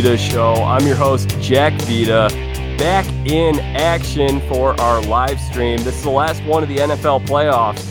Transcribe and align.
Vita 0.00 0.16
Show. 0.16 0.54
I'm 0.54 0.86
your 0.86 0.96
host, 0.96 1.28
Jack 1.40 1.74
Vita, 1.82 2.30
back 2.78 3.04
in 3.26 3.60
action 3.60 4.40
for 4.48 4.72
our 4.80 5.02
live 5.02 5.38
stream. 5.38 5.76
This 5.82 5.94
is 5.96 6.02
the 6.04 6.08
last 6.08 6.42
one 6.44 6.62
of 6.62 6.70
the 6.70 6.78
NFL 6.78 7.26
playoffs. 7.26 7.86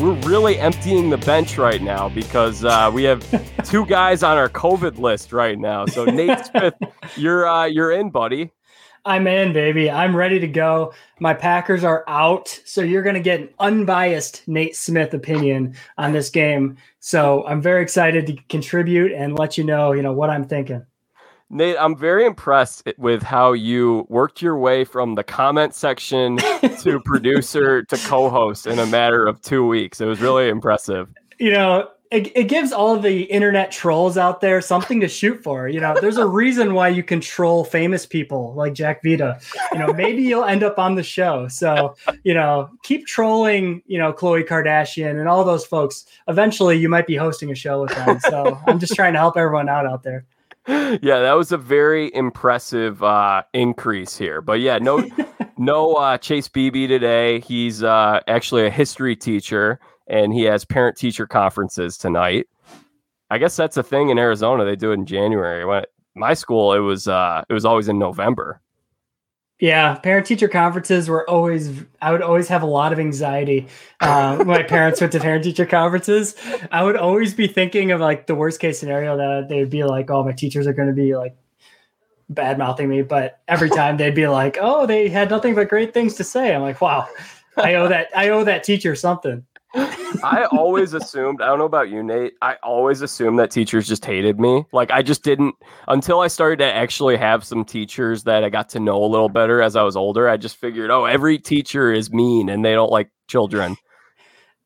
We're 0.00 0.14
really 0.28 0.58
emptying 0.58 1.08
the 1.08 1.18
bench 1.18 1.56
right 1.56 1.80
now 1.80 2.08
because 2.08 2.64
uh, 2.64 2.90
we 2.92 3.04
have 3.04 3.24
two 3.64 3.86
guys 3.86 4.24
on 4.24 4.36
our 4.36 4.48
COVID 4.48 4.98
list 4.98 5.32
right 5.32 5.56
now. 5.56 5.86
So 5.86 6.04
Nate 6.04 6.46
Smith, 6.46 6.74
you're 7.16 7.46
uh, 7.46 7.66
you're 7.66 7.92
in, 7.92 8.10
buddy. 8.10 8.50
I'm 9.04 9.28
in, 9.28 9.52
baby. 9.52 9.88
I'm 9.88 10.16
ready 10.16 10.40
to 10.40 10.48
go. 10.48 10.94
My 11.20 11.32
Packers 11.32 11.84
are 11.84 12.02
out. 12.08 12.60
So 12.64 12.80
you're 12.80 13.04
going 13.04 13.14
to 13.14 13.20
get 13.20 13.40
an 13.40 13.50
unbiased 13.60 14.42
Nate 14.48 14.74
Smith 14.74 15.14
opinion 15.14 15.76
on 15.96 16.12
this 16.12 16.28
game. 16.28 16.78
So 16.98 17.46
I'm 17.46 17.62
very 17.62 17.84
excited 17.84 18.26
to 18.26 18.36
contribute 18.48 19.12
and 19.12 19.38
let 19.38 19.56
you 19.56 19.62
know, 19.62 19.92
you 19.92 20.02
know, 20.02 20.12
what 20.12 20.28
I'm 20.28 20.42
thinking. 20.42 20.84
Nate, 21.48 21.76
I'm 21.78 21.96
very 21.96 22.26
impressed 22.26 22.88
with 22.98 23.22
how 23.22 23.52
you 23.52 24.04
worked 24.08 24.42
your 24.42 24.58
way 24.58 24.84
from 24.84 25.14
the 25.14 25.22
comment 25.22 25.74
section 25.74 26.36
to 26.80 27.00
producer 27.04 27.84
to 27.84 27.96
co-host 27.98 28.66
in 28.66 28.78
a 28.78 28.86
matter 28.86 29.26
of 29.26 29.40
2 29.42 29.66
weeks. 29.66 30.00
It 30.00 30.06
was 30.06 30.20
really 30.20 30.48
impressive. 30.48 31.08
You 31.38 31.52
know, 31.52 31.88
it, 32.10 32.36
it 32.36 32.44
gives 32.44 32.72
all 32.72 32.94
of 32.94 33.02
the 33.02 33.22
internet 33.24 33.70
trolls 33.70 34.16
out 34.16 34.40
there 34.40 34.60
something 34.60 35.00
to 35.00 35.08
shoot 35.08 35.42
for. 35.42 35.68
You 35.68 35.80
know, 35.80 35.94
there's 36.00 36.16
a 36.16 36.26
reason 36.42 36.74
why 36.74 36.88
you 36.88 37.02
control 37.02 37.64
famous 37.64 38.06
people 38.06 38.54
like 38.54 38.74
Jack 38.74 39.02
Vita. 39.04 39.38
You 39.72 39.78
know, 39.78 39.92
maybe 39.92 40.22
you'll 40.22 40.44
end 40.44 40.62
up 40.62 40.78
on 40.78 40.94
the 40.94 41.02
show. 41.02 41.48
So, 41.48 41.96
you 42.24 42.34
know, 42.34 42.70
keep 42.82 43.06
trolling, 43.06 43.82
you 43.86 43.98
know, 43.98 44.12
Khloe 44.12 44.46
Kardashian 44.46 45.18
and 45.18 45.28
all 45.28 45.44
those 45.44 45.66
folks. 45.66 46.06
Eventually, 46.28 46.76
you 46.76 46.88
might 46.88 47.06
be 47.06 47.16
hosting 47.16 47.50
a 47.50 47.54
show 47.54 47.82
with 47.82 47.94
them. 47.94 48.20
So 48.20 48.60
I'm 48.66 48.78
just 48.78 48.94
trying 48.94 49.12
to 49.12 49.18
help 49.18 49.36
everyone 49.36 49.68
out 49.68 49.86
out 49.86 50.02
there. 50.02 50.24
Yeah, 51.02 51.20
that 51.20 51.34
was 51.34 51.52
a 51.52 51.58
very 51.58 52.12
impressive 52.14 53.02
uh, 53.02 53.42
increase 53.52 54.16
here. 54.16 54.40
But 54.40 54.60
yeah, 54.60 54.78
no, 54.78 55.06
no 55.58 55.94
uh, 55.94 56.18
Chase 56.18 56.48
Beebe 56.48 56.86
today. 56.86 57.40
He's 57.40 57.82
uh, 57.82 58.20
actually 58.26 58.66
a 58.66 58.70
history 58.70 59.14
teacher 59.14 59.78
and 60.06 60.32
he 60.32 60.42
has 60.42 60.64
parent 60.64 60.96
teacher 60.96 61.26
conferences 61.26 61.96
tonight. 61.96 62.46
I 63.30 63.38
guess 63.38 63.56
that's 63.56 63.76
a 63.76 63.82
thing 63.82 64.10
in 64.10 64.18
Arizona. 64.18 64.64
They 64.64 64.76
do 64.76 64.90
it 64.92 64.94
in 64.94 65.06
January. 65.06 65.64
When 65.64 65.84
my 66.14 66.34
school, 66.34 66.72
it 66.72 66.78
was 66.80 67.08
uh, 67.08 67.42
it 67.48 67.52
was 67.52 67.64
always 67.64 67.88
in 67.88 67.98
November. 67.98 68.60
Yeah, 69.58 69.94
parent 69.94 70.26
teacher 70.26 70.48
conferences 70.48 71.08
were 71.08 71.28
always. 71.28 71.70
I 72.02 72.12
would 72.12 72.20
always 72.20 72.48
have 72.48 72.62
a 72.62 72.66
lot 72.66 72.92
of 72.92 72.98
anxiety. 72.98 73.68
Uh, 74.00 74.42
my 74.46 74.62
parents 74.62 75.00
went 75.00 75.14
to 75.14 75.20
parent 75.20 75.44
teacher 75.44 75.64
conferences, 75.64 76.36
I 76.70 76.82
would 76.82 76.96
always 76.96 77.32
be 77.32 77.46
thinking 77.46 77.90
of 77.90 78.00
like 78.00 78.26
the 78.26 78.34
worst 78.34 78.60
case 78.60 78.78
scenario 78.78 79.16
that 79.16 79.48
they 79.48 79.60
would 79.60 79.70
be 79.70 79.84
like, 79.84 80.10
"Oh, 80.10 80.22
my 80.22 80.32
teachers 80.32 80.66
are 80.66 80.74
going 80.74 80.88
to 80.88 80.94
be 80.94 81.16
like 81.16 81.36
bad 82.28 82.58
mouthing 82.58 82.88
me," 82.90 83.00
but 83.02 83.40
every 83.48 83.70
time 83.70 83.96
they'd 83.96 84.14
be 84.14 84.28
like, 84.28 84.58
"Oh, 84.60 84.86
they 84.86 85.08
had 85.08 85.30
nothing 85.30 85.54
but 85.54 85.68
great 85.70 85.94
things 85.94 86.14
to 86.16 86.24
say." 86.24 86.54
I'm 86.54 86.60
like, 86.62 86.82
"Wow, 86.82 87.08
I 87.56 87.76
owe 87.76 87.88
that 87.88 88.08
I 88.14 88.28
owe 88.30 88.44
that 88.44 88.62
teacher 88.62 88.94
something." 88.94 89.46
I 89.76 90.46
always 90.50 90.94
assumed, 90.94 91.42
I 91.42 91.46
don't 91.46 91.58
know 91.58 91.66
about 91.66 91.90
you, 91.90 92.02
Nate. 92.02 92.34
I 92.40 92.56
always 92.62 93.02
assumed 93.02 93.38
that 93.38 93.50
teachers 93.50 93.86
just 93.86 94.04
hated 94.04 94.40
me. 94.40 94.64
Like 94.72 94.90
I 94.90 95.02
just 95.02 95.22
didn't 95.22 95.54
until 95.88 96.20
I 96.20 96.28
started 96.28 96.58
to 96.60 96.64
actually 96.64 97.16
have 97.16 97.44
some 97.44 97.64
teachers 97.64 98.24
that 98.24 98.42
I 98.44 98.48
got 98.48 98.68
to 98.70 98.80
know 98.80 99.04
a 99.04 99.06
little 99.06 99.28
better 99.28 99.60
as 99.60 99.76
I 99.76 99.82
was 99.82 99.96
older. 99.96 100.28
I 100.28 100.36
just 100.36 100.56
figured, 100.56 100.90
oh, 100.90 101.04
every 101.04 101.38
teacher 101.38 101.92
is 101.92 102.12
mean 102.12 102.48
and 102.48 102.64
they 102.64 102.72
don't 102.72 102.90
like 102.90 103.10
children. 103.28 103.76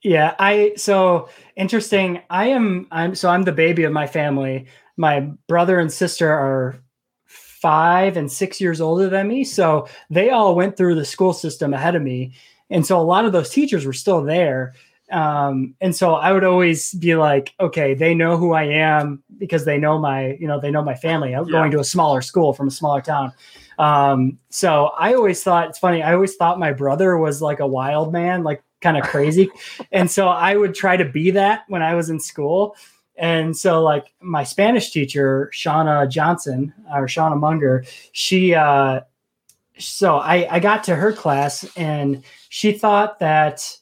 Yeah, 0.02 0.34
I 0.38 0.72
so 0.76 1.28
interesting. 1.56 2.22
I 2.30 2.46
am 2.46 2.86
I'm 2.90 3.14
so 3.14 3.28
I'm 3.28 3.42
the 3.42 3.52
baby 3.52 3.84
of 3.84 3.92
my 3.92 4.06
family. 4.06 4.66
My 4.96 5.20
brother 5.46 5.78
and 5.78 5.92
sister 5.92 6.30
are 6.30 6.80
five 7.26 8.16
and 8.16 8.32
six 8.32 8.60
years 8.60 8.80
older 8.80 9.08
than 9.08 9.28
me. 9.28 9.44
So 9.44 9.86
they 10.08 10.30
all 10.30 10.54
went 10.54 10.76
through 10.76 10.94
the 10.94 11.04
school 11.04 11.34
system 11.34 11.74
ahead 11.74 11.94
of 11.94 12.02
me. 12.02 12.32
And 12.70 12.86
so 12.86 12.98
a 12.98 13.02
lot 13.02 13.26
of 13.26 13.32
those 13.32 13.50
teachers 13.50 13.84
were 13.84 13.92
still 13.92 14.22
there. 14.22 14.74
Um, 15.10 15.74
and 15.80 15.94
so 15.94 16.14
I 16.14 16.32
would 16.32 16.44
always 16.44 16.94
be 16.94 17.16
like, 17.16 17.54
okay, 17.58 17.94
they 17.94 18.14
know 18.14 18.36
who 18.36 18.52
I 18.52 18.64
am 18.64 19.22
because 19.38 19.64
they 19.64 19.78
know 19.78 19.98
my, 19.98 20.36
you 20.40 20.46
know, 20.46 20.60
they 20.60 20.70
know 20.70 20.82
my 20.82 20.94
family. 20.94 21.34
I'm 21.34 21.46
yeah. 21.46 21.52
going 21.52 21.70
to 21.72 21.80
a 21.80 21.84
smaller 21.84 22.22
school 22.22 22.52
from 22.52 22.68
a 22.68 22.70
smaller 22.70 23.00
town. 23.00 23.32
Um, 23.78 24.38
so 24.50 24.86
I 24.98 25.14
always 25.14 25.42
thought 25.42 25.68
it's 25.68 25.78
funny. 25.78 26.02
I 26.02 26.14
always 26.14 26.36
thought 26.36 26.58
my 26.58 26.72
brother 26.72 27.16
was 27.16 27.42
like 27.42 27.60
a 27.60 27.66
wild 27.66 28.12
man, 28.12 28.44
like 28.44 28.62
kind 28.80 28.96
of 28.96 29.04
crazy. 29.04 29.50
and 29.92 30.10
so 30.10 30.28
I 30.28 30.56
would 30.56 30.74
try 30.74 30.96
to 30.96 31.04
be 31.04 31.30
that 31.32 31.64
when 31.68 31.82
I 31.82 31.94
was 31.94 32.10
in 32.10 32.20
school. 32.20 32.76
And 33.16 33.56
so 33.56 33.82
like 33.82 34.12
my 34.20 34.44
Spanish 34.44 34.92
teacher, 34.92 35.50
Shauna 35.52 36.08
Johnson 36.08 36.72
or 36.92 37.06
Shauna 37.06 37.38
Munger, 37.38 37.84
she, 38.12 38.54
uh, 38.54 39.00
so 39.78 40.18
I, 40.18 40.46
I 40.50 40.60
got 40.60 40.84
to 40.84 40.94
her 40.94 41.12
class 41.12 41.66
and 41.76 42.22
she 42.48 42.72
thought 42.72 43.18
that, 43.18 43.76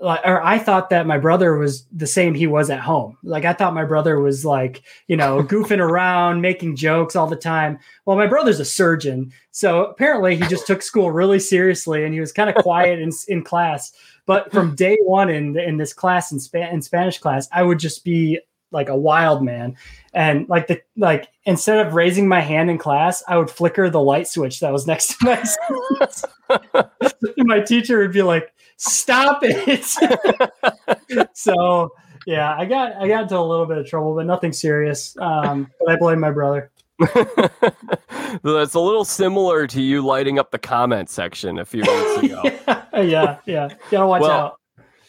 like 0.00 0.20
or 0.24 0.42
I 0.42 0.58
thought 0.58 0.90
that 0.90 1.06
my 1.06 1.18
brother 1.18 1.56
was 1.56 1.84
the 1.92 2.06
same 2.06 2.34
he 2.34 2.46
was 2.46 2.70
at 2.70 2.80
home. 2.80 3.18
Like 3.22 3.44
I 3.44 3.52
thought 3.52 3.74
my 3.74 3.84
brother 3.84 4.18
was 4.18 4.44
like, 4.44 4.82
you 5.08 5.16
know, 5.16 5.42
goofing 5.48 5.78
around, 5.78 6.40
making 6.40 6.76
jokes 6.76 7.16
all 7.16 7.26
the 7.26 7.36
time. 7.36 7.78
Well, 8.06 8.16
my 8.16 8.26
brother's 8.26 8.60
a 8.60 8.64
surgeon. 8.64 9.32
So 9.50 9.84
apparently 9.84 10.36
he 10.36 10.46
just 10.46 10.66
took 10.66 10.82
school 10.82 11.10
really 11.10 11.38
seriously 11.38 12.04
and 12.04 12.14
he 12.14 12.20
was 12.20 12.32
kind 12.32 12.48
of 12.48 12.56
quiet 12.56 12.98
in, 12.98 13.10
in 13.28 13.42
class. 13.42 13.92
But 14.26 14.50
from 14.52 14.74
day 14.74 14.96
one 15.02 15.28
in 15.28 15.58
in 15.58 15.76
this 15.76 15.92
class 15.92 16.32
in, 16.32 16.40
Spa- 16.40 16.70
in 16.70 16.82
Spanish 16.82 17.18
class, 17.18 17.48
I 17.52 17.62
would 17.62 17.78
just 17.78 18.04
be 18.04 18.40
like 18.72 18.88
a 18.88 18.96
wild 18.96 19.42
man. 19.42 19.76
And 20.14 20.48
like 20.48 20.66
the 20.66 20.80
like 20.96 21.28
instead 21.44 21.84
of 21.84 21.94
raising 21.94 22.26
my 22.26 22.40
hand 22.40 22.70
in 22.70 22.78
class, 22.78 23.22
I 23.28 23.36
would 23.36 23.50
flicker 23.50 23.90
the 23.90 24.00
light 24.00 24.28
switch 24.28 24.60
that 24.60 24.72
was 24.72 24.86
next 24.86 25.18
to 25.18 25.44
my 26.48 26.88
my 27.38 27.60
teacher 27.60 27.98
would 27.98 28.12
be 28.12 28.22
like, 28.22 28.52
stop 28.80 29.40
it. 29.42 29.84
so 31.34 31.90
yeah, 32.26 32.54
I 32.56 32.64
got 32.64 32.96
I 32.96 33.08
got 33.08 33.22
into 33.22 33.38
a 33.38 33.40
little 33.40 33.66
bit 33.66 33.78
of 33.78 33.86
trouble, 33.86 34.14
but 34.14 34.26
nothing 34.26 34.52
serious. 34.52 35.16
Um, 35.18 35.70
but 35.78 35.94
I 35.94 35.96
blame 35.96 36.20
my 36.20 36.30
brother. 36.30 36.70
That's 37.14 38.74
a 38.74 38.80
little 38.80 39.04
similar 39.04 39.66
to 39.66 39.80
you 39.80 40.04
lighting 40.04 40.38
up 40.38 40.50
the 40.50 40.58
comment 40.58 41.08
section 41.08 41.58
a 41.58 41.64
few 41.64 41.80
weeks 41.80 42.16
ago. 42.22 42.42
yeah, 42.44 43.00
yeah, 43.00 43.38
yeah. 43.46 43.68
Gotta 43.90 44.06
watch 44.06 44.22
well, 44.22 44.30
out. 44.30 44.60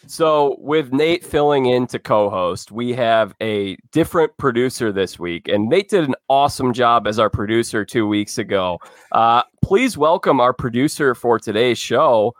So, 0.07 0.57
with 0.59 0.91
Nate 0.91 1.23
filling 1.23 1.67
in 1.67 1.87
to 1.87 1.99
co 1.99 2.29
host, 2.29 2.71
we 2.71 2.93
have 2.93 3.35
a 3.41 3.77
different 3.91 4.35
producer 4.37 4.91
this 4.91 5.19
week. 5.19 5.47
And 5.47 5.69
Nate 5.69 5.89
did 5.89 6.03
an 6.05 6.15
awesome 6.27 6.73
job 6.73 7.07
as 7.07 7.19
our 7.19 7.29
producer 7.29 7.85
two 7.85 8.07
weeks 8.07 8.37
ago. 8.37 8.79
Uh, 9.11 9.43
please 9.63 9.97
welcome 9.97 10.39
our 10.39 10.53
producer 10.53 11.13
for 11.13 11.39
today's 11.39 11.77
show, 11.77 12.33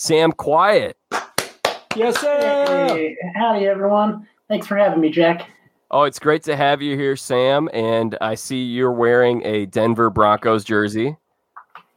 Sam 0.00 0.30
Quiet. 0.30 0.96
Yes, 1.96 2.20
sir. 2.20 2.86
Hey, 2.88 3.16
howdy, 3.34 3.66
everyone. 3.66 4.28
Thanks 4.46 4.64
for 4.64 4.76
having 4.76 5.00
me, 5.00 5.10
Jack. 5.10 5.50
Oh, 5.90 6.04
it's 6.04 6.20
great 6.20 6.44
to 6.44 6.54
have 6.54 6.80
you 6.80 6.96
here, 6.96 7.16
Sam. 7.16 7.68
And 7.72 8.16
I 8.20 8.36
see 8.36 8.62
you're 8.62 8.92
wearing 8.92 9.44
a 9.44 9.66
Denver 9.66 10.08
Broncos 10.08 10.62
jersey. 10.62 11.16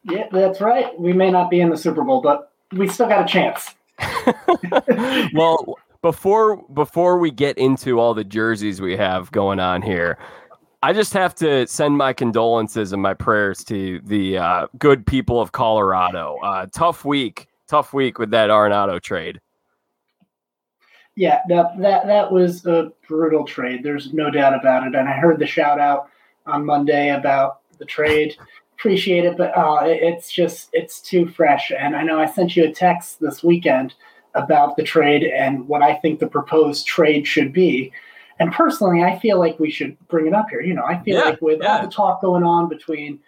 Yeah, 0.03 0.25
that's 0.31 0.59
right. 0.59 0.99
We 0.99 1.13
may 1.13 1.29
not 1.29 1.51
be 1.51 1.61
in 1.61 1.69
the 1.69 1.77
Super 1.77 2.03
Bowl, 2.03 2.21
but 2.21 2.51
we 2.71 2.87
still 2.87 3.07
got 3.07 3.23
a 3.23 3.31
chance. 3.31 3.75
well, 5.35 5.75
before 6.01 6.57
before 6.73 7.19
we 7.19 7.29
get 7.29 7.59
into 7.59 7.99
all 7.99 8.15
the 8.15 8.23
jerseys 8.23 8.81
we 8.81 8.97
have 8.97 9.31
going 9.31 9.59
on 9.59 9.83
here, 9.83 10.17
I 10.81 10.91
just 10.91 11.13
have 11.13 11.35
to 11.35 11.67
send 11.67 11.97
my 11.97 12.13
condolences 12.13 12.93
and 12.93 13.01
my 13.01 13.13
prayers 13.13 13.63
to 13.65 14.01
the 14.03 14.39
uh, 14.39 14.67
good 14.79 15.05
people 15.05 15.39
of 15.39 15.51
Colorado. 15.51 16.39
Uh, 16.41 16.65
tough 16.71 17.05
week, 17.05 17.47
tough 17.71 17.93
week 17.93 18.19
with 18.19 18.31
that 18.31 18.49
Arenado 18.49 19.01
trade. 19.01 19.39
Yeah, 21.15 21.39
that, 21.47 21.79
that 21.79 22.05
that 22.05 22.31
was 22.31 22.65
a 22.65 22.91
brutal 23.07 23.45
trade. 23.45 23.81
There's 23.81 24.13
no 24.13 24.29
doubt 24.29 24.53
about 24.53 24.85
it. 24.85 24.95
And 24.95 25.07
I 25.07 25.13
heard 25.13 25.39
the 25.39 25.47
shout 25.47 25.79
out 25.79 26.09
on 26.45 26.65
Monday 26.65 27.09
about 27.09 27.61
the 27.79 27.85
trade. 27.85 28.35
Appreciate 28.73 29.25
it, 29.25 29.37
but 29.37 29.55
uh, 29.57 29.79
it's 29.83 30.31
just 30.31 30.69
it's 30.73 30.99
too 31.01 31.27
fresh. 31.27 31.71
And 31.71 31.95
I 31.95 32.03
know 32.03 32.19
I 32.19 32.25
sent 32.25 32.55
you 32.55 32.65
a 32.65 32.73
text 32.73 33.19
this 33.21 33.43
weekend 33.43 33.93
about 34.35 34.75
the 34.75 34.83
trade 34.83 35.23
and 35.23 35.67
what 35.67 35.81
I 35.81 35.95
think 35.95 36.19
the 36.19 36.27
proposed 36.27 36.87
trade 36.87 37.25
should 37.25 37.53
be. 37.53 37.91
And 38.39 38.51
personally, 38.51 39.03
I 39.03 39.19
feel 39.19 39.37
like 39.39 39.59
we 39.59 39.69
should 39.69 39.95
bring 40.07 40.27
it 40.27 40.33
up 40.33 40.49
here. 40.49 40.61
You 40.61 40.73
know, 40.73 40.85
I 40.85 41.01
feel 41.03 41.19
yeah, 41.19 41.29
like 41.29 41.41
with 41.41 41.59
yeah. 41.61 41.77
all 41.77 41.81
the 41.83 41.91
talk 41.91 42.21
going 42.21 42.43
on 42.43 42.67
between 42.67 43.19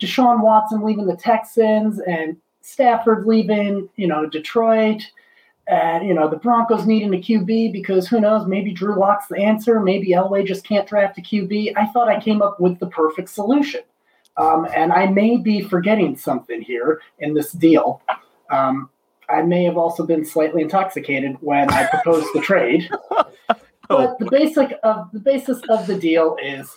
Deshaun 0.00 0.42
Watson 0.42 0.82
leaving 0.82 1.06
the 1.06 1.16
Texans 1.16 2.00
and 2.00 2.36
Stafford 2.62 3.26
leaving, 3.26 3.88
you 3.96 4.06
know, 4.06 4.26
Detroit, 4.26 5.02
and 5.66 6.06
you 6.06 6.14
know 6.14 6.28
the 6.28 6.36
Broncos 6.36 6.86
needing 6.86 7.14
a 7.14 7.18
QB 7.18 7.72
because 7.72 8.08
who 8.08 8.20
knows, 8.20 8.46
maybe 8.46 8.72
Drew 8.72 8.98
Lock's 8.98 9.28
the 9.28 9.38
answer. 9.38 9.80
Maybe 9.80 10.08
Elway 10.08 10.46
just 10.46 10.64
can't 10.64 10.88
draft 10.88 11.18
a 11.18 11.22
QB. 11.22 11.74
I 11.76 11.86
thought 11.86 12.08
I 12.08 12.20
came 12.20 12.42
up 12.42 12.58
with 12.58 12.78
the 12.78 12.88
perfect 12.88 13.28
solution, 13.28 13.82
um, 14.36 14.66
and 14.74 14.92
I 14.92 15.06
may 15.06 15.36
be 15.36 15.62
forgetting 15.62 16.16
something 16.16 16.62
here 16.62 17.00
in 17.18 17.34
this 17.34 17.52
deal. 17.52 18.02
Um, 18.50 18.90
I 19.28 19.42
may 19.42 19.64
have 19.64 19.76
also 19.76 20.04
been 20.04 20.24
slightly 20.24 20.62
intoxicated 20.62 21.36
when 21.40 21.70
I 21.70 21.86
proposed 21.86 22.28
the 22.34 22.40
trade. 22.40 22.90
But 23.88 24.18
the 24.18 24.30
basic 24.30 24.78
of 24.82 25.10
the 25.12 25.20
basis 25.20 25.60
of 25.68 25.86
the 25.86 25.98
deal 25.98 26.36
is 26.42 26.76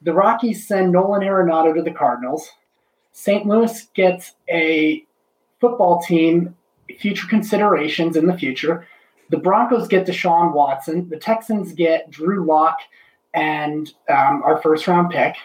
The 0.00 0.12
Rockies 0.12 0.66
send 0.66 0.90
Nolan 0.90 1.22
Arenado 1.22 1.74
to 1.74 1.82
the 1.82 1.92
Cardinals. 1.92 2.48
St. 3.12 3.46
Louis 3.46 3.88
gets 3.94 4.32
a 4.50 5.04
football 5.60 6.00
team, 6.02 6.56
future 6.98 7.26
considerations 7.28 8.16
in 8.16 8.26
the 8.26 8.36
future. 8.36 8.86
The 9.30 9.38
Broncos 9.38 9.88
get 9.88 10.06
Deshaun 10.06 10.52
Watson. 10.52 11.08
The 11.08 11.18
Texans 11.18 11.72
get 11.72 12.10
Drew 12.10 12.44
Lock 12.44 12.78
and 13.34 13.92
um, 14.08 14.42
our 14.44 14.60
first 14.60 14.86
round 14.86 15.10
pick. 15.10 15.36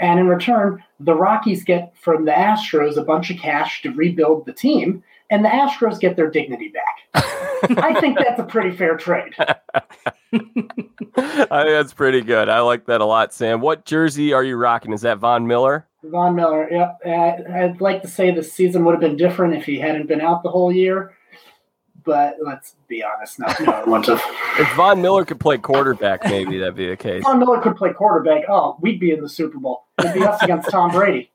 And 0.00 0.18
in 0.18 0.26
return, 0.26 0.82
the 0.98 1.14
Rockies 1.14 1.64
get 1.64 1.94
from 1.96 2.24
the 2.24 2.32
Astros 2.32 2.96
a 2.96 3.04
bunch 3.04 3.30
of 3.30 3.38
cash 3.38 3.82
to 3.82 3.92
rebuild 3.92 4.46
the 4.46 4.52
team, 4.52 5.02
and 5.32 5.44
the 5.44 5.48
Astros 5.48 5.98
get 5.98 6.14
their 6.14 6.30
dignity 6.30 6.68
back. 6.68 6.98
I 7.78 7.98
think 8.00 8.18
that's 8.18 8.38
a 8.38 8.44
pretty 8.44 8.76
fair 8.76 8.96
trade. 8.96 9.34
I 9.38 9.80
think 10.32 10.72
that's 11.14 11.94
pretty 11.94 12.20
good. 12.20 12.48
I 12.48 12.60
like 12.60 12.86
that 12.86 13.00
a 13.00 13.04
lot, 13.04 13.32
Sam. 13.32 13.60
What 13.60 13.84
jersey 13.84 14.32
are 14.32 14.44
you 14.44 14.56
rocking? 14.56 14.92
Is 14.92 15.00
that 15.00 15.18
Von 15.18 15.46
Miller? 15.46 15.86
Von 16.04 16.36
Miller, 16.36 16.68
yeah. 16.70 16.92
Uh, 17.04 17.52
I'd 17.52 17.80
like 17.80 18.02
to 18.02 18.08
say 18.08 18.30
the 18.30 18.42
season 18.42 18.84
would 18.84 18.92
have 18.92 19.00
been 19.00 19.16
different 19.16 19.54
if 19.54 19.64
he 19.64 19.78
hadn't 19.78 20.06
been 20.06 20.20
out 20.20 20.42
the 20.42 20.50
whole 20.50 20.70
year 20.70 21.14
but 22.04 22.36
let's 22.44 22.74
be 22.88 23.02
honest, 23.02 23.38
not 23.38 23.60
no 23.60 24.02
to. 24.02 24.14
If 24.58 24.70
Von 24.74 25.00
Miller 25.00 25.24
could 25.24 25.40
play 25.40 25.56
quarterback, 25.58 26.24
maybe 26.24 26.58
that'd 26.58 26.74
be 26.74 26.88
the 26.88 26.96
case. 26.96 27.22
Von 27.22 27.38
Miller 27.38 27.60
could 27.60 27.76
play 27.76 27.92
quarterback. 27.92 28.44
Oh, 28.48 28.76
we'd 28.80 29.00
be 29.00 29.12
in 29.12 29.20
the 29.20 29.28
Super 29.28 29.58
Bowl. 29.58 29.84
It'd 29.98 30.14
be 30.14 30.24
us 30.24 30.42
against 30.42 30.70
Tom 30.70 30.90
Brady. 30.90 31.30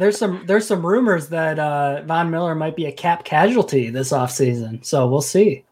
There's 0.00 0.16
some 0.16 0.44
there's 0.46 0.66
some 0.66 0.84
rumors 0.84 1.28
that 1.28 1.58
uh, 1.58 2.00
Von 2.06 2.30
Miller 2.30 2.54
might 2.54 2.74
be 2.74 2.86
a 2.86 2.92
cap 2.92 3.22
casualty 3.22 3.90
this 3.90 4.12
offseason. 4.12 4.82
So 4.82 5.06
we'll 5.06 5.20
see. 5.20 5.62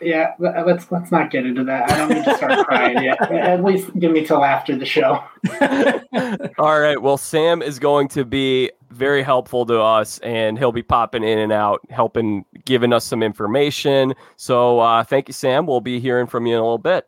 Yeah, 0.00 0.32
let's 0.38 0.90
let's 0.90 1.12
not 1.12 1.30
get 1.30 1.44
into 1.44 1.62
that. 1.64 1.90
I 1.90 1.98
don't 1.98 2.08
need 2.08 2.24
to 2.24 2.34
start 2.38 2.66
crying 2.66 3.02
yet. 3.02 3.20
At 3.30 3.62
least 3.62 3.90
give 3.98 4.12
me 4.12 4.24
till 4.24 4.42
after 4.42 4.74
the 4.74 4.86
show. 4.86 5.22
All 6.58 6.80
right. 6.80 7.02
Well, 7.02 7.18
Sam 7.18 7.60
is 7.60 7.78
going 7.78 8.08
to 8.08 8.24
be 8.24 8.70
very 8.88 9.22
helpful 9.22 9.66
to 9.66 9.78
us, 9.78 10.18
and 10.20 10.58
he'll 10.58 10.72
be 10.72 10.82
popping 10.82 11.22
in 11.22 11.38
and 11.38 11.52
out, 11.52 11.82
helping, 11.90 12.46
giving 12.64 12.94
us 12.94 13.04
some 13.04 13.22
information. 13.22 14.14
So, 14.36 14.80
uh, 14.80 15.04
thank 15.04 15.28
you, 15.28 15.34
Sam. 15.34 15.66
We'll 15.66 15.82
be 15.82 16.00
hearing 16.00 16.26
from 16.26 16.46
you 16.46 16.54
in 16.54 16.60
a 16.60 16.62
little 16.62 16.78
bit. 16.78 17.06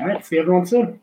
All 0.00 0.06
right. 0.06 0.26
See 0.26 0.36
everyone 0.36 0.66
soon. 0.66 0.98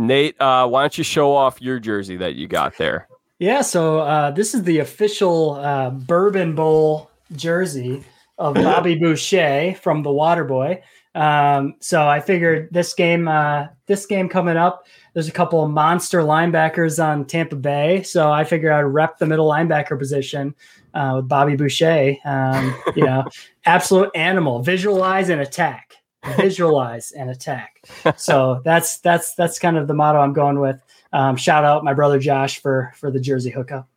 Nate, 0.00 0.34
uh, 0.40 0.66
why 0.66 0.82
don't 0.82 0.98
you 0.98 1.04
show 1.04 1.32
off 1.32 1.62
your 1.62 1.78
jersey 1.78 2.16
that 2.16 2.34
you 2.34 2.48
got 2.48 2.76
there? 2.76 3.06
Yeah. 3.38 3.60
So 3.62 3.98
uh, 4.00 4.30
this 4.30 4.54
is 4.54 4.62
the 4.62 4.78
official 4.78 5.54
uh, 5.54 5.90
Bourbon 5.90 6.54
Bowl 6.54 7.10
jersey 7.32 8.04
of 8.38 8.54
Bobby 8.54 8.94
Boucher 8.94 9.74
from 9.80 10.02
the 10.02 10.10
Waterboy. 10.10 10.80
Um, 11.14 11.74
so 11.80 12.06
I 12.06 12.20
figured 12.20 12.68
this 12.72 12.92
game, 12.92 13.26
uh, 13.26 13.68
this 13.86 14.04
game 14.04 14.28
coming 14.28 14.58
up, 14.58 14.86
there's 15.14 15.28
a 15.28 15.32
couple 15.32 15.64
of 15.64 15.70
monster 15.70 16.20
linebackers 16.20 17.02
on 17.02 17.24
Tampa 17.24 17.56
Bay. 17.56 18.02
So 18.02 18.30
I 18.30 18.44
figured 18.44 18.72
I'd 18.72 18.82
rep 18.82 19.18
the 19.18 19.24
middle 19.24 19.48
linebacker 19.48 19.98
position 19.98 20.54
uh, 20.92 21.14
with 21.16 21.28
Bobby 21.28 21.56
Boucher. 21.56 22.16
Um, 22.26 22.74
you 22.94 23.04
know, 23.04 23.24
absolute 23.64 24.10
animal, 24.14 24.62
visualize 24.62 25.30
and 25.30 25.40
attack, 25.40 25.94
visualize 26.36 27.12
and 27.12 27.30
attack. 27.30 27.72
So 28.16 28.60
that's 28.64 28.98
that's 28.98 29.34
that's 29.34 29.58
kind 29.58 29.76
of 29.76 29.88
the 29.88 29.94
motto 29.94 30.18
I'm 30.18 30.32
going 30.32 30.60
with. 30.60 30.80
Um, 31.16 31.36
shout 31.36 31.64
out 31.64 31.82
my 31.82 31.94
brother 31.94 32.18
Josh 32.18 32.60
for 32.60 32.92
for 32.94 33.10
the 33.10 33.18
jersey 33.18 33.48
hookup. 33.50 33.88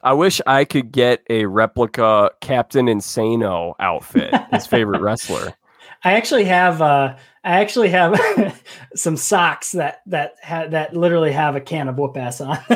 I 0.00 0.12
wish 0.12 0.40
I 0.46 0.64
could 0.64 0.92
get 0.92 1.24
a 1.28 1.46
replica 1.46 2.30
Captain 2.40 2.86
Insano 2.86 3.74
outfit, 3.80 4.32
his 4.52 4.64
favorite 4.64 5.00
wrestler. 5.00 5.54
I 6.04 6.12
actually 6.12 6.44
have 6.44 6.80
uh, 6.80 7.16
I 7.42 7.60
actually 7.60 7.88
have 7.88 8.62
some 8.94 9.16
socks 9.16 9.72
that 9.72 10.02
that 10.06 10.36
ha- 10.40 10.68
that 10.68 10.94
literally 10.94 11.32
have 11.32 11.56
a 11.56 11.60
can 11.60 11.88
of 11.88 11.98
whoop 11.98 12.16
ass 12.16 12.40
on. 12.40 12.56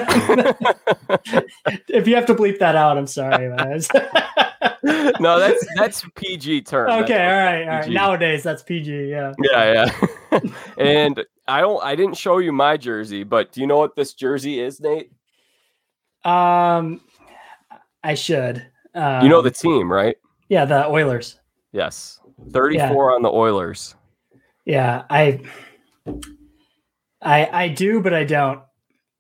if 1.87 2.09
you 2.09 2.17
have 2.17 2.27
to 2.27 2.35
bleep 2.35 2.59
that 2.59 2.75
out, 2.75 2.99
I'm 2.99 3.07
sorry. 3.07 3.49
no, 5.21 5.39
that's 5.39 5.65
that's 5.77 6.05
PG 6.17 6.63
term. 6.63 6.91
Okay, 7.05 7.25
all 7.25 7.45
right, 7.45 7.63
all 7.63 7.79
right. 7.83 7.89
Nowadays, 7.89 8.43
that's 8.43 8.65
PG. 8.65 9.11
Yeah. 9.11 9.33
Yeah, 9.39 9.87
yeah. 10.33 10.41
and 10.77 11.25
I 11.47 11.61
don't. 11.61 11.83
I 11.83 11.97
didn't 11.97 12.17
show 12.17 12.39
you 12.39 12.53
my 12.53 12.77
jersey, 12.77 13.25
but 13.25 13.53
do 13.53 13.61
you 13.61 13.67
know 13.67 13.79
what 13.79 13.97
this 13.97 14.15
jersey 14.15 14.61
is, 14.61 14.81
Nate? 14.81 15.11
Um, 16.25 17.01
I 18.05 18.15
should. 18.15 18.67
Um, 18.95 19.23
you 19.23 19.29
know 19.29 19.43
the 19.43 19.49
um, 19.49 19.55
team, 19.55 19.93
right? 19.93 20.17
Yeah, 20.49 20.65
the 20.65 20.87
Oilers. 20.87 21.41
Yes, 21.73 22.21
thirty-four 22.53 23.11
yeah. 23.11 23.15
on 23.15 23.23
the 23.23 23.31
Oilers. 23.31 23.97
Yeah, 24.65 25.03
I, 25.11 25.41
I, 27.21 27.49
I 27.53 27.69
do, 27.69 28.01
but 28.01 28.15
I 28.15 28.23
don't. 28.23 28.61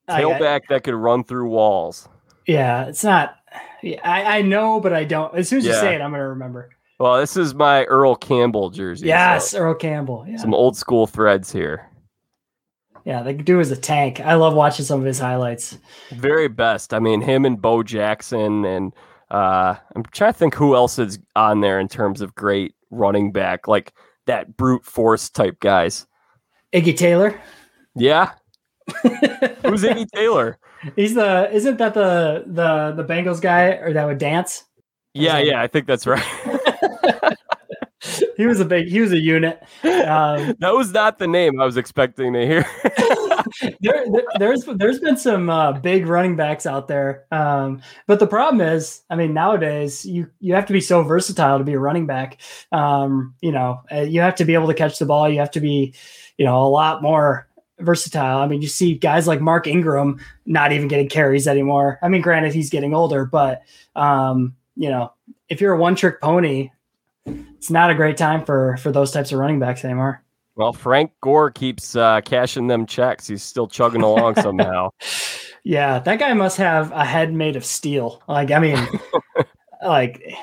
Tailback 0.08 0.60
I, 0.62 0.66
that 0.68 0.84
could 0.84 0.94
run 0.94 1.24
through 1.24 1.48
walls. 1.48 2.08
Yeah, 2.46 2.84
it's 2.84 3.02
not. 3.02 3.36
I, 3.82 4.38
I 4.38 4.42
know, 4.42 4.78
but 4.78 4.92
I 4.92 5.02
don't. 5.02 5.34
As 5.34 5.48
soon 5.48 5.58
as 5.58 5.64
yeah. 5.64 5.72
you 5.72 5.80
say 5.80 5.94
it, 5.96 6.00
I'm 6.00 6.12
gonna 6.12 6.28
remember. 6.28 6.70
Well, 7.00 7.18
this 7.18 7.36
is 7.36 7.52
my 7.52 7.84
Earl 7.84 8.14
Campbell 8.14 8.70
jersey. 8.70 9.08
Yes, 9.08 9.50
so 9.50 9.58
Earl 9.58 9.74
Campbell. 9.74 10.24
Yeah. 10.28 10.36
Some 10.36 10.54
old 10.54 10.76
school 10.76 11.08
threads 11.08 11.50
here. 11.50 11.88
Yeah, 13.04 13.22
the 13.22 13.32
dude 13.32 13.60
is 13.60 13.70
a 13.70 13.76
tank. 13.76 14.20
I 14.20 14.34
love 14.34 14.54
watching 14.54 14.84
some 14.84 15.00
of 15.00 15.06
his 15.06 15.18
highlights. 15.18 15.78
Very 16.12 16.48
best. 16.48 16.94
I 16.94 17.00
mean, 17.00 17.20
him 17.20 17.44
and 17.44 17.60
Bo 17.60 17.82
Jackson, 17.82 18.64
and 18.64 18.92
uh, 19.30 19.74
I'm 19.96 20.04
trying 20.12 20.32
to 20.32 20.38
think 20.38 20.54
who 20.54 20.76
else 20.76 20.98
is 20.98 21.18
on 21.34 21.60
there 21.60 21.80
in 21.80 21.88
terms 21.88 22.20
of 22.20 22.34
great 22.34 22.74
running 22.90 23.32
back, 23.32 23.66
like 23.66 23.92
that 24.26 24.56
brute 24.56 24.84
force 24.84 25.30
type 25.30 25.58
guys. 25.60 26.06
Iggy 26.72 26.96
Taylor. 26.96 27.40
Yeah. 27.94 28.32
Who's 29.02 29.82
Iggy 29.82 30.08
Taylor? 30.14 30.58
He's 30.96 31.14
the 31.14 31.48
isn't 31.52 31.78
that 31.78 31.94
the 31.94 32.44
the 32.46 32.92
the 32.96 33.04
Bengals 33.04 33.40
guy 33.40 33.70
or 33.72 33.92
that 33.92 34.06
would 34.06 34.18
dance? 34.18 34.64
Yeah, 35.14 35.38
yeah, 35.38 35.60
I 35.60 35.66
think 35.66 35.86
that's 35.86 36.06
right. 36.06 36.24
he 38.36 38.46
was 38.46 38.60
a 38.60 38.64
big 38.64 38.88
he 38.88 39.00
was 39.00 39.12
a 39.12 39.18
unit. 39.18 39.62
Um, 39.82 40.54
that 40.60 40.72
was 40.74 40.92
not 40.92 41.18
the 41.18 41.26
name 41.26 41.60
i 41.60 41.64
was 41.64 41.76
expecting 41.76 42.32
to 42.32 42.46
hear. 42.46 42.66
There, 43.80 44.04
there, 44.10 44.22
there's 44.38 44.64
there's 44.76 45.00
been 45.00 45.16
some 45.16 45.50
uh, 45.50 45.72
big 45.72 46.06
running 46.06 46.36
backs 46.36 46.64
out 46.64 46.86
there. 46.86 47.24
Um, 47.32 47.82
but 48.06 48.18
the 48.18 48.26
problem 48.26 48.60
is 48.60 49.02
i 49.10 49.16
mean 49.16 49.34
nowadays 49.34 50.06
you 50.06 50.30
you 50.40 50.54
have 50.54 50.66
to 50.66 50.72
be 50.72 50.80
so 50.80 51.02
versatile 51.02 51.58
to 51.58 51.64
be 51.64 51.72
a 51.72 51.78
running 51.78 52.06
back. 52.06 52.40
Um, 52.70 53.34
you 53.40 53.52
know 53.52 53.82
uh, 53.90 54.02
you 54.02 54.20
have 54.20 54.36
to 54.36 54.44
be 54.44 54.54
able 54.54 54.68
to 54.68 54.74
catch 54.74 54.98
the 54.98 55.06
ball. 55.06 55.28
You 55.28 55.40
have 55.40 55.50
to 55.52 55.60
be 55.60 55.94
you 56.38 56.44
know 56.44 56.62
a 56.62 56.68
lot 56.68 57.02
more 57.02 57.48
versatile. 57.82 58.38
I 58.38 58.46
mean, 58.46 58.62
you 58.62 58.68
see 58.68 58.94
guys 58.94 59.26
like 59.26 59.40
Mark 59.40 59.66
Ingram 59.66 60.20
not 60.46 60.72
even 60.72 60.88
getting 60.88 61.08
carries 61.08 61.46
anymore. 61.46 61.98
I 62.02 62.08
mean, 62.08 62.22
granted, 62.22 62.54
he's 62.54 62.70
getting 62.70 62.94
older, 62.94 63.24
but 63.24 63.62
um, 63.96 64.56
you 64.76 64.88
know, 64.88 65.12
if 65.48 65.60
you're 65.60 65.74
a 65.74 65.78
one 65.78 65.94
trick 65.94 66.20
pony, 66.20 66.70
it's 67.26 67.70
not 67.70 67.90
a 67.90 67.94
great 67.94 68.16
time 68.16 68.44
for 68.44 68.76
for 68.78 68.92
those 68.92 69.10
types 69.10 69.32
of 69.32 69.38
running 69.38 69.58
backs 69.58 69.84
anymore. 69.84 70.22
Well, 70.54 70.72
Frank 70.72 71.12
Gore 71.22 71.50
keeps 71.50 71.96
uh, 71.96 72.20
cashing 72.22 72.66
them 72.66 72.84
checks. 72.84 73.26
He's 73.26 73.42
still 73.42 73.66
chugging 73.66 74.02
along 74.02 74.36
somehow. 74.36 74.90
Yeah, 75.64 76.00
that 76.00 76.18
guy 76.18 76.32
must 76.34 76.56
have 76.56 76.90
a 76.90 77.04
head 77.04 77.32
made 77.32 77.54
of 77.54 77.64
steel. 77.64 78.20
Like, 78.26 78.50
I 78.50 78.58
mean, 78.58 78.84
like 79.84 80.34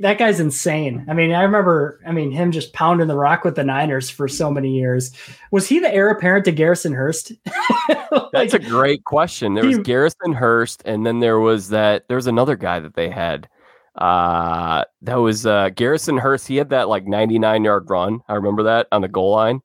that 0.00 0.18
guy's 0.18 0.40
insane. 0.40 1.04
I 1.08 1.14
mean, 1.14 1.32
I 1.32 1.42
remember, 1.42 2.00
I 2.06 2.12
mean, 2.12 2.30
him 2.30 2.52
just 2.52 2.72
pounding 2.72 3.08
the 3.08 3.16
rock 3.16 3.44
with 3.44 3.54
the 3.54 3.64
Niners 3.64 4.10
for 4.10 4.28
so 4.28 4.50
many 4.50 4.76
years. 4.76 5.12
Was 5.50 5.66
he 5.66 5.78
the 5.78 5.92
heir 5.92 6.10
apparent 6.10 6.44
to 6.44 6.52
Garrison 6.52 6.92
Hearst? 6.92 7.32
like, 7.88 8.32
That's 8.32 8.54
a 8.54 8.58
great 8.58 9.04
question. 9.04 9.54
There 9.54 9.64
was 9.64 9.78
he, 9.78 9.82
Garrison 9.82 10.34
Hearst, 10.34 10.82
and 10.84 11.06
then 11.06 11.20
there 11.20 11.40
was 11.40 11.70
that. 11.70 12.06
There 12.08 12.16
was 12.16 12.26
another 12.26 12.56
guy 12.56 12.80
that 12.80 12.94
they 12.94 13.08
had. 13.08 13.48
Uh, 13.96 14.84
that 15.02 15.16
was 15.16 15.46
uh, 15.46 15.70
Garrison 15.70 16.18
Hearst. 16.18 16.46
He 16.46 16.56
had 16.56 16.70
that 16.70 16.88
like 16.88 17.06
99 17.06 17.64
yard 17.64 17.88
run. 17.88 18.20
I 18.28 18.34
remember 18.34 18.64
that 18.64 18.88
on 18.92 19.02
the 19.02 19.08
goal 19.08 19.32
line. 19.32 19.60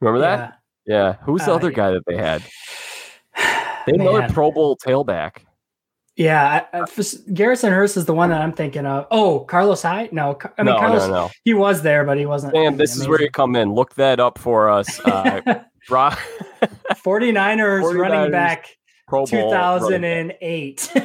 Remember 0.00 0.20
that? 0.20 0.58
Yeah. 0.86 0.94
yeah. 0.94 1.16
Who's 1.22 1.44
the 1.44 1.52
uh, 1.52 1.56
other 1.56 1.70
guy 1.70 1.90
that 1.92 2.02
they 2.06 2.16
had? 2.16 2.42
They 3.86 3.92
had 3.92 4.02
another 4.02 4.28
Pro 4.34 4.52
Bowl 4.52 4.76
tailback. 4.76 5.38
Yeah, 6.14 6.66
I, 6.74 6.80
I, 6.82 6.84
Garrison 7.32 7.72
Hearst 7.72 7.96
is 7.96 8.04
the 8.04 8.12
one 8.12 8.28
that 8.28 8.42
I'm 8.42 8.52
thinking 8.52 8.84
of. 8.84 9.06
Oh, 9.10 9.40
Carlos 9.40 9.80
Hyde? 9.80 10.12
No, 10.12 10.38
I 10.58 10.62
mean 10.62 10.74
no, 10.74 10.78
Carlos. 10.78 11.08
No, 11.08 11.14
no. 11.14 11.30
He 11.44 11.54
was 11.54 11.80
there, 11.80 12.04
but 12.04 12.18
he 12.18 12.26
wasn't. 12.26 12.52
Damn, 12.52 12.76
this 12.76 12.90
amazing. 12.90 13.02
is 13.04 13.08
where 13.08 13.22
you 13.22 13.30
come 13.30 13.56
in. 13.56 13.72
Look 13.72 13.94
that 13.94 14.20
up 14.20 14.38
for 14.38 14.68
us. 14.68 15.00
Uh, 15.00 15.40
49ers, 15.90 16.18
49ers 16.92 17.98
running 17.98 18.30
back 18.30 18.76
Pro 19.10 19.26
Bowl 19.26 19.50
2008. 19.50 20.92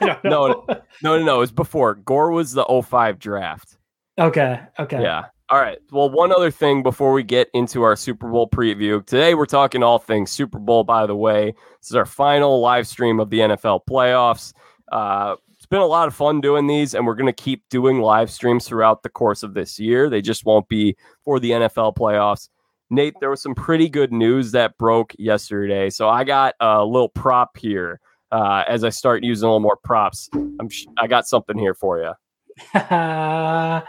no, 0.00 0.18
no, 0.24 0.64
no, 0.68 0.82
no, 1.02 1.22
no. 1.22 1.36
It 1.36 1.40
was 1.40 1.52
before. 1.52 1.94
Gore 1.94 2.30
was 2.30 2.52
the 2.52 2.64
05 2.64 3.18
draft. 3.18 3.76
Okay. 4.18 4.60
Okay. 4.78 5.02
Yeah. 5.02 5.26
All 5.50 5.60
right. 5.60 5.78
Well, 5.92 6.08
one 6.08 6.32
other 6.32 6.50
thing 6.50 6.82
before 6.82 7.12
we 7.12 7.22
get 7.22 7.50
into 7.52 7.82
our 7.82 7.96
Super 7.96 8.30
Bowl 8.30 8.48
preview. 8.48 9.04
Today, 9.04 9.34
we're 9.34 9.44
talking 9.44 9.82
all 9.82 9.98
things 9.98 10.30
Super 10.30 10.58
Bowl, 10.58 10.84
by 10.84 11.06
the 11.06 11.14
way. 11.14 11.52
This 11.80 11.90
is 11.90 11.96
our 11.96 12.06
final 12.06 12.60
live 12.60 12.86
stream 12.86 13.20
of 13.20 13.28
the 13.28 13.40
NFL 13.40 13.80
playoffs. 13.88 14.54
Uh, 14.90 15.36
it's 15.54 15.66
been 15.66 15.80
a 15.80 15.86
lot 15.86 16.08
of 16.08 16.14
fun 16.14 16.40
doing 16.40 16.66
these, 16.66 16.94
and 16.94 17.06
we're 17.06 17.14
going 17.14 17.26
to 17.26 17.42
keep 17.42 17.68
doing 17.68 18.00
live 18.00 18.30
streams 18.30 18.66
throughout 18.66 19.02
the 19.02 19.10
course 19.10 19.42
of 19.42 19.52
this 19.52 19.78
year. 19.78 20.08
They 20.08 20.22
just 20.22 20.46
won't 20.46 20.66
be 20.68 20.96
for 21.26 21.38
the 21.38 21.50
NFL 21.50 21.94
playoffs. 21.94 22.48
Nate, 22.90 23.14
there 23.20 23.30
was 23.30 23.40
some 23.40 23.54
pretty 23.54 23.88
good 23.88 24.12
news 24.12 24.52
that 24.52 24.76
broke 24.76 25.14
yesterday. 25.18 25.90
So 25.90 26.08
I 26.08 26.24
got 26.24 26.54
a 26.60 26.84
little 26.84 27.08
prop 27.08 27.56
here. 27.56 28.00
Uh, 28.32 28.64
as 28.68 28.84
I 28.84 28.90
start 28.90 29.24
using 29.24 29.46
a 29.46 29.48
little 29.48 29.60
more 29.60 29.78
props, 29.82 30.28
I'm 30.34 30.68
sh- 30.68 30.86
I 30.98 31.06
got 31.06 31.26
something 31.26 31.58
here 31.58 31.74
for 31.74 31.98
you. 31.98 32.12
yes, 32.74 33.84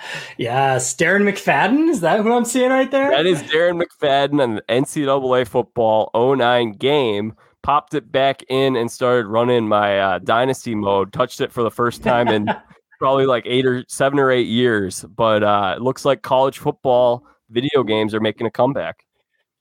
Darren 0.96 1.30
McFadden. 1.30 1.90
Is 1.90 2.02
that 2.02 2.22
who 2.22 2.32
I'm 2.32 2.46
seeing 2.46 2.72
right 2.72 2.90
there? 2.90 3.12
That 3.12 3.26
is 3.26 3.42
Darren 3.44 3.82
McFadden 3.82 4.42
on 4.42 4.56
the 4.56 4.62
NCAA 4.64 5.48
football 5.48 6.10
09 6.16 6.74
game. 6.74 7.34
Popped 7.64 7.94
it 7.94 8.12
back 8.12 8.44
in 8.50 8.76
and 8.76 8.92
started 8.92 9.28
running 9.28 9.68
my 9.68 10.00
uh, 10.00 10.20
dynasty 10.20 10.74
mode. 10.74 11.14
Touched 11.14 11.42
it 11.42 11.52
for 11.52 11.62
the 11.62 11.70
first 11.70 12.02
time 12.02 12.28
in 12.28 12.48
probably 13.00 13.26
like 13.26 13.44
eight 13.46 13.66
or 13.66 13.84
seven 13.88 14.18
or 14.18 14.32
eight 14.32 14.48
years. 14.48 15.06
But 15.16 15.44
uh, 15.44 15.76
it 15.78 15.82
looks 15.82 16.06
like 16.06 16.24
college 16.24 16.58
football 16.58 17.24
video 17.52 17.84
games 17.84 18.14
are 18.14 18.20
making 18.20 18.48
a 18.48 18.52
comeback. 18.52 19.06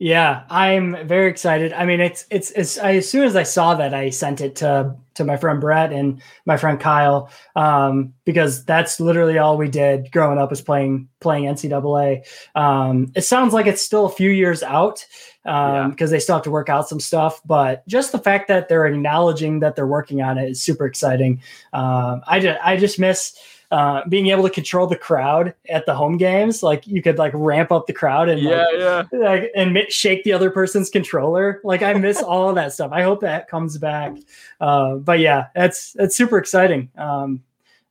Yeah, 0.03 0.45
I'm 0.49 1.07
very 1.07 1.29
excited. 1.29 1.75
I 1.75 1.85
mean, 1.85 2.01
it's 2.01 2.25
it's 2.31 2.51
it's. 2.53 2.79
I, 2.79 2.95
as 2.95 3.09
soon 3.11 3.25
as 3.25 3.37
I 3.37 3.43
saw 3.43 3.75
that, 3.75 3.93
I 3.93 4.09
sent 4.09 4.41
it 4.41 4.57
to 4.57 4.97
to 5.17 5.25
my 5.25 5.37
friend 5.37 5.61
Brett 5.61 5.93
and 5.93 6.23
my 6.47 6.57
friend 6.57 6.81
Kyle 6.81 7.29
um, 7.55 8.15
because 8.25 8.65
that's 8.65 8.99
literally 8.99 9.37
all 9.37 9.59
we 9.59 9.69
did 9.69 10.11
growing 10.11 10.39
up 10.39 10.53
is 10.53 10.63
playing 10.63 11.11
playing 11.21 11.45
NCAA. 11.45 12.27
Um, 12.55 13.13
it 13.15 13.27
sounds 13.27 13.53
like 13.53 13.67
it's 13.67 13.83
still 13.83 14.07
a 14.07 14.11
few 14.11 14.31
years 14.31 14.63
out 14.63 15.05
because 15.45 15.85
um, 15.85 15.97
yeah. 15.99 16.07
they 16.07 16.19
still 16.19 16.37
have 16.37 16.45
to 16.45 16.51
work 16.51 16.71
out 16.71 16.89
some 16.89 17.01
stuff, 17.01 17.43
but 17.45 17.87
just 17.87 18.13
the 18.13 18.19
fact 18.19 18.49
that 18.49 18.71
they're 18.71 18.87
acknowledging 18.87 19.61
that 19.61 19.77
they're 19.77 19.87
working 19.87 20.23
on 20.23 20.39
it 20.39 20.49
is 20.49 20.63
super 20.63 20.87
exciting. 20.87 21.43
Um, 21.75 22.23
I 22.27 22.41
just 22.41 22.59
I 22.63 22.79
just 22.79 22.99
miss 22.99 23.39
uh, 23.71 24.03
being 24.09 24.29
able 24.29 24.43
to 24.43 24.51
control 24.51 24.87
the 24.87 24.97
crowd 24.97 25.55
at 25.69 25.87
the 25.87 25.95
home 25.95 26.17
games, 26.17 26.63
like 26.63 26.87
you 26.87 27.03
could 27.03 27.19
like 27.19 27.33
ramp 27.35 27.71
up 27.71 27.87
the 27.87 27.93
crowd 27.93 28.29
and 28.29 28.41
yeah, 28.41 28.65
like, 28.65 29.07
yeah, 29.13 29.19
like 29.19 29.53
and 29.55 29.79
shake 29.89 30.25
the 30.25 30.33
other 30.33 30.51
person's 30.51 30.91
controller. 30.91 31.61
Like 31.63 31.83
I 31.83 31.95
miss 31.95 32.23
all 32.23 32.49
of 32.49 32.57
that 32.57 32.73
stuff. 32.73 32.91
I 32.93 33.03
hope 33.03 33.21
that 33.21 33.49
comes 33.49 33.79
back. 33.79 34.17
Uh, 34.61 34.97
but 34.97 35.21
yeah, 35.21 35.47
that's 35.55 35.93
that's 35.93 36.17
super 36.17 36.39
exciting. 36.39 36.91
Um, 36.97 37.43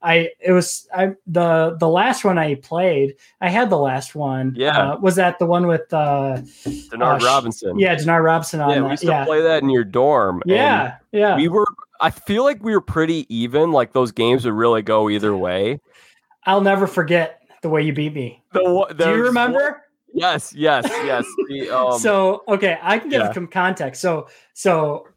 I 0.01 0.29
it 0.39 0.53
was 0.53 0.87
I 0.95 1.13
the 1.27 1.75
the 1.77 1.87
last 1.87 2.23
one 2.23 2.37
I 2.37 2.55
played. 2.55 3.15
I 3.41 3.49
had 3.49 3.69
the 3.69 3.77
last 3.77 4.15
one. 4.15 4.53
Yeah, 4.55 4.93
uh, 4.93 4.97
was 4.97 5.15
that 5.15 5.39
the 5.39 5.45
one 5.45 5.67
with 5.67 5.93
uh, 5.93 6.37
Denard 6.65 7.21
uh, 7.21 7.25
Robinson? 7.25 7.77
Yeah, 7.77 7.95
Denard 7.95 8.23
Robinson. 8.23 8.61
on 8.61 8.69
yeah, 8.69 8.81
we 8.81 8.91
used 8.91 9.03
to 9.03 9.25
play 9.25 9.41
that 9.41 9.61
in 9.61 9.69
your 9.69 9.83
dorm. 9.83 10.41
Yeah, 10.45 10.97
yeah. 11.11 11.35
We 11.35 11.49
were 11.49 11.65
I 12.01 12.09
feel 12.09 12.43
like 12.43 12.63
we 12.63 12.73
were 12.73 12.81
pretty 12.81 13.25
even. 13.33 13.71
Like 13.71 13.93
those 13.93 14.11
games 14.11 14.45
would 14.45 14.53
really 14.53 14.81
go 14.81 15.09
either 15.09 15.35
way. 15.35 15.79
I'll 16.45 16.61
never 16.61 16.87
forget 16.87 17.41
the 17.61 17.69
way 17.69 17.81
you 17.81 17.93
beat 17.93 18.13
me. 18.13 18.43
The, 18.53 18.95
Do 18.97 19.09
you 19.09 19.23
remember? 19.23 19.83
Yes, 20.13 20.53
yes, 20.55 20.85
yes. 20.87 21.25
The, 21.49 21.69
um, 21.69 21.99
so 21.99 22.43
okay, 22.47 22.77
I 22.81 22.99
can 22.99 23.09
give 23.09 23.21
yeah. 23.21 23.33
some 23.33 23.47
context. 23.47 24.01
So 24.01 24.27
so 24.53 25.07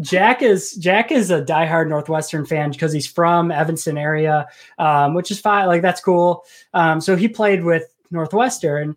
Jack 0.00 0.42
is 0.42 0.74
Jack 0.74 1.12
is 1.12 1.30
a 1.30 1.42
diehard 1.42 1.88
Northwestern 1.88 2.44
fan 2.44 2.70
because 2.70 2.92
he's 2.92 3.06
from 3.06 3.50
Evanston 3.50 3.96
area, 3.96 4.46
um, 4.78 5.14
which 5.14 5.30
is 5.30 5.40
fine. 5.40 5.66
Like 5.66 5.82
that's 5.82 6.00
cool. 6.00 6.44
Um, 6.74 7.00
so 7.00 7.16
he 7.16 7.28
played 7.28 7.64
with 7.64 7.84
Northwestern, 8.10 8.96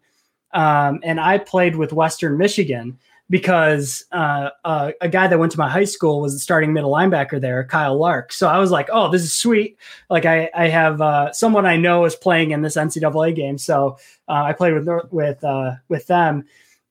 um, 0.54 1.00
and 1.04 1.20
I 1.20 1.38
played 1.38 1.76
with 1.76 1.94
Western 1.94 2.38
Michigan 2.38 2.98
because 3.30 4.06
uh, 4.12 4.50
uh, 4.64 4.92
a 5.02 5.10
guy 5.10 5.28
that 5.28 5.40
went 5.40 5.52
to 5.52 5.58
my 5.58 5.70
high 5.70 5.86
school 5.86 6.22
was 6.22 6.34
the 6.34 6.40
starting 6.40 6.74
middle 6.74 6.92
linebacker 6.92 7.42
there, 7.42 7.64
Kyle 7.64 7.98
Lark. 7.98 8.32
So 8.32 8.48
I 8.48 8.60
was 8.60 8.70
like, 8.72 8.88
oh, 8.92 9.10
this 9.10 9.24
is 9.24 9.34
sweet. 9.34 9.78
Like 10.10 10.26
I, 10.26 10.50
I 10.54 10.68
have 10.68 11.02
uh, 11.02 11.32
someone 11.34 11.66
I 11.66 11.78
know 11.78 12.06
is 12.06 12.16
playing 12.16 12.52
in 12.52 12.62
this 12.62 12.78
NCAA 12.78 13.36
game. 13.36 13.58
So 13.58 13.98
uh, 14.28 14.44
I 14.44 14.54
played 14.54 14.74
with 14.74 14.88
with 15.12 15.44
uh, 15.44 15.72
with 15.90 16.08
them, 16.08 16.46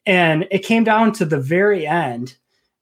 and 0.07 0.47
it 0.50 0.61
came 0.61 0.85
down 0.85 1.12
to 1.14 1.25
the 1.25 1.38
very 1.38 1.87
end, 1.87 2.37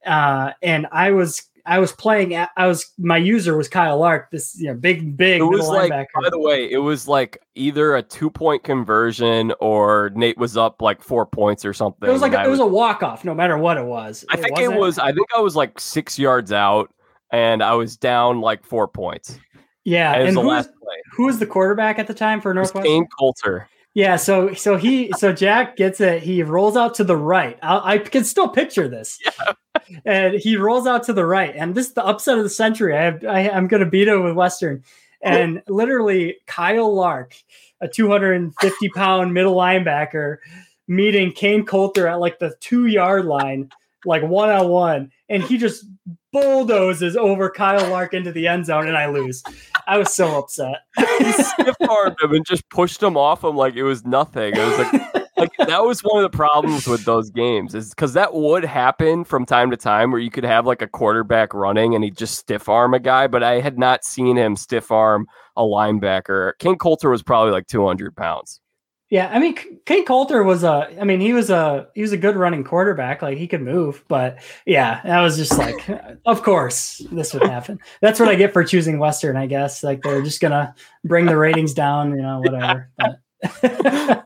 uh, 0.07 0.53
and 0.63 0.87
I 0.91 1.11
was 1.11 1.43
I 1.65 1.79
was 1.79 1.93
playing. 1.93 2.35
I 2.35 2.67
was 2.67 2.93
my 2.99 3.17
user 3.17 3.57
was 3.57 3.69
Kyle 3.69 3.99
Lark. 3.99 4.31
This 4.31 4.59
you 4.59 4.69
know 4.69 4.75
big 4.75 5.17
big. 5.17 5.41
It 5.41 5.45
was 5.45 5.69
like 5.69 5.91
by 5.91 6.31
the 6.31 6.39
way, 6.39 6.71
it 6.71 6.79
was 6.79 7.07
like 7.07 7.41
either 7.55 7.95
a 7.95 8.03
two 8.03 8.31
point 8.31 8.65
conversion 8.65 9.53
or 9.61 10.11
Nate 10.15 10.39
was 10.39 10.57
up 10.57 10.83
like 10.83 11.03
four 11.03 11.25
points 11.25 11.65
or 11.65 11.73
something. 11.73 12.09
It 12.09 12.13
was 12.13 12.23
like 12.23 12.33
a, 12.33 12.43
it 12.43 12.49
was, 12.49 12.59
was 12.59 12.67
a 12.69 12.71
walk 12.71 13.03
off, 13.03 13.25
no 13.25 13.35
matter 13.35 13.57
what 13.57 13.79
it 13.79 13.85
was. 13.85 14.25
I 14.31 14.37
think 14.37 14.59
it 14.59 14.73
was. 14.73 14.99
I 14.99 15.13
think 15.13 15.29
I 15.37 15.41
was 15.41 15.55
like 15.55 15.79
six 15.79 16.19
yards 16.19 16.53
out, 16.53 16.93
and 17.31 17.63
I 17.63 17.75
was 17.75 17.97
down 17.97 18.41
like 18.41 18.65
four 18.65 18.89
points. 18.89 19.39
Yeah, 19.85 20.15
and, 20.15 20.29
and 20.29 20.39
who, 20.39 20.47
was, 20.47 20.69
who 21.17 21.27
was 21.27 21.39
the 21.39 21.47
quarterback 21.47 21.99
at 21.99 22.07
the 22.07 22.15
time 22.15 22.41
for 22.41 22.55
Northwestern? 22.55 22.85
Kain 22.85 23.07
Colter. 23.19 23.69
Yeah, 23.95 24.17
so 24.17 24.55
so 24.55 24.77
he 24.77 25.13
so 25.19 25.33
Jack 25.33 25.77
gets 25.77 26.01
it. 26.01 26.23
He 26.23 26.43
rolls 26.43 26.77
out 26.77 26.95
to 26.95 27.05
the 27.05 27.17
right. 27.17 27.59
I, 27.63 27.95
I 27.95 27.99
can 27.99 28.25
still 28.25 28.49
picture 28.49 28.89
this. 28.89 29.19
Yeah. 29.89 29.99
and 30.05 30.35
he 30.35 30.57
rolls 30.57 30.87
out 30.87 31.03
to 31.05 31.13
the 31.13 31.25
right, 31.27 31.55
and 31.57 31.75
this 31.75 31.89
is 31.89 31.95
the 31.95 32.05
upset 32.05 32.39
of 32.39 32.45
the 32.45 32.51
century. 32.51 32.97
I, 32.97 33.03
have, 33.03 33.25
I 33.25 33.41
am 33.41 33.67
going 33.67 33.83
to 33.83 33.91
beat 33.91 34.07
him 34.07 34.23
with 34.23 34.35
Western, 34.35 34.85
and 35.23 35.63
literally 35.67 36.37
Kyle 36.47 36.95
Lark, 36.95 37.35
a 37.81 37.89
250 37.89 38.89
pound 38.91 39.35
middle 39.35 39.57
linebacker, 39.57 40.37
meeting 40.87 41.33
Kain 41.33 41.65
Colter 41.65 42.07
at 42.07 42.21
like 42.21 42.39
the 42.39 42.55
two 42.61 42.87
yard 42.87 43.25
line, 43.25 43.71
like 44.05 44.23
one 44.23 44.51
on 44.51 44.69
one, 44.69 45.11
and 45.29 45.43
he 45.43 45.59
just 45.59 45.85
bulldozes 46.33 47.17
over 47.17 47.51
Kyle 47.51 47.91
Lark 47.91 48.15
into 48.15 48.31
the 48.31 48.47
end 48.47 48.67
zone, 48.67 48.87
and 48.89 48.97
I 48.97 49.07
lose. 49.07 49.43
I 49.87 49.99
was 49.99 50.15
so 50.15 50.39
upset. 50.39 50.77
he 51.19 51.33
stiff 51.33 51.77
armed 51.89 52.17
him 52.23 52.33
and 52.33 52.47
just 52.47 52.69
pushed 52.71 53.03
him 53.03 53.17
off 53.17 53.45
him 53.45 53.57
like 53.57 53.75
it 53.75 53.83
was 53.83 54.05
nothing. 54.05 54.55
It 54.55 54.59
was 54.59 54.79
like, 54.79 55.27
like 55.37 55.69
that 55.69 55.83
was 55.83 56.01
one 56.01 56.23
of 56.23 56.31
the 56.31 56.37
problems 56.37 56.87
with 56.87 57.05
those 57.05 57.31
games 57.31 57.75
is 57.75 57.91
because 57.91 58.13
that 58.15 58.35
would 58.35 58.65
happen 58.65 59.25
from 59.25 59.45
time 59.45 59.71
to 59.71 59.77
time 59.77 60.11
where 60.11 60.21
you 60.21 60.31
could 60.31 60.45
have 60.45 60.67
like 60.67 60.83
a 60.83 60.87
quarterback 60.87 61.53
running 61.55 61.95
and 61.95 62.05
he 62.05 62.11
just 62.11 62.39
stiff 62.39 62.69
arm 62.69 62.95
a 62.95 63.01
guy, 63.01 63.27
but 63.27 63.43
I 63.43 63.61
had 63.61 63.79
not 63.79 64.05
seen 64.05 64.37
him 64.37 64.57
stiff 64.57 64.91
arm 64.91 65.27
a 65.57 65.63
linebacker. 65.63 66.53
Kain 66.59 66.77
Colter 66.77 67.11
was 67.11 67.23
probably 67.23 67.53
like 67.53 67.67
200 67.67 68.17
pounds. 68.17 68.61
Yeah, 69.13 69.29
I 69.31 69.41
mean, 69.41 69.55
Kain 69.85 70.07
Colter 70.07 70.43
was 70.43 70.65
a. 70.65 70.89
I 70.99 71.05
mean, 71.05 71.21
he 71.21 71.35
was 71.35 71.51
a 71.51 71.87
he 71.95 72.01
was 72.01 72.13
a 72.13 72.17
good 72.17 72.35
running 72.35 72.65
quarterback. 72.65 73.21
Like 73.21 73.37
he 73.37 73.47
could 73.47 73.61
move, 73.61 74.03
but 74.09 74.39
yeah, 74.65 75.03
that 75.05 75.21
was 75.21 75.37
just 75.37 75.59
like, 75.59 75.87
of 76.25 76.43
course, 76.43 77.07
this 77.13 77.35
would 77.35 77.43
happen. 77.43 77.79
That's 78.01 78.19
what 78.19 78.31
I 78.31 78.37
get 78.37 78.55
for 78.55 78.65
choosing 78.65 78.99
Western, 78.99 79.37
I 79.37 79.45
guess. 79.45 79.83
Like 79.83 80.01
they're 80.01 80.23
just 80.23 80.41
gonna 80.41 80.75
bring 81.05 81.27
the 81.27 81.37
ratings 81.37 81.75
down, 81.75 82.17
you 82.17 82.23
know, 82.23 82.41
whatever. 82.41 82.89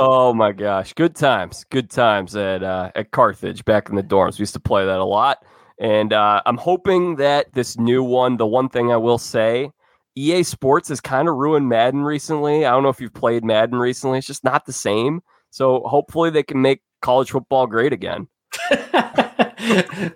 oh 0.00 0.32
my 0.32 0.52
gosh, 0.52 0.94
good 0.94 1.14
times, 1.14 1.66
good 1.68 1.90
times 1.90 2.34
at 2.34 2.62
uh, 2.62 2.90
at 2.94 3.10
Carthage 3.10 3.66
back 3.66 3.90
in 3.90 3.96
the 3.96 4.02
dorms. 4.02 4.38
We 4.38 4.44
used 4.44 4.54
to 4.54 4.60
play 4.60 4.86
that 4.86 4.98
a 4.98 5.04
lot, 5.04 5.44
and 5.78 6.14
uh, 6.14 6.40
I'm 6.46 6.56
hoping 6.56 7.16
that 7.16 7.52
this 7.52 7.76
new 7.76 8.02
one. 8.02 8.38
The 8.38 8.46
one 8.46 8.70
thing 8.70 8.92
I 8.92 8.96
will 8.96 9.18
say 9.18 9.72
EA 10.16 10.42
Sports 10.42 10.88
has 10.88 11.00
kind 11.00 11.28
of 11.28 11.36
ruined 11.36 11.68
Madden 11.68 12.02
recently. 12.02 12.64
I 12.64 12.70
don't 12.70 12.82
know 12.82 12.88
if 12.88 13.00
you've 13.00 13.14
played 13.14 13.44
Madden 13.44 13.78
recently. 13.78 14.18
It's 14.18 14.26
just 14.26 14.44
not 14.44 14.66
the 14.66 14.72
same. 14.72 15.22
So 15.50 15.80
hopefully 15.80 16.30
they 16.30 16.42
can 16.42 16.60
make 16.60 16.82
college 17.00 17.30
football 17.30 17.66
great 17.66 17.92
again. 17.92 18.28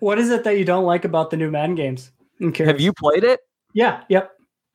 what 0.01 0.19
is 0.19 0.31
it 0.31 0.45
that 0.45 0.57
you 0.59 0.65
don't 0.65 0.85
like 0.85 1.05
about 1.05 1.31
the 1.31 1.37
new 1.37 1.51
Madden 1.51 1.75
games? 1.75 2.13
Have 2.59 2.81
you 2.81 2.93
played 2.93 3.25
it? 3.25 3.41
Yeah. 3.73 4.03
Yep. 4.09 4.31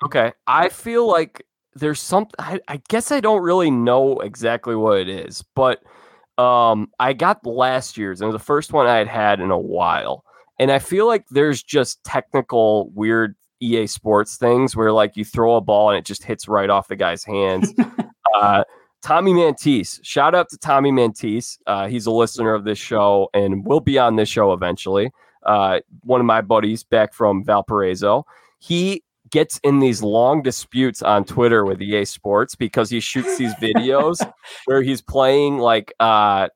Okay. 0.05 0.31
I 0.47 0.69
feel 0.69 1.07
like 1.07 1.45
there's 1.75 2.01
something. 2.01 2.33
I, 2.39 2.59
I 2.67 2.81
guess 2.89 3.11
I 3.11 3.19
don't 3.19 3.43
really 3.43 3.71
know 3.71 4.19
exactly 4.19 4.75
what 4.75 4.99
it 4.99 5.09
is, 5.09 5.43
but 5.55 5.79
um, 6.37 6.89
I 6.99 7.13
got 7.13 7.45
last 7.45 7.97
year's 7.97 8.21
and 8.21 8.25
it 8.25 8.33
was 8.33 8.41
the 8.41 8.45
first 8.45 8.73
one 8.73 8.87
I 8.87 8.97
had 8.97 9.07
had 9.07 9.39
in 9.39 9.51
a 9.51 9.59
while. 9.59 10.23
And 10.59 10.71
I 10.71 10.79
feel 10.79 11.07
like 11.07 11.25
there's 11.29 11.63
just 11.63 12.03
technical 12.03 12.89
weird 12.91 13.35
EA 13.61 13.87
Sports 13.87 14.37
things 14.37 14.75
where 14.75 14.91
like 14.91 15.15
you 15.15 15.25
throw 15.25 15.55
a 15.55 15.61
ball 15.61 15.89
and 15.89 15.97
it 15.97 16.05
just 16.05 16.23
hits 16.23 16.47
right 16.47 16.69
off 16.69 16.87
the 16.87 16.95
guy's 16.95 17.23
hands. 17.23 17.73
uh, 18.35 18.63
Tommy 19.01 19.33
Mantise, 19.33 19.99
shout 20.03 20.35
out 20.35 20.49
to 20.49 20.57
Tommy 20.57 20.91
Mantise. 20.91 21.57
Uh, 21.65 21.87
he's 21.87 22.05
a 22.05 22.11
listener 22.11 22.53
of 22.53 22.63
this 22.63 22.77
show 22.77 23.29
and 23.33 23.65
will 23.65 23.79
be 23.79 23.97
on 23.97 24.15
this 24.15 24.29
show 24.29 24.53
eventually. 24.53 25.11
Uh, 25.43 25.79
one 26.03 26.19
of 26.19 26.25
my 26.25 26.41
buddies 26.41 26.83
back 26.83 27.13
from 27.13 27.43
Valparaiso. 27.43 28.25
He 28.59 29.03
gets 29.31 29.59
in 29.63 29.79
these 29.79 30.03
long 30.03 30.43
disputes 30.43 31.01
on 31.01 31.23
Twitter 31.25 31.65
with 31.65 31.81
EA 31.81 32.05
Sports 32.05 32.53
because 32.53 32.89
he 32.89 32.99
shoots 32.99 33.37
these 33.37 33.53
videos 33.55 34.17
where 34.65 34.81
he's 34.83 35.01
playing 35.01 35.57
like 35.57 35.93
uh, 35.99 36.49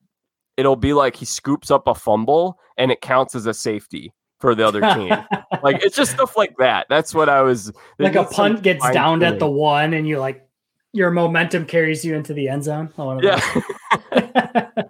it'll 0.58 0.76
be 0.76 0.94
like 0.94 1.16
he 1.16 1.26
scoops 1.26 1.72
up 1.72 1.88
a 1.88 1.96
fumble 1.96 2.60
and 2.78 2.92
it 2.92 3.02
counts 3.02 3.34
as 3.34 3.46
a 3.46 3.54
safety 3.54 4.14
for 4.40 4.56
the 4.56 4.68
other 4.68 4.82
team. 4.82 5.10
like 5.64 5.84
it's 5.84 5.96
just 5.96 6.12
stuff 6.12 6.38
like 6.38 6.56
that. 6.58 6.88
That's 6.90 7.14
what 7.14 7.30
I 7.30 7.42
was 7.42 7.72
like. 8.00 8.16
A 8.16 8.24
punt 8.24 8.64
gets 8.64 8.90
downed 8.92 9.24
at 9.24 9.40
the 9.40 9.50
one, 9.50 9.94
and 9.94 10.08
you 10.08 10.20
like 10.20 10.48
your 10.92 11.12
momentum 11.12 11.66
carries 11.66 12.06
you 12.06 12.16
into 12.16 12.34
the 12.34 12.48
end 12.48 12.64
zone. 12.64 12.90
yeah. 13.22 13.62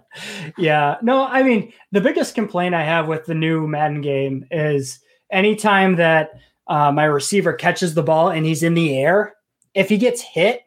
yeah. 0.58 0.96
No, 1.02 1.26
I 1.26 1.42
mean 1.42 1.72
the 1.92 2.00
biggest 2.00 2.34
complaint 2.34 2.74
I 2.74 2.84
have 2.84 3.08
with 3.08 3.26
the 3.26 3.34
new 3.34 3.66
Madden 3.66 4.00
game 4.00 4.46
is 4.50 5.00
anytime 5.30 5.96
that 5.96 6.30
uh, 6.68 6.92
my 6.92 7.04
receiver 7.04 7.52
catches 7.52 7.94
the 7.94 8.02
ball 8.02 8.30
and 8.30 8.44
he's 8.44 8.62
in 8.62 8.74
the 8.74 8.96
air, 8.96 9.34
if 9.74 9.88
he 9.88 9.98
gets 9.98 10.20
hit, 10.20 10.62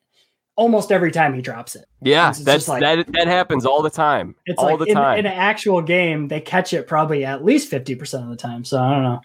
almost 0.59 0.91
every 0.91 1.09
time 1.09 1.33
he 1.33 1.41
drops 1.41 1.73
it. 1.75 1.85
Yeah, 2.01 2.33
that's 2.33 2.67
like, 2.67 2.81
that 2.81 3.11
that 3.13 3.27
happens 3.27 3.65
all 3.65 3.81
the 3.81 3.89
time. 3.89 4.35
It's 4.45 4.59
all 4.59 4.77
like 4.77 4.87
the 4.87 4.93
time. 4.93 5.19
In, 5.19 5.25
in 5.25 5.31
an 5.31 5.37
actual 5.37 5.81
game, 5.81 6.27
they 6.27 6.41
catch 6.41 6.73
it 6.73 6.85
probably 6.85 7.23
at 7.23 7.45
least 7.45 7.71
50% 7.71 8.23
of 8.23 8.29
the 8.29 8.35
time. 8.35 8.65
So 8.65 8.77
I 8.77 8.91
don't 8.91 9.03
know. 9.03 9.21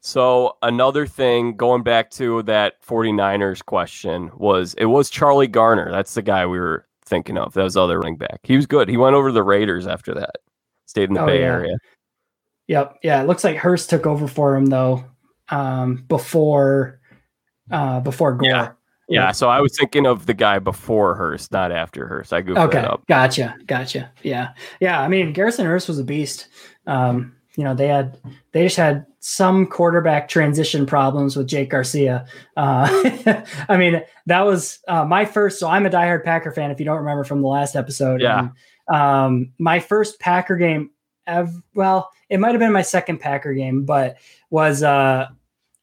So 0.00 0.56
another 0.62 1.06
thing 1.06 1.56
going 1.56 1.82
back 1.82 2.10
to 2.12 2.42
that 2.44 2.82
49ers 2.82 3.64
question 3.64 4.32
was 4.34 4.72
it 4.74 4.86
was 4.86 5.10
Charlie 5.10 5.46
Garner. 5.46 5.92
That's 5.92 6.14
the 6.14 6.22
guy 6.22 6.46
we 6.46 6.58
were 6.58 6.86
thinking 7.04 7.36
of. 7.36 7.52
That 7.52 7.62
was 7.62 7.76
other 7.76 8.00
running 8.00 8.16
back. 8.16 8.40
He 8.42 8.56
was 8.56 8.66
good. 8.66 8.88
He 8.88 8.96
went 8.96 9.14
over 9.14 9.28
to 9.28 9.34
the 9.34 9.42
Raiders 9.42 9.86
after 9.86 10.14
that. 10.14 10.36
Stayed 10.86 11.10
in 11.10 11.14
the 11.14 11.22
oh, 11.22 11.26
Bay 11.26 11.40
yeah. 11.40 11.46
Area. 11.46 11.76
Yep. 12.68 12.98
Yeah. 13.02 13.22
It 13.22 13.26
looks 13.26 13.44
like 13.44 13.58
Hearst 13.58 13.90
took 13.90 14.06
over 14.06 14.26
for 14.26 14.56
him 14.56 14.66
though. 14.66 15.04
Um, 15.50 16.04
before 16.08 17.00
uh 17.70 18.00
before 18.00 18.32
Gore. 18.34 18.48
Yeah. 18.48 18.72
Yeah, 19.12 19.32
so 19.32 19.48
I 19.48 19.60
was 19.60 19.76
thinking 19.78 20.06
of 20.06 20.26
the 20.26 20.34
guy 20.34 20.58
before 20.58 21.14
Hearst, 21.14 21.52
not 21.52 21.72
after 21.72 22.06
Hearst. 22.06 22.32
I 22.32 22.40
goofed 22.40 22.58
okay, 22.58 22.80
that 22.80 22.90
up. 22.90 23.06
Gotcha, 23.06 23.56
gotcha. 23.66 24.10
Yeah, 24.22 24.50
yeah. 24.80 25.00
I 25.00 25.08
mean, 25.08 25.32
Garrison 25.32 25.66
Hearst 25.66 25.88
was 25.88 25.98
a 25.98 26.04
beast. 26.04 26.48
Um, 26.86 27.36
you 27.56 27.64
know, 27.64 27.74
they 27.74 27.88
had 27.88 28.18
they 28.52 28.64
just 28.64 28.76
had 28.76 29.06
some 29.20 29.66
quarterback 29.66 30.28
transition 30.28 30.86
problems 30.86 31.36
with 31.36 31.46
Jake 31.46 31.70
Garcia. 31.70 32.26
Uh, 32.56 33.44
I 33.68 33.76
mean, 33.76 34.02
that 34.26 34.40
was 34.42 34.78
uh, 34.88 35.04
my 35.04 35.24
first. 35.24 35.60
So 35.60 35.68
I'm 35.68 35.86
a 35.86 35.90
diehard 35.90 36.24
Packer 36.24 36.52
fan. 36.52 36.70
If 36.70 36.78
you 36.78 36.86
don't 36.86 36.98
remember 36.98 37.24
from 37.24 37.42
the 37.42 37.48
last 37.48 37.76
episode, 37.76 38.20
yeah. 38.20 38.48
And, 38.88 38.96
um, 38.96 39.52
my 39.58 39.80
first 39.80 40.20
Packer 40.20 40.56
game. 40.56 40.90
Ever, 41.24 41.52
well, 41.74 42.10
it 42.28 42.40
might 42.40 42.50
have 42.50 42.58
been 42.58 42.72
my 42.72 42.82
second 42.82 43.18
Packer 43.18 43.54
game, 43.54 43.84
but 43.84 44.16
was 44.50 44.82
uh, 44.82 45.28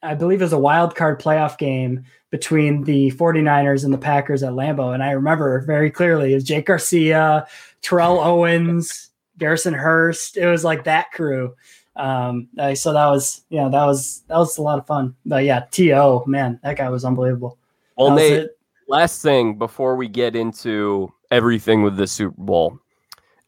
I 0.02 0.16
believe 0.16 0.42
it 0.42 0.46
was 0.46 0.54
a 0.54 0.60
wild 0.60 0.96
card 0.96 1.22
playoff 1.22 1.58
game 1.58 2.06
between 2.32 2.84
the 2.84 3.12
49ers 3.12 3.84
and 3.84 3.94
the 3.94 3.98
Packers 3.98 4.44
at 4.44 4.54
Lambeau. 4.54 4.94
And 4.94 5.04
I 5.04 5.12
remember 5.12 5.62
very 5.62 5.90
clearly 5.90 6.32
it 6.32 6.36
was 6.36 6.44
Jake 6.44 6.68
Garcia, 6.68 7.48
Terrell 7.82 8.20
Owens, 8.20 9.10
Garrison 9.38 9.74
Hearst. 9.74 10.38
It 10.38 10.46
was 10.46 10.64
like 10.64 10.84
that 10.84 11.12
crew. 11.12 11.56
Um, 11.96 12.48
so 12.76 12.94
that 12.94 13.08
was, 13.08 13.42
you 13.50 13.58
know, 13.58 13.70
that 13.70 13.86
was, 13.86 14.24
that 14.28 14.38
was 14.38 14.58
a 14.58 14.62
lot 14.62 14.80
of 14.80 14.88
fun. 14.88 15.16
But 15.26 15.44
yeah, 15.44 15.66
T.O., 15.72 16.24
man, 16.28 16.60
that 16.64 16.78
guy 16.78 16.90
was 16.90 17.04
unbelievable. 17.04 17.58
Well, 17.98 18.16
Nate, 18.16 18.50
last 18.88 19.22
thing 19.22 19.58
before 19.58 19.96
we 19.96 20.08
get 20.08 20.36
into 20.36 21.12
everything 21.32 21.84
with 21.84 21.98
the 21.98 22.08
Super 22.08 22.36
Bowl. 22.38 22.80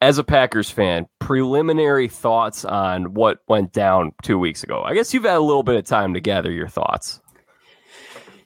As 0.02 0.18
a 0.18 0.24
Packers 0.24 0.72
fan, 0.72 1.08
preliminary 1.20 2.08
thoughts 2.08 2.66
on 2.66 3.14
what 3.14 3.40
went 3.48 3.72
down 3.72 4.14
two 4.24 4.40
weeks 4.40 4.64
ago. 4.64 4.82
I 4.82 4.96
guess 4.96 5.14
you've 5.14 5.24
had 5.24 5.36
a 5.36 5.42
little 5.42 5.62
bit 5.62 5.76
of 5.76 5.86
time 5.86 6.16
to 6.16 6.20
gather 6.20 6.52
your 6.52 6.68
thoughts. 6.68 7.22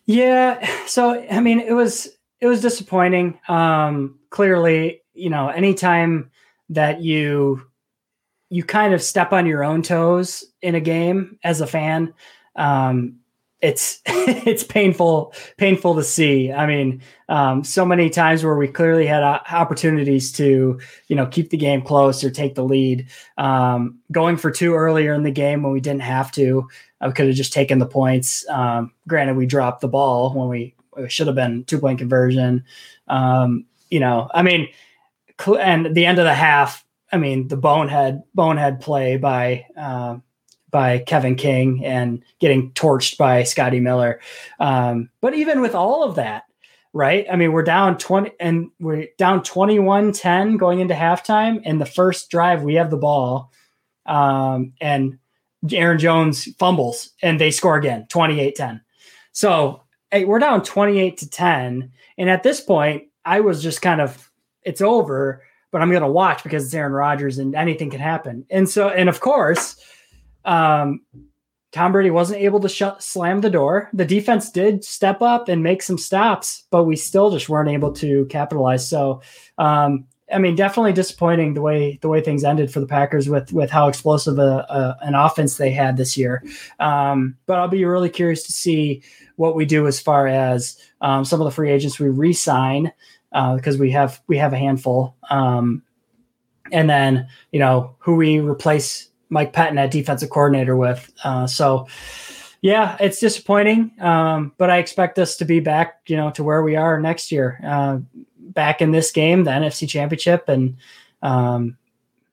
Yeah. 0.05 0.65
So 0.85 1.25
I 1.29 1.39
mean, 1.39 1.59
it 1.59 1.73
was 1.73 2.07
it 2.39 2.47
was 2.47 2.61
disappointing. 2.61 3.39
Um, 3.47 4.19
clearly, 4.29 5.01
you 5.13 5.29
know, 5.29 5.49
anytime 5.49 6.31
that 6.69 7.01
you 7.01 7.61
you 8.49 8.63
kind 8.63 8.93
of 8.93 9.01
step 9.01 9.33
on 9.33 9.45
your 9.45 9.63
own 9.63 9.81
toes 9.81 10.45
in 10.61 10.75
a 10.75 10.79
game 10.79 11.39
as 11.43 11.61
a 11.61 11.67
fan, 11.67 12.13
um, 12.55 13.17
it's 13.61 14.01
it's 14.07 14.63
painful 14.63 15.33
painful 15.57 15.95
to 15.95 16.03
see. 16.03 16.51
I 16.51 16.67
mean, 16.67 17.01
um, 17.29 17.63
so 17.63 17.85
many 17.85 18.09
times 18.09 18.43
where 18.43 18.55
we 18.55 18.67
clearly 18.67 19.07
had 19.07 19.23
uh, 19.23 19.39
opportunities 19.51 20.31
to 20.33 20.79
you 21.07 21.15
know 21.15 21.25
keep 21.27 21.49
the 21.49 21.57
game 21.57 21.81
close 21.81 22.23
or 22.23 22.29
take 22.31 22.55
the 22.55 22.63
lead, 22.63 23.07
um, 23.37 23.99
going 24.11 24.37
for 24.37 24.51
two 24.51 24.75
earlier 24.75 25.13
in 25.13 25.23
the 25.23 25.31
game 25.31 25.63
when 25.63 25.73
we 25.73 25.81
didn't 25.81 26.01
have 26.03 26.31
to. 26.33 26.67
I 27.05 27.11
could 27.11 27.27
have 27.27 27.35
just 27.35 27.53
taken 27.53 27.79
the 27.79 27.85
points. 27.85 28.47
Um, 28.49 28.91
granted, 29.07 29.35
we 29.35 29.45
dropped 29.45 29.81
the 29.81 29.87
ball 29.87 30.33
when 30.33 30.47
we 30.49 30.75
should 31.07 31.27
have 31.27 31.35
been 31.35 31.63
two 31.65 31.79
point 31.79 31.99
conversion. 31.99 32.63
Um, 33.07 33.65
you 33.89 33.99
know, 33.99 34.29
I 34.33 34.41
mean, 34.41 34.67
cl- 35.39 35.59
and 35.59 35.95
the 35.95 36.05
end 36.05 36.19
of 36.19 36.25
the 36.25 36.33
half, 36.33 36.83
I 37.11 37.17
mean, 37.17 37.47
the 37.47 37.57
bonehead 37.57 38.23
bonehead 38.33 38.81
play 38.81 39.17
by 39.17 39.65
uh, 39.77 40.17
by 40.71 40.99
Kevin 40.99 41.35
King 41.35 41.85
and 41.85 42.23
getting 42.39 42.71
torched 42.71 43.17
by 43.17 43.43
Scotty 43.43 43.79
Miller. 43.79 44.19
Um, 44.59 45.09
but 45.21 45.33
even 45.33 45.61
with 45.61 45.75
all 45.75 46.03
of 46.03 46.15
that, 46.15 46.43
right? 46.91 47.25
I 47.31 47.35
mean, 47.35 47.51
we're 47.51 47.63
down 47.63 47.97
20 47.97 48.31
and 48.39 48.71
we're 48.79 49.07
down 49.17 49.43
21 49.43 50.11
10 50.13 50.57
going 50.57 50.79
into 50.79 50.93
halftime. 50.93 51.61
And 51.63 51.79
the 51.79 51.85
first 51.85 52.31
drive, 52.31 52.63
we 52.63 52.75
have 52.75 52.89
the 52.89 52.97
ball. 52.97 53.51
Um, 54.05 54.73
and 54.81 55.19
Aaron 55.71 55.99
Jones 55.99 56.47
fumbles 56.59 57.11
and 57.21 57.39
they 57.39 57.51
score 57.51 57.75
again 57.75 58.05
28 58.09 58.55
10. 58.55 58.81
So 59.31 59.83
hey, 60.11 60.25
we're 60.25 60.39
down 60.39 60.63
28 60.63 61.17
to 61.17 61.29
10. 61.29 61.91
And 62.17 62.29
at 62.29 62.43
this 62.43 62.61
point, 62.61 63.03
I 63.25 63.41
was 63.41 63.61
just 63.61 63.81
kind 63.81 63.99
of, 63.99 64.31
it's 64.63 64.81
over, 64.81 65.43
but 65.71 65.81
I'm 65.81 65.89
going 65.89 66.03
to 66.03 66.07
watch 66.07 66.43
because 66.43 66.65
it's 66.65 66.73
Aaron 66.73 66.93
Rodgers 66.93 67.37
and 67.37 67.53
anything 67.53 67.89
can 67.89 67.99
happen. 67.99 68.45
And 68.49 68.69
so, 68.69 68.89
and 68.89 69.09
of 69.09 69.19
course, 69.19 69.75
um, 70.45 71.01
Tom 71.73 71.91
Brady 71.91 72.11
wasn't 72.11 72.39
able 72.39 72.61
to 72.61 72.69
shut, 72.69 73.03
slam 73.03 73.41
the 73.41 73.49
door. 73.49 73.89
The 73.91 74.05
defense 74.05 74.49
did 74.49 74.85
step 74.85 75.21
up 75.21 75.49
and 75.49 75.61
make 75.61 75.81
some 75.81 75.97
stops, 75.97 76.63
but 76.71 76.85
we 76.85 76.95
still 76.95 77.29
just 77.29 77.49
weren't 77.49 77.67
able 77.67 77.91
to 77.93 78.25
capitalize. 78.27 78.87
So, 78.87 79.21
um, 79.57 80.05
I 80.33 80.39
mean, 80.39 80.55
definitely 80.55 80.93
disappointing 80.93 81.53
the 81.53 81.61
way 81.61 81.99
the 82.01 82.09
way 82.09 82.19
things 82.19 82.43
ended 82.43 82.71
for 82.71 82.79
the 82.79 82.87
Packers 82.87 83.29
with 83.29 83.53
with 83.53 83.69
how 83.69 83.87
explosive 83.87 84.39
a, 84.39 84.65
a 84.69 84.97
an 85.01 85.13
offense 85.13 85.57
they 85.57 85.71
had 85.71 85.97
this 85.97 86.17
year. 86.17 86.43
Um, 86.79 87.37
but 87.45 87.59
I'll 87.59 87.67
be 87.67 87.85
really 87.85 88.09
curious 88.09 88.43
to 88.43 88.51
see 88.51 89.03
what 89.35 89.55
we 89.55 89.65
do 89.65 89.85
as 89.85 89.99
far 89.99 90.27
as 90.27 90.79
um, 91.01 91.25
some 91.25 91.41
of 91.41 91.45
the 91.45 91.51
free 91.51 91.71
agents 91.71 91.99
we 91.99 92.09
re-sign 92.09 92.91
because 93.31 93.75
uh, 93.75 93.79
we 93.79 93.91
have 93.91 94.21
we 94.27 94.37
have 94.37 94.53
a 94.53 94.57
handful, 94.57 95.15
um, 95.29 95.83
and 96.71 96.89
then 96.89 97.27
you 97.51 97.59
know 97.59 97.95
who 97.99 98.15
we 98.15 98.39
replace 98.39 99.09
Mike 99.29 99.53
Patton 99.53 99.77
at 99.77 99.91
defensive 99.91 100.29
coordinator 100.29 100.75
with. 100.75 101.11
Uh, 101.23 101.47
so. 101.47 101.87
Yeah, 102.61 102.97
it's 102.99 103.19
disappointing, 103.19 103.91
um, 103.99 104.51
but 104.57 104.71
I 104.71 104.79
expect 104.79 105.19
us 105.19 105.37
to 105.37 105.45
be 105.45 105.59
back, 105.59 105.99
you 106.07 106.17
know, 106.17 106.31
to 106.31 106.43
where 106.43 106.63
we 106.63 106.75
are 106.75 106.99
next 106.99 107.31
year. 107.31 107.59
Uh, 107.63 107.99
back 108.45 108.81
in 108.81 108.91
this 108.91 109.11
game, 109.11 109.43
the 109.43 109.51
NFC 109.51 109.87
Championship, 109.87 110.47
and 110.47 110.77
um, 111.21 111.77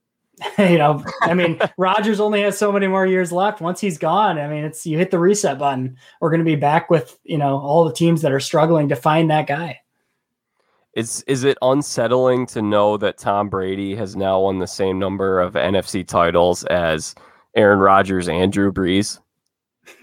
you 0.59 0.79
know, 0.79 1.05
I 1.23 1.35
mean, 1.35 1.59
Rodgers 1.77 2.21
only 2.21 2.43
has 2.43 2.59
so 2.59 2.73
many 2.73 2.87
more 2.87 3.07
years 3.07 3.33
left. 3.33 3.61
Once 3.61 3.81
he's 3.81 3.99
gone, 3.99 4.39
I 4.39 4.49
mean, 4.49 4.65
it's 4.65 4.87
you 4.87 4.99
hit 4.99 5.11
the 5.11 5.19
reset 5.19 5.59
button. 5.59 5.97
We're 6.21 6.31
going 6.31 6.41
to 6.41 6.45
be 6.45 6.57
back 6.57 6.91
with 6.91 7.19
you 7.25 7.39
know 7.39 7.59
all 7.59 7.85
the 7.85 7.93
teams 7.93 8.23
that 8.23 8.33
are 8.33 8.41
struggling 8.41 8.89
to 8.89 8.97
find 8.97 9.31
that 9.31 9.47
guy. 9.47 9.81
Is 10.95 11.25
is 11.27 11.45
it 11.45 11.57
unsettling 11.63 12.47
to 12.49 12.61
know 12.61 12.97
that 12.99 13.19
Tom 13.19 13.49
Brady 13.49 13.95
has 13.97 14.15
now 14.15 14.41
won 14.41 14.59
the 14.59 14.67
same 14.67 14.99
number 14.99 15.41
of 15.41 15.55
NFC 15.55 16.07
titles 16.07 16.65
as 16.65 17.15
Aaron 17.57 17.79
Rodgers 17.79 18.29
and 18.29 18.53
Drew 18.53 18.73
Brees? 18.73 19.19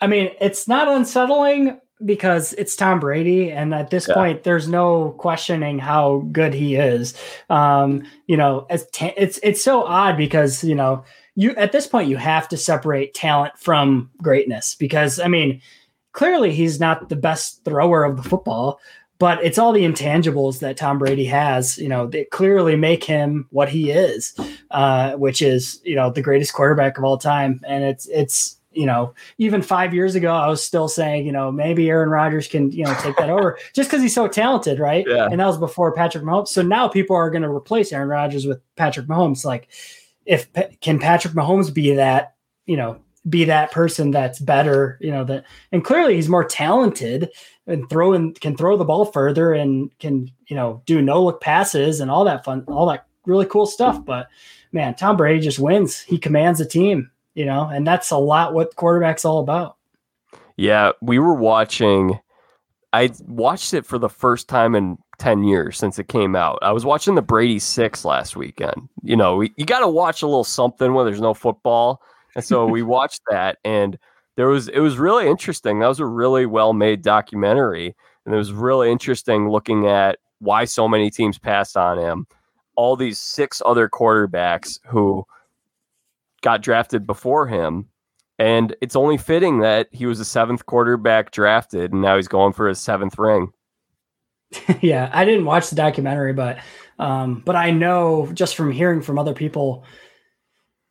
I 0.00 0.06
mean, 0.06 0.30
it's 0.40 0.66
not 0.66 0.88
unsettling 0.88 1.78
because 2.04 2.52
it's 2.54 2.76
Tom 2.76 3.00
Brady, 3.00 3.50
and 3.50 3.74
at 3.74 3.90
this 3.90 4.08
yeah. 4.08 4.14
point, 4.14 4.42
there's 4.42 4.68
no 4.68 5.10
questioning 5.18 5.78
how 5.78 6.26
good 6.32 6.54
he 6.54 6.76
is. 6.76 7.14
Um, 7.50 8.04
you 8.26 8.36
know, 8.36 8.66
as 8.70 8.86
ta- 8.90 9.14
it's 9.16 9.38
it's 9.42 9.62
so 9.62 9.84
odd 9.84 10.16
because 10.16 10.64
you 10.64 10.74
know 10.74 11.04
you 11.34 11.54
at 11.56 11.72
this 11.72 11.86
point 11.86 12.08
you 12.08 12.16
have 12.16 12.48
to 12.48 12.56
separate 12.56 13.14
talent 13.14 13.58
from 13.58 14.10
greatness 14.22 14.74
because 14.74 15.18
I 15.20 15.28
mean, 15.28 15.60
clearly 16.12 16.52
he's 16.52 16.80
not 16.80 17.08
the 17.08 17.16
best 17.16 17.64
thrower 17.64 18.04
of 18.04 18.16
the 18.16 18.28
football, 18.28 18.80
but 19.18 19.42
it's 19.44 19.58
all 19.58 19.72
the 19.72 19.84
intangibles 19.84 20.58
that 20.58 20.76
Tom 20.76 20.98
Brady 20.98 21.26
has, 21.26 21.78
you 21.78 21.88
know, 21.88 22.06
that 22.08 22.30
clearly 22.30 22.74
make 22.74 23.04
him 23.04 23.46
what 23.50 23.68
he 23.68 23.90
is, 23.90 24.34
uh, 24.72 25.12
which 25.12 25.40
is 25.40 25.80
you 25.84 25.94
know 25.94 26.10
the 26.10 26.22
greatest 26.22 26.52
quarterback 26.52 26.98
of 26.98 27.04
all 27.04 27.18
time, 27.18 27.60
and 27.66 27.84
it's 27.84 28.06
it's 28.08 28.58
you 28.74 28.86
know, 28.86 29.14
even 29.38 29.62
five 29.62 29.94
years 29.94 30.14
ago, 30.14 30.32
I 30.32 30.48
was 30.48 30.62
still 30.62 30.88
saying, 30.88 31.26
you 31.26 31.32
know, 31.32 31.52
maybe 31.52 31.88
Aaron 31.88 32.08
Rodgers 32.08 32.48
can, 32.48 32.70
you 32.70 32.84
know, 32.84 32.94
take 33.00 33.16
that 33.16 33.30
over 33.30 33.58
just 33.74 33.90
because 33.90 34.02
he's 34.02 34.14
so 34.14 34.28
talented, 34.28 34.78
right? 34.78 35.04
Yeah. 35.06 35.28
And 35.30 35.40
that 35.40 35.46
was 35.46 35.58
before 35.58 35.92
Patrick 35.92 36.24
Mahomes. 36.24 36.48
So 36.48 36.62
now 36.62 36.88
people 36.88 37.16
are 37.16 37.30
going 37.30 37.42
to 37.42 37.50
replace 37.50 37.92
Aaron 37.92 38.08
Rodgers 38.08 38.46
with 38.46 38.60
Patrick 38.76 39.06
Mahomes. 39.06 39.44
Like, 39.44 39.68
if 40.26 40.48
can 40.80 40.98
Patrick 40.98 41.34
Mahomes 41.34 41.72
be 41.72 41.94
that, 41.94 42.34
you 42.66 42.76
know, 42.76 42.98
be 43.28 43.44
that 43.44 43.70
person 43.70 44.10
that's 44.10 44.38
better, 44.38 44.98
you 45.00 45.10
know, 45.10 45.24
that, 45.24 45.44
and 45.70 45.84
clearly 45.84 46.16
he's 46.16 46.28
more 46.28 46.44
talented 46.44 47.30
and 47.66 47.88
throw 47.88 48.12
and 48.12 48.40
can 48.40 48.56
throw 48.56 48.76
the 48.76 48.84
ball 48.84 49.04
further 49.04 49.52
and 49.52 49.96
can, 49.98 50.30
you 50.48 50.56
know, 50.56 50.82
do 50.86 51.00
no 51.00 51.22
look 51.22 51.40
passes 51.40 52.00
and 52.00 52.10
all 52.10 52.24
that 52.24 52.44
fun, 52.44 52.64
all 52.66 52.86
that 52.86 53.06
really 53.24 53.46
cool 53.46 53.66
stuff. 53.66 54.04
But 54.04 54.28
man, 54.72 54.94
Tom 54.94 55.16
Brady 55.16 55.40
just 55.40 55.60
wins. 55.60 56.00
He 56.00 56.18
commands 56.18 56.60
a 56.60 56.66
team 56.66 57.11
you 57.34 57.44
know, 57.44 57.68
and 57.68 57.86
that's 57.86 58.10
a 58.10 58.16
lot 58.16 58.54
what 58.54 58.76
quarterback's 58.76 59.24
all 59.24 59.40
about. 59.40 59.76
Yeah, 60.56 60.92
we 61.00 61.18
were 61.18 61.34
watching. 61.34 62.18
I 62.92 63.10
watched 63.26 63.72
it 63.72 63.86
for 63.86 63.98
the 63.98 64.08
first 64.08 64.48
time 64.48 64.74
in 64.74 64.98
10 65.18 65.44
years 65.44 65.78
since 65.78 65.98
it 65.98 66.08
came 66.08 66.36
out. 66.36 66.58
I 66.62 66.72
was 66.72 66.84
watching 66.84 67.14
the 67.14 67.22
Brady 67.22 67.58
Six 67.58 68.04
last 68.04 68.36
weekend. 68.36 68.88
You 69.02 69.16
know, 69.16 69.36
we, 69.36 69.52
you 69.56 69.64
got 69.64 69.80
to 69.80 69.88
watch 69.88 70.22
a 70.22 70.26
little 70.26 70.44
something 70.44 70.92
when 70.92 71.06
there's 71.06 71.20
no 71.20 71.32
football. 71.32 72.02
And 72.34 72.44
so 72.44 72.66
we 72.66 72.82
watched 72.82 73.22
that, 73.30 73.58
and 73.64 73.98
there 74.36 74.48
was, 74.48 74.68
it 74.68 74.80
was 74.80 74.98
really 74.98 75.28
interesting. 75.28 75.78
That 75.78 75.88
was 75.88 76.00
a 76.00 76.06
really 76.06 76.44
well 76.46 76.72
made 76.72 77.02
documentary. 77.02 77.94
and 78.24 78.34
it 78.34 78.38
was 78.38 78.52
really 78.52 78.90
interesting 78.90 79.48
looking 79.48 79.86
at 79.86 80.18
why 80.40 80.64
so 80.64 80.88
many 80.88 81.10
teams 81.10 81.38
passed 81.38 81.76
on 81.76 81.98
him. 81.98 82.26
All 82.74 82.96
these 82.96 83.18
six 83.18 83.62
other 83.64 83.88
quarterbacks 83.88 84.80
who 84.86 85.24
got 86.42 86.62
drafted 86.62 87.06
before 87.06 87.46
him. 87.46 87.86
And 88.38 88.74
it's 88.80 88.96
only 88.96 89.18
fitting 89.18 89.60
that 89.60 89.88
he 89.92 90.06
was 90.06 90.20
a 90.20 90.24
seventh 90.24 90.66
quarterback 90.66 91.30
drafted, 91.30 91.92
and 91.92 92.02
now 92.02 92.16
he's 92.16 92.28
going 92.28 92.52
for 92.52 92.68
his 92.68 92.80
seventh 92.80 93.18
ring. 93.18 93.52
yeah, 94.80 95.10
I 95.12 95.24
didn't 95.24 95.44
watch 95.44 95.70
the 95.70 95.76
documentary, 95.76 96.32
but 96.32 96.58
um, 96.98 97.42
but 97.44 97.56
I 97.56 97.70
know 97.70 98.30
just 98.32 98.56
from 98.56 98.72
hearing 98.72 99.02
from 99.02 99.18
other 99.18 99.34
people 99.34 99.84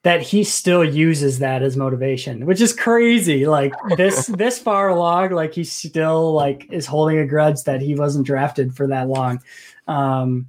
that 0.03 0.21
he 0.21 0.43
still 0.43 0.83
uses 0.83 1.39
that 1.39 1.61
as 1.61 1.77
motivation, 1.77 2.45
which 2.45 2.59
is 2.59 2.73
crazy. 2.73 3.45
Like 3.45 3.73
this 3.97 4.25
this 4.37 4.59
far 4.59 4.89
along, 4.89 5.31
like 5.31 5.53
he 5.53 5.63
still 5.63 6.33
like 6.33 6.67
is 6.71 6.85
holding 6.85 7.19
a 7.19 7.27
grudge 7.27 7.63
that 7.63 7.81
he 7.81 7.95
wasn't 7.95 8.25
drafted 8.25 8.75
for 8.75 8.87
that 8.87 9.07
long. 9.07 9.41
Um, 9.87 10.47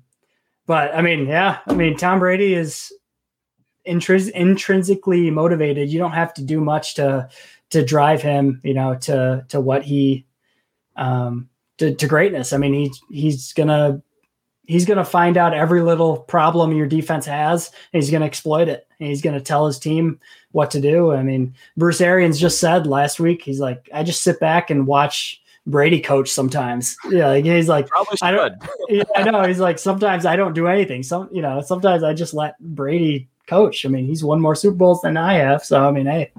but 0.66 0.94
I 0.94 1.02
mean, 1.02 1.26
yeah, 1.26 1.58
I 1.66 1.74
mean 1.74 1.96
Tom 1.96 2.18
Brady 2.18 2.54
is 2.54 2.92
intris- 3.86 4.30
intrinsically 4.30 5.30
motivated. 5.30 5.90
You 5.90 5.98
don't 5.98 6.12
have 6.12 6.34
to 6.34 6.42
do 6.42 6.60
much 6.60 6.94
to 6.94 7.28
to 7.70 7.84
drive 7.84 8.22
him, 8.22 8.60
you 8.62 8.74
know, 8.74 8.94
to 8.96 9.44
to 9.48 9.60
what 9.60 9.82
he 9.82 10.26
um 10.96 11.48
to, 11.78 11.94
to 11.94 12.06
greatness. 12.06 12.52
I 12.52 12.58
mean, 12.58 12.74
he 12.74 12.92
he's 13.10 13.52
gonna 13.52 14.02
he's 14.66 14.84
gonna 14.84 15.04
find 15.04 15.36
out 15.36 15.54
every 15.54 15.82
little 15.82 16.18
problem 16.18 16.72
your 16.72 16.86
defense 16.86 17.26
has, 17.26 17.70
and 17.92 18.02
he's 18.02 18.10
gonna 18.10 18.26
exploit 18.26 18.68
it. 18.68 18.86
And 19.00 19.08
he's 19.08 19.22
gonna 19.22 19.40
tell 19.40 19.66
his 19.66 19.78
team 19.78 20.20
what 20.52 20.70
to 20.72 20.80
do. 20.80 21.12
I 21.12 21.22
mean, 21.22 21.54
Bruce 21.76 22.00
Arians 22.00 22.38
just 22.38 22.60
said 22.60 22.86
last 22.86 23.18
week, 23.18 23.42
he's 23.42 23.60
like, 23.60 23.88
I 23.92 24.02
just 24.02 24.22
sit 24.22 24.38
back 24.38 24.70
and 24.70 24.86
watch 24.86 25.42
Brady 25.66 26.00
coach 26.00 26.30
sometimes. 26.30 26.96
Yeah, 27.10 27.28
like 27.28 27.44
he's 27.44 27.68
like, 27.68 27.88
I 28.22 28.30
don't. 28.30 28.54
yeah, 28.88 29.02
I 29.16 29.22
know. 29.22 29.44
He's 29.44 29.60
like, 29.60 29.78
sometimes 29.78 30.24
I 30.24 30.36
don't 30.36 30.54
do 30.54 30.66
anything. 30.66 31.02
Some, 31.02 31.28
you 31.32 31.42
know, 31.42 31.60
sometimes 31.60 32.02
I 32.02 32.14
just 32.14 32.34
let 32.34 32.58
Brady 32.60 33.28
coach. 33.52 33.84
I 33.84 33.88
mean, 33.88 34.06
he's 34.06 34.24
won 34.24 34.40
more 34.40 34.54
Super 34.54 34.76
Bowls 34.76 35.02
than 35.02 35.16
I 35.16 35.34
have. 35.34 35.64
So 35.64 35.86
I 35.86 35.90
mean, 35.90 36.06
hey. 36.06 36.32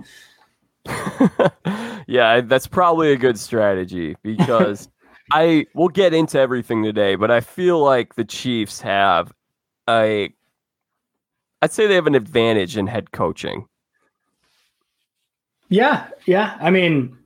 yeah, 2.07 2.41
that's 2.41 2.67
probably 2.67 3.11
a 3.11 3.17
good 3.17 3.39
strategy 3.39 4.15
because 4.23 4.89
I 5.31 5.67
will 5.75 5.89
get 5.89 6.13
into 6.13 6.39
everything 6.39 6.83
today, 6.83 7.15
but 7.15 7.29
I 7.29 7.39
feel 7.39 7.79
like 7.79 8.15
the 8.15 8.25
Chiefs 8.25 8.81
have 8.81 9.31
a 9.87 10.33
I'd 11.61 11.71
say 11.71 11.87
they 11.87 11.95
have 11.95 12.07
an 12.07 12.15
advantage 12.15 12.75
in 12.75 12.87
head 12.87 13.11
coaching. 13.11 13.67
Yeah, 15.69 16.07
yeah. 16.25 16.57
I 16.59 16.71
mean, 16.71 17.17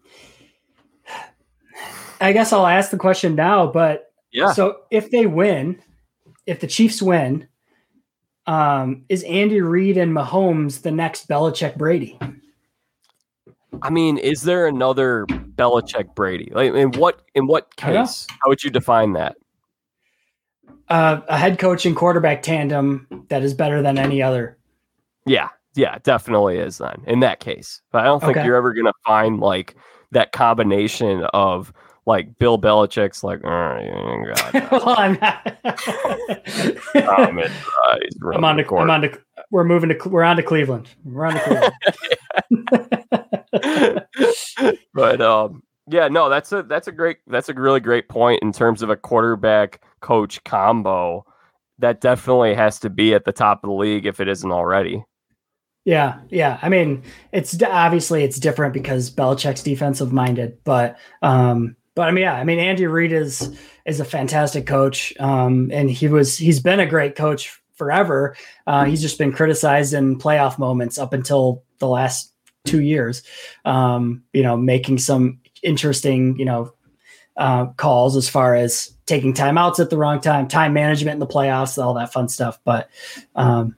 I 2.21 2.33
guess 2.33 2.53
I'll 2.53 2.67
ask 2.67 2.91
the 2.91 2.97
question 2.97 3.35
now, 3.35 3.67
but 3.67 4.11
yeah. 4.31 4.51
So 4.51 4.81
if 4.91 5.09
they 5.09 5.25
win, 5.25 5.81
if 6.45 6.59
the 6.59 6.67
Chiefs 6.67 7.01
win, 7.01 7.47
um, 8.47 9.03
is 9.09 9.23
Andy 9.23 9.61
Reid 9.61 9.97
and 9.97 10.13
Mahomes 10.13 10.81
the 10.81 10.91
next 10.91 11.27
Belichick 11.27 11.77
Brady? 11.77 12.17
I 13.81 13.89
mean, 13.89 14.17
is 14.17 14.41
there 14.41 14.65
another 14.65 15.25
Belichick 15.27 16.15
Brady? 16.15 16.51
Like 16.53 16.73
in 16.73 16.91
what 16.91 17.21
in 17.35 17.47
what 17.47 17.75
case? 17.75 18.25
How 18.29 18.49
would 18.49 18.63
you 18.63 18.71
define 18.71 19.13
that? 19.13 19.35
Uh, 20.89 21.19
a 21.27 21.37
head 21.37 21.59
coach 21.59 21.85
and 21.85 21.95
quarterback 21.95 22.41
tandem 22.41 23.25
that 23.27 23.43
is 23.43 23.53
better 23.53 23.81
than 23.81 23.97
any 23.97 24.21
other. 24.21 24.57
Yeah, 25.25 25.49
yeah, 25.75 25.97
definitely 26.03 26.57
is 26.57 26.77
then 26.77 27.03
in 27.05 27.19
that 27.19 27.41
case. 27.41 27.81
But 27.91 28.01
I 28.01 28.05
don't 28.05 28.21
think 28.21 28.37
okay. 28.37 28.45
you're 28.45 28.55
ever 28.55 28.73
gonna 28.73 28.93
find 29.05 29.39
like 29.39 29.75
that 30.11 30.31
combination 30.31 31.25
of 31.33 31.73
like 32.07 32.39
Bill 32.39 32.57
Belichick's 32.57 33.21
like, 33.21 33.43
oh, 33.43 34.23
God. 34.33 34.71
well, 34.71 34.97
I'm 34.97 35.19
not. 35.21 35.45
um, 37.19 37.37
it, 37.37 37.51
uh, 37.51 38.29
I'm 38.33 38.45
on 38.45 38.55
to, 38.57 38.77
I'm 38.77 38.89
on 38.89 39.01
to, 39.01 39.19
we're 39.51 39.65
moving 39.65 39.89
to, 39.89 40.09
we're 40.09 40.23
on 40.23 40.37
to 40.37 40.43
Cleveland. 40.43 40.87
We're 41.03 41.25
on 41.25 41.33
to 41.33 41.73
Cleveland. 43.51 44.05
but, 44.93 45.21
um, 45.21 45.61
yeah, 45.89 46.07
no, 46.07 46.29
that's 46.29 46.53
a, 46.53 46.63
that's 46.63 46.87
a 46.87 46.93
great, 46.93 47.17
that's 47.27 47.49
a 47.49 47.53
really 47.53 47.81
great 47.81 48.07
point 48.07 48.41
in 48.41 48.53
terms 48.53 48.81
of 48.81 48.89
a 48.89 48.95
quarterback 48.95 49.83
coach 49.99 50.41
combo. 50.45 51.25
That 51.79 51.99
definitely 51.99 52.55
has 52.55 52.79
to 52.79 52.89
be 52.89 53.13
at 53.13 53.25
the 53.25 53.33
top 53.33 53.63
of 53.63 53.69
the 53.69 53.75
league 53.75 54.05
if 54.05 54.21
it 54.21 54.29
isn't 54.29 54.51
already. 54.51 55.03
Yeah, 55.83 56.19
yeah. 56.29 56.57
I 56.61 56.69
mean, 56.69 57.03
it's 57.31 57.61
obviously 57.63 58.23
it's 58.23 58.39
different 58.39 58.73
because 58.73 59.11
Belichick's 59.11 59.63
defensive 59.63 60.11
minded, 60.11 60.57
but 60.63 60.97
um, 61.21 61.75
but 61.97 62.07
I 62.07 62.11
mean, 62.11 62.21
yeah, 62.21 62.35
I 62.35 62.43
mean, 62.43 62.59
Andy 62.59 62.85
Reid 62.85 63.11
is 63.11 63.57
is 63.87 63.99
a 63.99 64.05
fantastic 64.05 64.67
coach, 64.67 65.11
um, 65.19 65.71
and 65.73 65.89
he 65.89 66.07
was 66.07 66.37
he's 66.37 66.59
been 66.59 66.79
a 66.79 66.85
great 66.85 67.15
coach 67.15 67.59
forever. 67.73 68.37
Uh, 68.67 68.85
he's 68.85 69.01
just 69.01 69.17
been 69.17 69.33
criticized 69.33 69.95
in 69.95 70.19
playoff 70.19 70.59
moments 70.59 70.99
up 70.99 71.11
until 71.11 71.63
the 71.79 71.87
last 71.87 72.31
two 72.65 72.81
years. 72.81 73.23
Um, 73.65 74.23
you 74.31 74.43
know, 74.43 74.55
making 74.55 74.99
some 74.99 75.39
interesting, 75.63 76.37
you 76.37 76.45
know, 76.45 76.71
uh, 77.35 77.65
calls 77.77 78.15
as 78.15 78.29
far 78.29 78.53
as 78.53 78.93
taking 79.07 79.33
timeouts 79.33 79.79
at 79.79 79.89
the 79.89 79.97
wrong 79.97 80.21
time, 80.21 80.47
time 80.47 80.73
management 80.73 81.15
in 81.15 81.19
the 81.19 81.25
playoffs, 81.25 81.83
all 81.83 81.95
that 81.95 82.13
fun 82.13 82.29
stuff. 82.29 82.59
But 82.63 82.91
um, 83.33 83.75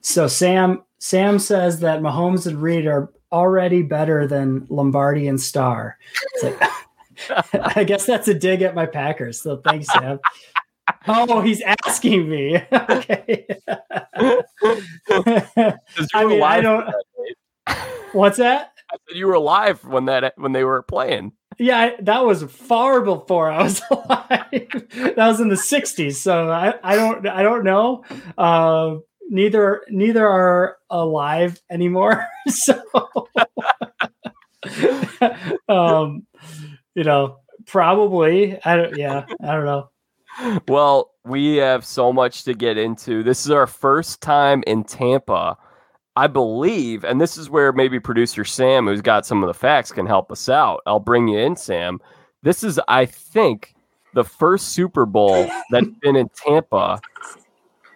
so 0.00 0.28
Sam 0.28 0.84
Sam 1.00 1.40
says 1.40 1.80
that 1.80 2.02
Mahomes 2.02 2.46
and 2.46 2.62
Reid 2.62 2.86
are 2.86 3.10
already 3.32 3.82
better 3.82 4.28
than 4.28 4.64
Lombardi 4.70 5.26
and 5.26 5.40
Starr. 5.40 5.98
I 7.52 7.84
guess 7.84 8.06
that's 8.06 8.28
a 8.28 8.34
dig 8.34 8.62
at 8.62 8.74
my 8.74 8.86
Packers. 8.86 9.40
So 9.40 9.58
thanks, 9.58 9.86
Sam. 9.92 10.18
oh, 11.06 11.40
he's 11.40 11.62
asking 11.62 12.28
me. 12.28 12.56
okay. 12.72 13.46
I 16.14 16.24
mean, 16.24 16.42
I 16.42 16.60
don't. 16.60 16.88
What's 18.12 18.38
that? 18.38 18.72
I 18.90 18.96
said 19.06 19.18
you 19.18 19.26
were 19.26 19.34
alive 19.34 19.84
when 19.84 20.06
that 20.06 20.34
when 20.36 20.52
they 20.52 20.64
were 20.64 20.82
playing. 20.82 21.32
Yeah, 21.58 21.90
that 22.02 22.24
was 22.24 22.44
far 22.44 23.00
before 23.02 23.50
I 23.50 23.62
was 23.62 23.82
alive. 23.90 24.38
that 24.50 25.16
was 25.16 25.40
in 25.40 25.48
the 25.48 25.56
'60s, 25.56 26.14
so 26.14 26.48
I, 26.48 26.74
I 26.82 26.96
don't 26.96 27.26
I 27.26 27.42
don't 27.42 27.64
know. 27.64 28.04
Uh, 28.36 28.96
neither 29.28 29.82
neither 29.88 30.26
are 30.26 30.78
alive 30.88 31.60
anymore. 31.70 32.26
so, 32.48 32.80
um, 35.68 36.26
you 36.98 37.04
know, 37.04 37.38
probably. 37.66 38.58
I 38.64 38.76
don't. 38.76 38.96
Yeah, 38.96 39.24
I 39.42 39.52
don't 39.52 39.64
know. 39.64 39.90
Well, 40.68 41.10
we 41.24 41.56
have 41.56 41.84
so 41.84 42.12
much 42.12 42.44
to 42.44 42.54
get 42.54 42.78
into. 42.78 43.24
This 43.24 43.44
is 43.44 43.50
our 43.50 43.66
first 43.66 44.20
time 44.20 44.62
in 44.68 44.84
Tampa, 44.84 45.56
I 46.14 46.28
believe, 46.28 47.02
and 47.02 47.20
this 47.20 47.36
is 47.36 47.50
where 47.50 47.72
maybe 47.72 47.98
producer 47.98 48.44
Sam, 48.44 48.86
who's 48.86 49.00
got 49.00 49.26
some 49.26 49.42
of 49.42 49.48
the 49.48 49.54
facts, 49.54 49.90
can 49.90 50.06
help 50.06 50.30
us 50.30 50.48
out. 50.48 50.80
I'll 50.86 51.00
bring 51.00 51.26
you 51.26 51.40
in, 51.40 51.56
Sam. 51.56 51.98
This 52.42 52.62
is, 52.62 52.78
I 52.86 53.04
think, 53.06 53.74
the 54.14 54.22
first 54.22 54.68
Super 54.68 55.06
Bowl 55.06 55.50
that's 55.72 55.88
been 56.02 56.14
in 56.14 56.30
Tampa 56.36 57.00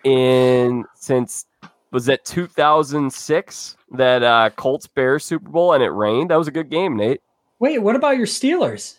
in 0.03 0.85
since 0.97 1.47
was 1.93 2.07
that 2.07 2.25
2006 2.25 3.77
that 3.93 4.23
uh, 4.25 4.51
Colts 4.57 4.89
Bears 4.89 5.25
Super 5.25 5.49
Bowl 5.49 5.75
and 5.75 5.83
it 5.85 5.91
rained. 5.91 6.31
That 6.31 6.39
was 6.39 6.49
a 6.49 6.53
good 6.53 6.71
game, 6.71 6.97
Nate. 6.97 7.21
Wait, 7.63 7.79
what 7.79 7.95
about 7.95 8.17
your 8.17 8.27
Steelers? 8.27 8.99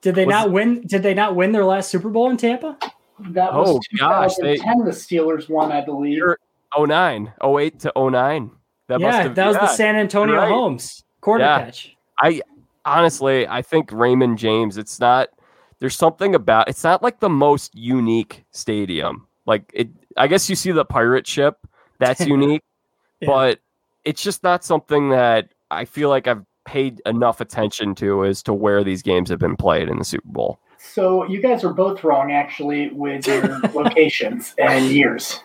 Did 0.00 0.14
they 0.14 0.24
was 0.24 0.32
not 0.32 0.50
win? 0.50 0.80
Did 0.86 1.02
they 1.02 1.12
not 1.12 1.36
win 1.36 1.52
their 1.52 1.66
last 1.66 1.90
Super 1.90 2.08
Bowl 2.08 2.30
in 2.30 2.38
Tampa? 2.38 2.78
That 3.20 3.52
was 3.52 3.68
oh, 3.68 3.80
2010. 3.90 3.98
Gosh, 3.98 4.36
they, 4.36 4.56
the 4.56 4.96
Steelers 4.96 5.50
won, 5.50 5.70
I 5.70 5.84
believe. 5.84 6.22
09, 6.74 7.32
08 7.44 7.80
to 7.80 7.92
09. 7.94 8.50
That 8.86 9.00
yeah, 9.00 9.22
have, 9.24 9.34
that 9.34 9.46
was 9.48 9.56
yeah, 9.56 9.60
the 9.60 9.66
Santonio 9.74 10.36
right. 10.36 10.48
Holmes 10.48 11.04
quarter 11.20 11.44
yeah. 11.44 11.64
catch. 11.66 11.94
I 12.18 12.40
honestly, 12.86 13.46
I 13.46 13.60
think 13.60 13.92
Raymond 13.92 14.38
James. 14.38 14.78
It's 14.78 14.98
not. 14.98 15.28
There's 15.78 15.94
something 15.94 16.34
about. 16.34 16.70
It's 16.70 16.84
not 16.84 17.02
like 17.02 17.20
the 17.20 17.28
most 17.28 17.74
unique 17.74 18.46
stadium. 18.52 19.26
Like 19.44 19.70
it. 19.74 19.90
I 20.16 20.28
guess 20.28 20.48
you 20.48 20.56
see 20.56 20.72
the 20.72 20.86
pirate 20.86 21.26
ship. 21.26 21.58
That's 21.98 22.20
unique, 22.26 22.62
yeah. 23.20 23.26
but 23.26 23.60
it's 24.06 24.22
just 24.22 24.42
not 24.42 24.64
something 24.64 25.10
that 25.10 25.52
I 25.70 25.84
feel 25.84 26.08
like 26.08 26.26
I've 26.26 26.47
paid 26.68 27.00
enough 27.06 27.40
attention 27.40 27.94
to 27.94 28.26
as 28.26 28.42
to 28.42 28.52
where 28.52 28.84
these 28.84 29.02
games 29.02 29.30
have 29.30 29.38
been 29.38 29.56
played 29.56 29.88
in 29.88 29.98
the 29.98 30.04
Super 30.04 30.28
Bowl. 30.28 30.60
So 30.76 31.24
you 31.26 31.40
guys 31.40 31.64
are 31.64 31.72
both 31.72 32.04
wrong 32.04 32.30
actually 32.30 32.90
with 32.90 33.26
your 33.26 33.58
locations 33.74 34.54
and 34.58 34.84
years. 34.86 35.40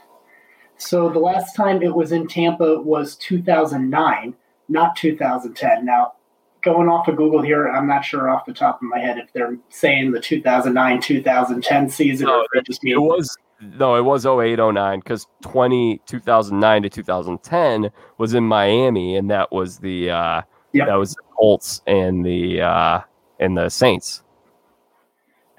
So 0.75 1.09
the 1.09 1.19
last 1.19 1.55
time 1.55 1.81
it 1.81 1.95
was 1.95 2.11
in 2.11 2.27
Tampa 2.27 2.81
was 2.81 3.15
2009, 3.15 4.35
not 4.67 4.97
2010. 4.97 5.85
Now, 5.85 6.13
going 6.61 6.89
off 6.89 7.07
of 7.07 7.15
Google 7.15 7.41
here, 7.41 7.69
I'm 7.69 7.87
not 7.87 8.03
sure 8.03 8.29
off 8.29 8.45
the 8.45 8.53
top 8.53 8.81
of 8.81 8.89
my 8.89 8.99
head 8.99 9.17
if 9.17 9.31
they're 9.31 9.57
saying 9.69 10.11
the 10.11 10.19
2009 10.19 11.01
2010 11.01 11.89
season 11.89 12.27
no, 12.27 12.41
or 12.41 12.45
it 12.53 12.65
just 12.65 12.83
It 12.83 12.97
was 12.97 13.37
no, 13.61 13.95
it 13.95 14.01
was 14.01 14.25
08 14.25 14.59
09 14.59 14.99
because 14.99 15.25
20 15.41 16.01
2009 16.05 16.83
to 16.83 16.89
2010 16.89 17.91
was 18.17 18.33
in 18.33 18.43
Miami, 18.43 19.15
and 19.15 19.31
that 19.31 19.53
was 19.53 19.79
the 19.79 20.09
uh, 20.09 20.41
Yep. 20.73 20.87
That 20.87 20.95
was 20.95 21.13
the 21.13 21.21
Colts 21.37 21.81
and 21.87 22.25
the 22.25 22.61
uh, 22.61 23.01
and 23.39 23.57
the 23.57 23.69
Saints. 23.69 24.23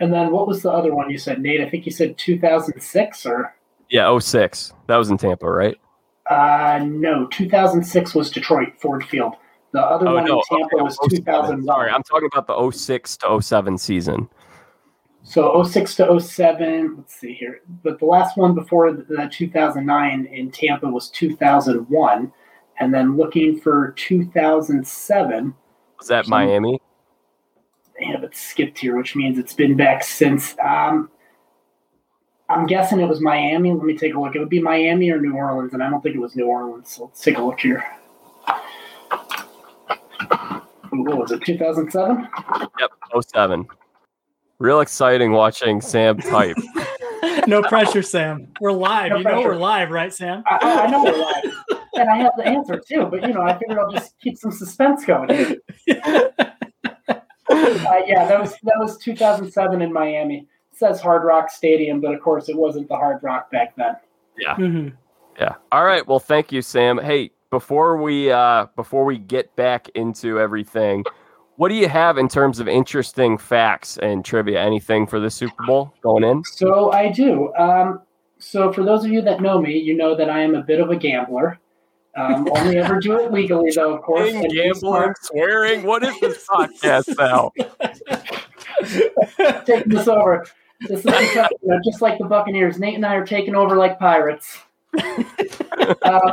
And 0.01 0.13
then 0.13 0.33
what 0.33 0.47
was 0.49 0.63
the 0.63 0.71
other 0.73 0.95
one 0.95 1.09
you 1.11 1.19
said, 1.19 1.41
Nate? 1.41 1.61
I 1.61 1.69
think 1.69 1.87
you 1.87 1.93
said 1.93 2.19
2006 2.19 3.27
or 3.27 3.55
Yeah, 3.91 4.19
06. 4.19 4.73
That 4.89 4.97
was 4.97 5.11
in 5.11 5.17
Tampa, 5.19 5.51
right? 5.51 5.77
uh 6.31 6.81
no, 6.83 7.27
2006 7.29 8.15
was 8.15 8.31
Detroit 8.31 8.71
Ford 8.81 9.05
Field. 9.05 9.35
The 9.73 9.81
other 9.81 10.09
Oh, 10.09 10.15
one 10.15 10.25
no. 10.25 10.39
in 10.51 10.59
Tampa 10.59 10.77
okay, 10.77 10.83
was 10.83 10.97
07. 11.11 11.17
2001. 11.19 11.65
Sorry, 11.65 11.91
I'm 11.91 12.03
talking 12.03 12.29
about 12.33 12.47
the 12.47 12.71
06 12.71 13.17
to 13.19 13.41
07 13.43 13.79
season. 13.79 14.29
So 15.23 15.63
06 15.63 15.95
to 15.97 16.21
07, 16.21 16.97
let's 16.99 17.15
see 17.15 17.35
here. 17.35 17.61
But 17.83 17.99
the 17.99 18.05
last 18.07 18.37
one 18.37 18.55
before 18.55 18.93
the 18.93 19.29
2009 19.33 20.27
in 20.27 20.51
Tampa 20.51 20.87
was 20.89 21.09
2001. 21.11 22.33
And 22.81 22.93
then 22.93 23.17
looking 23.17 23.61
for 23.61 23.93
2007, 23.97 25.55
Was 25.99 26.09
that 26.09 26.29
Miami? 26.29 26.81
they 27.99 28.07
have 28.07 28.25
it 28.25 28.37
skipped 28.37 28.79
here, 28.79 28.97
which 28.97 29.15
means 29.15 29.39
it's 29.39 29.53
been 29.53 29.77
back 29.77 30.03
since. 30.03 30.57
Um, 30.59 31.11
I'm 32.49 32.67
guessing 32.67 33.01
it 33.01 33.09
was 33.09 33.21
Miami. 33.21 33.73
Let 33.73 33.85
me 33.85 33.97
take 33.97 34.15
a 34.15 34.21
look. 34.21 34.35
It 34.35 34.41
would 34.41 34.49
be 34.49 34.61
Miami 34.61 35.11
or 35.11 35.21
New 35.21 35.35
Orleans, 35.35 35.73
and 35.73 35.83
I 35.83 35.89
don't 35.89 36.03
think 36.03 36.17
it 36.17 36.19
was 36.19 36.37
New 36.37 36.47
Orleans. 36.47 36.91
So 36.91 37.05
let's 37.05 37.21
take 37.21 37.39
a 37.39 37.43
look 37.43 37.61
here. 37.61 37.85
What 40.91 41.19
was 41.19 41.33
it, 41.33 41.43
2007? 41.45 42.29
Yep, 42.79 42.91
07. 43.33 43.67
Real 44.59 44.81
exciting 44.81 45.33
watching 45.33 45.81
Sam 45.81 46.19
type. 46.19 46.57
no 47.47 47.63
pressure, 47.63 48.03
Sam. 48.03 48.49
We're 48.61 48.73
live. 48.73 49.11
No 49.11 49.17
you 49.19 49.25
know 49.25 49.41
we're 49.43 49.57
live, 49.57 49.91
right, 49.91 50.13
Sam? 50.13 50.45
I, 50.47 50.59
I 50.63 50.83
I 50.85 50.91
know 50.91 51.05
we're 51.05 51.19
live, 51.19 51.74
and 51.97 52.09
I 52.09 52.17
have 52.17 52.33
the 52.37 52.47
answer 52.47 52.81
too. 52.87 53.07
But 53.07 53.23
you 53.23 53.33
know, 53.35 53.43
I 53.43 53.59
figured 53.59 53.79
I'll 53.79 53.91
just 53.91 54.19
keep 54.21 54.37
some 54.39 54.53
suspense 54.53 55.05
going. 55.05 55.57
Uh, 57.51 58.01
yeah, 58.07 58.27
that 58.27 58.41
was 58.41 58.53
that 58.63 58.77
was 58.79 58.97
2007 58.99 59.83
in 59.83 59.93
Miami. 59.93 60.49
It 60.73 60.79
says 60.79 61.01
Hard 61.01 61.25
Rock 61.25 61.51
Stadium, 61.51 62.01
but 62.01 62.15
of 62.15 62.21
course 62.21 62.49
it 62.49 62.57
wasn't 62.57 62.89
the 62.89 62.97
Hard 62.97 63.23
Rock 63.23 63.51
back 63.51 63.77
then. 63.77 63.95
Mhm. 64.55 64.93
Yeah. 65.39 65.55
All 65.71 65.85
right. 65.85 66.05
Well, 66.07 66.19
thank 66.19 66.51
you, 66.51 66.63
Sam. 66.63 66.99
Hey, 66.99 67.31
before 67.51 68.01
we 68.03 68.33
uh 68.33 68.67
before 68.77 69.05
we 69.05 69.19
get 69.19 69.55
back 69.57 69.89
into 69.91 70.41
everything, 70.41 71.05
what 71.57 71.69
do 71.69 71.75
you 71.75 71.89
have 71.89 72.19
in 72.19 72.29
terms 72.29 72.61
of 72.61 72.67
interesting 72.67 73.39
facts 73.39 73.99
and 73.99 74.25
trivia? 74.25 74.61
Anything 74.61 75.07
for 75.07 75.21
the 75.21 75.31
Super 75.31 75.65
Bowl 75.67 75.93
going 76.03 76.25
in? 76.25 76.43
So 76.45 76.91
I 76.93 77.13
do. 77.13 77.55
Um, 77.55 78.01
so 78.39 78.73
for 78.73 78.83
those 78.83 79.05
of 79.05 79.11
you 79.13 79.21
that 79.23 79.41
know 79.41 79.61
me, 79.61 79.79
you 79.79 79.97
know 79.97 80.17
that 80.17 80.29
I 80.31 80.41
am 80.41 80.55
a 80.55 80.63
bit 80.63 80.81
of 80.81 80.91
a 80.91 80.97
gambler. 80.97 81.61
Um, 82.17 82.49
only 82.53 82.79
ever 82.79 83.01
do 83.01 83.19
it 83.19 83.33
legally, 83.33 83.73
though, 83.75 83.95
of 83.95 84.03
course. 84.03 84.33
And 84.33 84.49
gambling, 84.51 85.15
swearing. 85.21 85.83
What 85.83 86.05
is 86.05 86.19
this 86.21 86.47
podcast 86.47 87.17
now? 87.19 87.51
taking 89.65 89.93
this 89.93 90.07
over. 90.07 90.47
This 90.83 91.01
is 91.01 91.05
because, 91.05 91.49
you 91.63 91.69
know, 91.69 91.81
just 91.85 92.03
like 92.03 92.19
the 92.19 92.27
Buccaneers. 92.27 92.79
Nate 92.79 92.95
and 92.95 93.05
I 93.05 93.15
are 93.15 93.27
taking 93.27 93.55
over 93.55 93.77
like 93.77 93.99
pirates. 93.99 94.59
uh, 96.03 96.33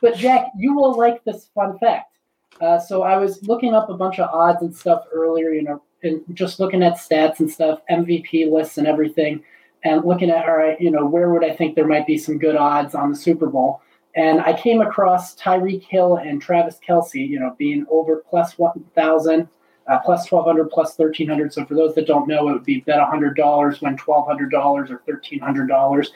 but 0.00 0.16
Jack, 0.16 0.46
you 0.56 0.74
will 0.74 0.96
like 0.96 1.22
this 1.24 1.48
fun 1.54 1.78
fact. 1.78 2.16
Uh, 2.60 2.78
so 2.78 3.02
I 3.02 3.16
was 3.16 3.42
looking 3.46 3.74
up 3.74 3.90
a 3.90 3.94
bunch 3.94 4.18
of 4.18 4.28
odds 4.32 4.62
and 4.62 4.74
stuff 4.74 5.04
earlier, 5.12 5.50
you 5.50 5.62
know, 5.62 5.82
and 6.02 6.22
just 6.34 6.60
looking 6.60 6.82
at 6.82 6.94
stats 6.94 7.40
and 7.40 7.50
stuff, 7.50 7.80
MVP 7.90 8.50
lists 8.50 8.78
and 8.78 8.86
everything, 8.86 9.42
and 9.84 10.04
looking 10.04 10.30
at 10.30 10.48
all 10.48 10.56
right, 10.56 10.80
you 10.80 10.90
know, 10.90 11.06
where 11.06 11.30
would 11.30 11.44
I 11.44 11.54
think 11.54 11.74
there 11.74 11.86
might 11.86 12.06
be 12.06 12.18
some 12.18 12.38
good 12.38 12.56
odds 12.56 12.94
on 12.94 13.10
the 13.10 13.16
Super 13.16 13.46
Bowl? 13.46 13.80
And 14.14 14.40
I 14.40 14.52
came 14.52 14.80
across 14.80 15.34
Tyreek 15.36 15.82
Hill 15.84 16.16
and 16.16 16.40
Travis 16.40 16.78
Kelce, 16.86 17.26
you 17.26 17.40
know, 17.40 17.54
being 17.58 17.86
over 17.90 18.22
plus 18.28 18.58
one 18.58 18.84
thousand 18.94 19.48
uh, 19.88 19.98
plus 19.98 20.30
1200 20.30 20.70
plus 20.70 20.96
1300 20.96 21.52
so 21.52 21.64
for 21.64 21.74
those 21.74 21.92
that 21.96 22.06
don't 22.06 22.28
know 22.28 22.48
it 22.48 22.52
would 22.52 22.64
be 22.64 22.78
bet 22.82 23.00
$100 23.00 23.82
win 23.82 23.96
$1200 23.96 24.90
or 24.90 25.02
$1300 25.08 26.06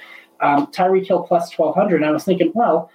um, 0.41 0.69
tyreek 0.69 1.05
hill 1.05 1.25
plus 1.25 1.53
1200 1.59 1.97
and 1.97 2.05
i 2.05 2.13
was 2.13 2.23
thinking 2.23 2.53
well 2.55 2.89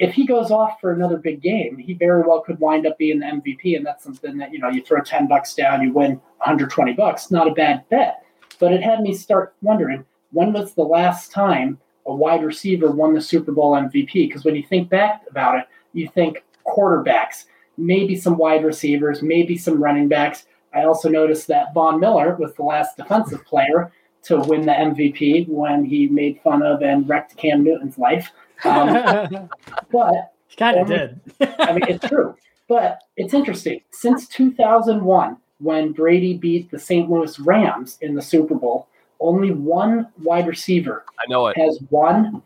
if 0.00 0.12
he 0.12 0.26
goes 0.26 0.50
off 0.50 0.80
for 0.80 0.92
another 0.92 1.18
big 1.18 1.40
game 1.40 1.78
he 1.78 1.94
very 1.94 2.22
well 2.22 2.40
could 2.40 2.58
wind 2.58 2.84
up 2.84 2.98
being 2.98 3.20
the 3.20 3.26
mvp 3.26 3.76
and 3.76 3.86
that's 3.86 4.02
something 4.02 4.36
that 4.36 4.52
you 4.52 4.58
know 4.58 4.68
you 4.68 4.82
throw 4.82 5.00
10 5.00 5.28
bucks 5.28 5.54
down 5.54 5.80
you 5.80 5.92
win 5.92 6.20
120 6.38 6.92
bucks. 6.92 7.30
Not 7.30 7.48
a 7.48 7.52
bad 7.52 7.88
bet. 7.88 8.24
But 8.58 8.72
it 8.72 8.82
had 8.82 9.00
me 9.00 9.14
start 9.14 9.54
wondering 9.62 10.04
when 10.32 10.52
was 10.52 10.74
the 10.74 10.82
last 10.82 11.32
time 11.32 11.78
a 12.06 12.14
wide 12.14 12.44
receiver 12.44 12.90
won 12.90 13.14
the 13.14 13.20
super 13.20 13.52
bowl 13.52 13.72
mvp 13.72 14.12
because 14.12 14.44
when 14.44 14.54
you 14.56 14.62
think 14.62 14.88
back 14.88 15.22
about 15.30 15.58
it 15.58 15.66
you 15.92 16.08
think 16.08 16.44
quarterbacks 16.66 17.44
maybe 17.76 18.16
some 18.16 18.36
wide 18.36 18.64
receivers, 18.64 19.22
maybe 19.22 19.56
some 19.56 19.82
running 19.82 20.08
backs. 20.08 20.46
I 20.74 20.84
also 20.84 21.08
noticed 21.08 21.46
that 21.48 21.72
Von 21.74 22.00
Miller 22.00 22.36
was 22.36 22.54
the 22.54 22.62
last 22.62 22.96
defensive 22.96 23.44
player 23.44 23.92
to 24.24 24.38
win 24.40 24.66
the 24.66 24.72
MVP 24.72 25.48
when 25.48 25.84
he 25.84 26.08
made 26.08 26.40
fun 26.42 26.62
of 26.62 26.82
and 26.82 27.08
wrecked 27.08 27.36
Cam 27.36 27.62
Newton's 27.62 27.98
life. 27.98 28.30
Um, 28.64 29.48
but 29.92 30.32
kind 30.56 30.78
of 30.78 30.90
only- 30.90 30.96
did. 31.38 31.54
I 31.58 31.72
mean, 31.72 31.84
it's 31.88 32.08
true. 32.08 32.36
But 32.68 33.02
it's 33.16 33.32
interesting. 33.32 33.80
Since 33.92 34.26
2001, 34.28 35.36
when 35.58 35.92
Brady 35.92 36.36
beat 36.36 36.70
the 36.70 36.78
St. 36.78 37.08
Louis 37.08 37.38
Rams 37.38 37.96
in 38.00 38.14
the 38.14 38.22
Super 38.22 38.56
Bowl, 38.56 38.88
only 39.20 39.50
one 39.50 40.08
wide 40.22 40.46
receiver 40.46 41.04
I 41.18 41.24
know 41.30 41.46
it. 41.48 41.56
has 41.58 41.78
won 41.90 42.42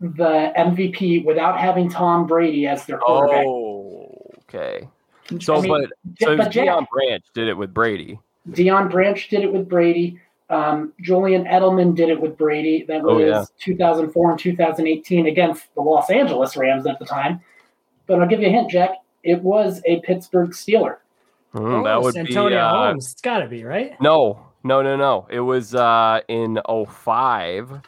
the 0.00 0.52
MVP 0.56 1.24
without 1.24 1.58
having 1.60 1.88
Tom 1.88 2.26
Brady 2.26 2.66
as 2.66 2.84
their 2.86 2.98
quarterback. 2.98 3.44
Oh, 3.46 4.30
okay. 4.48 4.88
So, 5.40 5.56
I 5.56 5.60
mean, 5.60 5.70
but 5.70 5.90
so 6.20 6.36
but 6.36 6.50
Jack- 6.50 6.66
Deion 6.66 6.86
Branch 6.90 7.24
did 7.34 7.48
it 7.48 7.56
with 7.56 7.72
Brady. 7.72 8.18
Deion 8.50 8.90
Branch 8.90 9.28
did 9.28 9.44
it 9.44 9.52
with 9.52 9.68
Brady. 9.68 10.18
Um, 10.50 10.92
Julian 11.00 11.44
Edelman 11.44 11.94
did 11.94 12.08
it 12.10 12.20
with 12.20 12.36
Brady. 12.36 12.84
That 12.86 13.02
was 13.02 13.14
Oh, 13.14 13.18
yeah. 13.18 13.44
2004 13.60 14.30
and 14.32 14.38
2018 14.40 15.26
against 15.26 15.72
the 15.74 15.80
Los 15.80 16.10
Angeles 16.10 16.56
Rams 16.56 16.86
at 16.86 16.98
the 16.98 17.06
time. 17.06 17.40
But 18.06 18.20
I'll 18.20 18.28
give 18.28 18.40
you 18.40 18.48
a 18.48 18.50
hint, 18.50 18.70
Jack. 18.70 18.90
It 19.22 19.40
was 19.40 19.80
a 19.86 20.00
Pittsburgh 20.00 20.50
Steeler. 20.50 20.96
Hmm, 21.52 21.58
Oh, 21.76 21.84
that 21.84 22.02
would 22.02 22.16
Antonio 22.16 22.48
be 22.50 22.54
uh, 22.56 22.68
Holmes. 22.68 23.12
It's 23.12 23.20
got 23.22 23.38
to 23.38 23.46
be 23.46 23.62
right. 23.64 23.98
no, 24.00 24.44
no, 24.64 24.82
no, 24.82 24.96
no. 24.96 25.26
It 25.30 25.40
was 25.40 25.74
uh 25.74 26.20
in 26.28 26.58
05. 26.66 27.80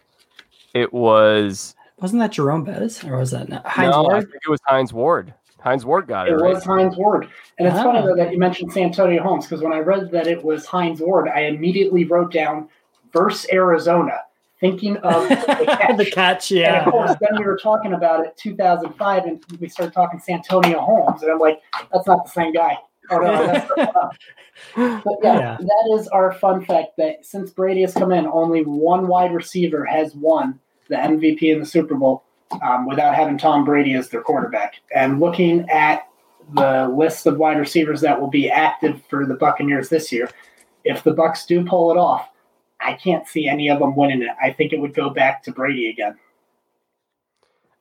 It 0.75 0.93
was 0.93 1.75
Wasn't 2.01 2.21
that 2.21 2.33
Jerome 2.33 2.65
Bettis 2.65 3.05
or 3.05 3.19
was 3.19 3.31
that 3.31 3.49
not? 3.49 3.67
Hines 3.67 3.93
no, 3.93 4.05
I 4.07 4.15
Ward? 4.15 4.31
think 4.31 4.43
it 4.47 4.51
was 4.51 4.61
Hines 4.67 4.93
Ward. 4.93 5.35
Hines 5.61 5.87
Ward 5.87 6.07
got 6.07 6.29
it, 6.29 6.33
It 6.33 6.37
right. 6.37 6.55
was 6.55 6.65
Hines 6.65 6.97
Ward. 6.97 7.29
And 7.59 7.67
it's 7.69 7.77
Ah. 7.79 7.85
funny, 7.85 8.03
though, 8.07 8.17
that 8.17 8.33
you 8.33 8.39
mentioned 8.39 8.73
Santonio 8.73 9.23
Holmes 9.23 9.47
because 9.47 9.63
when 9.63 9.73
I 9.73 9.79
read 9.79 10.11
that 10.11 10.27
it 10.27 10.45
was 10.45 10.67
Hines 10.67 11.01
Ward, 11.01 11.29
I 11.29 11.43
immediately 11.43 12.05
wrote 12.05 12.33
down 12.33 12.69
verse 13.13 13.47
Arizona, 13.53 14.19
thinking 14.61 14.97
of 14.99 15.27
the 15.29 15.37
catch. 15.67 15.97
the 15.97 16.11
catch, 16.11 16.51
yeah. 16.51 16.79
And 16.79 16.87
of 16.87 16.93
course, 16.93 17.15
then 17.21 17.39
we 17.39 17.45
were 17.47 17.57
talking 17.57 17.95
about 17.95 18.27
it 18.27 18.37
2005, 18.37 19.25
and 19.25 19.43
we 19.59 19.69
started 19.69 19.95
talking 19.95 20.19
Santonio 20.21 20.81
Holmes, 20.81 21.23
and 21.23 21.31
I'm 21.33 21.39
like, 21.39 21.63
that's 21.93 22.07
not 22.07 22.25
the 22.25 22.31
same 22.31 22.53
guy. 22.53 22.77
Oh, 23.11 23.19
no, 23.19 23.47
that's 23.47 23.69
but 24.77 25.19
yeah, 25.23 25.39
Yeah. 25.39 25.57
that 25.61 25.99
is 25.99 26.09
our 26.09 26.33
fun 26.35 26.65
fact 26.65 26.97
that 26.99 27.25
since 27.25 27.51
Brady 27.51 27.83
has 27.83 27.95
come 27.95 28.13
in, 28.13 28.27
only 28.27 28.63
one 28.63 29.09
wide 29.09 29.35
receiver 29.35 29.85
has 29.85 30.15
won 30.15 30.59
the 30.89 30.97
MVP 30.97 31.43
in 31.43 31.61
the 31.61 31.67
Super 31.67 31.95
Bowl 31.95 32.25
um, 32.63 32.87
without 32.87 33.15
having 33.15 33.39
Tom 33.39 33.65
Brady 33.65 33.95
as 33.95 34.09
their 34.09 34.23
quarterback. 34.23 34.77
And 34.95 35.21
looking 35.21 35.69
at 35.71 36.09
the 36.55 36.89
list 36.95 37.27
of 37.27 37.39
wide 37.39 37.59
receivers 37.59 38.01
that 38.03 38.21
will 38.21 38.29
be 38.31 38.51
active 38.51 39.03
for 39.09 39.27
the 39.27 39.35
Buccaneers 39.35 39.89
this 39.89 40.13
year, 40.13 40.31
if 40.85 41.03
the 41.03 41.13
Bucks 41.13 41.47
do 41.47 41.65
pull 41.65 41.91
it 41.91 41.97
off, 41.97 42.29
I 42.81 42.95
can't 42.95 43.27
see 43.27 43.49
any 43.49 43.69
of 43.71 43.79
them 43.79 43.97
winning 43.97 44.23
it. 44.23 44.29
I 44.43 44.53
think 44.53 44.73
it 44.73 44.81
would 44.81 44.95
go 44.95 45.09
back 45.11 45.43
to 45.45 45.53
Brady 45.53 45.89
again. 45.89 46.19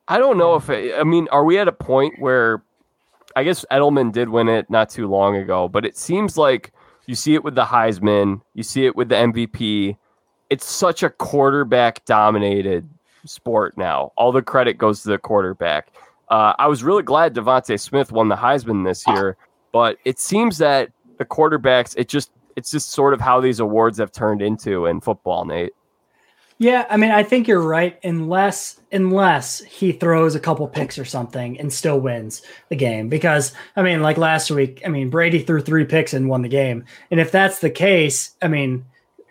I 0.08 0.18
don't 0.18 0.38
know 0.38 0.54
if 0.54 0.68
it, 0.70 0.98
I 0.98 1.04
mean, 1.04 1.28
are 1.30 1.44
we 1.44 1.58
at 1.58 1.68
a 1.68 1.72
point 1.72 2.14
where 2.18 2.62
I 3.36 3.44
guess 3.44 3.64
Edelman 3.70 4.12
did 4.12 4.28
win 4.28 4.48
it 4.48 4.70
not 4.70 4.90
too 4.90 5.08
long 5.08 5.36
ago, 5.36 5.68
but 5.68 5.84
it 5.84 5.96
seems 5.96 6.36
like 6.36 6.72
you 7.06 7.14
see 7.14 7.34
it 7.34 7.44
with 7.44 7.54
the 7.54 7.64
Heisman, 7.64 8.40
you 8.54 8.62
see 8.62 8.86
it 8.86 8.96
with 8.96 9.08
the 9.08 9.16
MVP. 9.16 9.96
It's 10.50 10.66
such 10.66 11.02
a 11.02 11.10
quarterback 11.10 12.04
dominated 12.04 12.88
sport 13.26 13.76
now. 13.76 14.12
All 14.16 14.32
the 14.32 14.42
credit 14.42 14.78
goes 14.78 15.02
to 15.02 15.08
the 15.08 15.18
quarterback. 15.18 15.88
Uh, 16.28 16.54
I 16.58 16.66
was 16.66 16.82
really 16.82 17.02
glad 17.02 17.34
DeVonta 17.34 17.78
Smith 17.78 18.12
won 18.12 18.28
the 18.28 18.36
Heisman 18.36 18.84
this 18.84 19.06
year, 19.06 19.36
but 19.72 19.98
it 20.04 20.18
seems 20.18 20.58
that 20.58 20.90
the 21.18 21.24
quarterbacks, 21.24 21.94
it 21.96 22.08
just 22.08 22.30
it's 22.56 22.70
just 22.70 22.92
sort 22.92 23.14
of 23.14 23.20
how 23.20 23.40
these 23.40 23.60
awards 23.60 23.98
have 23.98 24.12
turned 24.12 24.40
into 24.40 24.86
in 24.86 25.00
football, 25.00 25.44
Nate. 25.44 25.72
Yeah, 26.58 26.86
I 26.88 26.96
mean, 26.96 27.10
I 27.10 27.24
think 27.24 27.48
you're 27.48 27.60
right. 27.60 27.98
Unless 28.04 28.80
unless 28.92 29.60
he 29.64 29.90
throws 29.90 30.36
a 30.36 30.40
couple 30.40 30.68
picks 30.68 30.98
or 30.98 31.04
something 31.04 31.58
and 31.58 31.72
still 31.72 31.98
wins 31.98 32.42
the 32.68 32.76
game, 32.76 33.08
because 33.08 33.52
I 33.74 33.82
mean, 33.82 34.02
like 34.02 34.18
last 34.18 34.50
week, 34.50 34.80
I 34.84 34.88
mean, 34.88 35.10
Brady 35.10 35.40
threw 35.40 35.60
three 35.60 35.84
picks 35.84 36.14
and 36.14 36.28
won 36.28 36.42
the 36.42 36.48
game. 36.48 36.84
And 37.10 37.18
if 37.18 37.32
that's 37.32 37.58
the 37.58 37.70
case, 37.70 38.36
I 38.40 38.48
mean, 38.48 38.84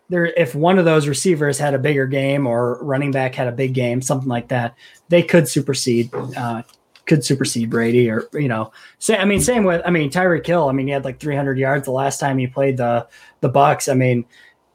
there 0.09 0.25
if 0.25 0.53
one 0.53 0.77
of 0.77 0.85
those 0.85 1.07
receivers 1.07 1.57
had 1.57 1.73
a 1.73 1.79
bigger 1.79 2.07
game 2.07 2.45
or 2.45 2.83
running 2.83 3.11
back 3.11 3.35
had 3.35 3.47
a 3.47 3.53
big 3.53 3.73
game, 3.73 4.01
something 4.01 4.29
like 4.29 4.49
that, 4.49 4.75
they 5.09 5.23
could 5.23 5.47
supersede. 5.47 6.13
Uh, 6.13 6.63
could 7.05 7.25
supersede 7.25 7.69
Brady, 7.69 8.09
or 8.09 8.29
you 8.33 8.47
know, 8.47 8.71
say 8.97 9.17
I 9.17 9.25
mean, 9.25 9.41
same 9.41 9.65
with 9.65 9.81
I 9.85 9.89
mean 9.89 10.09
Tyreek 10.09 10.45
Hill. 10.45 10.69
I 10.69 10.71
mean, 10.71 10.87
he 10.87 10.93
had 10.93 11.03
like 11.03 11.19
300 11.19 11.57
yards 11.57 11.85
the 11.85 11.91
last 11.91 12.19
time 12.19 12.37
he 12.37 12.47
played 12.47 12.77
the 12.77 13.07
the 13.41 13.49
Bucks. 13.49 13.89
I 13.89 13.93
mean, 13.93 14.25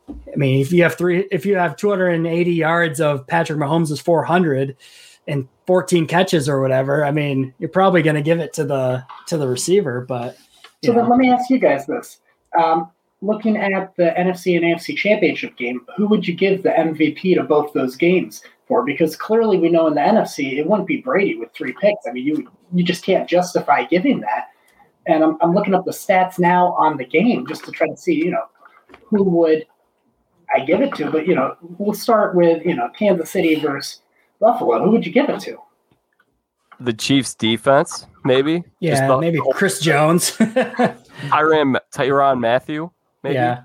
I 0.09 0.37
mean, 0.37 0.61
if 0.61 0.73
you 0.73 0.83
have 0.83 0.95
three, 0.95 1.27
if 1.31 1.45
you 1.45 1.57
have 1.57 1.77
280 1.77 2.53
yards 2.53 3.01
of 3.01 3.27
Patrick 3.27 3.59
Mahomes' 3.59 4.01
400 4.01 4.77
and 5.27 5.49
14 5.67 6.07
catches 6.07 6.49
or 6.49 6.61
whatever, 6.61 7.05
I 7.05 7.11
mean, 7.11 7.55
you're 7.59 7.69
probably 7.69 8.03
going 8.03 8.17
to 8.17 8.23
give 8.23 8.39
it 8.39 8.53
to 8.55 8.65
the 8.65 9.05
to 9.27 9.37
the 9.37 9.49
receiver. 9.49 10.01
But 10.03 10.37
so 10.85 10.93
then 10.93 11.09
let 11.09 11.19
me 11.19 11.31
ask 11.31 11.51
you 11.51 11.59
guys 11.59 11.87
this: 11.87 12.21
um, 12.59 12.91
looking 13.21 13.57
at 13.57 13.95
the 13.97 14.15
NFC 14.17 14.57
and 14.57 14.65
AFC 14.65 14.97
championship 14.97 15.57
game, 15.57 15.85
who 15.97 16.07
would 16.07 16.27
you 16.27 16.35
give 16.35 16.63
the 16.63 16.71
MVP 16.71 17.35
to 17.35 17.43
both 17.43 17.73
those 17.73 17.97
games 17.97 18.43
for? 18.67 18.85
Because 18.85 19.17
clearly, 19.17 19.59
we 19.59 19.69
know 19.69 19.87
in 19.87 19.95
the 19.95 20.01
NFC 20.01 20.59
it 20.59 20.67
wouldn't 20.67 20.89
be 20.89 20.99
Brady 20.99 21.37
with 21.37 21.53
three 21.53 21.75
picks. 21.81 22.07
I 22.07 22.13
mean, 22.13 22.27
you 22.27 22.51
you 22.73 22.85
just 22.85 23.05
can't 23.05 23.29
justify 23.29 23.85
giving 23.85 24.21
that. 24.21 24.49
And 25.07 25.25
I'm, 25.25 25.39
I'm 25.41 25.55
looking 25.55 25.75
up 25.75 25.87
the 25.87 25.91
stats 25.91 26.39
now 26.39 26.75
on 26.75 26.99
the 26.99 27.05
game 27.05 27.47
just 27.47 27.65
to 27.65 27.73
try 27.73 27.89
to 27.89 27.97
see, 27.97 28.15
you 28.15 28.31
know, 28.31 28.45
who 29.05 29.25
would 29.25 29.65
I 30.55 30.61
give 30.61 30.81
it 30.81 30.95
to? 30.97 31.11
But 31.11 31.27
you 31.27 31.35
know, 31.35 31.57
we'll 31.79 31.95
start 31.95 32.35
with 32.35 32.65
you 32.65 32.75
know 32.75 32.89
Kansas 32.97 33.31
City 33.31 33.57
versus 33.57 34.01
Buffalo. 34.41 34.83
Who 34.85 34.91
would 34.91 35.07
you 35.07 35.13
give 35.13 35.29
it 35.29 35.41
to? 35.41 35.59
The 36.81 36.93
Chiefs 36.93 37.35
defense, 37.35 38.07
maybe. 38.25 38.63
Yeah, 38.81 39.17
maybe 39.19 39.41
Chris 39.53 39.81
Jones. 39.81 40.31
Tyrann 40.39 41.77
Tyrann 41.93 42.39
Mathieu, 42.39 42.91
Maybe. 43.23 43.35
Yeah. 43.35 43.63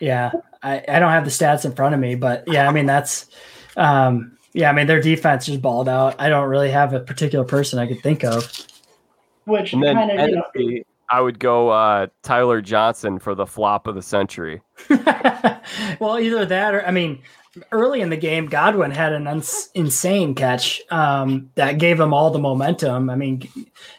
Yeah. 0.00 0.32
I, 0.62 0.82
I 0.88 0.98
don't 0.98 1.10
have 1.10 1.24
the 1.24 1.30
stats 1.30 1.64
in 1.64 1.72
front 1.72 1.94
of 1.94 2.00
me, 2.00 2.14
but 2.14 2.44
yeah, 2.46 2.68
I 2.68 2.72
mean 2.72 2.86
that's 2.86 3.26
um 3.76 4.38
yeah, 4.52 4.70
I 4.70 4.72
mean 4.72 4.86
their 4.86 5.00
defense 5.00 5.46
just 5.46 5.60
balled 5.60 5.88
out. 5.88 6.20
I 6.20 6.28
don't 6.28 6.48
really 6.48 6.70
have 6.70 6.94
a 6.94 7.00
particular 7.00 7.44
person 7.44 7.78
I 7.78 7.86
could 7.86 8.02
think 8.02 8.24
of. 8.24 8.50
Which 9.44 9.72
kind 9.72 10.10
of 10.10 10.28
you 10.28 10.36
know 10.36 10.82
I 11.10 11.20
would 11.20 11.38
go 11.38 11.70
uh, 11.70 12.08
Tyler 12.22 12.60
Johnson 12.60 13.18
for 13.18 13.34
the 13.34 13.46
flop 13.46 13.86
of 13.86 13.94
the 13.94 14.02
century. 14.02 14.62
well, 16.00 16.18
either 16.18 16.44
that 16.46 16.74
or 16.74 16.84
I 16.86 16.90
mean, 16.90 17.22
early 17.72 18.00
in 18.00 18.10
the 18.10 18.16
game, 18.16 18.46
Godwin 18.46 18.90
had 18.90 19.12
an 19.12 19.26
uns- 19.26 19.70
insane 19.74 20.34
catch 20.34 20.82
um, 20.90 21.50
that 21.54 21.78
gave 21.78 22.00
him 22.00 22.12
all 22.12 22.30
the 22.30 22.38
momentum. 22.38 23.10
I 23.10 23.16
mean, 23.16 23.48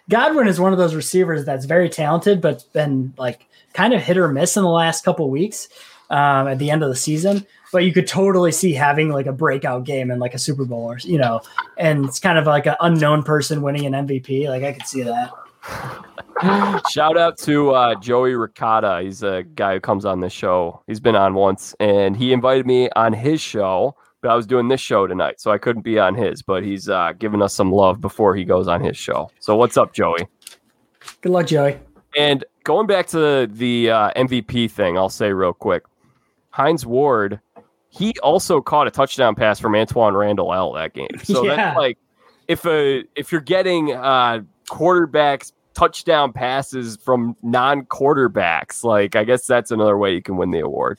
Godwin 0.10 0.48
is 0.48 0.60
one 0.60 0.72
of 0.72 0.78
those 0.78 0.96
receivers 0.96 1.46
that's 1.46 1.66
very 1.66 1.90
talented, 1.90 2.42
but 2.42 2.66
been 2.74 3.14
like 3.18 3.48
kind 3.74 3.94
of 3.94 4.02
hit 4.02 4.18
or 4.18 4.28
miss 4.28 4.58
in 4.58 4.64
the 4.64 4.70
last 4.70 5.04
couple 5.04 5.30
weeks 5.30 5.68
um, 6.10 6.48
at 6.48 6.60
the 6.60 6.72
end 6.72 6.84
of 6.84 6.90
the 6.90 6.96
season. 6.96 7.46
But 7.72 7.84
you 7.84 7.94
could 7.94 8.08
totally 8.08 8.52
see 8.52 8.74
having 8.74 9.10
like 9.10 9.26
a 9.26 9.34
breakout 9.34 9.84
game 9.84 10.12
in 10.12 10.20
like 10.20 10.34
a 10.34 10.40
Super 10.40 10.66
Bowl 10.66 10.92
or 10.92 10.98
you 11.00 11.18
know, 11.18 11.42
and 11.78 12.06
it's 12.06 12.20
kind 12.20 12.38
of 12.38 12.46
like 12.46 12.66
an 12.66 12.76
unknown 12.80 13.24
person 13.24 13.62
winning 13.62 13.86
an 13.86 14.08
MVP. 14.08 14.48
Like 14.48 14.64
I 14.64 14.74
could 14.74 14.88
see 14.88 15.04
that. 15.04 15.32
Shout 16.92 17.18
out 17.18 17.38
to 17.40 17.72
uh, 17.72 17.96
Joey 17.96 18.36
Ricotta. 18.36 19.02
He's 19.02 19.24
a 19.24 19.44
guy 19.56 19.74
who 19.74 19.80
comes 19.80 20.06
on 20.06 20.20
this 20.20 20.34
show. 20.34 20.82
He's 20.88 21.00
been 21.00 21.16
on 21.16 21.34
once, 21.34 21.76
and 21.80 22.16
he 22.16 22.34
invited 22.34 22.66
me 22.66 22.90
on 22.96 23.14
his 23.14 23.40
show. 23.40 23.96
But 24.22 24.32
I 24.32 24.36
was 24.36 24.46
doing 24.46 24.68
this 24.68 24.82
show 24.82 25.08
tonight, 25.08 25.40
so 25.40 25.52
I 25.52 25.58
couldn't 25.58 25.84
be 25.84 25.98
on 26.00 26.16
his. 26.16 26.42
But 26.42 26.64
he's 26.64 26.90
uh, 26.90 27.14
giving 27.18 27.42
us 27.42 27.54
some 27.54 27.72
love 27.72 28.02
before 28.02 28.36
he 28.36 28.44
goes 28.44 28.68
on 28.68 28.84
his 28.84 28.98
show. 28.98 29.30
So 29.40 29.56
what's 29.56 29.78
up, 29.78 29.94
Joey? 29.94 30.28
Good 31.22 31.32
luck, 31.32 31.48
Joey. 31.48 31.80
And 32.18 32.44
going 32.64 32.88
back 32.88 33.08
to 33.08 33.48
the 33.48 33.92
uh, 33.92 34.12
MVP 34.16 34.72
thing, 34.72 34.98
I'll 34.98 35.10
say 35.10 35.32
real 35.32 35.54
quick. 35.54 35.84
Hines 36.50 36.86
Ward, 36.86 37.40
he 37.90 38.14
also 38.24 38.62
caught 38.62 38.88
a 38.88 38.92
touchdown 38.92 39.36
pass 39.36 39.60
from 39.60 39.74
Antwaan 39.74 40.18
Randle 40.18 40.54
El 40.54 40.74
that 40.74 40.94
game. 40.94 41.08
So 41.24 41.44
yeah. 41.46 41.56
that's 41.56 41.78
like 41.78 41.98
if 42.48 42.66
a 42.66 43.04
if 43.16 43.32
you're 43.32 43.42
getting 43.42 43.94
uh, 43.94 44.42
quarterbacks 44.70 45.52
touchdown 45.76 46.34
passes 46.34 46.98
from 46.98 47.36
non 47.44 47.84
quarterbacks. 47.86 48.84
Like, 48.84 49.16
I 49.16 49.24
guess 49.24 49.46
that's 49.46 49.72
another 49.72 49.98
way 49.98 50.14
you 50.14 50.22
can 50.22 50.38
win 50.38 50.52
the 50.52 50.60
award. 50.60 50.98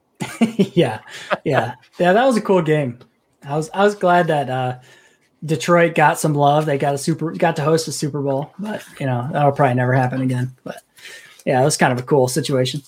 yeah, 0.40 1.00
yeah, 1.44 1.74
yeah. 1.98 2.12
That 2.12 2.24
was 2.24 2.36
a 2.36 2.40
cool 2.40 2.62
game. 2.62 2.98
I 3.44 3.56
was 3.56 3.70
I 3.72 3.84
was 3.84 3.94
glad 3.94 4.26
that 4.28 4.50
uh, 4.50 4.78
Detroit 5.44 5.94
got 5.94 6.18
some 6.18 6.34
love. 6.34 6.66
They 6.66 6.78
got 6.78 6.94
a 6.94 6.98
super 6.98 7.32
got 7.32 7.56
to 7.56 7.62
host 7.62 7.88
a 7.88 7.92
Super 7.92 8.20
Bowl, 8.20 8.52
but 8.58 8.84
you 8.98 9.06
know 9.06 9.28
that'll 9.32 9.52
probably 9.52 9.74
never 9.74 9.92
happen 9.92 10.20
again. 10.20 10.54
But 10.64 10.82
yeah, 11.44 11.60
it 11.60 11.64
was 11.64 11.76
kind 11.76 11.92
of 11.92 11.98
a 11.98 12.02
cool 12.02 12.28
situation. 12.28 12.82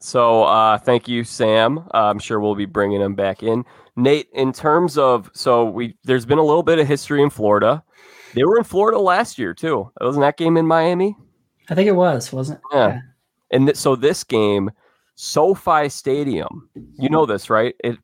So 0.00 0.44
uh, 0.44 0.78
thank 0.78 1.08
you, 1.08 1.24
Sam. 1.24 1.78
Uh, 1.78 2.10
I'm 2.10 2.18
sure 2.18 2.38
we'll 2.38 2.54
be 2.54 2.66
bringing 2.66 3.00
him 3.00 3.14
back 3.14 3.42
in. 3.42 3.64
Nate, 3.96 4.28
in 4.32 4.52
terms 4.52 4.96
of 4.96 5.30
so 5.34 5.64
we 5.64 5.96
there's 6.04 6.26
been 6.26 6.38
a 6.38 6.44
little 6.44 6.62
bit 6.62 6.78
of 6.78 6.86
history 6.86 7.22
in 7.22 7.30
Florida. 7.30 7.82
They 8.38 8.44
were 8.44 8.58
in 8.58 8.64
Florida 8.64 8.98
last 8.98 9.38
year 9.38 9.54
too. 9.54 9.90
Wasn't 10.00 10.22
that 10.22 10.36
game 10.36 10.56
in 10.56 10.66
Miami? 10.66 11.16
I 11.68 11.74
think 11.74 11.88
it 11.88 11.96
was, 11.96 12.32
wasn't 12.32 12.58
it? 12.58 12.76
Yeah. 12.76 12.88
yeah. 12.88 13.00
And 13.50 13.66
th- 13.66 13.76
so 13.76 13.96
this 13.96 14.24
game, 14.24 14.70
SoFi 15.16 15.88
Stadium, 15.88 16.68
you 16.98 17.08
know 17.08 17.26
this, 17.26 17.50
right? 17.50 17.74
It 17.82 17.98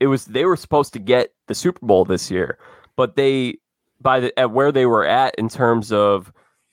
it 0.00 0.06
was 0.06 0.24
they 0.26 0.44
were 0.44 0.56
supposed 0.56 0.92
to 0.94 0.98
get 0.98 1.32
the 1.46 1.54
Super 1.54 1.84
Bowl 1.84 2.04
this 2.04 2.30
year, 2.30 2.58
but 2.96 3.16
they 3.16 3.58
by 4.00 4.20
the 4.20 4.38
at 4.38 4.50
where 4.50 4.72
they 4.72 4.86
were 4.86 5.06
at 5.06 5.34
in 5.36 5.48
terms 5.48 5.92
of 5.92 6.32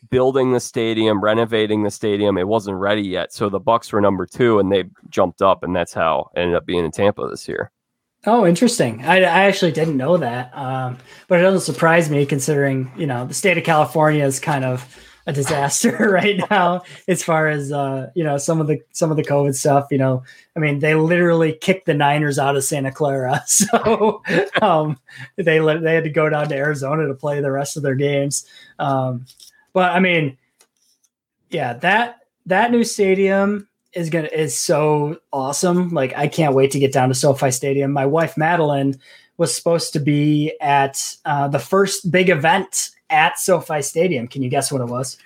building 0.10 0.54
the 0.54 0.60
stadium, 0.60 1.22
renovating 1.22 1.84
the 1.84 1.92
stadium, 1.92 2.38
it 2.38 2.48
wasn't 2.48 2.78
ready 2.78 3.02
yet. 3.02 3.34
So 3.34 3.50
the 3.50 3.60
Bucks 3.60 3.92
were 3.92 4.02
number 4.02 4.26
two, 4.26 4.60
and 4.60 4.72
they 4.72 4.86
jumped 5.10 5.42
up, 5.42 5.64
and 5.64 5.76
that's 5.76 5.94
how 5.94 6.30
it 6.36 6.42
ended 6.42 6.56
up 6.56 6.66
being 6.66 6.86
in 6.86 6.92
Tampa 6.92 7.28
this 7.28 7.48
year. 7.48 7.72
Oh, 8.26 8.46
interesting. 8.46 9.06
I, 9.06 9.18
I 9.18 9.44
actually 9.44 9.72
didn't 9.72 9.96
know 9.96 10.18
that, 10.18 10.56
um, 10.58 10.98
but 11.28 11.40
it 11.40 11.44
doesn't 11.44 11.62
surprise 11.62 12.10
me 12.10 12.26
considering 12.26 12.92
you 12.98 13.08
know 13.08 13.26
the 13.26 13.34
state 13.34 13.58
of 13.58 13.64
California 13.64 14.26
is 14.26 14.40
kind 14.40 14.66
of 14.66 14.98
a 15.28 15.34
disaster 15.34 15.92
right 16.12 16.42
now 16.50 16.82
as 17.08 17.22
far 17.22 17.48
as 17.48 17.72
uh, 17.72 18.10
you 18.16 18.24
know 18.24 18.38
some 18.38 18.60
of 18.60 18.68
the 18.68 18.82
some 18.92 19.12
of 19.12 19.18
the 19.18 19.24
COVID 19.24 19.56
stuff. 19.56 19.88
You 19.92 20.00
know, 20.00 20.24
I 20.56 20.60
mean, 20.60 20.80
they 20.80 20.96
literally 20.96 21.54
kicked 21.54 21.86
the 21.86 21.94
Niners 21.94 22.40
out 22.40 22.56
of 22.56 22.64
Santa 22.64 22.92
Clara, 22.92 23.44
so 23.48 24.24
um, 24.62 24.98
they 25.36 25.60
they 25.60 25.96
had 25.96 26.04
to 26.04 26.10
go 26.10 26.30
down 26.30 26.50
to 26.50 26.56
Arizona 26.56 27.08
to 27.08 27.14
play 27.14 27.40
the 27.40 27.52
rest 27.52 27.78
of 27.78 27.84
their 27.84 27.96
games. 27.96 28.46
Um, 28.80 29.26
but 29.74 29.92
I 29.92 30.00
mean, 30.00 30.38
yeah, 31.50 31.74
that 31.74 32.20
that 32.48 32.72
new 32.72 32.84
stadium 32.84 33.68
is 33.98 34.10
gonna 34.10 34.30
is 34.32 34.58
so 34.58 35.18
awesome. 35.34 35.90
Like 35.90 36.16
I 36.16 36.28
can't 36.28 36.54
wait 36.54 36.72
to 36.72 36.80
get 36.80 36.94
down 36.94 37.10
to 37.10 37.16
SoFi 37.16 37.52
Stadium. 37.52 37.92
My 37.92 38.06
wife 38.06 38.38
Madeline 38.38 39.00
was 39.38 39.54
supposed 39.54 39.94
to 39.94 40.00
be 40.00 40.54
at 40.62 41.02
uh, 41.26 41.48
the 41.48 41.60
first 41.60 42.12
big 42.12 42.30
event 42.30 42.92
at 43.10 43.40
SoFi 43.40 43.82
Stadium. 43.82 44.28
Can 44.28 44.44
you 44.44 44.50
guess 44.50 44.72
what 44.72 44.82
it 44.82 44.88
was? 44.88 45.18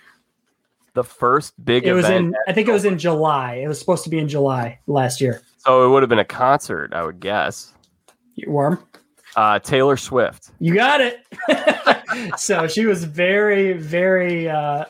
The 0.94 1.04
first 1.04 1.54
big 1.64 1.86
it 1.86 1.94
was 1.94 2.10
in 2.10 2.34
I 2.48 2.54
think 2.54 2.68
it 2.68 2.74
was 2.74 2.86
in 2.86 2.98
July. 2.98 3.56
It 3.56 3.68
was 3.68 3.78
supposed 3.80 4.04
to 4.06 4.10
be 4.10 4.20
in 4.20 4.28
July 4.28 4.80
last 4.88 5.22
year. 5.22 5.42
So 5.58 5.86
it 5.86 5.90
would 5.90 6.02
have 6.02 6.10
been 6.10 6.20
a 6.20 6.26
concert, 6.26 6.94
I 6.94 7.04
would 7.04 7.20
guess. 7.20 7.74
You 8.36 8.52
warm? 8.52 8.84
Uh, 9.36 9.60
Taylor 9.60 9.96
Swift. 9.96 10.50
You 10.60 10.74
got 10.74 11.00
it. 11.02 11.26
so 12.38 12.68
she 12.68 12.86
was 12.86 13.06
very, 13.06 13.74
very 13.74 14.50
uh, 14.50 14.86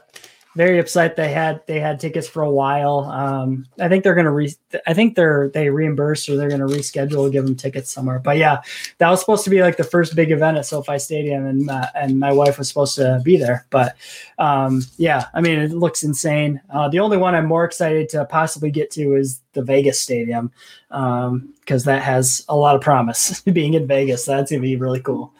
very 0.56 0.80
upset 0.80 1.16
they 1.16 1.32
had 1.32 1.62
they 1.66 1.80
had 1.80 2.00
tickets 2.00 2.28
for 2.28 2.44
a 2.44 2.50
while. 2.50 3.06
Um, 3.06 3.66
I 3.80 3.88
think 3.88 4.04
they're 4.04 4.16
gonna 4.16 4.32
re 4.32 4.54
I 4.86 4.94
think 4.94 5.16
they're 5.16 5.50
they 5.50 5.70
reimburse 5.70 6.28
or 6.28 6.36
they're 6.36 6.50
gonna 6.50 6.68
reschedule, 6.68 7.24
and 7.24 7.32
give 7.32 7.46
them 7.46 7.56
tickets 7.56 7.92
somewhere. 7.92 8.20
But 8.20 8.38
yeah, 8.38 8.62
that 8.98 9.10
was 9.10 9.22
supposed 9.22 9.44
to 9.46 9.50
be 9.50 9.62
like 9.62 9.78
the 9.78 9.84
first 9.84 10.16
big 10.16 10.32
event 10.32 10.58
at 10.58 10.66
SoFi 10.66 11.00
Stadium, 11.00 11.46
and 11.46 11.70
uh, 11.70 11.88
and 11.96 12.20
my 12.20 12.34
wife 12.34 12.58
was 12.58 12.68
supposed 12.68 12.96
to 12.96 13.21
be 13.23 13.38
there. 13.38 13.65
But 13.69 13.96
um, 14.40 14.84
yeah, 14.98 15.28
I 15.34 15.42
mean 15.42 15.58
it 15.58 15.71
looks 15.71 16.04
insane. 16.04 16.60
Uh, 16.69 16.90
the 16.90 17.00
only 17.00 17.17
one 17.17 17.34
I'm 17.34 17.46
more 17.46 17.63
excited 17.63 18.10
to 18.10 18.25
possibly 18.25 18.71
get 18.71 18.92
to 18.92 19.15
is 19.15 19.42
the 19.54 19.63
Vegas 19.63 20.00
Stadium 20.00 20.52
because 20.90 21.28
um, 21.30 21.54
that 21.86 22.02
has 22.02 22.44
a 22.50 22.56
lot 22.56 22.75
of 22.75 22.82
promise. 22.82 23.40
Being 23.54 23.75
in 23.75 23.88
Vegas, 23.88 24.25
that's 24.25 24.52
gonna 24.52 24.62
be 24.62 24.75
really 24.75 25.02
cool. 25.02 25.32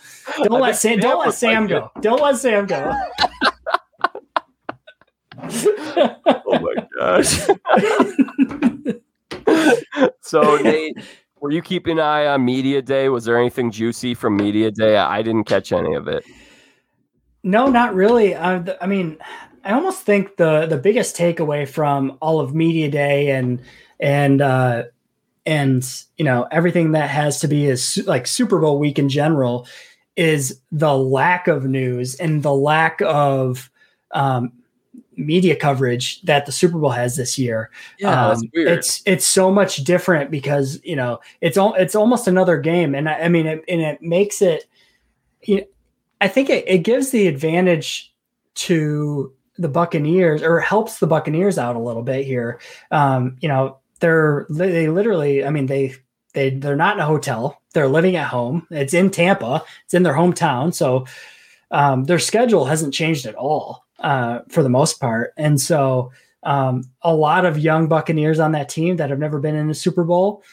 Don't 0.44 0.62
let 0.62 0.78
Sam 0.78 1.00
don't 1.00 1.20
let 1.20 1.34
Sam 1.34 1.68
go. 1.68 1.92
Don't 2.00 2.22
let 2.22 2.38
Sam 2.38 2.66
go. 2.66 2.98
Oh 5.52 6.60
my 6.60 6.76
gosh. 6.98 7.48
so 10.22 10.58
Nate, 10.58 10.98
were 11.40 11.52
you 11.52 11.62
keeping 11.62 11.94
an 11.94 12.04
eye 12.04 12.28
on 12.28 12.46
media 12.46 12.82
day? 12.82 13.10
Was 13.10 13.26
there 13.26 13.38
anything 13.38 13.72
juicy 13.72 14.14
from 14.14 14.38
media 14.38 14.72
day? 14.72 14.98
I 14.98 15.22
didn't 15.22 15.46
catch 15.46 15.72
any 15.72 15.94
of 15.96 16.08
it. 16.08 16.26
No, 17.44 17.68
not 17.68 17.96
really. 17.96 18.36
Uh, 18.36 18.76
I 18.80 18.88
mean, 18.88 19.18
I 19.64 19.74
almost 19.74 20.02
think 20.04 20.38
the 20.38 20.66
the 20.66 20.78
biggest 20.78 21.16
takeaway 21.16 21.68
from 21.68 22.18
all 22.22 22.40
of 22.40 22.54
media 22.54 22.90
day 22.90 23.32
and 23.32 23.62
and 24.00 24.42
uh, 24.42 24.84
and 25.46 25.84
you 26.18 26.26
know 26.26 26.48
everything 26.52 26.92
that 26.92 27.10
has 27.10 27.40
to 27.42 27.48
be 27.48 27.66
is 27.66 28.02
like 28.06 28.28
Super 28.28 28.60
Bowl 28.60 28.80
week 28.80 29.00
in 29.00 29.10
general 29.10 29.68
is 30.16 30.62
the 30.72 30.96
lack 30.96 31.48
of 31.48 31.66
news 31.66 32.16
and 32.16 32.44
the 32.44 32.54
lack 32.54 33.02
of 33.02 33.70
um, 34.12 34.52
media 35.16 35.56
coverage 35.56 36.22
that 36.24 36.46
the 36.46 36.52
Super 36.52 36.78
Bowl 36.78 36.90
has 36.90 37.16
this 37.16 37.38
year. 37.38 37.70
Yeah, 38.00 38.30
um, 38.30 38.42
it's 38.54 39.02
it's 39.06 39.26
so 39.26 39.52
much 39.52 39.78
different 39.78 40.32
because 40.32 40.80
you 40.84 40.96
know 40.96 41.20
it's 41.42 41.58
all 41.58 41.74
it's 41.76 41.96
almost 41.96 42.28
another 42.28 42.58
game, 42.58 42.96
and 42.96 43.10
I, 43.10 43.22
I 43.22 43.30
mean, 43.30 43.48
it, 43.48 43.64
and 43.68 43.82
it 43.82 44.02
makes 44.02 44.42
it. 44.42 44.66
You 45.44 45.58
know, 45.58 45.64
I 46.22 46.28
think 46.28 46.50
it, 46.50 46.64
it 46.68 46.80
gives 46.80 47.10
the 47.10 47.28
advantage 47.28 48.14
to 48.54 49.34
the 49.58 49.70
Buccaneers 49.70 50.44
or 50.44 50.60
helps 50.60 51.00
the 51.00 51.08
Buccaneers 51.08 51.58
out 51.58 51.76
a 51.76 51.80
little 51.80 52.04
bit 52.04 52.26
here. 52.26 52.60
Um, 52.92 53.38
you 53.42 53.48
know, 53.48 53.78
they're 54.00 54.46
they 54.50 54.88
literally, 54.88 55.44
I 55.46 55.50
mean, 55.50 55.66
they 55.66 55.96
they 56.34 56.52
they're 56.52 56.76
not 56.76 56.96
in 56.96 57.02
a 57.02 57.06
hotel. 57.06 57.62
They're 57.74 57.88
living 57.88 58.16
at 58.16 58.28
home. 58.28 58.68
It's 58.70 58.94
in 58.94 59.10
Tampa. 59.10 59.64
It's 59.86 59.94
in 59.94 60.04
their 60.04 60.14
hometown. 60.14 60.74
So 60.74 61.06
um, 61.72 62.04
their 62.04 62.20
schedule 62.20 62.66
hasn't 62.66 62.94
changed 62.94 63.26
at 63.26 63.36
all 63.36 63.86
uh, 64.02 64.40
for 64.50 64.64
the 64.64 64.70
most 64.70 65.00
part. 65.00 65.34
And 65.38 65.60
so 65.60 66.12
um, 66.44 66.84
a 67.02 67.16
lot 67.16 67.46
of 67.46 67.60
young 67.60 67.88
Buccaneers 67.88 68.40
on 68.40 68.52
that 68.54 68.70
team 68.70 68.98
that 68.98 69.10
have 69.10 69.20
never 69.20 69.40
been 69.40 69.56
in 69.56 69.70
a 69.70 69.76
Super 69.76 70.04
Bowl, 70.04 70.44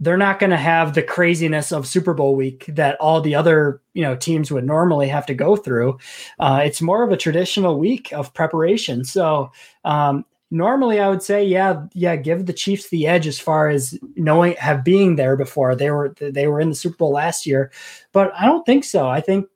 they're 0.00 0.16
not 0.16 0.38
going 0.38 0.50
to 0.50 0.56
have 0.56 0.94
the 0.94 1.02
craziness 1.02 1.72
of 1.72 1.86
Super 1.86 2.14
Bowl 2.14 2.34
week 2.34 2.64
that 2.68 2.96
all 3.00 3.20
the 3.20 3.34
other 3.34 3.80
you 3.94 4.02
know 4.02 4.16
teams 4.16 4.50
would 4.50 4.64
normally 4.64 5.08
have 5.08 5.26
to 5.26 5.34
go 5.34 5.56
through. 5.56 5.98
Uh, 6.38 6.62
it's 6.64 6.82
more 6.82 7.04
of 7.04 7.12
a 7.12 7.16
traditional 7.16 7.78
week 7.78 8.12
of 8.12 8.34
preparation. 8.34 9.04
So 9.04 9.52
um, 9.84 10.24
normally 10.50 11.00
I 11.00 11.08
would 11.08 11.22
say, 11.22 11.44
yeah, 11.44 11.84
yeah, 11.92 12.16
give 12.16 12.46
the 12.46 12.52
Chiefs 12.52 12.88
the 12.88 13.06
edge 13.06 13.26
as 13.26 13.38
far 13.38 13.68
as 13.68 13.98
knowing 14.16 14.54
have 14.54 14.84
being 14.84 15.16
there 15.16 15.36
before. 15.36 15.74
They 15.74 15.90
were 15.90 16.14
they 16.18 16.46
were 16.48 16.60
in 16.60 16.70
the 16.70 16.74
Super 16.74 16.96
Bowl 16.96 17.12
last 17.12 17.46
year, 17.46 17.70
but 18.12 18.32
I 18.34 18.46
don't 18.46 18.66
think 18.66 18.84
so. 18.84 19.08
I 19.08 19.20
think 19.20 19.46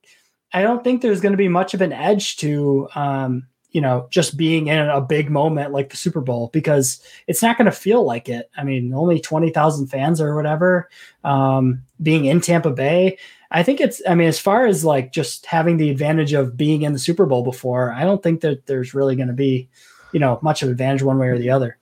I 0.52 0.62
don't 0.62 0.82
think 0.82 1.02
there's 1.02 1.20
going 1.20 1.32
to 1.32 1.38
be 1.38 1.48
much 1.48 1.74
of 1.74 1.80
an 1.80 1.92
edge 1.92 2.36
to 2.38 2.88
um, 2.94 3.46
you 3.70 3.80
know 3.80 4.08
just 4.10 4.36
being 4.36 4.68
in 4.68 4.78
a 4.78 5.00
big 5.00 5.30
moment 5.30 5.72
like 5.72 5.90
the 5.90 5.96
Super 5.96 6.20
Bowl 6.20 6.50
because 6.52 7.02
it's 7.26 7.42
not 7.42 7.58
going 7.58 7.66
to 7.66 7.72
feel 7.72 8.04
like 8.04 8.28
it. 8.28 8.50
I 8.56 8.64
mean, 8.64 8.94
only 8.94 9.20
twenty 9.20 9.50
thousand 9.50 9.88
fans 9.88 10.20
or 10.20 10.34
whatever. 10.34 10.88
Um, 11.24 11.82
being 12.02 12.24
in 12.24 12.40
Tampa 12.40 12.70
Bay, 12.70 13.18
I 13.50 13.62
think 13.62 13.80
it's. 13.80 14.00
I 14.08 14.14
mean, 14.14 14.28
as 14.28 14.38
far 14.38 14.66
as 14.66 14.84
like 14.84 15.12
just 15.12 15.46
having 15.46 15.76
the 15.76 15.90
advantage 15.90 16.32
of 16.32 16.56
being 16.56 16.82
in 16.82 16.92
the 16.92 16.98
Super 16.98 17.26
Bowl 17.26 17.42
before, 17.42 17.92
I 17.92 18.04
don't 18.04 18.22
think 18.22 18.40
that 18.40 18.66
there's 18.66 18.94
really 18.94 19.16
going 19.16 19.28
to 19.28 19.34
be 19.34 19.68
you 20.12 20.20
know 20.20 20.38
much 20.42 20.62
of 20.62 20.70
advantage 20.70 21.02
one 21.02 21.18
way 21.18 21.28
or 21.28 21.38
the 21.38 21.50
other. 21.50 21.78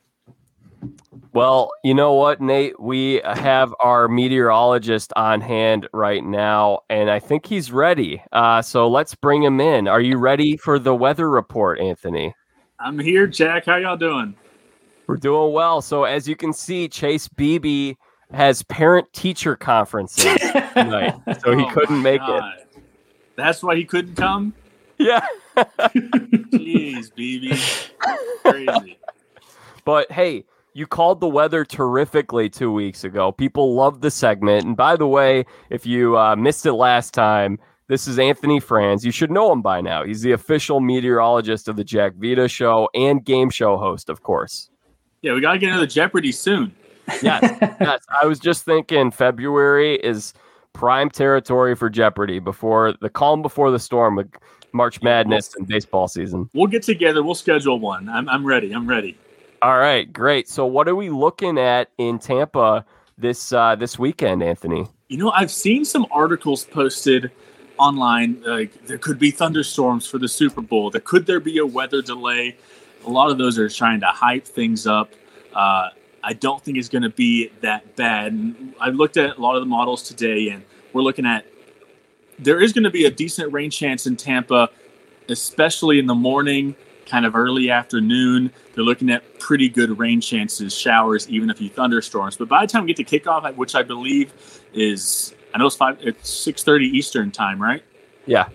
Well, 1.37 1.70
you 1.84 1.93
know 1.93 2.14
what, 2.14 2.41
Nate? 2.41 2.80
We 2.80 3.20
have 3.22 3.74
our 3.80 4.09
meteorologist 4.09 5.12
on 5.16 5.43
hand 5.43 5.87
right 5.93 6.24
now, 6.24 6.80
and 6.89 7.11
I 7.11 7.18
think 7.18 7.45
he's 7.45 7.70
ready. 7.70 8.22
Uh, 8.32 8.62
so 8.62 8.89
let's 8.89 9.14
bring 9.14 9.43
him 9.43 9.61
in. 9.61 9.87
Are 9.87 10.01
you 10.01 10.16
ready 10.16 10.57
for 10.57 10.78
the 10.78 10.95
weather 10.95 11.28
report, 11.28 11.78
Anthony? 11.78 12.34
I'm 12.80 12.99
here, 12.99 13.26
Jack. 13.26 13.66
How 13.66 13.76
y'all 13.76 13.99
doing? 13.99 14.34
We're 15.07 15.18
doing 15.18 15.53
well. 15.53 15.82
So 15.82 16.05
as 16.05 16.26
you 16.26 16.37
can 16.37 16.55
see, 16.55 16.89
Chase 16.89 17.28
Beebe 17.28 17.97
has 18.32 18.62
parent 18.62 19.12
teacher 19.12 19.57
conferences 19.57 20.24
tonight, 20.72 21.16
so 21.43 21.55
he 21.55 21.64
Oh 21.64 21.70
couldn't 21.70 22.01
make 22.01 22.20
God. 22.20 22.62
That's 23.37 23.62
why 23.62 23.76
he 23.76 23.84
couldn't 23.84 24.14
come. 24.14 24.55
Yeah. 24.97 25.26
Jeez, 25.59 27.12
BB, 27.12 27.91
crazy. 28.43 28.99
But 29.84 30.11
hey, 30.11 30.45
you 30.76 30.86
called 30.86 31.20
the 31.20 31.28
weather 31.28 31.64
terrifically 31.64 32.50
two 32.50 32.70
weeks 32.70 33.02
ago. 33.02 33.32
People 33.32 33.74
loved 33.74 34.02
the 34.02 34.10
segment. 34.10 34.66
And 34.66 34.76
by 34.76 34.94
the 34.94 35.06
way, 35.06 35.46
if 35.70 35.86
you 35.86 36.18
uh, 36.18 36.36
missed 36.36 36.66
it 36.66 36.74
last 36.74 37.14
time, 37.14 37.58
this 37.88 38.06
is 38.06 38.18
Anthony 38.18 38.60
Franz. 38.60 39.02
You 39.02 39.10
should 39.10 39.30
know 39.30 39.50
him 39.50 39.62
by 39.62 39.80
now. 39.80 40.04
He's 40.04 40.20
the 40.20 40.32
official 40.32 40.80
meteorologist 40.80 41.66
of 41.68 41.76
the 41.76 41.84
Jack 41.84 42.12
Vita 42.16 42.46
Show 42.46 42.90
and 42.94 43.24
game 43.24 43.48
show 43.48 43.78
host, 43.78 44.10
of 44.10 44.22
course. 44.22 44.68
Yeah, 45.22 45.32
we 45.32 45.40
gotta 45.40 45.56
get 45.58 45.70
another 45.70 45.86
Jeopardy 45.86 46.30
soon. 46.30 46.74
Yes, 47.22 47.40
yes. 47.80 48.04
I 48.10 48.26
was 48.26 48.38
just 48.38 48.66
thinking 48.66 49.10
February 49.10 49.94
is 49.94 50.34
prime 50.74 51.08
territory 51.08 51.74
for 51.74 51.88
Jeopardy 51.88 52.38
before 52.38 52.92
the 53.00 53.08
calm 53.08 53.40
before 53.40 53.70
the 53.70 53.78
storm 53.78 54.16
with 54.16 54.30
March 54.74 55.00
Madness 55.00 55.54
and 55.56 55.66
baseball 55.66 56.06
season. 56.06 56.50
We'll 56.52 56.66
get 56.66 56.82
together. 56.82 57.22
We'll 57.22 57.34
schedule 57.34 57.80
one. 57.80 58.10
I'm, 58.10 58.28
I'm 58.28 58.44
ready. 58.44 58.72
I'm 58.72 58.86
ready. 58.86 59.16
All 59.62 59.78
right, 59.78 60.11
great. 60.12 60.48
So 60.48 60.66
what 60.66 60.88
are 60.88 60.94
we 60.94 61.11
looking 61.11 61.59
at 61.59 61.90
in 61.98 62.18
Tampa 62.18 62.84
this 63.16 63.52
uh, 63.52 63.74
this 63.74 63.98
weekend, 63.98 64.42
Anthony? 64.42 64.86
You 65.09 65.18
know, 65.18 65.30
I've 65.30 65.50
seen 65.50 65.84
some 65.84 66.07
articles 66.11 66.64
posted 66.64 67.30
online. 67.78 68.42
Like 68.42 68.86
there 68.86 68.98
could 68.98 69.18
be 69.18 69.30
thunderstorms 69.30 70.07
for 70.07 70.18
the 70.18 70.28
Super 70.28 70.61
Bowl. 70.61 70.90
There 70.90 71.00
could 71.00 71.26
there 71.26 71.40
be 71.40 71.59
a 71.59 71.66
weather 71.66 72.02
delay. 72.02 72.57
A 73.07 73.11
lot 73.11 73.30
of 73.30 73.38
those 73.38 73.59
are 73.59 73.68
trying 73.68 74.00
to 74.00 74.07
hype 74.07 74.46
things 74.46 74.86
up. 74.86 75.11
Uh, 75.54 75.90
I 76.22 76.32
don't 76.32 76.62
think 76.62 76.76
it's 76.76 76.88
going 76.88 77.02
to 77.02 77.11
be 77.11 77.50
that 77.61 77.96
bad. 77.96 78.32
And 78.32 78.74
I 78.80 78.90
looked 78.90 79.16
at 79.16 79.38
a 79.38 79.40
lot 79.40 79.54
of 79.54 79.62
the 79.62 79.66
models 79.66 80.02
today, 80.02 80.48
and 80.48 80.64
we're 80.92 81.02
looking 81.02 81.24
at 81.24 81.46
there 82.38 82.61
is 82.61 82.72
going 82.72 82.84
to 82.84 82.90
be 82.90 83.07
a 83.07 83.11
decent 83.11 83.52
rain 83.52 83.70
chance 83.70 84.07
in 84.07 84.16
Tampa, 84.16 84.68
especially 85.28 85.98
in 85.98 86.07
the 86.07 86.14
morning, 86.14 86.74
kind 87.07 87.24
of 87.24 87.34
early 87.34 87.70
afternoon. 87.70 88.52
They're 88.74 88.84
looking 88.84 89.11
at 89.11 89.38
pretty 89.38 89.68
good 89.68 89.98
rain 89.98 90.20
chances, 90.20 90.74
showers, 90.74 91.28
even 91.28 91.50
a 91.50 91.54
few 91.54 91.70
thunderstorms. 91.70 92.36
But 92.36 92.48
by 92.48 92.66
the 92.66 92.72
time 92.72 92.84
we 92.84 92.92
get 92.92 93.09
to 93.09 93.20
kickoff, 93.20 93.54
which 93.57 93.74
I 93.74 93.82
believe 93.82 94.34
is, 94.74 95.34
I 95.54 95.59
know 95.59 95.66
it's 95.66 95.76
five, 95.76 95.98
it's 96.00 96.28
six 96.28 96.62
thirty 96.62 96.86
Eastern 96.86 97.30
time, 97.30 97.62
right? 97.62 97.82
Yeah. 98.26 98.48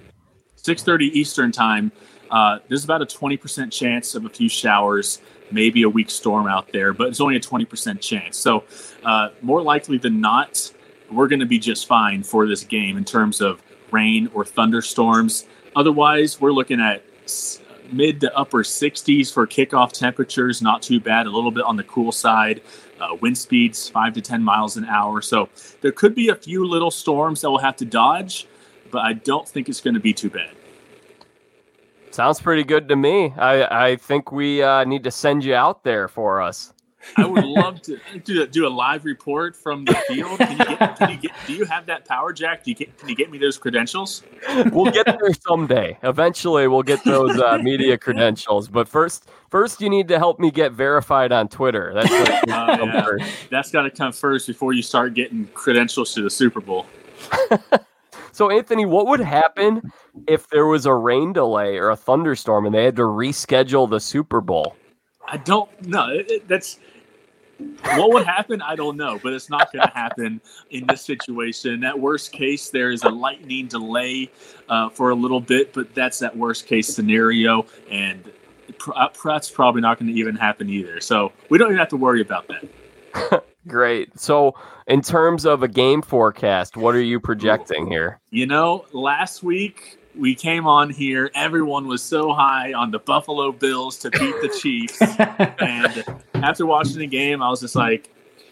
Six 0.56 0.84
thirty 0.84 1.08
Eastern 1.18 1.52
time. 1.52 1.92
Uh, 2.30 2.60
there's 2.68 2.84
about 2.84 3.02
a 3.02 3.06
twenty 3.06 3.38
percent 3.38 3.74
chance 3.74 4.16
of 4.16 4.26
a 4.26 4.30
few 4.30 4.48
showers, 4.50 5.22
maybe 5.50 5.84
a 5.84 5.90
weak 5.90 6.10
storm 6.10 6.48
out 6.48 6.72
there, 6.72 6.94
but 6.94 7.08
it's 7.08 7.20
only 7.20 7.36
a 7.36 7.40
twenty 7.40 7.66
percent 7.66 8.02
chance. 8.02 8.38
So 8.38 8.64
uh, 9.04 9.30
more 9.42 9.62
likely 9.62 9.98
than 9.98 10.22
not, 10.22 10.72
we're 11.10 11.28
going 11.28 11.40
to 11.40 11.46
be 11.46 11.60
just 11.60 11.88
fine 11.88 12.24
for 12.24 12.48
this 12.48 12.64
game 12.64 12.98
in 12.98 13.06
terms 13.06 13.42
of 13.42 13.62
rain 13.92 14.30
or 14.34 14.46
thunderstorms. 14.46 15.46
Otherwise, 15.76 16.40
we're 16.40 16.54
looking 16.54 16.80
at 16.80 17.04
mid 17.92 18.22
to 18.22 18.36
upper 18.36 18.64
60s 18.64 19.32
for 19.32 19.46
kickoff 19.48 19.92
temperatures. 19.92 20.62
Not 20.62 20.82
too 20.82 21.00
bad. 21.00 21.26
A 21.26 21.30
little 21.30 21.52
bit 21.52 21.64
on 21.64 21.76
the 21.76 21.84
cool 21.84 22.12
side. 22.12 22.62
Uh, 23.00 23.16
wind 23.22 23.38
speeds 23.38 23.90
five 23.90 24.14
to 24.14 24.22
10 24.22 24.44
miles 24.44 24.78
an 24.78 24.86
hour. 24.86 25.22
So 25.22 25.50
there 25.82 25.92
could 25.92 26.14
be 26.14 26.30
a 26.30 26.36
few 26.36 26.66
little 26.66 26.92
storms 26.92 27.42
that 27.42 27.50
we'll 27.50 27.60
have 27.60 27.78
to 27.78 27.86
dodge, 27.86 28.48
but 28.92 29.00
I 29.00 29.14
don't 29.14 29.48
think 29.48 29.70
it's 29.70 29.82
going 29.82 29.96
to 29.96 30.00
be 30.00 30.14
too 30.14 30.30
bad. 30.30 30.52
Sounds 32.12 32.42
pretty 32.42 32.64
good 32.64 32.90
to 32.90 32.96
me. 32.96 33.34
I, 33.38 33.86
I 33.86 33.96
think 33.96 34.32
we 34.32 34.62
uh, 34.62 34.84
need 34.84 35.04
to 35.06 35.12
send 35.12 35.46
you 35.46 35.56
out 35.56 35.84
there 35.84 36.08
for 36.08 36.42
us. 36.42 36.74
I 37.18 37.26
would 37.26 37.44
love 37.44 37.82
to 37.84 38.00
do 38.24 38.44
a, 38.44 38.48
do 38.48 38.68
a 38.68 38.70
live 38.70 39.06
report 39.06 39.56
from 39.56 39.86
the 39.86 39.96
field. 40.08 40.38
Can 40.40 40.52
you 40.52 40.66
get, 40.66 40.98
can 40.98 41.10
you 41.10 41.18
get, 41.18 41.32
do 41.48 41.54
you 41.54 41.66
have 41.66 41.86
that 41.88 42.06
power, 42.06 42.34
Jack? 42.34 42.64
Do 42.64 42.72
you 42.72 42.76
get, 42.76 42.98
can 42.98 43.10
you 43.10 43.16
get 43.16 43.32
me 43.32 43.38
those 43.38 43.58
credentials? 43.58 44.24
We'll 44.72 44.92
get 44.92 45.06
there 45.06 45.34
someday. 45.48 45.98
Eventually, 46.04 46.68
we'll 46.68 46.84
get 46.84 47.04
those 47.04 47.40
uh, 47.40 47.58
media 47.58 47.98
credentials. 47.98 48.68
But 48.68 48.88
first, 48.88 49.30
first 49.50 49.82
you 49.82 49.90
need 49.90 50.08
to 50.10 50.18
help 50.18 50.40
me 50.40 50.52
get 50.52 50.72
verified 50.72 51.32
on 51.32 51.48
Twitter. 51.48 51.92
That's 51.94 52.10
what 52.10 52.30
needs 52.30 52.42
to 52.42 52.78
come 52.78 52.90
yeah. 52.90 53.34
That's 53.50 53.72
got 53.72 53.84
to 53.84 53.92
come 53.92 54.12
first 54.12 54.48
before 54.48 54.74
you 54.74 54.82
start 54.82 55.14
getting 55.14 55.48
credentials 55.54 56.14
to 56.14 56.22
the 56.22 56.30
Super 56.30 56.62
Bowl. 56.62 56.86
So, 58.34 58.50
Anthony, 58.50 58.86
what 58.86 59.08
would 59.08 59.20
happen 59.20 59.92
if 60.28 60.50
there 60.50 60.66
was 60.66 60.86
a 60.86 60.94
rain 60.94 61.34
delay 61.34 61.78
or 61.78 61.90
a 61.90 61.96
thunderstorm 61.96 62.66
and 62.66 62.74
they 62.74 62.86
had 62.86 62.96
to 62.96 63.04
reschedule 63.04 63.90
the 63.90 64.00
Super 64.00 64.40
Bowl? 64.40 64.76
I 65.28 65.38
don't 65.38 65.70
know. 65.88 66.22
That's 66.48 66.80
what 67.84 68.12
would 68.12 68.26
happen. 68.26 68.62
I 68.62 68.76
don't 68.76 68.98
know, 68.98 69.20
but 69.22 69.34
it's 69.34 69.50
not 69.50 69.72
going 69.72 69.88
to 69.88 69.94
happen 69.94 70.42
in 70.70 70.88
this 70.88 71.02
situation. 71.02 71.84
At 71.84 72.00
worst 72.00 72.32
case, 72.32 72.70
there 72.70 72.92
is 72.92 73.04
a 73.04 73.10
lightning 73.10 73.68
delay 73.68 74.30
uh, 74.70 74.90
for 74.90 75.10
a 75.12 75.16
little 75.16 75.42
bit, 75.42 75.74
but 75.74 75.94
that's 75.94 76.20
that 76.20 76.36
worst 76.36 76.66
case 76.66 76.88
scenario, 76.88 77.66
and 77.90 78.32
pr- 78.78 78.94
uh, 78.96 79.10
that's 79.24 79.50
probably 79.50 79.82
not 79.82 80.00
going 80.00 80.12
to 80.12 80.20
even 80.20 80.36
happen 80.36 80.70
either. 80.70 81.00
So 81.00 81.32
we 81.50 81.58
don't 81.58 81.68
even 81.68 81.80
have 81.80 81.90
to 81.90 81.98
worry 81.98 82.22
about 82.22 82.48
that. 82.48 83.44
Great. 83.68 84.20
So, 84.20 84.56
in 84.88 85.02
terms 85.02 85.46
of 85.46 85.62
a 85.62 85.68
game 85.68 86.02
forecast, 86.02 86.78
what 86.78 86.96
are 86.96 87.02
you 87.02 87.20
projecting 87.20 87.86
here? 87.86 88.20
You 88.32 88.48
know, 88.48 88.86
last 88.92 89.44
week 89.44 90.00
we 90.16 90.36
came 90.36 90.68
on 90.68 90.90
here. 90.90 91.32
Everyone 91.36 91.88
was 91.88 92.04
so 92.04 92.34
high 92.34 92.74
on 92.74 92.92
the 92.92 93.00
Buffalo 93.00 93.52
Bills 93.52 93.98
to 94.00 94.10
beat 94.12 94.36
the 94.42 94.50
Chiefs. 94.60 95.02
and 95.60 96.04
after 96.36 96.66
watching 96.66 97.00
the 97.00 97.08
game, 97.08 97.42
I 97.42 97.50
was 97.50 97.62
just 97.62 97.76
like, 97.76 98.10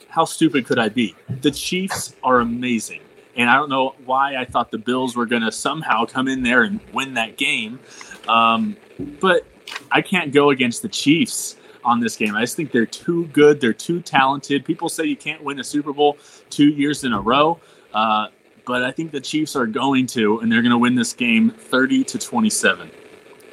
how 0.07 0.25
stupid 0.25 0.65
could 0.65 0.79
I 0.79 0.89
be? 0.89 1.15
The 1.41 1.51
Chiefs 1.51 2.15
are 2.23 2.39
amazing. 2.39 3.01
And 3.35 3.49
I 3.49 3.55
don't 3.55 3.69
know 3.69 3.95
why 4.05 4.35
I 4.35 4.45
thought 4.45 4.71
the 4.71 4.77
Bills 4.77 5.15
were 5.15 5.25
going 5.25 5.43
to 5.43 5.51
somehow 5.51 6.05
come 6.05 6.27
in 6.27 6.43
there 6.43 6.63
and 6.63 6.79
win 6.93 7.13
that 7.13 7.37
game. 7.37 7.79
Um, 8.27 8.75
but 9.19 9.45
I 9.91 10.01
can't 10.01 10.33
go 10.33 10.49
against 10.49 10.81
the 10.81 10.89
Chiefs 10.89 11.57
on 11.83 11.99
this 11.99 12.15
game. 12.15 12.35
I 12.35 12.41
just 12.41 12.55
think 12.55 12.71
they're 12.71 12.85
too 12.85 13.27
good. 13.27 13.61
They're 13.61 13.73
too 13.73 14.01
talented. 14.01 14.65
People 14.65 14.89
say 14.89 15.05
you 15.05 15.15
can't 15.15 15.43
win 15.43 15.59
a 15.59 15.63
Super 15.63 15.93
Bowl 15.93 16.17
two 16.49 16.67
years 16.67 17.03
in 17.03 17.13
a 17.13 17.21
row. 17.21 17.59
Uh, 17.93 18.27
but 18.69 18.83
I 18.83 18.91
think 18.91 19.11
the 19.11 19.19
Chiefs 19.19 19.55
are 19.55 19.65
going 19.65 20.05
to, 20.07 20.39
and 20.39 20.51
they're 20.51 20.61
going 20.61 20.71
to 20.71 20.77
win 20.77 20.93
this 20.93 21.11
game 21.11 21.49
30 21.49 22.03
to 22.05 22.19
27. 22.19 22.91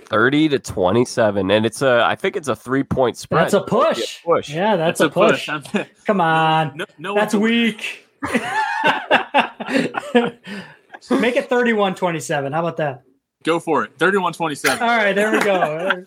30 0.08 0.50
to 0.50 0.58
27 0.60 1.50
and 1.50 1.66
it's 1.66 1.82
a 1.82 2.04
i 2.06 2.14
think 2.14 2.36
it's 2.36 2.46
a 2.46 2.54
three 2.54 2.84
point 2.84 3.16
spread 3.16 3.42
That's 3.42 3.54
a 3.54 3.60
push. 3.60 4.22
push. 4.22 4.50
Yeah, 4.50 4.76
that's, 4.76 5.00
a 5.00 5.08
push. 5.08 5.48
I'm- 5.48 5.64
Come 6.06 6.20
on. 6.20 6.76
no, 6.76 6.84
no 6.96 7.14
That's 7.16 7.34
weak. 7.34 8.06
Make 11.10 11.34
it 11.36 11.48
31 11.48 11.96
27. 11.96 12.52
How 12.52 12.60
about 12.60 12.76
that? 12.76 13.02
Go 13.42 13.58
for 13.58 13.82
it. 13.82 13.98
31 13.98 14.32
27. 14.34 14.80
All 14.80 14.96
right, 14.96 15.12
there 15.12 15.32
we 15.32 15.40
go. 15.40 16.04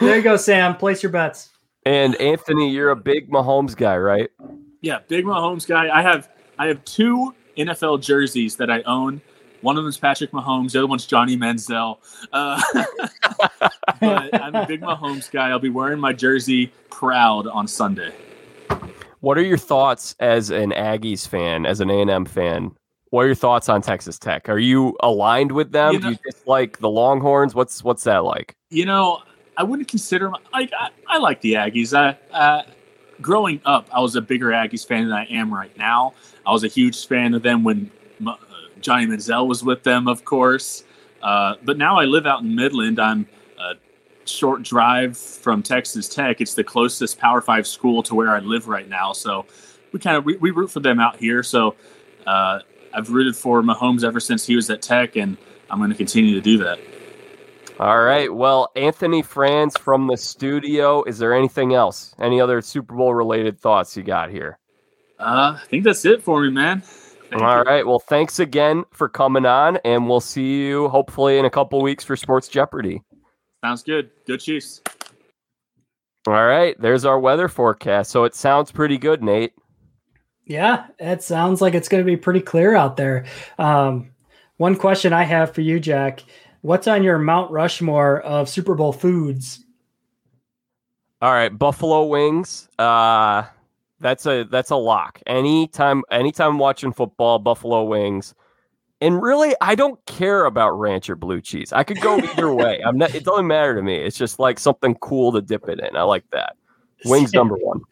there 0.00 0.16
you 0.16 0.22
go, 0.22 0.36
Sam. 0.38 0.76
Place 0.76 1.02
your 1.02 1.12
bets. 1.12 1.50
And 1.84 2.14
Anthony, 2.16 2.70
you're 2.70 2.90
a 2.90 2.96
big 2.96 3.30
Mahomes 3.30 3.76
guy, 3.76 3.98
right? 3.98 4.30
Yeah, 4.80 5.00
big 5.08 5.26
Mahomes 5.26 5.66
guy. 5.66 5.94
I 5.94 6.00
have 6.00 6.28
I 6.58 6.66
have 6.68 6.84
two 6.84 7.34
NFL 7.56 8.02
jerseys 8.02 8.56
that 8.56 8.70
I 8.70 8.82
own. 8.82 9.20
One 9.60 9.76
of 9.78 9.84
them 9.84 9.88
is 9.88 9.96
Patrick 9.96 10.30
Mahomes. 10.32 10.72
The 10.72 10.80
other 10.80 10.86
one's 10.86 11.06
Johnny 11.06 11.36
Manziel. 11.36 11.98
Uh, 12.32 12.60
but 14.00 14.42
I'm 14.42 14.54
a 14.54 14.66
big 14.66 14.82
Mahomes 14.82 15.30
guy. 15.30 15.48
I'll 15.50 15.58
be 15.58 15.70
wearing 15.70 15.98
my 16.00 16.12
jersey 16.12 16.72
proud 16.90 17.46
on 17.46 17.66
Sunday. 17.66 18.12
What 19.20 19.38
are 19.38 19.42
your 19.42 19.56
thoughts 19.56 20.14
as 20.20 20.50
an 20.50 20.70
Aggies 20.72 21.26
fan, 21.26 21.64
as 21.64 21.80
an 21.80 21.88
A&M 21.90 22.26
fan? 22.26 22.72
What 23.08 23.22
are 23.22 23.26
your 23.26 23.34
thoughts 23.34 23.68
on 23.70 23.80
Texas 23.80 24.18
Tech? 24.18 24.48
Are 24.50 24.58
you 24.58 24.96
aligned 25.00 25.52
with 25.52 25.72
them? 25.72 25.94
You 25.94 25.98
know- 26.00 26.08
Do 26.10 26.12
you 26.12 26.30
dislike 26.30 26.78
the 26.78 26.90
Longhorns? 26.90 27.54
What's 27.54 27.82
what's 27.82 28.04
that 28.04 28.24
like? 28.24 28.54
You 28.70 28.84
know, 28.84 29.22
I 29.56 29.62
wouldn't 29.62 29.88
consider 29.88 30.28
my- 30.30 30.40
like 30.52 30.72
I, 30.78 30.90
I 31.08 31.18
like 31.18 31.40
the 31.40 31.54
Aggies. 31.54 31.96
I, 31.96 32.18
uh, 32.36 32.62
growing 33.20 33.60
up, 33.64 33.88
I 33.92 34.00
was 34.00 34.16
a 34.16 34.20
bigger 34.20 34.48
Aggies 34.48 34.86
fan 34.86 35.04
than 35.04 35.12
I 35.12 35.24
am 35.26 35.52
right 35.52 35.76
now. 35.76 36.14
I 36.46 36.52
was 36.52 36.64
a 36.64 36.68
huge 36.68 37.06
fan 37.06 37.34
of 37.34 37.42
them 37.42 37.64
when 37.64 37.90
uh, 38.26 38.34
Johnny 38.80 39.06
Manziel 39.06 39.46
was 39.46 39.62
with 39.62 39.82
them, 39.82 40.08
of 40.08 40.24
course. 40.24 40.84
Uh, 41.22 41.54
but 41.62 41.78
now 41.78 41.98
I 41.98 42.04
live 42.04 42.26
out 42.26 42.42
in 42.42 42.54
Midland. 42.54 43.00
I'm 43.00 43.26
a 43.58 43.74
short 44.26 44.62
drive 44.62 45.16
from 45.16 45.62
Texas 45.62 46.08
Tech. 46.08 46.40
It's 46.40 46.54
the 46.54 46.64
closest 46.64 47.18
Power 47.18 47.40
Five 47.40 47.66
school 47.66 48.02
to 48.04 48.14
where 48.14 48.30
I 48.30 48.40
live 48.40 48.68
right 48.68 48.88
now. 48.88 49.12
So 49.12 49.46
we 49.92 50.00
kind 50.00 50.16
of 50.16 50.24
we, 50.24 50.36
we 50.36 50.50
root 50.50 50.70
for 50.70 50.80
them 50.80 51.00
out 51.00 51.16
here. 51.16 51.42
So 51.42 51.76
uh, 52.26 52.60
I've 52.92 53.10
rooted 53.10 53.36
for 53.36 53.62
Mahomes 53.62 54.04
ever 54.04 54.20
since 54.20 54.46
he 54.46 54.54
was 54.54 54.68
at 54.70 54.82
Tech, 54.82 55.16
and 55.16 55.36
I'm 55.70 55.78
going 55.78 55.90
to 55.90 55.96
continue 55.96 56.34
to 56.34 56.40
do 56.40 56.58
that. 56.58 56.78
All 57.80 58.02
right. 58.02 58.32
Well, 58.32 58.70
Anthony 58.76 59.22
Franz 59.22 59.76
from 59.76 60.06
the 60.06 60.16
studio. 60.16 61.02
Is 61.04 61.18
there 61.18 61.34
anything 61.34 61.74
else? 61.74 62.14
Any 62.20 62.40
other 62.40 62.60
Super 62.60 62.94
Bowl 62.94 63.14
related 63.14 63.58
thoughts 63.58 63.96
you 63.96 64.04
got 64.04 64.30
here? 64.30 64.58
Uh, 65.18 65.58
I 65.60 65.66
think 65.66 65.84
that's 65.84 66.04
it 66.04 66.22
for 66.22 66.42
me, 66.42 66.50
man. 66.50 66.82
Thank 67.30 67.42
All 67.42 67.58
you. 67.58 67.62
right. 67.64 67.86
Well, 67.86 67.98
thanks 67.98 68.38
again 68.38 68.84
for 68.92 69.08
coming 69.08 69.44
on, 69.44 69.78
and 69.84 70.08
we'll 70.08 70.20
see 70.20 70.66
you 70.66 70.88
hopefully 70.88 71.38
in 71.38 71.44
a 71.46 71.50
couple 71.50 71.82
weeks 71.82 72.04
for 72.04 72.14
Sports 72.14 72.46
Jeopardy. 72.46 73.02
Sounds 73.64 73.82
good. 73.82 74.10
Good 74.26 74.40
Chiefs. 74.40 74.80
All 76.26 76.32
right. 76.46 76.80
There's 76.80 77.04
our 77.04 77.18
weather 77.18 77.48
forecast. 77.48 78.10
So 78.10 78.24
it 78.24 78.34
sounds 78.36 78.70
pretty 78.70 78.98
good, 78.98 79.22
Nate. 79.22 79.52
Yeah, 80.46 80.86
it 80.98 81.22
sounds 81.22 81.60
like 81.60 81.74
it's 81.74 81.88
going 81.88 82.02
to 82.02 82.06
be 82.06 82.16
pretty 82.16 82.40
clear 82.40 82.76
out 82.76 82.96
there. 82.96 83.24
Um, 83.58 84.10
one 84.58 84.76
question 84.76 85.12
I 85.12 85.24
have 85.24 85.54
for 85.54 85.62
you, 85.62 85.80
Jack: 85.80 86.22
What's 86.64 86.88
on 86.88 87.02
your 87.02 87.18
Mount 87.18 87.50
Rushmore 87.50 88.22
of 88.22 88.48
Super 88.48 88.74
Bowl 88.74 88.90
foods? 88.90 89.66
All 91.20 91.30
right, 91.30 91.50
Buffalo 91.50 92.04
wings. 92.06 92.70
Uh 92.78 93.42
that's 94.00 94.24
a 94.24 94.44
that's 94.44 94.70
a 94.70 94.76
lock. 94.76 95.20
Anytime 95.26 96.04
anytime 96.10 96.52
I'm 96.52 96.58
watching 96.58 96.94
football, 96.94 97.38
Buffalo 97.38 97.84
wings. 97.84 98.34
And 99.02 99.20
really, 99.20 99.54
I 99.60 99.74
don't 99.74 100.02
care 100.06 100.46
about 100.46 100.70
ranch 100.70 101.10
or 101.10 101.16
blue 101.16 101.42
cheese. 101.42 101.70
I 101.70 101.84
could 101.84 102.00
go 102.00 102.16
either 102.16 102.50
way. 102.54 102.80
I'm 102.82 102.96
not 102.96 103.14
it 103.14 103.24
doesn't 103.24 103.46
matter 103.46 103.74
to 103.74 103.82
me. 103.82 103.96
It's 103.96 104.16
just 104.16 104.38
like 104.38 104.58
something 104.58 104.94
cool 105.02 105.32
to 105.32 105.42
dip 105.42 105.68
it 105.68 105.80
in. 105.80 105.94
I 105.94 106.04
like 106.04 106.24
that. 106.32 106.56
Wings 107.04 107.34
number 107.34 107.56
one. 107.56 107.82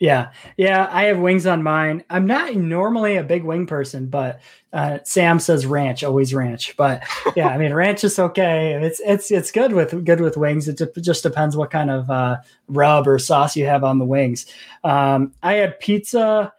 Yeah, 0.00 0.30
yeah, 0.56 0.88
I 0.92 1.04
have 1.04 1.18
wings 1.18 1.44
on 1.44 1.62
mine. 1.64 2.04
I'm 2.08 2.26
not 2.26 2.54
normally 2.54 3.16
a 3.16 3.24
big 3.24 3.42
wing 3.42 3.66
person, 3.66 4.06
but 4.06 4.40
uh, 4.72 4.98
Sam 5.04 5.40
says 5.40 5.66
ranch, 5.66 6.04
always 6.04 6.32
ranch. 6.32 6.76
But 6.76 7.02
yeah, 7.34 7.48
I 7.48 7.58
mean 7.58 7.74
ranch 7.74 8.04
is 8.04 8.18
okay. 8.18 8.74
It's 8.74 9.00
it's 9.00 9.32
it's 9.32 9.50
good 9.50 9.72
with 9.72 10.04
good 10.04 10.20
with 10.20 10.36
wings. 10.36 10.68
It 10.68 10.76
de- 10.76 11.00
just 11.00 11.24
depends 11.24 11.56
what 11.56 11.72
kind 11.72 11.90
of 11.90 12.08
uh, 12.10 12.36
rub 12.68 13.08
or 13.08 13.18
sauce 13.18 13.56
you 13.56 13.66
have 13.66 13.82
on 13.82 13.98
the 13.98 14.04
wings. 14.04 14.46
Um, 14.84 15.32
I 15.42 15.54
had 15.54 15.80
pizza, 15.80 16.52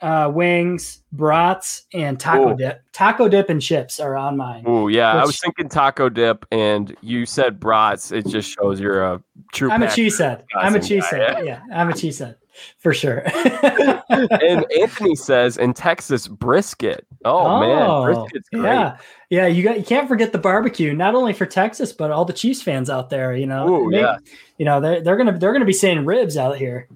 uh, 0.00 0.30
wings, 0.32 1.00
brats, 1.10 1.86
and 1.92 2.20
taco 2.20 2.52
Ooh. 2.52 2.56
dip. 2.56 2.84
Taco 2.92 3.28
dip 3.28 3.50
and 3.50 3.60
chips 3.60 3.98
are 3.98 4.14
on 4.14 4.36
mine. 4.36 4.62
Oh 4.66 4.86
yeah. 4.86 5.14
I 5.14 5.24
was 5.24 5.40
thinking 5.40 5.68
taco 5.68 6.08
dip, 6.08 6.46
and 6.52 6.96
you 7.00 7.26
said 7.26 7.58
brats. 7.58 8.12
It 8.12 8.28
just 8.28 8.50
shows 8.50 8.78
you're 8.78 9.02
a 9.02 9.20
true. 9.52 9.68
I'm 9.68 9.82
a 9.82 9.86
Patrick 9.86 9.96
cheese 9.96 10.18
head. 10.18 10.44
I'm 10.54 10.74
a 10.74 10.78
Wisconsin 10.78 10.88
cheese 10.88 11.06
head. 11.10 11.38
Yeah, 11.44 11.62
I'm 11.72 11.88
a 11.88 11.94
cheese 11.94 12.20
head 12.20 12.36
for 12.78 12.92
sure. 12.92 13.22
and 14.08 14.66
Anthony 14.78 15.14
says 15.14 15.56
in 15.56 15.74
Texas 15.74 16.28
brisket. 16.28 17.06
Oh, 17.24 17.60
man, 17.60 18.14
brisket's 18.14 18.48
great. 18.48 18.64
Yeah, 18.64 18.96
yeah. 19.30 19.46
You 19.46 19.62
got 19.62 19.78
you 19.78 19.84
can't 19.84 20.08
forget 20.08 20.32
the 20.32 20.38
barbecue, 20.38 20.92
not 20.94 21.14
only 21.14 21.32
for 21.32 21.46
Texas, 21.46 21.92
but 21.92 22.10
all 22.10 22.24
the 22.24 22.32
Chiefs 22.32 22.62
fans 22.62 22.90
out 22.90 23.10
there. 23.10 23.34
You 23.34 23.46
know, 23.46 23.68
Ooh, 23.68 23.90
May- 23.90 24.00
yeah. 24.00 24.18
You 24.58 24.64
know, 24.64 24.80
they're 24.80 25.00
they're 25.00 25.16
gonna 25.16 25.38
they're 25.38 25.52
gonna 25.52 25.64
be 25.64 25.72
saying 25.72 26.04
ribs 26.04 26.36
out 26.36 26.56
here. 26.56 26.88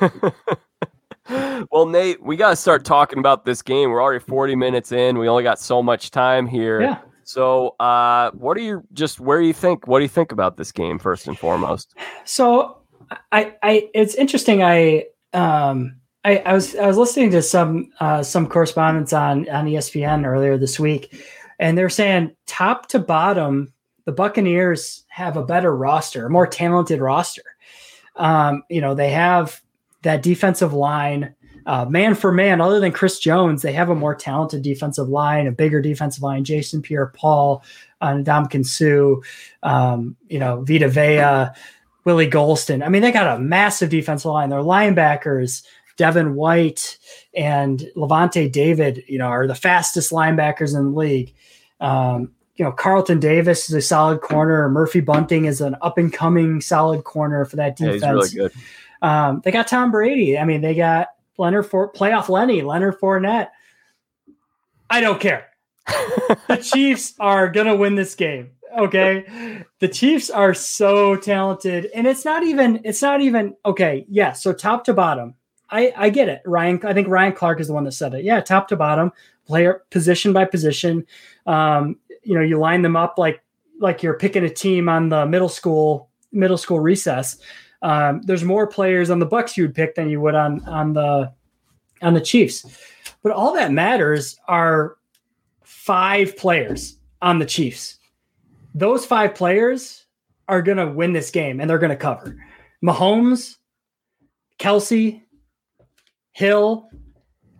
well, 1.70 1.86
Nate, 1.86 2.22
we 2.22 2.36
got 2.36 2.50
to 2.50 2.56
start 2.56 2.84
talking 2.84 3.18
about 3.18 3.44
this 3.44 3.62
game. 3.62 3.90
We're 3.90 4.02
already 4.02 4.24
40 4.24 4.56
minutes 4.56 4.92
in. 4.92 5.18
We 5.18 5.28
only 5.28 5.42
got 5.42 5.58
so 5.58 5.82
much 5.82 6.10
time 6.10 6.46
here. 6.46 6.80
Yeah. 6.80 6.98
So, 7.24 7.76
uh, 7.80 8.30
what 8.32 8.56
are 8.56 8.60
you 8.60 8.82
just 8.92 9.20
where 9.20 9.40
do 9.40 9.46
you 9.46 9.52
think? 9.52 9.86
What 9.86 9.98
do 9.98 10.02
you 10.02 10.08
think 10.08 10.32
about 10.32 10.56
this 10.56 10.72
game 10.72 10.98
first 10.98 11.28
and 11.28 11.38
foremost? 11.38 11.94
So 12.24 12.78
I 13.30 13.54
I 13.62 13.88
it's 13.94 14.14
interesting. 14.14 14.62
I 14.62 15.04
um 15.32 15.96
I, 16.24 16.36
I 16.38 16.52
was 16.52 16.76
I 16.76 16.86
was 16.86 16.96
listening 16.96 17.30
to 17.32 17.42
some 17.42 17.90
uh, 18.00 18.22
some 18.22 18.46
correspondence 18.46 19.12
on 19.12 19.48
on 19.48 19.66
ESPN 19.66 20.24
earlier 20.24 20.56
this 20.56 20.78
week, 20.78 21.14
and 21.58 21.76
they're 21.76 21.90
saying 21.90 22.34
top 22.46 22.88
to 22.88 22.98
bottom, 23.00 23.72
the 24.04 24.12
Buccaneers 24.12 25.04
have 25.08 25.36
a 25.36 25.44
better 25.44 25.74
roster, 25.74 26.26
a 26.26 26.30
more 26.30 26.46
talented 26.46 27.00
roster. 27.00 27.42
Um, 28.16 28.62
you 28.68 28.80
know, 28.80 28.94
they 28.94 29.10
have 29.10 29.60
that 30.02 30.22
defensive 30.22 30.72
line, 30.72 31.34
uh, 31.66 31.86
man 31.86 32.14
for 32.14 32.30
man. 32.30 32.60
Other 32.60 32.78
than 32.78 32.92
Chris 32.92 33.18
Jones, 33.18 33.62
they 33.62 33.72
have 33.72 33.90
a 33.90 33.94
more 33.94 34.14
talented 34.14 34.62
defensive 34.62 35.08
line, 35.08 35.48
a 35.48 35.52
bigger 35.52 35.80
defensive 35.80 36.22
line. 36.22 36.44
Jason 36.44 36.82
Pierre-Paul, 36.82 37.64
uh, 38.00 38.12
Ndamukong 38.12 38.66
Suh, 38.66 39.20
um, 39.62 40.16
you 40.28 40.38
know, 40.38 40.62
Vita 40.62 40.88
Vea. 40.88 41.50
Willie 42.04 42.30
Gholston. 42.30 42.84
I 42.84 42.88
mean, 42.88 43.02
they 43.02 43.12
got 43.12 43.36
a 43.36 43.40
massive 43.40 43.90
defensive 43.90 44.30
line. 44.30 44.50
Their 44.50 44.60
linebackers, 44.60 45.64
Devin 45.96 46.34
White 46.34 46.98
and 47.34 47.80
Lavonte 47.96 48.50
David, 48.50 49.04
you 49.06 49.18
know, 49.18 49.26
are 49.26 49.46
the 49.46 49.54
fastest 49.54 50.10
linebackers 50.12 50.76
in 50.76 50.92
the 50.92 50.98
league. 50.98 51.34
Um, 51.80 52.32
you 52.56 52.64
know, 52.64 52.72
Carlton 52.72 53.18
Davis 53.20 53.68
is 53.68 53.74
a 53.74 53.80
solid 53.82 54.20
corner. 54.20 54.68
Murphy 54.68 55.00
Bunting 55.00 55.46
is 55.46 55.60
an 55.60 55.76
up 55.80 55.98
and 55.98 56.12
coming 56.12 56.60
solid 56.60 57.04
corner 57.04 57.44
for 57.44 57.56
that 57.56 57.78
Yeah, 57.80 57.92
defense. 57.92 58.30
he's 58.30 58.36
really 58.36 58.48
good. 58.48 58.60
Um, 59.00 59.40
they 59.44 59.50
got 59.50 59.68
Tom 59.68 59.90
Brady. 59.90 60.38
I 60.38 60.44
mean, 60.44 60.60
they 60.60 60.74
got 60.74 61.08
Leonard 61.38 61.66
for 61.66 61.90
playoff 61.92 62.28
Lenny, 62.28 62.62
Leonard 62.62 63.00
Fournette. 63.00 63.48
I 64.90 65.00
don't 65.00 65.20
care. 65.20 65.48
the 66.48 66.56
Chiefs 66.62 67.14
are 67.18 67.48
gonna 67.48 67.74
win 67.74 67.94
this 67.96 68.14
game. 68.14 68.50
Okay. 68.78 69.64
The 69.80 69.88
Chiefs 69.88 70.30
are 70.30 70.54
so 70.54 71.16
talented. 71.16 71.90
And 71.94 72.06
it's 72.06 72.24
not 72.24 72.42
even, 72.42 72.80
it's 72.84 73.02
not 73.02 73.20
even 73.20 73.54
okay. 73.64 74.06
Yeah. 74.08 74.32
So 74.32 74.52
top 74.52 74.84
to 74.84 74.94
bottom. 74.94 75.34
I, 75.70 75.92
I 75.96 76.10
get 76.10 76.28
it. 76.28 76.42
Ryan, 76.44 76.80
I 76.84 76.92
think 76.92 77.08
Ryan 77.08 77.32
Clark 77.32 77.58
is 77.60 77.68
the 77.68 77.72
one 77.72 77.84
that 77.84 77.92
said 77.92 78.14
it. 78.14 78.24
Yeah, 78.24 78.40
top 78.40 78.68
to 78.68 78.76
bottom, 78.76 79.10
player 79.46 79.82
position 79.90 80.32
by 80.32 80.44
position. 80.44 81.06
Um, 81.46 81.96
you 82.22 82.34
know, 82.34 82.42
you 82.42 82.58
line 82.58 82.82
them 82.82 82.94
up 82.94 83.16
like 83.16 83.42
like 83.80 84.02
you're 84.02 84.18
picking 84.18 84.44
a 84.44 84.50
team 84.50 84.88
on 84.88 85.08
the 85.08 85.26
middle 85.26 85.48
school 85.48 86.10
middle 86.30 86.58
school 86.58 86.78
recess. 86.78 87.38
Um, 87.80 88.22
there's 88.22 88.44
more 88.44 88.66
players 88.66 89.10
on 89.10 89.18
the 89.18 89.26
Bucks 89.26 89.56
you 89.56 89.64
would 89.64 89.74
pick 89.74 89.94
than 89.94 90.08
you 90.08 90.20
would 90.20 90.34
on 90.34 90.62
on 90.68 90.92
the 90.92 91.32
on 92.02 92.14
the 92.14 92.20
Chiefs. 92.20 92.64
But 93.22 93.32
all 93.32 93.54
that 93.54 93.72
matters 93.72 94.38
are 94.46 94.96
five 95.64 96.36
players 96.36 96.98
on 97.22 97.38
the 97.38 97.46
Chiefs. 97.46 97.98
Those 98.74 99.04
five 99.04 99.34
players 99.34 100.04
are 100.48 100.62
going 100.62 100.78
to 100.78 100.88
win 100.88 101.12
this 101.12 101.30
game 101.30 101.60
and 101.60 101.68
they're 101.68 101.78
going 101.78 101.90
to 101.90 101.96
cover. 101.96 102.36
Mahomes, 102.84 103.56
Kelce, 104.58 105.22
Hill, 106.32 106.88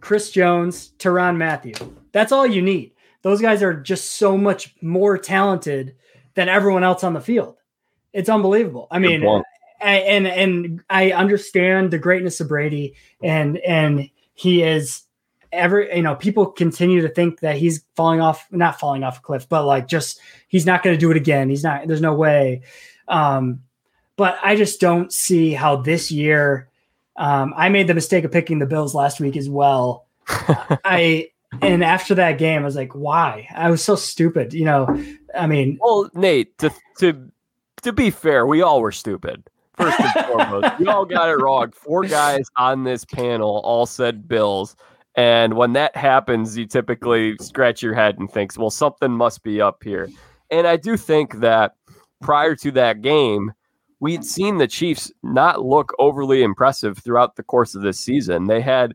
Chris 0.00 0.30
Jones, 0.30 0.92
Tyrann 0.98 1.36
Mathieu. 1.36 1.74
That's 2.12 2.32
all 2.32 2.46
you 2.46 2.62
need. 2.62 2.92
Those 3.22 3.40
guys 3.40 3.62
are 3.62 3.74
just 3.74 4.12
so 4.16 4.36
much 4.36 4.74
more 4.82 5.16
talented 5.16 5.94
than 6.34 6.48
everyone 6.48 6.82
else 6.82 7.04
on 7.04 7.12
the 7.12 7.20
field. 7.20 7.56
It's 8.12 8.28
unbelievable. 8.28 8.88
I 8.90 8.98
mean. 8.98 9.22
I- 9.80 9.96
and 9.96 10.28
and 10.28 10.80
I 10.90 11.10
understand 11.10 11.90
the 11.90 11.98
greatness 11.98 12.40
of 12.40 12.46
Brady, 12.46 12.94
and 13.20 13.58
and 13.58 14.08
he 14.34 14.62
is 14.62 15.02
ever 15.52 15.82
you 15.82 16.02
know 16.02 16.14
people 16.14 16.46
continue 16.46 17.02
to 17.02 17.08
think 17.08 17.40
that 17.40 17.56
he's 17.56 17.84
falling 17.94 18.20
off, 18.20 18.46
not 18.50 18.80
falling 18.80 19.04
off 19.04 19.18
a 19.18 19.20
cliff, 19.20 19.48
but 19.48 19.64
like 19.64 19.86
just 19.86 20.20
he's 20.48 20.66
not 20.66 20.82
going 20.82 20.94
to 20.94 21.00
do 21.00 21.10
it 21.10 21.16
again. 21.16 21.48
He's 21.48 21.64
not. 21.64 21.86
There's 21.86 22.00
no 22.00 22.14
way. 22.14 22.62
Um, 23.08 23.60
but 24.16 24.38
I 24.42 24.56
just 24.56 24.80
don't 24.80 25.12
see 25.12 25.52
how 25.52 25.76
this 25.76 26.10
year. 26.10 26.68
Um, 27.16 27.52
I 27.56 27.68
made 27.68 27.88
the 27.88 27.94
mistake 27.94 28.24
of 28.24 28.32
picking 28.32 28.58
the 28.58 28.66
Bills 28.66 28.94
last 28.94 29.20
week 29.20 29.36
as 29.36 29.48
well. 29.48 30.06
I 30.28 31.28
and 31.60 31.84
after 31.84 32.14
that 32.14 32.38
game, 32.38 32.62
I 32.62 32.64
was 32.64 32.76
like, 32.76 32.94
why? 32.94 33.46
I 33.54 33.70
was 33.70 33.84
so 33.84 33.94
stupid. 33.94 34.54
You 34.54 34.64
know, 34.64 35.04
I 35.34 35.46
mean, 35.46 35.78
Well, 35.80 36.10
Nate, 36.14 36.56
to 36.58 36.72
to 36.98 37.30
to 37.82 37.92
be 37.92 38.10
fair, 38.10 38.46
we 38.46 38.62
all 38.62 38.80
were 38.80 38.92
stupid. 38.92 39.48
First 39.74 39.98
and 40.00 40.26
foremost, 40.26 40.80
you 40.80 40.88
all 40.88 41.04
got 41.04 41.28
it 41.28 41.36
wrong. 41.36 41.72
Four 41.72 42.04
guys 42.04 42.46
on 42.56 42.84
this 42.84 43.04
panel 43.04 43.60
all 43.64 43.86
said 43.86 44.28
Bills. 44.28 44.76
And 45.14 45.54
when 45.54 45.74
that 45.74 45.94
happens, 45.96 46.56
you 46.56 46.66
typically 46.66 47.36
scratch 47.40 47.82
your 47.82 47.94
head 47.94 48.18
and 48.18 48.30
thinks, 48.30 48.56
well, 48.56 48.70
something 48.70 49.10
must 49.10 49.42
be 49.42 49.60
up 49.60 49.82
here. 49.84 50.08
And 50.50 50.66
I 50.66 50.76
do 50.76 50.96
think 50.96 51.40
that 51.40 51.72
prior 52.20 52.54
to 52.56 52.70
that 52.72 53.02
game, 53.02 53.52
we'd 54.00 54.24
seen 54.24 54.58
the 54.58 54.66
Chiefs 54.66 55.12
not 55.22 55.64
look 55.64 55.94
overly 55.98 56.42
impressive 56.42 56.98
throughout 56.98 57.36
the 57.36 57.42
course 57.42 57.74
of 57.74 57.82
this 57.82 58.00
season. 58.00 58.46
They 58.46 58.60
had, 58.60 58.94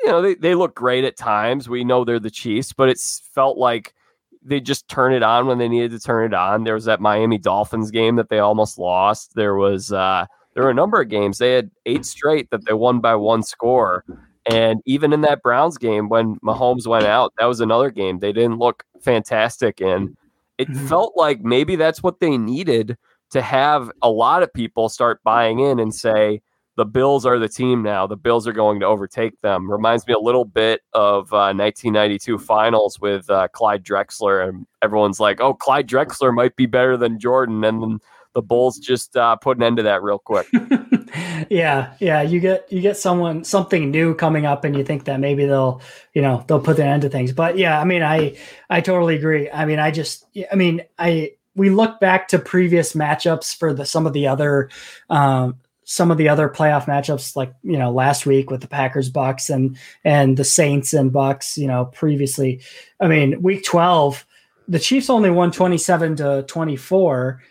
you 0.00 0.10
know, 0.10 0.22
they, 0.22 0.34
they 0.36 0.54
look 0.54 0.74
great 0.74 1.04
at 1.04 1.16
times. 1.16 1.68
We 1.68 1.84
know 1.84 2.04
they're 2.04 2.20
the 2.20 2.30
Chiefs, 2.30 2.72
but 2.72 2.88
it's 2.88 3.22
felt 3.34 3.58
like 3.58 3.94
they 4.42 4.60
just 4.60 4.88
turn 4.88 5.12
it 5.12 5.22
on 5.22 5.46
when 5.46 5.58
they 5.58 5.68
needed 5.68 5.90
to 5.90 6.00
turn 6.00 6.32
it 6.32 6.34
on. 6.34 6.64
There 6.64 6.74
was 6.74 6.84
that 6.84 7.00
Miami 7.00 7.38
Dolphins 7.38 7.90
game 7.90 8.16
that 8.16 8.28
they 8.28 8.38
almost 8.38 8.78
lost. 8.78 9.34
There 9.34 9.56
was 9.56 9.92
uh 9.92 10.26
there 10.54 10.64
were 10.64 10.70
a 10.70 10.74
number 10.74 11.00
of 11.00 11.08
games. 11.08 11.38
They 11.38 11.52
had 11.52 11.70
eight 11.86 12.04
straight 12.04 12.50
that 12.50 12.64
they 12.64 12.72
won 12.72 13.00
by 13.00 13.14
one 13.14 13.42
score. 13.42 14.04
And 14.50 14.80
even 14.86 15.12
in 15.12 15.20
that 15.22 15.42
Browns 15.42 15.78
game, 15.78 16.08
when 16.08 16.36
Mahomes 16.36 16.86
went 16.86 17.04
out, 17.04 17.32
that 17.38 17.46
was 17.46 17.60
another 17.60 17.90
game. 17.90 18.18
They 18.20 18.32
didn't 18.32 18.58
look 18.58 18.84
fantastic. 19.02 19.80
And 19.80 20.16
it 20.56 20.68
Mhm. 20.68 20.88
felt 20.88 21.12
like 21.16 21.42
maybe 21.42 21.76
that's 21.76 22.02
what 22.02 22.20
they 22.20 22.36
needed 22.38 22.96
to 23.30 23.42
have 23.42 23.90
a 24.02 24.10
lot 24.10 24.42
of 24.42 24.52
people 24.52 24.88
start 24.88 25.20
buying 25.22 25.58
in 25.60 25.78
and 25.78 25.94
say, 25.94 26.40
the 26.76 26.86
Bills 26.86 27.26
are 27.26 27.38
the 27.40 27.48
team 27.48 27.82
now. 27.82 28.06
The 28.06 28.16
Bills 28.16 28.46
are 28.46 28.52
going 28.52 28.78
to 28.80 28.86
overtake 28.86 29.38
them. 29.40 29.68
Reminds 29.70 30.06
me 30.06 30.14
a 30.14 30.18
little 30.18 30.44
bit 30.44 30.80
of 30.94 31.32
uh, 31.32 31.52
1992 31.52 32.38
finals 32.38 33.00
with 33.00 33.28
uh, 33.28 33.48
Clyde 33.48 33.84
Drexler. 33.84 34.48
And 34.48 34.64
everyone's 34.80 35.18
like, 35.18 35.40
oh, 35.40 35.54
Clyde 35.54 35.88
Drexler 35.88 36.32
might 36.32 36.54
be 36.54 36.66
better 36.66 36.96
than 36.96 37.18
Jordan. 37.18 37.64
And 37.64 37.82
then 37.82 37.98
the 38.34 38.42
Bulls 38.42 38.78
just 38.78 39.16
uh, 39.16 39.36
put 39.36 39.56
an 39.56 39.62
end 39.62 39.78
to 39.78 39.82
that 39.84 40.02
real 40.02 40.18
quick. 40.18 40.46
yeah, 41.50 41.94
yeah. 41.98 42.22
You 42.22 42.40
get 42.40 42.70
you 42.72 42.80
get 42.80 42.96
someone 42.96 43.44
something 43.44 43.90
new 43.90 44.14
coming 44.14 44.46
up, 44.46 44.64
and 44.64 44.76
you 44.76 44.84
think 44.84 45.04
that 45.04 45.20
maybe 45.20 45.46
they'll 45.46 45.80
you 46.14 46.22
know 46.22 46.44
they'll 46.46 46.60
put 46.60 46.78
an 46.78 46.86
end 46.86 47.02
to 47.02 47.08
things. 47.08 47.32
But 47.32 47.58
yeah, 47.58 47.80
I 47.80 47.84
mean, 47.84 48.02
I 48.02 48.36
I 48.70 48.80
totally 48.80 49.16
agree. 49.16 49.50
I 49.50 49.64
mean, 49.64 49.78
I 49.78 49.90
just 49.90 50.26
I 50.50 50.54
mean, 50.54 50.82
I 50.98 51.32
we 51.54 51.70
look 51.70 52.00
back 52.00 52.28
to 52.28 52.38
previous 52.38 52.92
matchups 52.92 53.56
for 53.56 53.74
the 53.74 53.84
some 53.84 54.06
of 54.06 54.12
the 54.12 54.28
other 54.28 54.70
um, 55.10 55.56
some 55.84 56.10
of 56.10 56.18
the 56.18 56.28
other 56.28 56.50
playoff 56.50 56.84
matchups, 56.84 57.34
like 57.34 57.52
you 57.62 57.78
know 57.78 57.90
last 57.90 58.26
week 58.26 58.50
with 58.50 58.60
the 58.60 58.68
Packers 58.68 59.10
Bucks 59.10 59.50
and 59.50 59.76
and 60.04 60.36
the 60.36 60.44
Saints 60.44 60.92
and 60.92 61.12
Bucks. 61.12 61.58
You 61.58 61.66
know, 61.66 61.86
previously, 61.86 62.60
I 63.00 63.08
mean, 63.08 63.42
week 63.42 63.64
twelve, 63.64 64.26
the 64.68 64.78
Chiefs 64.78 65.10
only 65.10 65.30
won 65.30 65.50
twenty 65.50 65.78
seven 65.78 66.14
to 66.16 66.44
twenty 66.46 66.76
four. 66.76 67.42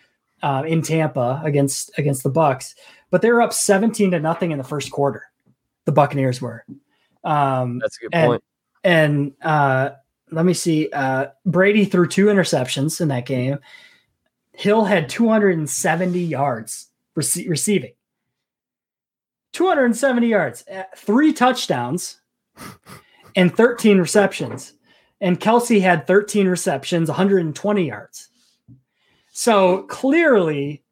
Uh, 0.42 0.62
in 0.66 0.82
Tampa 0.82 1.40
against 1.44 1.90
against 1.98 2.22
the 2.22 2.30
Bucks, 2.30 2.76
but 3.10 3.22
they 3.22 3.32
were 3.32 3.42
up 3.42 3.52
17 3.52 4.12
to 4.12 4.20
nothing 4.20 4.52
in 4.52 4.58
the 4.58 4.64
first 4.64 4.90
quarter. 4.90 5.24
The 5.84 5.92
Buccaneers 5.92 6.40
were. 6.40 6.64
Um, 7.24 7.78
That's 7.78 7.96
a 7.96 8.00
good 8.02 8.10
and, 8.12 8.26
point. 8.28 8.44
And 8.84 9.32
uh, 9.42 9.90
let 10.30 10.44
me 10.44 10.54
see. 10.54 10.90
Uh, 10.92 11.28
Brady 11.44 11.84
threw 11.84 12.06
two 12.06 12.26
interceptions 12.26 13.00
in 13.00 13.08
that 13.08 13.26
game. 13.26 13.58
Hill 14.52 14.84
had 14.84 15.08
270 15.08 16.20
yards 16.20 16.88
rece- 17.16 17.48
receiving. 17.48 17.92
270 19.52 20.26
yards, 20.26 20.64
uh, 20.68 20.84
three 20.96 21.32
touchdowns, 21.32 22.20
and 23.36 23.56
13 23.56 23.98
receptions. 23.98 24.74
And 25.20 25.40
Kelce 25.40 25.80
had 25.80 26.06
13 26.06 26.46
receptions, 26.46 27.08
120 27.08 27.86
yards. 27.86 28.28
So 29.38 29.82
clearly, 29.84 30.82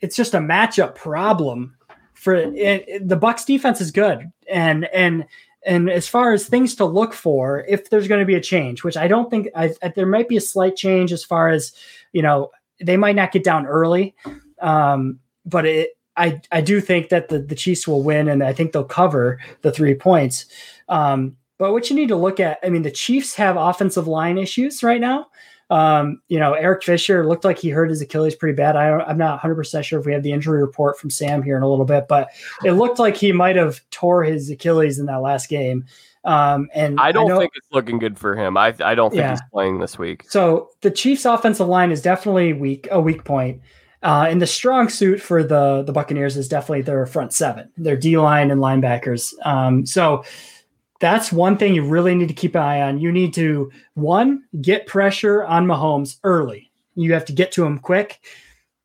it's 0.00 0.16
just 0.16 0.34
a 0.34 0.38
matchup 0.38 0.96
problem 0.96 1.76
for 2.12 2.34
it, 2.34 2.56
it- 2.56 3.08
the 3.08 3.14
Bucks 3.14 3.44
defense 3.44 3.80
is 3.80 3.92
good. 3.92 4.32
And 4.50 4.86
and 4.86 5.24
and 5.64 5.88
as 5.88 6.08
far 6.08 6.32
as 6.32 6.48
things 6.48 6.74
to 6.74 6.84
look 6.84 7.14
for 7.14 7.64
if 7.68 7.88
there's 7.88 8.08
going 8.08 8.18
to 8.18 8.26
be 8.26 8.34
a 8.34 8.40
change 8.40 8.82
which 8.82 8.96
I 8.96 9.06
don't 9.06 9.30
think 9.30 9.46
I, 9.54 9.72
I- 9.80 9.92
there 9.94 10.06
might 10.06 10.28
be 10.28 10.36
a 10.36 10.40
slight 10.40 10.74
change 10.74 11.12
as 11.12 11.22
far 11.22 11.50
as 11.50 11.70
you 12.12 12.20
know 12.20 12.50
they 12.80 12.96
might 12.96 13.14
not 13.14 13.30
get 13.30 13.44
down 13.44 13.64
early 13.66 14.16
um, 14.60 15.20
but 15.46 15.64
it 15.64 15.90
I 16.16 16.40
I 16.50 16.62
do 16.62 16.80
think 16.80 17.10
that 17.10 17.28
the 17.28 17.38
the 17.38 17.54
Chiefs 17.54 17.86
will 17.86 18.02
win 18.02 18.26
and 18.26 18.42
I 18.42 18.52
think 18.52 18.72
they'll 18.72 18.82
cover 18.82 19.38
the 19.60 19.70
3 19.70 19.94
points. 19.94 20.46
Um, 20.88 21.36
but 21.58 21.70
what 21.70 21.88
you 21.90 21.94
need 21.94 22.08
to 22.08 22.16
look 22.16 22.40
at 22.40 22.58
I 22.64 22.70
mean 22.70 22.82
the 22.82 22.90
Chiefs 22.90 23.36
have 23.36 23.56
offensive 23.56 24.08
line 24.08 24.36
issues 24.36 24.82
right 24.82 25.00
now 25.00 25.28
um, 25.72 26.20
you 26.28 26.38
know, 26.38 26.52
Eric 26.52 26.82
Fisher 26.84 27.26
looked 27.26 27.44
like 27.44 27.58
he 27.58 27.70
hurt 27.70 27.88
his 27.88 28.02
Achilles 28.02 28.34
pretty 28.34 28.54
bad. 28.54 28.76
I, 28.76 28.90
I'm 29.00 29.16
not 29.16 29.40
100% 29.40 29.82
sure 29.84 29.98
if 29.98 30.04
we 30.06 30.12
have 30.12 30.22
the 30.22 30.32
injury 30.32 30.60
report 30.60 30.98
from 30.98 31.08
Sam 31.08 31.42
here 31.42 31.56
in 31.56 31.62
a 31.62 31.68
little 31.68 31.86
bit, 31.86 32.08
but 32.08 32.28
it 32.64 32.72
looked 32.72 32.98
like 32.98 33.16
he 33.16 33.32
might 33.32 33.56
have 33.56 33.80
tore 33.90 34.22
his 34.22 34.50
Achilles 34.50 34.98
in 34.98 35.06
that 35.06 35.22
last 35.22 35.48
game. 35.48 35.86
Um, 36.24 36.68
and 36.74 37.00
I 37.00 37.10
don't 37.10 37.26
know- 37.28 37.38
think 37.38 37.52
it's 37.56 37.66
looking 37.72 37.98
good 37.98 38.18
for 38.18 38.36
him. 38.36 38.56
I 38.56 38.74
I 38.84 38.94
don't 38.94 39.10
think 39.10 39.20
Yeah. 39.22 39.30
he's 39.30 39.42
playing 39.52 39.78
this 39.80 39.98
week. 39.98 40.24
so. 40.28 40.68
The 40.82 40.90
Chiefs' 40.90 41.24
offensive 41.24 41.66
line 41.68 41.90
is 41.90 42.02
definitely 42.02 42.52
weak, 42.52 42.86
a 42.90 43.00
weak 43.00 43.24
point. 43.24 43.60
Uh, 44.04 44.26
and 44.28 44.42
the 44.42 44.46
strong 44.48 44.88
suit 44.88 45.20
for 45.22 45.42
the 45.42 45.82
the 45.86 45.92
Buccaneers 45.92 46.36
is 46.36 46.48
definitely 46.48 46.82
their 46.82 47.06
front 47.06 47.32
seven, 47.32 47.70
their 47.76 47.96
D 47.96 48.18
line 48.18 48.50
and 48.50 48.60
linebackers. 48.60 49.32
Um, 49.46 49.86
so 49.86 50.24
that's 51.02 51.32
one 51.32 51.58
thing 51.58 51.74
you 51.74 51.84
really 51.84 52.14
need 52.14 52.28
to 52.28 52.34
keep 52.34 52.54
an 52.54 52.62
eye 52.62 52.80
on. 52.80 53.00
You 53.00 53.10
need 53.10 53.34
to 53.34 53.72
one 53.94 54.44
get 54.60 54.86
pressure 54.86 55.44
on 55.44 55.66
Mahomes 55.66 56.18
early. 56.22 56.70
You 56.94 57.12
have 57.12 57.24
to 57.24 57.32
get 57.32 57.50
to 57.52 57.64
him 57.64 57.80
quick, 57.80 58.20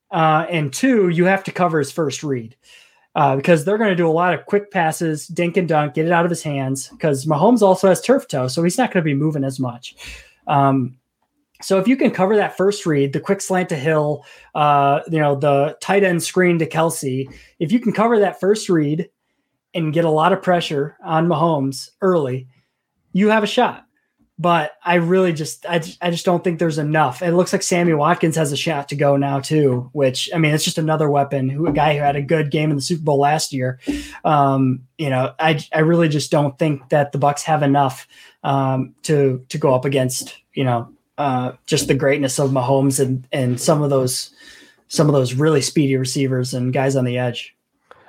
uh, 0.09 0.47
and 0.49 0.73
two, 0.73 1.09
you 1.09 1.25
have 1.25 1.43
to 1.43 1.51
cover 1.51 1.77
his 1.77 1.91
first 1.91 2.23
read 2.23 2.55
uh, 3.15 3.35
because 3.35 3.63
they're 3.63 3.77
going 3.77 3.91
to 3.91 3.95
do 3.95 4.07
a 4.07 4.09
lot 4.09 4.33
of 4.33 4.47
quick 4.47 4.71
passes, 4.71 5.27
dink 5.27 5.57
and 5.57 5.67
dunk, 5.67 5.93
get 5.93 6.07
it 6.07 6.11
out 6.11 6.25
of 6.25 6.31
his 6.31 6.41
hands. 6.41 6.89
Because 6.89 7.25
Mahomes 7.25 7.61
also 7.61 7.87
has 7.87 8.01
turf 8.01 8.27
toe, 8.27 8.47
so 8.47 8.63
he's 8.63 8.79
not 8.79 8.91
going 8.91 9.03
to 9.03 9.07
be 9.07 9.13
moving 9.13 9.43
as 9.43 9.59
much. 9.59 9.95
Um, 10.47 10.97
so 11.61 11.77
if 11.77 11.87
you 11.87 11.97
can 11.97 12.09
cover 12.09 12.35
that 12.35 12.57
first 12.57 12.87
read, 12.87 13.13
the 13.13 13.19
quick 13.19 13.41
slant 13.41 13.69
to 13.69 13.75
Hill, 13.75 14.25
uh, 14.55 15.01
you 15.11 15.19
know, 15.19 15.35
the 15.35 15.77
tight 15.81 16.03
end 16.03 16.23
screen 16.23 16.57
to 16.59 16.67
Kelce, 16.67 17.31
if 17.59 17.71
you 17.71 17.79
can 17.79 17.93
cover 17.93 18.17
that 18.19 18.39
first 18.39 18.69
read 18.69 19.09
and 19.77 19.93
get 19.93 20.05
a 20.05 20.09
lot 20.09 20.33
of 20.33 20.41
pressure 20.41 20.97
on 21.03 21.27
Mahomes 21.27 21.91
early, 22.01 22.47
you 23.13 23.29
have 23.29 23.43
a 23.43 23.47
shot. 23.47 23.85
But 24.39 24.73
I 24.83 24.95
really 24.95 25.33
just, 25.33 25.65
I, 25.65 25.81
I 25.99 26.11
just 26.11 26.25
don't 26.25 26.43
think 26.43 26.59
there's 26.59 26.77
enough. 26.77 27.23
It 27.23 27.31
looks 27.31 27.51
like 27.51 27.63
Sammy 27.63 27.93
Watkins 27.93 28.35
has 28.35 28.51
a 28.51 28.57
shot 28.57 28.89
to 28.89 28.95
go 28.95 29.17
now 29.17 29.39
too. 29.39 29.89
Which 29.93 30.29
I 30.33 30.37
mean, 30.37 30.53
it's 30.53 30.63
just 30.63 30.77
another 30.77 31.09
weapon. 31.09 31.49
Who 31.49 31.65
a 31.65 31.71
guy 31.71 31.95
who 31.95 32.01
had 32.01 32.15
a 32.15 32.21
good 32.21 32.51
game 32.51 32.69
in 32.69 32.75
the 32.75 32.81
Super 32.83 33.03
Bowl 33.03 33.19
last 33.19 33.51
year. 33.51 33.79
Um, 34.23 34.83
you 34.99 35.09
know, 35.09 35.33
I, 35.39 35.59
I 35.73 35.79
really 35.79 36.07
just 36.07 36.29
don't 36.29 36.57
think 36.59 36.89
that 36.89 37.13
the 37.13 37.17
Bucks 37.17 37.41
have 37.43 37.63
enough 37.63 38.07
um, 38.43 38.93
to 39.03 39.43
to 39.49 39.57
go 39.57 39.73
up 39.73 39.85
against. 39.85 40.37
You 40.53 40.65
know, 40.65 40.93
uh, 41.17 41.53
just 41.65 41.87
the 41.87 41.95
greatness 41.95 42.37
of 42.37 42.51
Mahomes 42.51 42.99
and 42.99 43.27
and 43.31 43.59
some 43.59 43.81
of 43.81 43.89
those 43.89 44.35
some 44.87 45.07
of 45.07 45.13
those 45.13 45.33
really 45.33 45.61
speedy 45.61 45.97
receivers 45.97 46.53
and 46.53 46.73
guys 46.73 46.95
on 46.95 47.05
the 47.05 47.17
edge. 47.17 47.56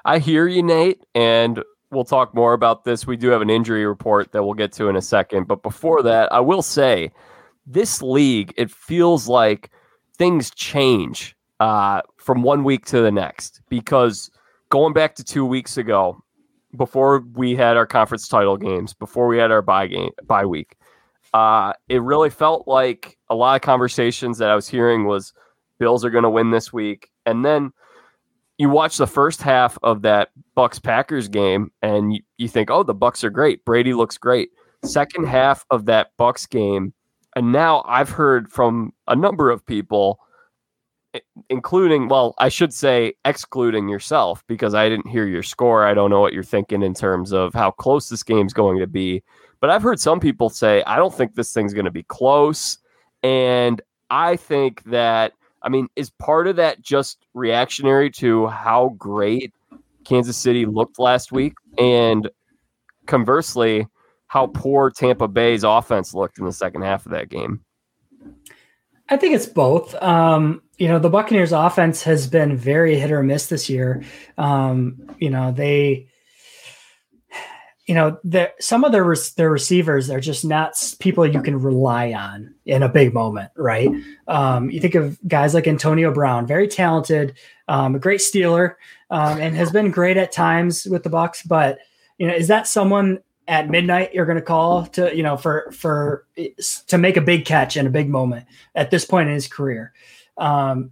I 0.05 0.19
hear 0.19 0.47
you, 0.47 0.63
Nate, 0.63 1.05
and 1.15 1.63
we'll 1.91 2.05
talk 2.05 2.35
more 2.35 2.53
about 2.53 2.85
this. 2.85 3.07
We 3.07 3.17
do 3.17 3.29
have 3.29 3.43
an 3.43 3.51
injury 3.51 3.87
report 3.87 4.33
that 4.33 4.43
we'll 4.43 4.55
get 4.55 4.73
to 4.73 4.89
in 4.89 4.97
a 4.97 5.03
second. 5.03 5.49
But 5.49 5.63
before 5.63 6.03
that, 6.03 6.33
I 6.33 6.41
will 6.41 6.63
say 6.63 7.11
this 7.67 8.03
league, 8.03 8.53
it 8.57 8.71
feels 8.71 9.29
like 9.29 9.71
things 10.17 10.51
change 10.51 11.37
uh, 11.61 12.03
from 12.17 12.43
one 12.43 12.65
week 12.65 12.87
to 12.87 13.01
the 13.01 13.13
next 13.13 13.61
because 13.69 14.31
going 14.71 14.93
back 14.93 15.15
to 15.17 15.25
two 15.25 15.45
weeks 15.45 15.77
ago, 15.77 16.23
before 16.77 17.21
we 17.35 17.57
had 17.57 17.77
our 17.77 17.87
conference 17.87 18.29
title 18.29 18.57
games, 18.57 18.93
before 18.93 19.27
we 19.27 19.39
had 19.39 19.51
our 19.51 19.63
bye 19.63 19.87
game 19.87 20.11
bye 20.27 20.45
week, 20.45 20.77
uh, 21.33 21.73
it 21.89 22.03
really 22.03 22.31
felt 22.31 22.69
like 22.69 23.17
a 23.31 23.35
lot 23.35 23.57
of 23.57 23.63
conversations 23.63 24.39
that 24.39 24.51
I 24.51 24.55
was 24.55 24.69
hearing 24.69 25.07
was 25.07 25.33
Bills 25.79 26.05
are 26.05 26.11
going 26.11 26.25
to 26.25 26.31
win 26.31 26.51
this 26.51 26.73
week, 26.73 27.11
and 27.25 27.45
then 27.45 27.73
you 28.59 28.69
watch 28.69 28.97
the 28.97 29.07
first 29.07 29.41
half 29.41 29.79
of 29.83 30.03
that 30.03 30.31
Bucks 30.55 30.79
Packers 30.79 31.29
game 31.29 31.71
and 31.81 32.13
you, 32.13 32.21
you 32.37 32.49
think, 32.49 32.71
oh, 32.71 32.83
the 32.83 32.95
Bucks 32.95 33.23
are 33.23 33.31
great. 33.31 33.65
Brady 33.65 33.95
looks 33.95 34.19
great. 34.19 34.51
Second 34.85 35.27
half 35.27 35.65
of 35.71 35.87
that 35.87 36.11
Bucks 36.19 36.45
game, 36.47 36.93
and 37.37 37.53
now 37.53 37.85
I've 37.87 38.11
heard 38.11 38.51
from 38.51 38.93
a 39.07 39.15
number 39.15 39.51
of 39.51 39.65
people, 39.65 40.19
including, 41.49 42.09
well, 42.09 42.35
I 42.39 42.49
should 42.49 42.73
say, 42.73 43.15
excluding 43.25 43.89
yourself 43.89 44.45
because 44.49 44.75
I 44.75 44.89
didn't 44.89 45.09
hear 45.09 45.27
your 45.27 45.43
score. 45.43 45.85
I 45.85 45.95
don't 45.95 46.11
know 46.11 46.21
what 46.21 46.33
you're 46.33 46.43
thinking 46.43 46.83
in 46.83 46.95
terms 46.95 47.33
of 47.33 47.55
how 47.55 47.71
close 47.71 48.09
this 48.09 48.23
game's 48.23 48.53
going 48.53 48.79
to 48.79 48.87
be. 48.87 49.23
But 49.61 49.71
I've 49.71 49.83
heard 49.83 50.01
some 50.01 50.21
people 50.21 50.49
say, 50.49 50.83
I 50.85 50.97
don't 50.97 51.15
think 51.15 51.35
this 51.35 51.53
thing's 51.53 51.75
going 51.75 51.85
to 51.85 51.91
be 51.91 52.05
close. 52.05 52.79
And 53.23 53.81
I 54.11 54.37
think 54.37 54.83
that 54.85 55.33
I 55.63 55.69
mean, 55.69 55.89
is 55.97 56.11
part 56.11 56.47
of 56.47 56.57
that 56.57 56.81
just 56.81 57.27
reactionary 57.35 58.11
to 58.13 58.47
how 58.47 58.95
great 58.99 59.53
Kansas 60.05 60.37
City 60.37 60.67
looked 60.67 60.99
last 60.99 61.33
week? 61.33 61.55
And 61.77 62.31
conversely, 63.07 63.87
how 64.29 64.47
poor 64.49 64.91
Tampa 64.91 65.29
Bay's 65.29 65.65
offense 65.65 66.15
looked 66.15 66.39
in 66.39 66.45
the 66.45 66.53
second 66.53 66.83
half 66.83 67.07
of 67.07 67.13
that 67.13 67.29
game? 67.29 67.61
I 69.09 69.17
think 69.17 69.35
it's 69.35 69.47
both. 69.47 69.95
Um, 70.03 70.63
you 70.77 70.87
know, 70.87 70.99
the 70.99 71.09
Buccaneers 71.09 71.53
offense 71.53 72.03
has 72.03 72.27
been 72.27 72.57
very 72.57 72.99
hit 72.99 73.11
or 73.11 73.23
miss 73.23 73.47
this 73.47 73.69
year. 73.69 74.03
Um, 74.37 75.11
you 75.19 75.31
know, 75.31 75.51
they, 75.51 76.09
you 77.89 77.95
know, 77.95 78.19
the, 78.23 78.53
some 78.61 78.85
of 78.85 78.93
their 78.93 79.17
their 79.37 79.51
receivers 79.51 80.11
are 80.11 80.21
just 80.21 80.45
not 80.45 80.75
people 81.01 81.27
you 81.27 81.41
can 81.41 81.59
rely 81.59 82.13
on 82.13 82.55
in 82.67 82.83
a 82.83 82.89
big 82.89 83.15
moment, 83.15 83.51
right? 83.57 83.89
Um, 84.29 84.71
you 84.71 84.79
think 84.79 84.95
of 84.95 85.19
guys 85.27 85.55
like 85.55 85.67
Antonio 85.67 86.13
Brown, 86.13 86.47
very 86.47 86.69
talented, 86.69 87.39
um, 87.67 87.95
a 87.95 87.99
great 87.99 88.21
Steeler, 88.21 88.75
um, 89.09 89.41
and 89.41 89.57
has 89.57 89.73
been 89.73 89.91
great 89.91 90.19
at 90.19 90.33
times 90.33 90.85
with 90.85 91.03
the 91.03 91.09
Bucks. 91.09 91.43
But 91.43 91.79
you 92.19 92.27
know, 92.27 92.35
is 92.35 92.49
that 92.49 92.67
someone 92.67 93.21
at 93.49 93.71
midnight 93.71 94.13
you're 94.13 94.27
going 94.27 94.37
to 94.37 94.43
call 94.43 94.85
to 94.85 95.17
you 95.17 95.23
know 95.23 95.39
for 95.39 95.73
for 95.73 96.27
to 96.89 96.99
make 96.99 97.17
a 97.17 97.23
big 97.23 97.47
catch 97.47 97.75
in 97.75 97.87
a 97.87 97.91
big 97.91 98.11
moment 98.11 98.47
at 98.75 98.91
this 98.91 99.07
point 99.07 99.31
in 99.31 99.35
his 99.35 99.49
career? 99.49 99.95
Um, 100.37 100.91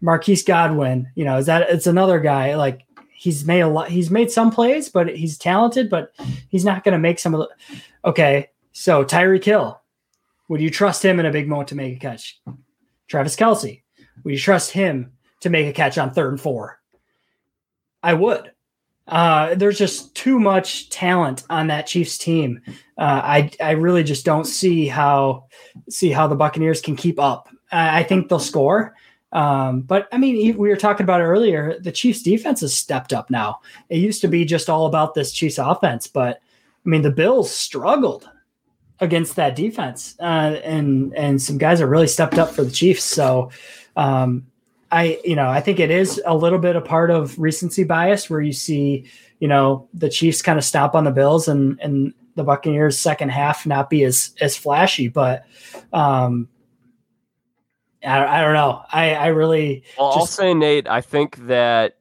Marquise 0.00 0.44
Godwin, 0.44 1.10
you 1.14 1.26
know, 1.26 1.36
is 1.36 1.46
that 1.46 1.68
it's 1.68 1.86
another 1.86 2.20
guy 2.20 2.54
like 2.54 2.86
he's 3.18 3.44
made 3.44 3.60
a 3.60 3.68
lot. 3.68 3.90
He's 3.90 4.10
made 4.10 4.30
some 4.30 4.50
plays, 4.50 4.88
but 4.88 5.14
he's 5.14 5.36
talented, 5.36 5.90
but 5.90 6.12
he's 6.48 6.64
not 6.64 6.84
going 6.84 6.92
to 6.92 6.98
make 6.98 7.18
some 7.18 7.34
of 7.34 7.40
the. 7.40 7.78
Okay, 8.04 8.50
so 8.72 9.04
Tyreek 9.04 9.44
Hill, 9.44 9.80
would 10.48 10.60
you 10.60 10.70
trust 10.70 11.04
him 11.04 11.18
in 11.18 11.26
a 11.26 11.32
big 11.32 11.48
moment 11.48 11.68
to 11.70 11.74
make 11.74 11.96
a 11.96 11.98
catch? 11.98 12.40
Travis 13.08 13.34
Kelce, 13.34 13.82
would 14.22 14.32
you 14.32 14.38
trust 14.38 14.70
him 14.70 15.12
to 15.40 15.50
make 15.50 15.66
a 15.66 15.72
catch 15.72 15.98
on 15.98 16.12
third 16.12 16.30
and 16.30 16.40
four? 16.40 16.80
I 18.02 18.14
would. 18.14 18.52
Uh, 19.08 19.54
there's 19.56 19.78
just 19.78 20.14
too 20.14 20.38
much 20.38 20.90
talent 20.90 21.42
on 21.50 21.66
that 21.68 21.86
Chiefs 21.86 22.18
team. 22.18 22.60
Uh, 22.96 23.20
I 23.24 23.50
I 23.60 23.72
really 23.72 24.04
just 24.04 24.24
don't 24.24 24.44
see 24.44 24.86
how 24.86 25.46
see 25.88 26.10
how 26.10 26.28
the 26.28 26.36
Buccaneers 26.36 26.80
can 26.80 26.94
keep 26.94 27.18
up. 27.18 27.48
I, 27.72 28.00
I 28.00 28.02
think 28.04 28.28
they'll 28.28 28.38
score, 28.38 28.94
um, 29.32 29.82
but 29.82 30.08
I 30.12 30.18
mean, 30.18 30.56
we 30.56 30.68
were 30.68 30.76
talking 30.76 31.04
about 31.04 31.20
it 31.20 31.24
earlier. 31.24 31.78
The 31.80 31.92
Chiefs 31.92 32.22
defense 32.22 32.60
has 32.62 32.74
stepped 32.74 33.12
up 33.12 33.30
now. 33.30 33.60
It 33.88 33.98
used 33.98 34.20
to 34.22 34.28
be 34.28 34.44
just 34.44 34.70
all 34.70 34.86
about 34.86 35.14
this 35.14 35.32
Chiefs 35.32 35.58
offense, 35.58 36.06
but 36.06 36.40
I 36.84 36.88
mean, 36.88 37.02
the 37.02 37.10
Bills 37.10 37.50
struggled 37.50 38.28
against 39.00 39.36
that 39.36 39.54
defense, 39.54 40.16
uh, 40.20 40.56
and 40.64 41.14
and 41.14 41.40
some 41.40 41.58
guys 41.58 41.80
have 41.80 41.90
really 41.90 42.06
stepped 42.06 42.38
up 42.38 42.50
for 42.50 42.64
the 42.64 42.70
Chiefs. 42.70 43.04
So, 43.04 43.50
um, 43.96 44.46
I 44.90 45.20
you 45.24 45.36
know 45.36 45.48
I 45.48 45.60
think 45.60 45.80
it 45.80 45.90
is 45.90 46.20
a 46.24 46.34
little 46.34 46.58
bit 46.58 46.76
a 46.76 46.80
part 46.80 47.10
of 47.10 47.38
recency 47.38 47.84
bias 47.84 48.30
where 48.30 48.40
you 48.40 48.52
see 48.52 49.04
you 49.40 49.48
know 49.48 49.88
the 49.92 50.08
Chiefs 50.08 50.40
kind 50.40 50.58
of 50.58 50.64
stop 50.64 50.94
on 50.94 51.04
the 51.04 51.10
Bills 51.10 51.48
and 51.48 51.78
and 51.80 52.14
the 52.34 52.44
Buccaneers 52.44 52.98
second 52.98 53.28
half 53.28 53.66
not 53.66 53.90
be 53.90 54.04
as 54.04 54.34
as 54.40 54.56
flashy, 54.56 55.08
but 55.08 55.44
um, 55.92 56.48
I, 58.04 58.38
I 58.38 58.40
don't 58.42 58.54
know. 58.54 58.82
I, 58.92 59.14
I 59.14 59.26
really. 59.28 59.84
Well, 59.98 60.10
just... 60.10 60.18
I'll 60.18 60.26
say, 60.26 60.54
Nate, 60.54 60.88
I 60.88 61.00
think 61.00 61.36
that 61.46 61.96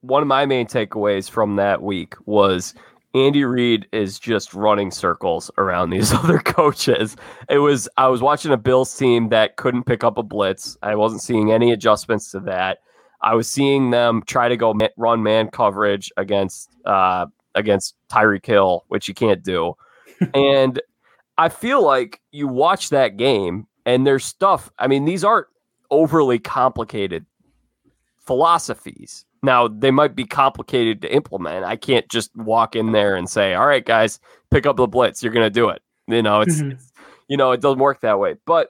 one 0.00 0.22
of 0.22 0.28
my 0.28 0.46
main 0.46 0.66
takeaways 0.66 1.30
from 1.30 1.56
that 1.56 1.82
week 1.82 2.14
was 2.26 2.74
Andy 3.14 3.44
Reid 3.44 3.86
is 3.92 4.18
just 4.18 4.54
running 4.54 4.90
circles 4.90 5.50
around 5.58 5.90
these 5.90 6.12
other 6.12 6.38
coaches. 6.38 7.16
It 7.48 7.58
was 7.58 7.88
I 7.96 8.08
was 8.08 8.22
watching 8.22 8.52
a 8.52 8.56
Bills 8.56 8.96
team 8.96 9.28
that 9.28 9.56
couldn't 9.56 9.84
pick 9.84 10.04
up 10.04 10.18
a 10.18 10.22
blitz. 10.22 10.76
I 10.82 10.94
wasn't 10.94 11.22
seeing 11.22 11.52
any 11.52 11.72
adjustments 11.72 12.30
to 12.32 12.40
that. 12.40 12.78
I 13.20 13.34
was 13.34 13.48
seeing 13.48 13.90
them 13.90 14.22
try 14.26 14.48
to 14.48 14.56
go 14.56 14.76
run 14.96 15.22
man 15.22 15.48
coverage 15.48 16.10
against 16.16 16.70
uh, 16.84 17.26
against 17.54 17.94
Tyreek 18.10 18.46
Hill, 18.46 18.84
which 18.88 19.08
you 19.08 19.14
can't 19.14 19.42
do. 19.42 19.74
and 20.34 20.80
I 21.38 21.48
feel 21.48 21.82
like 21.82 22.20
you 22.30 22.48
watch 22.48 22.90
that 22.90 23.16
game 23.16 23.66
and 23.86 24.06
there's 24.06 24.24
stuff. 24.24 24.70
I 24.78 24.86
mean, 24.86 25.04
these 25.04 25.24
aren't 25.24 25.46
overly 25.90 26.38
complicated 26.38 27.26
philosophies. 28.18 29.24
Now, 29.42 29.66
they 29.66 29.90
might 29.90 30.14
be 30.14 30.24
complicated 30.24 31.02
to 31.02 31.12
implement. 31.12 31.64
I 31.64 31.76
can't 31.76 32.08
just 32.08 32.34
walk 32.36 32.76
in 32.76 32.92
there 32.92 33.16
and 33.16 33.28
say, 33.28 33.54
"All 33.54 33.66
right, 33.66 33.84
guys, 33.84 34.20
pick 34.50 34.66
up 34.66 34.76
the 34.76 34.86
blitz. 34.86 35.22
You're 35.22 35.32
going 35.32 35.46
to 35.46 35.50
do 35.50 35.68
it." 35.68 35.82
You 36.06 36.22
know, 36.22 36.40
it's, 36.40 36.56
mm-hmm. 36.56 36.72
it's, 36.72 36.92
you 37.28 37.36
know, 37.36 37.52
it 37.52 37.60
doesn't 37.60 37.78
work 37.78 38.00
that 38.02 38.18
way. 38.18 38.36
But 38.46 38.68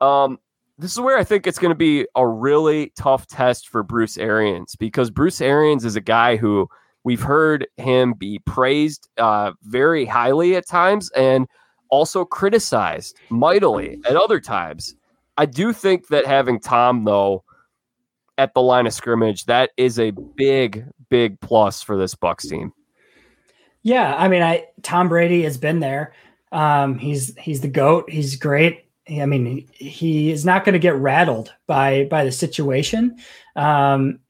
um, 0.00 0.38
this 0.78 0.92
is 0.92 1.00
where 1.00 1.16
I 1.16 1.24
think 1.24 1.46
it's 1.46 1.58
going 1.58 1.70
to 1.70 1.76
be 1.76 2.06
a 2.14 2.26
really 2.26 2.92
tough 2.96 3.26
test 3.26 3.68
for 3.68 3.82
Bruce 3.82 4.18
Arians 4.18 4.76
because 4.76 5.10
Bruce 5.10 5.40
Arians 5.40 5.84
is 5.84 5.96
a 5.96 6.00
guy 6.00 6.36
who 6.36 6.68
we've 7.04 7.22
heard 7.22 7.66
him 7.76 8.14
be 8.14 8.38
praised 8.40 9.08
uh, 9.16 9.52
very 9.62 10.04
highly 10.04 10.56
at 10.56 10.66
times 10.66 11.10
and 11.10 11.46
also 11.92 12.24
criticized 12.24 13.16
mightily 13.28 14.00
at 14.08 14.16
other 14.16 14.40
times. 14.40 14.96
I 15.36 15.46
do 15.46 15.72
think 15.72 16.08
that 16.08 16.26
having 16.26 16.58
Tom 16.58 17.04
though 17.04 17.44
at 18.38 18.54
the 18.54 18.62
line 18.62 18.86
of 18.86 18.94
scrimmage 18.94 19.44
that 19.44 19.70
is 19.76 20.00
a 20.00 20.10
big 20.10 20.86
big 21.10 21.38
plus 21.40 21.82
for 21.82 21.96
this 21.96 22.14
Bucks 22.14 22.48
team. 22.48 22.72
Yeah, 23.82 24.14
I 24.16 24.28
mean, 24.28 24.42
I 24.42 24.66
Tom 24.82 25.08
Brady 25.08 25.42
has 25.42 25.58
been 25.58 25.80
there. 25.80 26.14
Um, 26.50 26.98
he's 26.98 27.36
he's 27.36 27.60
the 27.60 27.68
goat. 27.68 28.10
He's 28.10 28.36
great. 28.36 28.86
I 29.10 29.26
mean, 29.26 29.68
he, 29.72 30.30
is 30.30 30.44
not 30.44 30.64
going 30.64 30.74
to 30.74 30.78
get 30.78 30.94
rattled 30.94 31.52
by 31.66 32.04
by 32.04 32.24
the 32.24 32.32
situation. 32.32 33.18
Um, 33.56 34.20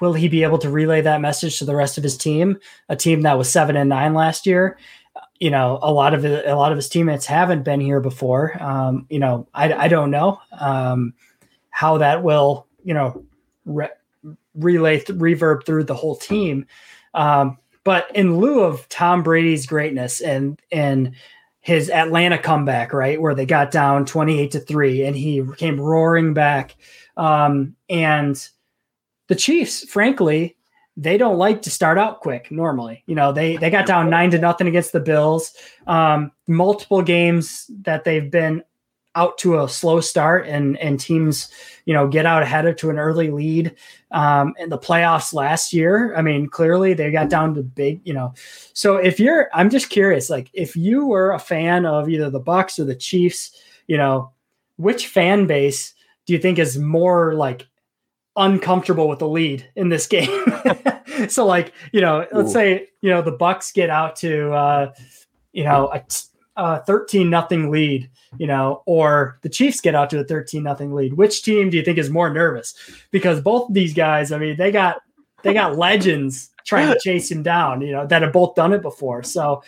will 0.00 0.12
he 0.12 0.28
be 0.28 0.42
able 0.42 0.58
to 0.58 0.70
relay 0.70 1.00
that 1.00 1.20
message 1.20 1.58
to 1.58 1.64
the 1.64 1.76
rest 1.76 1.96
of 1.96 2.04
his 2.04 2.16
team? 2.16 2.58
A 2.88 2.96
team 2.96 3.22
that 3.22 3.38
was 3.38 3.50
seven 3.50 3.76
and 3.76 3.88
nine 3.88 4.14
last 4.14 4.46
year 4.46 4.76
you 5.40 5.50
know, 5.50 5.78
a 5.82 5.90
lot 5.90 6.12
of 6.12 6.24
a 6.24 6.54
lot 6.54 6.70
of 6.70 6.76
his 6.76 6.88
teammates 6.88 7.24
haven't 7.24 7.64
been 7.64 7.80
here 7.80 8.00
before. 8.00 8.62
Um, 8.62 9.06
you 9.08 9.18
know, 9.18 9.48
I, 9.54 9.72
I 9.72 9.88
don't 9.88 10.10
know 10.10 10.38
um, 10.52 11.14
how 11.70 11.98
that 11.98 12.22
will, 12.22 12.66
you 12.84 12.92
know, 12.92 13.24
re- 13.64 13.88
relay 14.54 15.00
th- 15.00 15.18
reverb 15.18 15.64
through 15.64 15.84
the 15.84 15.94
whole 15.94 16.14
team. 16.14 16.66
Um, 17.14 17.56
but 17.84 18.14
in 18.14 18.36
lieu 18.36 18.60
of 18.60 18.86
Tom 18.90 19.22
Brady's 19.22 19.66
greatness 19.66 20.20
and 20.20 20.60
and 20.70 21.14
his 21.62 21.90
Atlanta 21.90 22.38
comeback, 22.38 22.92
right, 22.92 23.20
where 23.20 23.34
they 23.34 23.46
got 23.46 23.70
down 23.70 24.04
twenty 24.04 24.38
eight 24.38 24.50
to 24.50 24.60
three, 24.60 25.04
and 25.04 25.16
he 25.16 25.42
came 25.56 25.80
roaring 25.80 26.34
back, 26.34 26.76
um, 27.16 27.74
and 27.88 28.46
the 29.28 29.34
Chiefs, 29.34 29.84
frankly, 29.84 30.56
they 31.00 31.16
don't 31.16 31.38
like 31.38 31.62
to 31.62 31.70
start 31.70 31.96
out 31.96 32.20
quick 32.20 32.50
normally. 32.50 33.02
You 33.06 33.14
know, 33.14 33.32
they 33.32 33.56
they 33.56 33.70
got 33.70 33.86
down 33.86 34.10
nine 34.10 34.30
to 34.32 34.38
nothing 34.38 34.66
against 34.66 34.92
the 34.92 35.00
Bills. 35.00 35.54
Um, 35.86 36.30
multiple 36.46 37.00
games 37.00 37.70
that 37.82 38.04
they've 38.04 38.30
been 38.30 38.62
out 39.14 39.38
to 39.38 39.60
a 39.62 39.68
slow 39.68 40.02
start 40.02 40.46
and 40.46 40.76
and 40.76 41.00
teams, 41.00 41.50
you 41.86 41.94
know, 41.94 42.06
get 42.06 42.26
out 42.26 42.42
ahead 42.42 42.66
of 42.66 42.76
to 42.76 42.90
an 42.90 42.98
early 42.98 43.30
lead. 43.30 43.74
Um, 44.10 44.52
in 44.58 44.68
the 44.68 44.78
playoffs 44.78 45.32
last 45.32 45.72
year, 45.72 46.14
I 46.16 46.20
mean, 46.20 46.48
clearly 46.48 46.92
they 46.92 47.10
got 47.10 47.30
down 47.30 47.54
to 47.54 47.62
big, 47.62 48.02
you 48.04 48.12
know. 48.12 48.34
So 48.74 48.96
if 48.96 49.18
you're, 49.18 49.48
I'm 49.54 49.70
just 49.70 49.88
curious, 49.88 50.28
like 50.28 50.50
if 50.52 50.76
you 50.76 51.06
were 51.06 51.32
a 51.32 51.38
fan 51.38 51.86
of 51.86 52.08
either 52.08 52.28
the 52.28 52.40
Bucks 52.40 52.78
or 52.78 52.84
the 52.84 52.94
Chiefs, 52.94 53.56
you 53.86 53.96
know, 53.96 54.32
which 54.76 55.06
fan 55.06 55.46
base 55.46 55.94
do 56.26 56.32
you 56.32 56.40
think 56.40 56.58
is 56.58 56.76
more 56.76 57.34
like 57.34 57.68
uncomfortable 58.36 59.08
with 59.08 59.18
the 59.18 59.28
lead 59.28 59.68
in 59.76 59.88
this 59.88 60.06
game. 60.06 60.44
so 61.28 61.46
like, 61.46 61.72
you 61.92 62.00
know, 62.00 62.26
let's 62.32 62.50
Ooh. 62.50 62.52
say, 62.52 62.88
you 63.00 63.10
know, 63.10 63.22
the 63.22 63.32
Bucks 63.32 63.72
get 63.72 63.90
out 63.90 64.16
to 64.16 64.52
uh, 64.52 64.92
you 65.52 65.64
know, 65.64 65.90
a, 65.92 66.02
a 66.56 66.84
13 66.84 67.28
nothing 67.28 67.70
lead, 67.70 68.10
you 68.38 68.46
know, 68.46 68.82
or 68.86 69.38
the 69.42 69.48
Chiefs 69.48 69.80
get 69.80 69.94
out 69.94 70.10
to 70.10 70.20
a 70.20 70.24
13 70.24 70.62
nothing 70.62 70.94
lead. 70.94 71.14
Which 71.14 71.42
team 71.42 71.70
do 71.70 71.76
you 71.76 71.82
think 71.82 71.98
is 71.98 72.10
more 72.10 72.30
nervous? 72.30 72.74
Because 73.10 73.40
both 73.40 73.68
of 73.68 73.74
these 73.74 73.94
guys, 73.94 74.32
I 74.32 74.38
mean, 74.38 74.56
they 74.56 74.70
got 74.70 75.00
they 75.42 75.54
got 75.54 75.76
legends 75.76 76.50
trying 76.66 76.92
to 76.92 77.00
chase 77.00 77.30
him 77.30 77.42
down, 77.42 77.80
you 77.80 77.92
know, 77.92 78.06
that 78.06 78.22
have 78.22 78.32
both 78.32 78.54
done 78.54 78.72
it 78.72 78.82
before. 78.82 79.22
So 79.22 79.62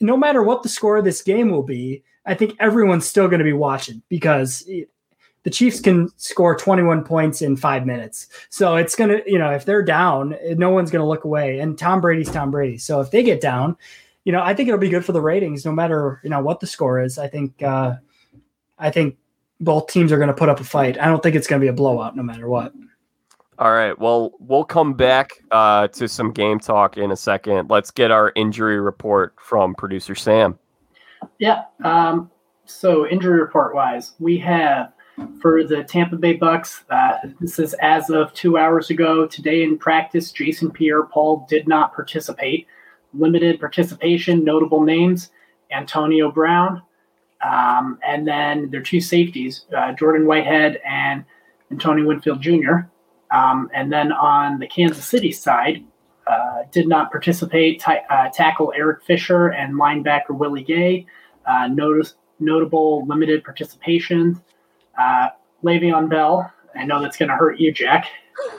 no 0.00 0.16
matter 0.16 0.42
what 0.42 0.62
the 0.62 0.68
score 0.68 0.96
of 0.96 1.04
this 1.04 1.22
game 1.22 1.50
will 1.50 1.62
be, 1.62 2.02
I 2.24 2.34
think 2.34 2.56
everyone's 2.58 3.06
still 3.06 3.28
going 3.28 3.40
to 3.40 3.44
be 3.44 3.52
watching 3.52 4.02
because 4.08 4.68
the 5.42 5.50
Chiefs 5.50 5.80
can 5.80 6.08
score 6.18 6.54
21 6.54 7.04
points 7.04 7.40
in 7.42 7.56
five 7.56 7.86
minutes. 7.86 8.28
So 8.50 8.76
it's 8.76 8.94
going 8.94 9.10
to, 9.10 9.22
you 9.30 9.38
know, 9.38 9.50
if 9.50 9.64
they're 9.64 9.82
down, 9.82 10.36
no 10.56 10.70
one's 10.70 10.90
going 10.90 11.02
to 11.02 11.08
look 11.08 11.24
away. 11.24 11.60
And 11.60 11.78
Tom 11.78 12.00
Brady's 12.00 12.30
Tom 12.30 12.50
Brady. 12.50 12.78
So 12.78 13.00
if 13.00 13.10
they 13.10 13.22
get 13.22 13.40
down, 13.40 13.76
you 14.24 14.32
know, 14.32 14.42
I 14.42 14.54
think 14.54 14.68
it'll 14.68 14.80
be 14.80 14.90
good 14.90 15.04
for 15.04 15.12
the 15.12 15.22
ratings, 15.22 15.64
no 15.64 15.72
matter, 15.72 16.20
you 16.22 16.30
know, 16.30 16.40
what 16.40 16.60
the 16.60 16.66
score 16.66 17.00
is. 17.00 17.18
I 17.18 17.26
think, 17.26 17.62
uh, 17.62 17.96
I 18.78 18.90
think 18.90 19.16
both 19.60 19.88
teams 19.88 20.12
are 20.12 20.18
going 20.18 20.28
to 20.28 20.34
put 20.34 20.48
up 20.48 20.60
a 20.60 20.64
fight. 20.64 21.00
I 21.00 21.06
don't 21.06 21.22
think 21.22 21.36
it's 21.36 21.46
going 21.46 21.60
to 21.60 21.64
be 21.64 21.68
a 21.68 21.72
blowout 21.72 22.16
no 22.16 22.22
matter 22.22 22.48
what. 22.48 22.72
All 23.58 23.72
right. 23.72 23.98
Well, 23.98 24.32
we'll 24.40 24.64
come 24.64 24.94
back 24.94 25.42
uh, 25.50 25.88
to 25.88 26.08
some 26.08 26.32
game 26.32 26.58
talk 26.58 26.96
in 26.96 27.10
a 27.10 27.16
second. 27.16 27.68
Let's 27.68 27.90
get 27.90 28.10
our 28.10 28.32
injury 28.34 28.80
report 28.80 29.34
from 29.38 29.74
producer 29.74 30.14
Sam. 30.14 30.58
Yeah. 31.38 31.64
Um, 31.84 32.30
so, 32.64 33.06
injury 33.06 33.38
report 33.38 33.74
wise, 33.74 34.12
we 34.18 34.38
have 34.38 34.92
for 35.40 35.64
the 35.64 35.84
Tampa 35.84 36.16
Bay 36.16 36.34
Bucks. 36.34 36.84
Uh, 36.90 37.18
this 37.40 37.58
is 37.58 37.74
as 37.74 38.10
of 38.10 38.32
two 38.34 38.58
hours 38.58 38.90
ago. 38.90 39.26
Today 39.26 39.62
in 39.62 39.78
practice, 39.78 40.32
Jason 40.32 40.70
Pierre-Paul 40.70 41.46
did 41.48 41.66
not 41.66 41.94
participate. 41.94 42.66
Limited 43.14 43.58
participation, 43.58 44.44
notable 44.44 44.82
names: 44.82 45.30
Antonio 45.72 46.30
Brown, 46.30 46.82
um, 47.44 47.98
and 48.06 48.26
then 48.26 48.70
their 48.70 48.82
two 48.82 49.00
safeties, 49.00 49.64
uh, 49.76 49.92
Jordan 49.92 50.26
Whitehead 50.26 50.80
and 50.84 51.24
Tony 51.78 52.02
Winfield 52.02 52.40
Jr. 52.40 52.86
Um, 53.30 53.70
and 53.74 53.92
then 53.92 54.12
on 54.12 54.58
the 54.58 54.66
Kansas 54.66 55.04
City 55.04 55.32
side, 55.32 55.84
uh, 56.26 56.62
did 56.70 56.86
not 56.86 57.10
participate. 57.10 57.80
T- 57.80 57.98
uh, 58.08 58.28
tackle 58.32 58.72
Eric 58.76 59.02
Fisher 59.04 59.48
and 59.48 59.74
linebacker 59.74 60.30
Willie 60.30 60.64
Gay. 60.64 61.06
Uh, 61.46 61.68
notice, 61.68 62.14
notable 62.38 63.06
limited 63.06 63.42
participation. 63.44 64.40
Uh, 64.98 65.28
Le'Veon 65.62 66.08
Bell. 66.08 66.50
I 66.74 66.84
know 66.84 67.02
that's 67.02 67.16
going 67.16 67.28
to 67.28 67.36
hurt 67.36 67.58
you, 67.58 67.72
Jack. 67.72 68.08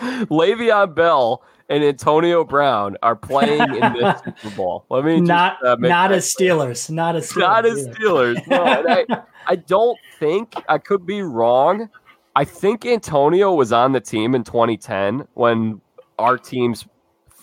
Le'Veon 0.00 0.94
Bell 0.94 1.42
and 1.68 1.82
Antonio 1.84 2.44
Brown 2.44 2.96
are 3.02 3.16
playing 3.16 3.60
in 3.60 3.80
the 3.80 4.34
Super 4.42 4.56
Bowl. 4.56 4.84
Let 4.90 5.04
me 5.04 5.20
not 5.20 5.58
just, 5.62 5.64
uh, 5.64 5.76
not 5.78 6.12
as 6.12 6.32
Steelers, 6.32 6.90
not 6.90 7.16
as 7.16 7.30
Steelers 7.30 7.40
not 7.40 7.66
as 7.66 7.86
Steelers. 7.88 8.46
No, 8.46 8.64
I, 8.64 9.06
I 9.46 9.56
don't 9.56 9.98
think 10.18 10.54
I 10.68 10.78
could 10.78 11.06
be 11.06 11.22
wrong. 11.22 11.88
I 12.34 12.44
think 12.44 12.86
Antonio 12.86 13.54
was 13.54 13.72
on 13.72 13.92
the 13.92 14.00
team 14.00 14.34
in 14.34 14.44
2010 14.44 15.26
when 15.34 15.80
our 16.18 16.38
teams 16.38 16.86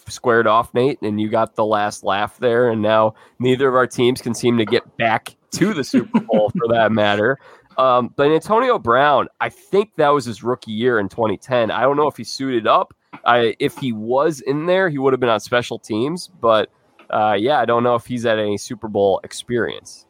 squared 0.08 0.48
off, 0.48 0.74
Nate, 0.74 1.02
and 1.02 1.22
you 1.22 1.30
got 1.30 1.56
the 1.56 1.66
last 1.66 2.04
laugh 2.04 2.38
there. 2.38 2.70
And 2.70 2.82
now 2.82 3.14
neither 3.40 3.68
of 3.68 3.76
our 3.76 3.88
teams 3.88 4.22
can 4.22 4.34
seem 4.34 4.58
to 4.58 4.66
get 4.66 4.98
back 4.98 5.36
to 5.52 5.74
the 5.74 5.84
Super 5.84 6.20
Bowl 6.20 6.52
for 6.52 6.74
that 6.74 6.92
matter. 6.92 7.40
Um, 7.78 8.14
but 8.16 8.32
Antonio 8.32 8.78
Brown, 8.78 9.28
I 9.40 9.50
think 9.50 9.96
that 9.96 10.10
was 10.10 10.26
his 10.26 10.44
rookie 10.44 10.72
year 10.72 11.00
in 11.00 11.08
2010. 11.08 11.72
I 11.72 11.82
don't 11.82 11.96
know 11.96 12.08
if 12.08 12.18
he 12.18 12.24
suited 12.24 12.68
up. 12.68 12.94
I, 13.26 13.56
if 13.60 13.78
he 13.78 13.92
was 13.94 14.42
in 14.42 14.66
there, 14.66 14.90
he 14.90 14.98
would 14.98 15.14
have 15.14 15.20
been 15.20 15.30
on 15.30 15.40
special 15.40 15.80
teams. 15.80 16.28
But 16.28 16.70
uh, 17.10 17.38
yeah, 17.40 17.60
I 17.60 17.66
don't 17.66 17.84
know 17.84 17.96
if 17.96 18.06
he's 18.06 18.24
had 18.24 18.40
any 18.40 18.58
Super 18.58 18.88
Bowl 18.88 19.22
experience. 19.24 20.06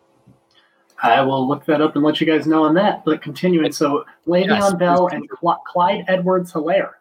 I 1.02 1.22
will 1.22 1.48
look 1.48 1.66
that 1.66 1.82
up 1.82 1.96
and 1.96 2.04
let 2.04 2.20
you 2.20 2.28
guys 2.28 2.46
know 2.46 2.64
on 2.64 2.74
that. 2.76 3.06
But 3.06 3.22
continuing, 3.22 3.72
so 3.72 4.04
Le'Veon 4.28 4.48
yes, 4.48 4.74
Bell 4.74 5.08
and 5.08 5.28
Cl- 5.40 5.62
Clyde 5.66 6.04
Edwards 6.08 6.52
Helaire. 6.52 6.92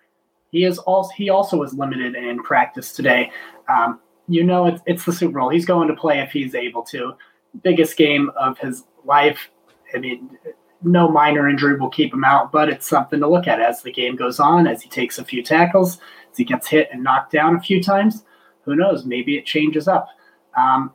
He 0.51 0.65
is 0.65 0.79
also 0.79 1.11
he 1.17 1.31
also 1.31 1.57
was 1.57 1.75
limited 1.75 2.15
in 2.15 2.43
practice 2.43 2.93
today. 2.93 3.31
Um, 3.69 4.01
you 4.29 4.45
know, 4.45 4.67
it's 4.67 4.81
it's 4.87 5.05
the 5.05 5.13
Super 5.13 5.41
Bowl. 5.41 5.49
He's 5.49 5.67
going 5.67 5.89
to 5.89 5.95
play 5.95 6.21
if 6.21 6.31
he's 6.31 6.55
able 6.55 6.83
to. 6.85 7.15
Biggest 7.63 7.97
game 7.97 8.31
of 8.37 8.59
his 8.59 8.85
life. 9.05 9.51
I 9.95 9.99
mean, 9.99 10.39
no 10.83 11.09
minor 11.09 11.49
injury 11.49 11.79
will 11.79 11.91
keep 11.91 12.13
him 12.13 12.25
out, 12.25 12.53
but 12.53 12.69
it's 12.69 12.89
something 12.89 13.21
to 13.21 13.29
look 13.29 13.47
at 13.47 13.61
as 13.61 13.83
the 13.83 13.93
game 13.93 14.17
goes 14.17 14.39
on, 14.39 14.67
as 14.67 14.83
he 14.83 14.89
takes 14.89 15.19
a 15.19 15.25
few 15.25 15.43
tackles, 15.43 15.99
as 16.31 16.37
he 16.37 16.45
gets 16.45 16.69
hit 16.69 16.89
and 16.93 17.03
knocked 17.03 17.33
down 17.33 17.57
a 17.57 17.61
few 17.61 17.83
times. 17.83 18.25
Who 18.63 18.77
knows? 18.77 19.05
Maybe 19.05 19.37
it 19.37 19.47
changes 19.47 19.89
up. 19.89 20.09
Um, 20.57 20.93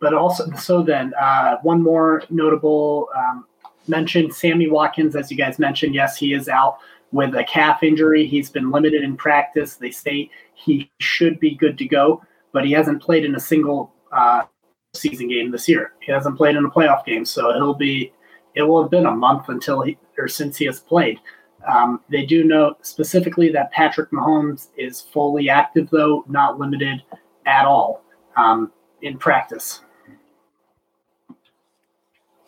but 0.00 0.14
also, 0.14 0.50
so 0.52 0.82
then 0.82 1.12
uh, 1.20 1.58
one 1.62 1.82
more 1.82 2.22
notable 2.30 3.08
um, 3.16 3.44
mention: 3.86 4.30
Sammy 4.30 4.68
Watkins, 4.68 5.14
as 5.14 5.30
you 5.30 5.36
guys 5.36 5.58
mentioned. 5.58 5.94
Yes, 5.94 6.16
he 6.16 6.32
is 6.32 6.48
out 6.48 6.78
with 7.12 7.34
a 7.34 7.44
calf 7.44 7.82
injury. 7.82 8.26
He's 8.26 8.50
been 8.50 8.70
limited 8.70 9.02
in 9.02 9.16
practice. 9.16 9.74
They 9.74 9.90
say 9.90 10.30
he 10.54 10.90
should 11.00 11.38
be 11.38 11.54
good 11.54 11.76
to 11.78 11.84
go, 11.84 12.22
but 12.52 12.64
he 12.64 12.72
hasn't 12.72 13.02
played 13.02 13.24
in 13.24 13.34
a 13.34 13.40
single 13.40 13.92
uh, 14.10 14.44
season 14.94 15.28
game 15.28 15.50
this 15.50 15.68
year. 15.68 15.92
He 16.00 16.10
hasn't 16.10 16.36
played 16.36 16.56
in 16.56 16.64
a 16.64 16.70
playoff 16.70 17.04
game, 17.04 17.24
so 17.24 17.52
he'll 17.52 17.74
be. 17.74 18.12
It 18.54 18.62
will 18.62 18.82
have 18.82 18.90
been 18.90 19.06
a 19.06 19.14
month 19.14 19.48
until 19.48 19.82
he 19.82 19.98
or 20.18 20.28
since 20.28 20.56
he 20.56 20.66
has 20.66 20.80
played. 20.80 21.18
Um, 21.70 22.00
they 22.10 22.24
do 22.24 22.44
note 22.44 22.84
specifically 22.86 23.50
that 23.52 23.70
Patrick 23.72 24.10
Mahomes 24.10 24.68
is 24.76 25.00
fully 25.00 25.48
active, 25.50 25.88
though 25.90 26.24
not 26.28 26.58
limited 26.58 27.02
at 27.46 27.66
all 27.66 28.02
um, 28.36 28.72
in 29.02 29.18
practice. 29.18 29.82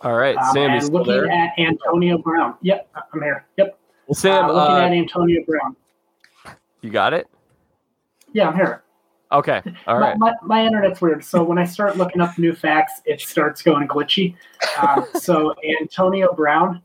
All 0.00 0.16
right, 0.16 0.36
um, 0.36 0.53
Sam. 0.53 0.70
And 0.70 0.92
looking 0.92 1.12
there? 1.12 1.30
at 1.30 1.53
Antonio 1.59 2.18
Brown. 2.18 2.55
Yep, 2.62 2.88
I'm 3.12 3.22
here. 3.22 3.46
Yep. 3.57 3.78
Well, 4.09 4.14
Sam, 4.14 4.46
uh, 4.46 4.53
looking 4.53 4.76
uh, 4.76 4.80
at 4.80 4.92
Antonio 4.92 5.44
Brown. 5.46 5.76
You 6.80 6.90
got 6.90 7.14
it. 7.14 7.28
Yeah, 8.32 8.48
I'm 8.48 8.57
here. 8.57 8.82
Okay. 9.33 9.62
All 9.87 9.99
right. 9.99 10.16
My, 10.18 10.30
my, 10.30 10.37
my, 10.43 10.66
internet's 10.66 11.01
weird. 11.01 11.24
So 11.24 11.43
when 11.43 11.59
I 11.59 11.64
start 11.64 11.97
looking 11.97 12.20
up 12.20 12.39
new 12.39 12.55
facts, 12.55 13.01
it 13.07 13.20
starts 13.20 13.62
going 13.62 13.89
glitchy. 13.89 14.37
Um, 14.80 15.07
so 15.14 15.55
Antonio 15.80 16.33
Brown, 16.35 16.83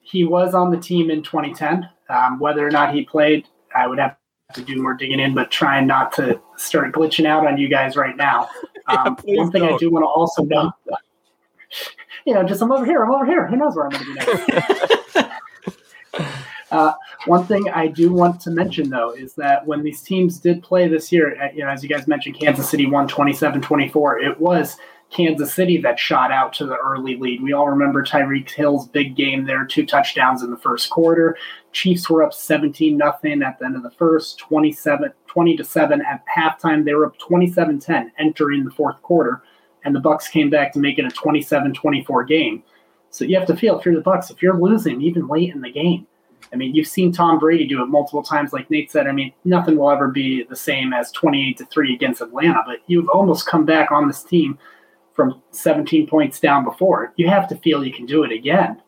he 0.00 0.24
was 0.24 0.54
on 0.54 0.70
the 0.70 0.78
team 0.78 1.10
in 1.10 1.22
2010. 1.22 1.88
Um, 2.08 2.38
whether 2.38 2.66
or 2.66 2.70
not 2.70 2.94
he 2.94 3.04
played, 3.04 3.48
I 3.74 3.88
would 3.88 3.98
have 3.98 4.16
to 4.54 4.62
do 4.62 4.80
more 4.80 4.94
digging 4.94 5.18
in, 5.18 5.34
but 5.34 5.50
trying 5.50 5.86
not 5.86 6.12
to 6.12 6.40
start 6.56 6.92
glitching 6.92 7.26
out 7.26 7.46
on 7.46 7.58
you 7.58 7.68
guys 7.68 7.96
right 7.96 8.16
now. 8.16 8.48
Um, 8.86 9.16
yeah, 9.24 9.38
one 9.38 9.50
thing 9.50 9.62
don't. 9.62 9.76
I 9.76 9.76
do 9.78 9.90
want 9.90 10.02
to 10.02 10.08
also 10.08 10.42
know, 10.42 10.70
you 12.26 12.34
know, 12.34 12.44
just 12.44 12.60
I'm 12.60 12.70
over 12.70 12.84
here, 12.84 13.02
I'm 13.02 13.10
over 13.10 13.24
here. 13.24 13.46
Who 13.46 13.56
knows 13.56 13.74
where 13.74 13.86
I'm 13.86 13.92
going 13.92 14.04
to 14.04 14.44
be 14.46 15.22
next? 15.22 15.30
Uh, 16.74 16.92
one 17.26 17.46
thing 17.46 17.70
I 17.70 17.86
do 17.86 18.12
want 18.12 18.40
to 18.40 18.50
mention, 18.50 18.90
though, 18.90 19.12
is 19.12 19.34
that 19.34 19.64
when 19.64 19.84
these 19.84 20.02
teams 20.02 20.40
did 20.40 20.60
play 20.60 20.88
this 20.88 21.12
year, 21.12 21.52
you 21.54 21.64
know, 21.64 21.70
as 21.70 21.84
you 21.84 21.88
guys 21.88 22.08
mentioned, 22.08 22.36
Kansas 22.36 22.68
City 22.68 22.86
won 22.86 23.06
27 23.06 23.62
24. 23.62 24.18
It 24.18 24.40
was 24.40 24.76
Kansas 25.08 25.54
City 25.54 25.80
that 25.82 26.00
shot 26.00 26.32
out 26.32 26.52
to 26.54 26.66
the 26.66 26.76
early 26.76 27.16
lead. 27.16 27.40
We 27.40 27.52
all 27.52 27.68
remember 27.68 28.02
Tyreek 28.02 28.50
Hill's 28.50 28.88
big 28.88 29.14
game 29.14 29.44
there, 29.44 29.64
two 29.64 29.86
touchdowns 29.86 30.42
in 30.42 30.50
the 30.50 30.56
first 30.56 30.90
quarter. 30.90 31.36
Chiefs 31.70 32.10
were 32.10 32.24
up 32.24 32.34
17 32.34 32.96
nothing 32.96 33.40
at 33.44 33.60
the 33.60 33.66
end 33.66 33.76
of 33.76 33.84
the 33.84 33.92
first, 33.92 34.38
27 34.38 35.12
20 35.28 35.56
to 35.56 35.62
7 35.62 36.02
at 36.02 36.24
halftime. 36.26 36.84
They 36.84 36.94
were 36.94 37.06
up 37.06 37.16
27 37.18 37.78
10 37.78 38.12
entering 38.18 38.64
the 38.64 38.72
fourth 38.72 39.00
quarter, 39.02 39.44
and 39.84 39.94
the 39.94 40.00
Bucks 40.00 40.26
came 40.26 40.50
back 40.50 40.72
to 40.72 40.80
make 40.80 40.98
it 40.98 41.04
a 41.04 41.10
27 41.10 41.72
24 41.72 42.24
game. 42.24 42.64
So 43.10 43.24
you 43.24 43.38
have 43.38 43.46
to 43.46 43.56
feel 43.56 43.78
if 43.78 43.86
you're 43.86 43.94
the 43.94 44.00
Bucks, 44.00 44.30
if 44.30 44.42
you're 44.42 44.60
losing 44.60 45.00
even 45.02 45.28
late 45.28 45.54
in 45.54 45.60
the 45.60 45.70
game, 45.70 46.08
I 46.52 46.56
mean, 46.56 46.74
you've 46.74 46.86
seen 46.86 47.12
Tom 47.12 47.38
Brady 47.38 47.66
do 47.66 47.82
it 47.82 47.86
multiple 47.86 48.22
times, 48.22 48.52
like 48.52 48.70
Nate 48.70 48.90
said. 48.90 49.06
I 49.06 49.12
mean, 49.12 49.32
nothing 49.44 49.76
will 49.76 49.90
ever 49.90 50.08
be 50.08 50.44
the 50.44 50.56
same 50.56 50.92
as 50.92 51.10
28 51.12 51.56
to 51.58 51.66
3 51.66 51.94
against 51.94 52.20
Atlanta, 52.20 52.62
but 52.66 52.78
you've 52.86 53.08
almost 53.08 53.46
come 53.46 53.64
back 53.64 53.90
on 53.90 54.06
this 54.06 54.22
team 54.22 54.58
from 55.14 55.42
17 55.50 56.06
points 56.06 56.40
down 56.40 56.64
before. 56.64 57.12
You 57.16 57.28
have 57.28 57.48
to 57.48 57.56
feel 57.56 57.84
you 57.84 57.92
can 57.92 58.06
do 58.06 58.24
it 58.24 58.32
again. 58.32 58.80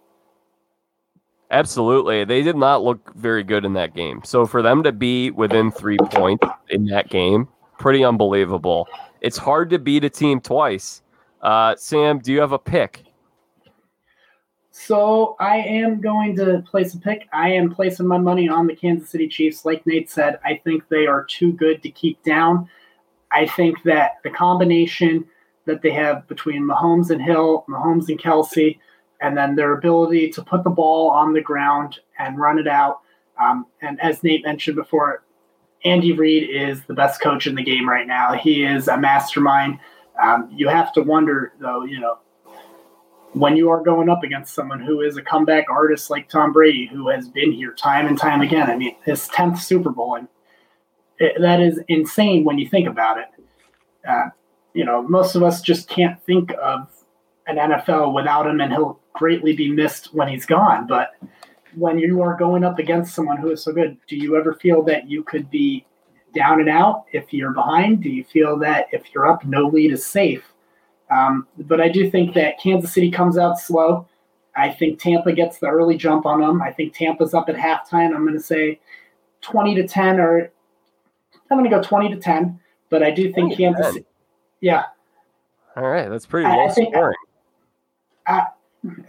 Absolutely. 1.50 2.24
They 2.24 2.42
did 2.42 2.57
not 2.57 2.82
look 2.82 3.14
very 3.14 3.44
good 3.44 3.64
in 3.64 3.72
that 3.74 3.94
game. 3.94 4.20
So 4.24 4.46
for 4.46 4.62
them 4.62 4.82
to 4.82 4.92
be 4.92 5.30
within 5.30 5.70
three 5.70 5.98
points 5.98 6.46
in 6.70 6.86
that 6.86 7.09
game, 7.09 7.48
pretty 7.78 8.04
unbelievable. 8.04 8.88
It's 9.20 9.36
hard 9.38 9.70
to 9.70 9.78
beat 9.78 10.04
a 10.04 10.11
team 10.11 10.40
twice. 10.40 11.02
Uh, 11.42 11.76
Sam, 11.76 12.18
do 12.18 12.32
you 12.32 12.40
have 12.40 12.52
a 12.52 12.59
pick? 12.59 13.05
So 14.79 15.37
I 15.41 15.57
am 15.57 16.03
going 16.03 16.37
to 16.37 16.62
place 16.70 16.93
a 16.93 16.99
pick. 16.99 17.27
I 17.33 17.49
am 17.49 17.74
placing 17.74 18.07
my 18.07 18.18
money 18.18 18.47
on 18.47 18.66
the 18.66 18.77
Kansas 18.77 19.09
City 19.09 19.27
Chiefs. 19.27 19.64
Like 19.64 19.85
Nate 19.87 20.11
said, 20.11 20.39
I 20.45 20.61
think 20.62 20.87
they 20.89 21.07
are 21.07 21.24
too 21.24 21.53
good 21.55 21.83
to 21.83 21.91
keep 21.91 22.22
down. 22.22 22.68
I 23.33 23.47
think 23.47 23.83
that 23.85 24.18
the 24.22 24.29
combination 24.29 25.24
that 25.64 25.81
they 25.81 25.91
have 25.93 26.29
between 26.29 26.62
Mahomes 26.62 27.09
and 27.09 27.22
Hill, 27.22 27.64
Mahomes 27.70 28.11
and 28.11 28.20
Kelce, 28.20 28.79
and 29.22 29.37
then 29.37 29.57
their 29.57 29.72
ability 29.72 30.29
to 30.33 30.45
put 30.45 30.62
the 30.62 30.70
ball 30.70 31.11
on 31.11 31.33
the 31.33 31.41
ground 31.41 31.99
and 32.18 32.39
run 32.39 32.59
it 32.59 32.68
out. 32.68 33.01
Um, 33.43 33.66
and 33.81 33.99
as 34.03 34.22
Nate 34.22 34.45
mentioned 34.45 34.77
before, 34.77 35.24
Andy 35.87 36.12
Reid 36.12 36.51
is 36.51 36.85
the 36.85 36.95
best 36.95 37.22
coach 37.22 37.47
in 37.47 37.55
the 37.55 37.64
game 37.64 37.89
right 37.89 38.07
now. 38.07 38.35
He 38.35 38.62
is 38.62 38.89
a 38.89 38.99
mastermind. 38.99 39.79
Um, 40.22 40.51
you 40.55 40.68
have 40.68 40.93
to 40.93 41.03
wonder, 41.03 41.55
though, 41.61 41.85
you 41.85 41.99
know, 41.99 42.18
when 43.37 43.55
you 43.55 43.68
are 43.68 43.82
going 43.82 44.09
up 44.09 44.22
against 44.22 44.55
someone 44.55 44.80
who 44.80 45.03
is 45.03 45.18
a 45.18 45.22
comeback 45.22 45.66
artist 45.68 46.09
like 46.09 46.26
Tom 46.26 46.55
Brady, 46.55 46.87
who 46.87 47.11
has 47.11 47.28
been 47.28 47.53
here 47.53 47.74
time 47.74 48.07
and 48.07 48.18
time 48.18 48.41
again. 48.41 48.70
I 48.70 48.76
mean, 48.76 48.97
his 49.05 49.28
10th 49.28 49.59
Super 49.59 49.91
Bowl, 49.91 50.14
and 50.14 50.26
it, 51.18 51.39
that 51.43 51.61
is 51.61 51.78
insane 51.89 52.45
when 52.45 52.57
you 52.59 52.66
think 52.66 52.89
about 52.89 53.18
it. 53.18 53.26
Uh, 54.09 54.30
you 54.72 54.87
know, 54.87 55.03
most 55.03 55.34
of 55.34 55.43
us 55.43 55.61
just 55.61 55.87
can't 55.87 56.18
think 56.24 56.51
of 56.62 56.89
an 57.47 57.57
NFL 57.57 58.14
without 58.14 58.47
him, 58.47 58.62
and 58.62 58.72
he'll 58.72 59.01
greatly 59.12 59.55
be 59.55 59.70
missed 59.70 60.14
when 60.14 60.28
he's 60.28 60.47
gone. 60.47 60.87
But 60.87 61.11
when 61.74 61.99
you 61.99 62.22
are 62.22 62.39
going 62.39 62.64
up 62.64 62.78
against 62.78 63.14
someone 63.14 63.37
who 63.37 63.51
is 63.51 63.62
so 63.62 63.72
good, 63.72 63.99
do 64.09 64.16
you 64.16 64.39
ever 64.39 64.55
feel 64.55 64.82
that 64.84 65.11
you 65.11 65.22
could 65.22 65.51
be 65.51 65.84
down 66.34 66.61
and 66.61 66.70
out 66.70 67.05
if 67.12 67.34
you're 67.34 67.53
behind? 67.53 68.03
Do 68.03 68.09
you 68.09 68.24
feel 68.24 68.59
that 68.61 68.87
if 68.93 69.03
you're 69.12 69.30
up, 69.30 69.45
no 69.45 69.66
lead 69.66 69.93
is 69.93 70.07
safe? 70.07 70.43
Um, 71.11 71.46
but 71.59 71.80
I 71.80 71.88
do 71.88 72.11
think 72.11 72.34
that 72.34 72.61
Kansas 72.61 72.92
City 72.92 73.11
comes 73.11 73.38
out 73.38 73.59
slow. 73.59 74.09
I 74.57 74.70
think 74.70 75.00
Tampa 75.00 75.32
gets 75.32 75.59
the 75.59 75.68
early 75.68 75.96
jump 75.96 76.26
on 76.26 76.40
them. 76.40 76.62
I 76.62 76.72
think 76.72 76.94
Tampa's 76.94 77.34
up 77.34 77.48
at 77.48 77.57
halftime. 77.57 78.14
I'm 78.14 78.24
going 78.24 78.34
to 78.34 78.40
say 78.40 78.80
20 79.42 79.74
to 79.76 79.86
10, 79.86 80.18
or 80.18 80.50
I'm 81.50 81.59
going 81.59 81.70
to 81.70 81.76
go 81.76 81.82
20 81.82 82.14
to 82.14 82.16
10. 82.16 82.59
But 82.88 83.02
I 83.02 83.11
do 83.11 83.32
think 83.32 83.57
Kansas. 83.57 83.94
City, 83.94 84.07
yeah. 84.61 84.84
All 85.76 85.88
right, 85.88 86.09
that's 86.09 86.24
pretty 86.24 86.48
low 86.48 86.68
scoring. 86.70 87.16
I, 88.26 88.46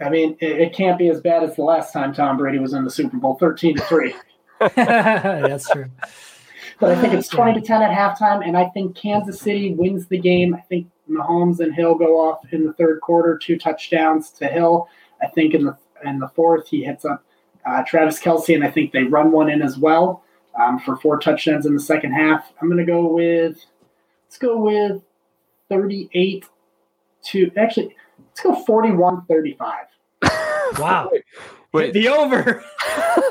I 0.00 0.10
mean, 0.10 0.36
it, 0.40 0.60
it, 0.60 0.72
can't 0.74 0.98
be 0.98 1.08
as 1.08 1.20
bad 1.20 1.42
as 1.42 1.56
the 1.56 1.62
last 1.62 1.92
time 1.92 2.12
Tom 2.12 2.36
Brady 2.36 2.58
was 2.58 2.74
in 2.74 2.84
the 2.84 2.90
Super 2.90 3.16
Bowl, 3.16 3.36
13 3.36 3.76
to 3.76 3.82
three. 3.84 4.14
that's 4.60 5.70
true. 5.70 5.86
But 6.80 6.90
I 6.90 7.00
think 7.00 7.14
it's 7.14 7.28
20 7.28 7.60
to 7.60 7.66
10 7.66 7.82
at 7.82 7.90
halftime, 7.90 8.46
and 8.46 8.56
I 8.56 8.66
think 8.68 8.96
Kansas 8.96 9.40
City 9.40 9.74
wins 9.74 10.06
the 10.06 10.18
game. 10.18 10.54
I 10.54 10.60
think 10.60 10.88
Mahomes 11.08 11.60
and 11.60 11.74
Hill 11.74 11.94
go 11.94 12.18
off 12.18 12.40
in 12.52 12.66
the 12.66 12.72
third 12.74 13.00
quarter, 13.00 13.38
two 13.38 13.58
touchdowns 13.58 14.30
to 14.32 14.46
Hill. 14.46 14.88
I 15.22 15.26
think 15.28 15.54
in 15.54 15.64
the 15.64 15.76
in 16.04 16.18
the 16.18 16.28
fourth 16.28 16.68
he 16.68 16.84
hits 16.84 17.04
up 17.04 17.24
Uh, 17.66 17.82
Travis 17.84 18.20
Kelce, 18.20 18.54
and 18.54 18.64
I 18.64 18.70
think 18.70 18.92
they 18.92 19.02
run 19.02 19.32
one 19.32 19.50
in 19.50 19.62
as 19.62 19.76
well 19.76 20.22
um, 20.58 20.78
for 20.78 20.96
four 20.96 21.18
touchdowns 21.18 21.66
in 21.66 21.74
the 21.74 21.80
second 21.80 22.12
half. 22.12 22.52
I'm 22.60 22.68
going 22.68 22.84
to 22.84 22.90
go 22.90 23.06
with, 23.06 23.64
let's 24.26 24.38
go 24.38 24.58
with 24.58 25.02
38 25.68 26.44
to, 27.26 27.50
actually, 27.56 27.96
let's 28.18 28.40
go 28.40 28.54
41 28.64 29.24
35. 29.26 29.74
Wow. 30.78 31.10
Wait. 31.72 31.94
The 31.94 32.08
over. 32.08 32.62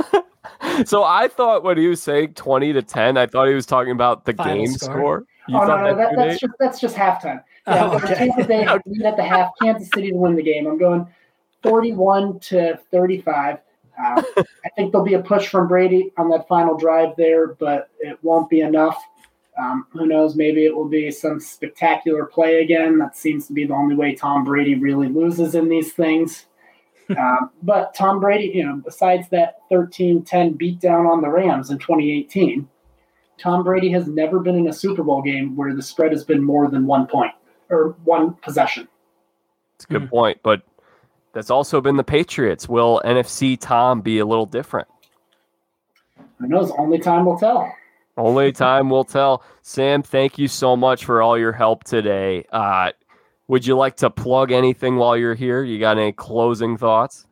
so 0.86 1.04
I 1.04 1.28
thought 1.28 1.64
when 1.64 1.78
he 1.78 1.88
was 1.88 2.02
saying 2.02 2.34
20 2.34 2.74
to 2.74 2.82
10, 2.82 3.16
I 3.16 3.28
thought 3.28 3.48
he 3.48 3.54
was 3.54 3.68
talking 3.68 3.92
about 3.92 4.26
the 4.26 4.34
Final 4.34 4.56
game 4.56 4.74
score. 4.74 4.92
score. 4.92 5.26
You 5.48 5.58
oh, 5.58 5.60
no, 5.60 5.68
thought 5.68 5.84
no, 5.84 5.96
that, 5.96 6.16
that's, 6.16 6.40
just, 6.40 6.54
that's 6.60 6.80
just 6.80 6.96
halftime. 6.96 7.44
Yeah, 7.68 7.84
Oh, 7.86 7.92
I'm 7.92 8.00
going 8.00 8.16
to 8.16 8.32
okay. 8.34 8.48
Bay 8.48 8.68
lead 8.86 9.02
at 9.06 9.18
the 9.18 9.24
half, 9.24 9.52
Kansas 9.62 9.90
City 9.94 10.12
to 10.12 10.16
win 10.16 10.36
the 10.36 10.44
game. 10.44 10.68
I'm 10.68 10.78
going 10.78 11.06
41 11.64 12.40
to 12.40 12.80
35. 12.92 13.58
Uh, 14.00 14.22
I 14.38 14.70
think 14.76 14.92
there'll 14.92 15.06
be 15.06 15.16
a 15.16 15.22
push 15.22 15.48
from 15.48 15.68
Brady 15.68 16.12
on 16.18 16.30
that 16.30 16.48
final 16.48 16.78
drive 16.78 17.16
there, 17.18 17.48
but 17.48 17.90
it 18.00 18.18
won't 18.22 18.50
be 18.50 18.62
enough. 18.62 19.02
Um, 19.60 19.88
who 19.90 20.06
knows? 20.06 20.36
Maybe 20.36 20.66
it 20.66 20.76
will 20.76 20.88
be 20.88 21.10
some 21.12 21.40
spectacular 21.40 22.26
play 22.26 22.62
again. 22.62 23.00
That 23.00 23.18
seems 23.18 23.48
to 23.48 23.54
be 23.54 23.66
the 23.66 23.74
only 23.74 23.96
way 23.96 24.14
Tom 24.14 24.44
Brady 24.44 24.76
really 24.76 25.10
loses 25.10 25.56
in 25.56 25.68
these 25.68 25.94
things. 25.94 26.46
um, 27.18 27.50
but 27.64 27.94
Tom 27.96 28.20
Brady, 28.20 28.52
you 28.54 28.66
know, 28.66 28.82
besides 28.86 29.28
that 29.30 29.62
13 29.70 30.24
10 30.24 30.58
beatdown 30.58 31.10
on 31.10 31.22
the 31.22 31.30
Rams 31.30 31.72
in 31.72 31.80
2018, 31.80 32.68
Tom 33.40 33.64
Brady 33.64 33.90
has 33.90 34.08
never 34.08 34.40
been 34.40 34.56
in 34.56 34.68
a 34.68 34.74
Super 34.74 35.04
Bowl 35.04 35.22
game 35.22 35.56
where 35.56 35.74
the 35.74 35.82
spread 35.82 36.12
has 36.12 36.24
been 36.24 36.44
more 36.44 36.70
than 36.70 36.86
one 36.86 37.08
point 37.08 37.34
or 37.70 37.96
one 38.04 38.34
possession. 38.36 38.88
It's 39.76 39.86
a 39.86 39.88
good 39.88 40.10
point, 40.10 40.40
but 40.44 40.64
that's 41.34 41.52
also 41.52 41.82
been 41.82 41.98
the 41.98 42.04
Patriots. 42.04 42.68
Will 42.68 43.02
NFC 43.06 43.58
Tom 43.60 44.02
be 44.02 44.20
a 44.20 44.26
little 44.26 44.48
different? 44.48 44.88
Who 46.40 46.48
knows? 46.48 46.72
Only 46.78 47.00
time 47.00 47.26
will 47.26 47.38
tell. 47.38 47.72
Only 48.18 48.52
time 48.52 48.90
will 48.90 49.04
tell. 49.04 49.44
Sam, 49.62 50.02
thank 50.02 50.40
you 50.40 50.48
so 50.48 50.76
much 50.76 51.06
for 51.06 51.22
all 51.22 51.38
your 51.38 51.52
help 51.52 51.84
today. 51.84 52.46
Uh, 52.52 52.92
would 53.48 53.66
you 53.66 53.78
like 53.78 53.98
to 53.98 54.10
plug 54.10 54.52
anything 54.52 54.96
while 54.96 55.16
you're 55.16 55.36
here? 55.36 55.64
You 55.64 55.80
got 55.80 55.98
any 55.98 56.12
closing 56.12 56.78
thoughts? 56.78 57.28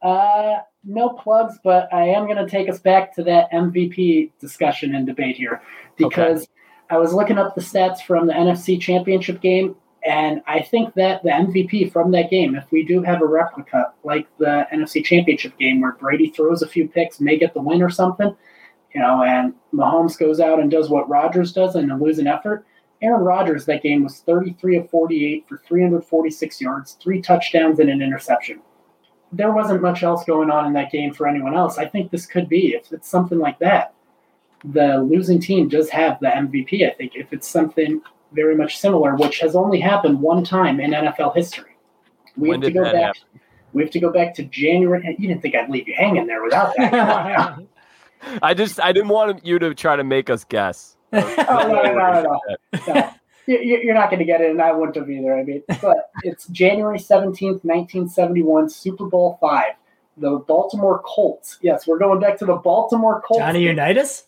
Uh, 0.00 0.56
no 0.82 1.10
plugs, 1.10 1.58
but 1.62 1.92
I 1.92 2.08
am 2.08 2.24
going 2.24 2.38
to 2.38 2.48
take 2.48 2.68
us 2.68 2.78
back 2.78 3.14
to 3.16 3.22
that 3.24 3.50
MVP 3.52 4.32
discussion 4.40 4.94
and 4.94 5.06
debate 5.06 5.36
here 5.36 5.62
because 5.96 6.48
I 6.90 6.98
was 6.98 7.14
looking 7.14 7.38
up 7.38 7.54
the 7.54 7.60
stats 7.60 8.02
from 8.02 8.26
the 8.26 8.32
NFC 8.32 8.80
Championship 8.80 9.40
game, 9.40 9.74
and 10.04 10.42
I 10.46 10.60
think 10.60 10.94
that 10.94 11.22
the 11.22 11.30
MVP 11.30 11.90
from 11.92 12.10
that 12.12 12.30
game, 12.30 12.54
if 12.54 12.70
we 12.70 12.84
do 12.84 13.02
have 13.02 13.22
a 13.22 13.26
replica 13.26 13.92
like 14.02 14.28
the 14.38 14.66
NFC 14.72 15.02
Championship 15.02 15.58
game 15.58 15.80
where 15.80 15.92
Brady 15.92 16.28
throws 16.28 16.62
a 16.62 16.68
few 16.68 16.86
picks, 16.86 17.20
may 17.20 17.38
get 17.38 17.54
the 17.54 17.62
win 17.62 17.82
or 17.82 17.90
something, 17.90 18.36
you 18.94 19.00
know, 19.00 19.24
and 19.24 19.54
Mahomes 19.72 20.18
goes 20.18 20.40
out 20.40 20.60
and 20.60 20.70
does 20.70 20.90
what 20.90 21.08
Rodgers 21.08 21.52
does 21.52 21.74
in 21.74 21.90
a 21.90 21.98
losing 21.98 22.26
effort. 22.26 22.66
Aaron 23.00 23.22
Rodgers 23.22 23.64
that 23.66 23.82
game 23.82 24.04
was 24.04 24.20
33 24.20 24.76
of 24.76 24.90
48 24.90 25.48
for 25.48 25.58
346 25.66 26.60
yards, 26.60 26.92
three 27.02 27.20
touchdowns, 27.20 27.78
and 27.78 27.90
an 27.90 28.02
interception. 28.02 28.60
There 29.32 29.52
wasn't 29.52 29.82
much 29.82 30.02
else 30.02 30.24
going 30.24 30.50
on 30.50 30.66
in 30.66 30.74
that 30.74 30.92
game 30.92 31.12
for 31.12 31.26
anyone 31.26 31.56
else. 31.56 31.76
I 31.78 31.86
think 31.86 32.10
this 32.10 32.26
could 32.26 32.48
be 32.48 32.74
if 32.74 32.92
it's 32.92 33.08
something 33.10 33.38
like 33.38 33.58
that. 33.58 33.93
The 34.64 34.98
losing 34.98 35.40
team 35.40 35.68
does 35.68 35.90
have 35.90 36.18
the 36.20 36.28
MVP. 36.28 36.88
I 36.90 36.94
think 36.94 37.12
if 37.14 37.32
it's 37.32 37.46
something 37.48 38.00
very 38.32 38.56
much 38.56 38.78
similar, 38.78 39.14
which 39.16 39.40
has 39.40 39.54
only 39.54 39.78
happened 39.78 40.20
one 40.20 40.42
time 40.42 40.80
in 40.80 40.90
NFL 40.92 41.34
history. 41.36 41.76
We 42.36 42.48
When 42.48 42.62
have 42.62 42.72
to 42.72 42.74
go 42.78 42.84
that 42.84 42.92
back. 42.94 43.14
We 43.74 43.82
have 43.82 43.90
to 43.92 44.00
go 44.00 44.10
back 44.10 44.34
to 44.36 44.44
January. 44.44 45.16
You 45.18 45.28
didn't 45.28 45.42
think 45.42 45.54
I'd 45.54 45.68
leave 45.70 45.86
you 45.86 45.94
hanging 45.96 46.26
there 46.26 46.42
without 46.42 46.74
that. 46.76 46.90
Come 46.90 47.08
on 47.10 47.28
now. 47.28 48.38
I 48.42 48.54
just 48.54 48.80
I 48.80 48.92
didn't 48.92 49.10
want 49.10 49.44
you 49.44 49.58
to 49.58 49.74
try 49.74 49.96
to 49.96 50.04
make 50.04 50.30
us 50.30 50.44
guess. 50.44 50.96
Oh, 51.12 51.20
no, 51.68 51.82
no, 51.82 51.92
no, 51.92 52.22
no, 52.22 52.40
no. 52.72 52.94
No. 52.94 53.10
You- 53.46 53.58
you- 53.60 53.80
You're 53.84 53.94
not 53.94 54.08
going 54.08 54.20
to 54.20 54.24
get 54.24 54.40
it, 54.40 54.50
and 54.50 54.62
I 54.62 54.72
wouldn't 54.72 54.96
have 54.96 55.10
either. 55.10 55.36
I 55.36 55.42
mean, 55.44 55.62
but 55.82 56.10
it's 56.22 56.46
January 56.48 56.98
17th, 56.98 57.62
1971, 57.62 58.70
Super 58.70 59.04
Bowl 59.06 59.36
five. 59.40 59.72
The 60.16 60.38
Baltimore 60.48 61.02
Colts. 61.04 61.58
Yes, 61.60 61.86
we're 61.86 61.98
going 61.98 62.20
back 62.20 62.38
to 62.38 62.46
the 62.46 62.54
Baltimore 62.56 63.20
Colts. 63.20 63.40
Johnny 63.40 63.62
Unitas? 63.62 64.26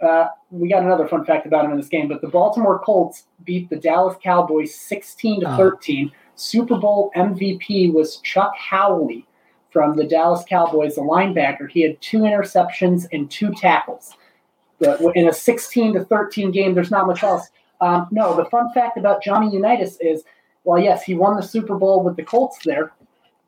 Uh, 0.00 0.28
we 0.50 0.68
got 0.68 0.82
another 0.82 1.06
fun 1.06 1.24
fact 1.24 1.46
about 1.46 1.64
him 1.64 1.72
in 1.72 1.76
this 1.76 1.88
game, 1.88 2.08
but 2.08 2.20
the 2.22 2.28
Baltimore 2.28 2.78
Colts 2.78 3.26
beat 3.44 3.68
the 3.68 3.76
Dallas 3.76 4.16
Cowboys 4.22 4.74
16 4.74 5.42
to 5.42 5.52
Oh. 5.52 5.56
13. 5.56 6.10
Super 6.36 6.78
Bowl 6.78 7.10
MVP 7.14 7.92
was 7.92 8.16
Chuck 8.18 8.54
Howley 8.56 9.26
from 9.70 9.96
the 9.96 10.04
Dallas 10.06 10.42
Cowboys, 10.48 10.94
the 10.94 11.02
linebacker. 11.02 11.68
He 11.70 11.82
had 11.82 12.00
two 12.00 12.20
interceptions 12.20 13.06
and 13.12 13.30
two 13.30 13.52
tackles. 13.52 14.16
But 14.78 15.00
in 15.14 15.28
a 15.28 15.32
16 15.32 15.92
to 15.92 16.04
13 16.04 16.50
game, 16.50 16.74
there's 16.74 16.90
not 16.90 17.06
much 17.06 17.22
else. 17.22 17.50
Um, 17.82 18.08
no, 18.10 18.34
the 18.34 18.46
fun 18.46 18.72
fact 18.72 18.96
about 18.96 19.22
Johnny 19.22 19.50
Unitas 19.52 19.98
is, 20.00 20.24
well, 20.64 20.78
yes, 20.82 21.02
he 21.02 21.14
won 21.14 21.36
the 21.36 21.42
Super 21.42 21.76
Bowl 21.76 22.02
with 22.02 22.16
the 22.16 22.22
Colts 22.22 22.58
there. 22.64 22.92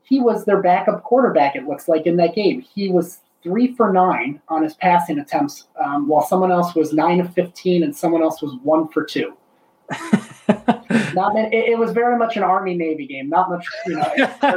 He 0.02 0.20
was 0.20 0.44
their 0.44 0.60
backup 0.60 1.02
quarterback, 1.02 1.56
it 1.56 1.66
looks 1.66 1.88
like, 1.88 2.06
in 2.06 2.16
that 2.16 2.34
game. 2.34 2.60
He 2.60 2.90
was 2.90 3.20
three 3.42 3.74
for 3.74 3.92
nine 3.92 4.40
on 4.48 4.62
his 4.62 4.74
passing 4.74 5.18
attempts, 5.18 5.68
um, 5.82 6.06
while 6.08 6.22
someone 6.22 6.52
else 6.52 6.74
was 6.74 6.92
nine 6.92 7.20
of 7.20 7.32
15 7.34 7.82
and 7.82 7.94
someone 7.94 8.22
else 8.22 8.40
was 8.42 8.54
one 8.62 8.88
for 8.88 9.04
two. 9.04 9.36
Not 11.14 11.34
many, 11.34 11.54
it, 11.54 11.70
it 11.70 11.78
was 11.78 11.92
very 11.92 12.18
much 12.18 12.36
an 12.36 12.42
Army 12.42 12.74
Navy 12.74 13.06
game, 13.06 13.28
not 13.28 13.50
much, 13.50 13.66
you 13.86 13.94
know, 13.94 14.02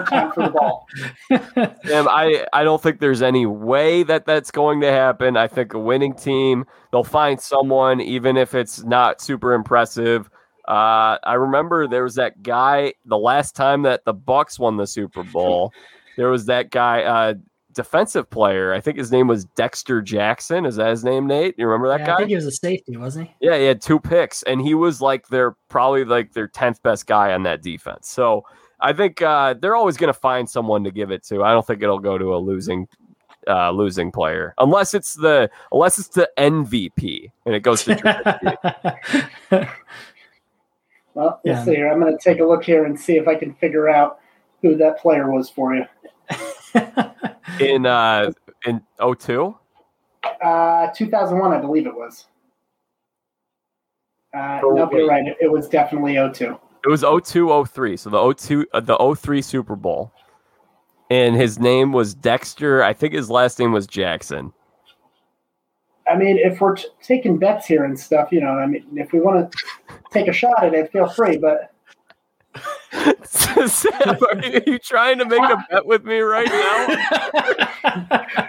time 0.05 0.31
for 0.31 0.43
the 0.43 0.49
ball. 0.49 0.88
Sam, 1.86 2.07
I, 2.07 2.45
I 2.53 2.63
don't 2.63 2.81
think 2.81 2.99
there's 2.99 3.21
any 3.21 3.45
way 3.45 4.03
that 4.03 4.25
that's 4.25 4.51
going 4.51 4.81
to 4.81 4.91
happen. 4.91 5.38
I 5.38 5.47
think 5.47 5.73
a 5.73 5.79
winning 5.79 6.13
team, 6.13 6.65
they'll 6.91 7.03
find 7.03 7.39
someone, 7.39 8.01
even 8.01 8.38
if 8.38 8.55
it's 8.55 8.83
not 8.83 9.21
super 9.21 9.53
impressive. 9.53 10.29
Uh, 10.67 11.17
I 11.23 11.33
remember 11.33 11.88
there 11.88 12.03
was 12.03 12.15
that 12.15 12.41
guy 12.41 12.93
the 13.05 13.17
last 13.17 13.55
time 13.55 13.83
that 13.83 14.05
the 14.05 14.13
Bucks 14.13 14.57
won 14.57 14.77
the 14.77 14.88
Super 14.88 15.23
Bowl. 15.23 15.71
There 16.17 16.29
was 16.29 16.45
that 16.47 16.71
guy, 16.71 17.03
uh, 17.03 17.33
defensive 17.76 18.28
player. 18.30 18.73
I 18.73 18.82
think 18.82 18.97
his 18.97 19.11
name 19.11 19.28
was 19.28 19.45
Dexter 19.45 20.01
Jackson. 20.01 20.65
Is 20.65 20.78
that 20.78 20.89
his 20.89 21.03
name, 21.03 21.28
Nate? 21.28 21.53
You 21.57 21.67
remember 21.67 21.89
that 21.89 21.99
Yeah, 21.99 22.05
guy? 22.07 22.13
I 22.13 22.17
think 22.17 22.30
he 22.30 22.36
was 22.36 22.45
a 22.47 22.51
safety, 22.51 22.97
wasn't 22.97 23.28
he? 23.28 23.36
Yeah, 23.47 23.57
he 23.57 23.65
had 23.65 23.82
two 23.82 23.99
picks, 23.99 24.41
and 24.43 24.59
he 24.61 24.73
was 24.73 25.01
like 25.01 25.28
their 25.28 25.51
probably 25.69 26.03
like 26.05 26.34
their 26.34 26.47
tenth 26.47 26.82
best 26.82 27.05
guy 27.05 27.34
on 27.34 27.43
that 27.43 27.61
defense. 27.61 28.09
So 28.09 28.43
I 28.80 28.93
think 28.93 29.21
uh, 29.21 29.53
they're 29.53 29.76
always 29.76 29.97
going 29.97 30.11
to 30.11 30.19
find 30.19 30.49
someone 30.49 30.84
to 30.84 30.91
give 30.91 31.11
it 31.11 31.23
to. 31.26 31.43
I 31.43 31.51
don't 31.53 31.65
think 31.67 31.84
it'll 31.84 31.99
go 31.99 32.17
to 32.17 32.36
a 32.36 32.38
losing 32.38 32.88
uh, 33.47 33.69
losing 33.69 34.11
player 34.11 34.55
unless 34.57 34.95
it's 34.95 35.13
the 35.13 35.49
unless 35.71 35.99
it's 35.99 36.07
the 36.07 36.28
MVP 36.38 37.30
and 37.45 37.53
it 37.53 37.59
goes 37.59 37.84
to 37.84 37.95
Trubisky. 37.95 39.69
Well, 41.13 41.39
Yeah. 41.45 41.53
let's 41.53 41.65
see 41.65 41.76
here. 41.76 41.89
I'm 41.91 41.99
going 42.01 42.11
to 42.17 42.21
take 42.21 42.39
a 42.41 42.43
look 42.45 42.63
here 42.65 42.84
and 42.86 42.99
see 42.99 43.15
if 43.17 43.28
I 43.28 43.36
can 43.36 43.53
figure 43.53 43.88
out 43.88 44.19
who 44.61 44.76
that 44.78 44.99
player 44.99 45.32
was 45.32 45.49
for 45.49 45.73
you. 45.73 45.86
In 47.59 47.86
uh, 47.86 48.32
in 48.65 48.82
02? 48.99 49.55
Uh, 50.43 50.88
2001, 50.95 51.53
I 51.53 51.61
believe 51.61 51.88
it 51.88 51.95
was. 51.95 52.26
Uh, 54.36 54.59
Oh, 54.63 54.71
nope, 54.71 54.91
you're 54.93 55.07
right. 55.07 55.26
It, 55.26 55.38
it 55.41 55.51
was 55.51 55.69
definitely 55.69 56.15
02. 56.15 56.57
It 56.84 56.89
was 56.89 57.01
02 57.01 57.65
03. 57.65 57.97
So 57.97 58.09
the 58.09 58.34
02 58.34 58.65
uh, 58.73 58.80
the 58.80 59.15
03 59.15 59.41
Super 59.41 59.76
Bowl. 59.76 60.11
And 61.09 61.36
his 61.36 61.59
name 61.59 61.91
was 61.93 62.15
Dexter. 62.15 62.84
I 62.84 62.93
think 62.93 63.13
his 63.13 63.30
last 63.30 63.59
name 63.59 63.71
was 63.71 63.86
Jackson. 63.86 64.51
I 66.11 66.15
mean, 66.15 66.38
if 66.38 66.61
we're 66.61 66.76
t- 66.76 66.88
taking 67.01 67.38
bets 67.38 67.65
here 67.65 67.84
and 67.84 67.99
stuff, 67.99 68.32
you 68.32 68.41
know, 68.41 68.49
I 68.49 68.65
mean, 68.65 68.86
if 68.95 69.11
we 69.13 69.19
want 69.19 69.51
to 69.51 69.57
take 70.11 70.28
a 70.28 70.34
shot 70.34 70.63
at 70.63 70.73
it, 70.73 70.91
feel 70.91 71.07
free. 71.07 71.38
But 71.38 71.74
Sam, 73.25 73.91
are 74.03 74.45
you, 74.45 74.53
are 74.57 74.63
you 74.65 74.79
trying 74.79 75.17
to 75.19 75.25
make 75.25 75.41
a 75.41 75.65
bet 75.69 75.86
with 75.86 76.03
me 76.05 76.19
right 76.19 76.47
now? 76.47 76.88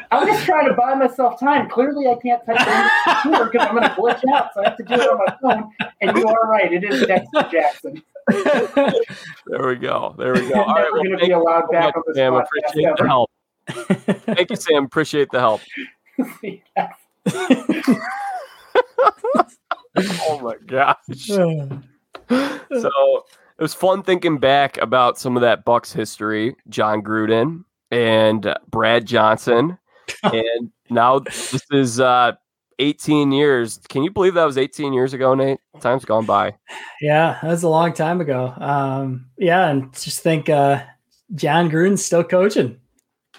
I'm 0.10 0.26
just 0.26 0.44
trying 0.44 0.68
to 0.68 0.74
buy 0.74 0.94
myself 0.94 1.38
time. 1.40 1.68
Clearly, 1.68 2.06
I 2.08 2.14
can't 2.16 2.44
type 2.46 2.56
it 2.60 2.64
the 2.64 3.14
computer 3.22 3.44
because 3.50 3.66
I'm 3.68 3.74
going 3.76 3.88
to 3.88 3.94
glitch 3.94 4.22
out, 4.34 4.50
so 4.54 4.60
I 4.60 4.68
have 4.68 4.76
to 4.76 4.84
do 4.84 4.94
it 4.94 5.00
on 5.00 5.18
my 5.26 5.36
phone. 5.42 5.70
And 6.00 6.16
you 6.16 6.26
are 6.26 6.48
right; 6.48 6.72
it 6.72 6.84
is 6.84 7.06
Dexter 7.06 7.48
Jackson. 7.50 8.02
There 8.28 9.66
we 9.68 9.76
go. 9.76 10.14
There 10.18 10.34
we 10.34 10.48
go. 10.48 10.62
All 10.62 10.74
right. 10.74 10.84
Never 10.84 10.92
Well, 10.92 11.02
going 11.04 11.18
to 11.18 11.26
be 11.26 11.30
allowed 11.32 11.64
so 11.66 11.72
back 11.72 11.94
much, 11.94 11.96
on 11.96 12.02
this 12.06 12.16
Sam. 12.16 12.32
podcast 12.32 12.44
Appreciate 12.44 12.96
the 12.96 13.06
help. 13.06 13.30
Thank 14.36 14.50
you, 14.50 14.56
Sam. 14.56 14.84
Appreciate 14.84 15.30
the 15.30 15.40
help. 15.40 15.60
Oh 19.98 20.40
my 20.40 20.56
gosh. 20.66 20.96
So 22.80 23.24
it 23.58 23.62
was 23.62 23.74
fun 23.74 24.02
thinking 24.02 24.38
back 24.38 24.76
about 24.78 25.18
some 25.18 25.36
of 25.36 25.42
that 25.42 25.64
Bucks 25.64 25.92
history. 25.92 26.56
Jon 26.68 27.02
Gruden 27.02 27.64
and 27.90 28.46
uh, 28.46 28.56
Brad 28.70 29.06
Johnson, 29.06 29.78
and 30.22 30.70
now 30.90 31.20
this 31.20 31.64
is 31.70 32.00
uh, 32.00 32.32
18 32.78 33.32
years. 33.32 33.80
Can 33.88 34.02
you 34.02 34.10
believe 34.10 34.34
that 34.34 34.44
was 34.44 34.58
18 34.58 34.92
years 34.92 35.14
ago, 35.14 35.34
Nate? 35.34 35.58
Time's 35.80 36.04
gone 36.04 36.26
by. 36.26 36.54
yeah, 37.00 37.38
that 37.42 37.48
was 37.48 37.62
a 37.62 37.68
long 37.68 37.92
time 37.92 38.20
ago. 38.20 38.52
Um, 38.56 39.26
yeah, 39.38 39.68
and 39.68 39.92
just 39.94 40.20
think 40.20 40.48
uh, 40.48 40.82
Jon 41.34 41.70
Gruden's 41.70 42.04
still 42.04 42.24
coaching. 42.24 42.78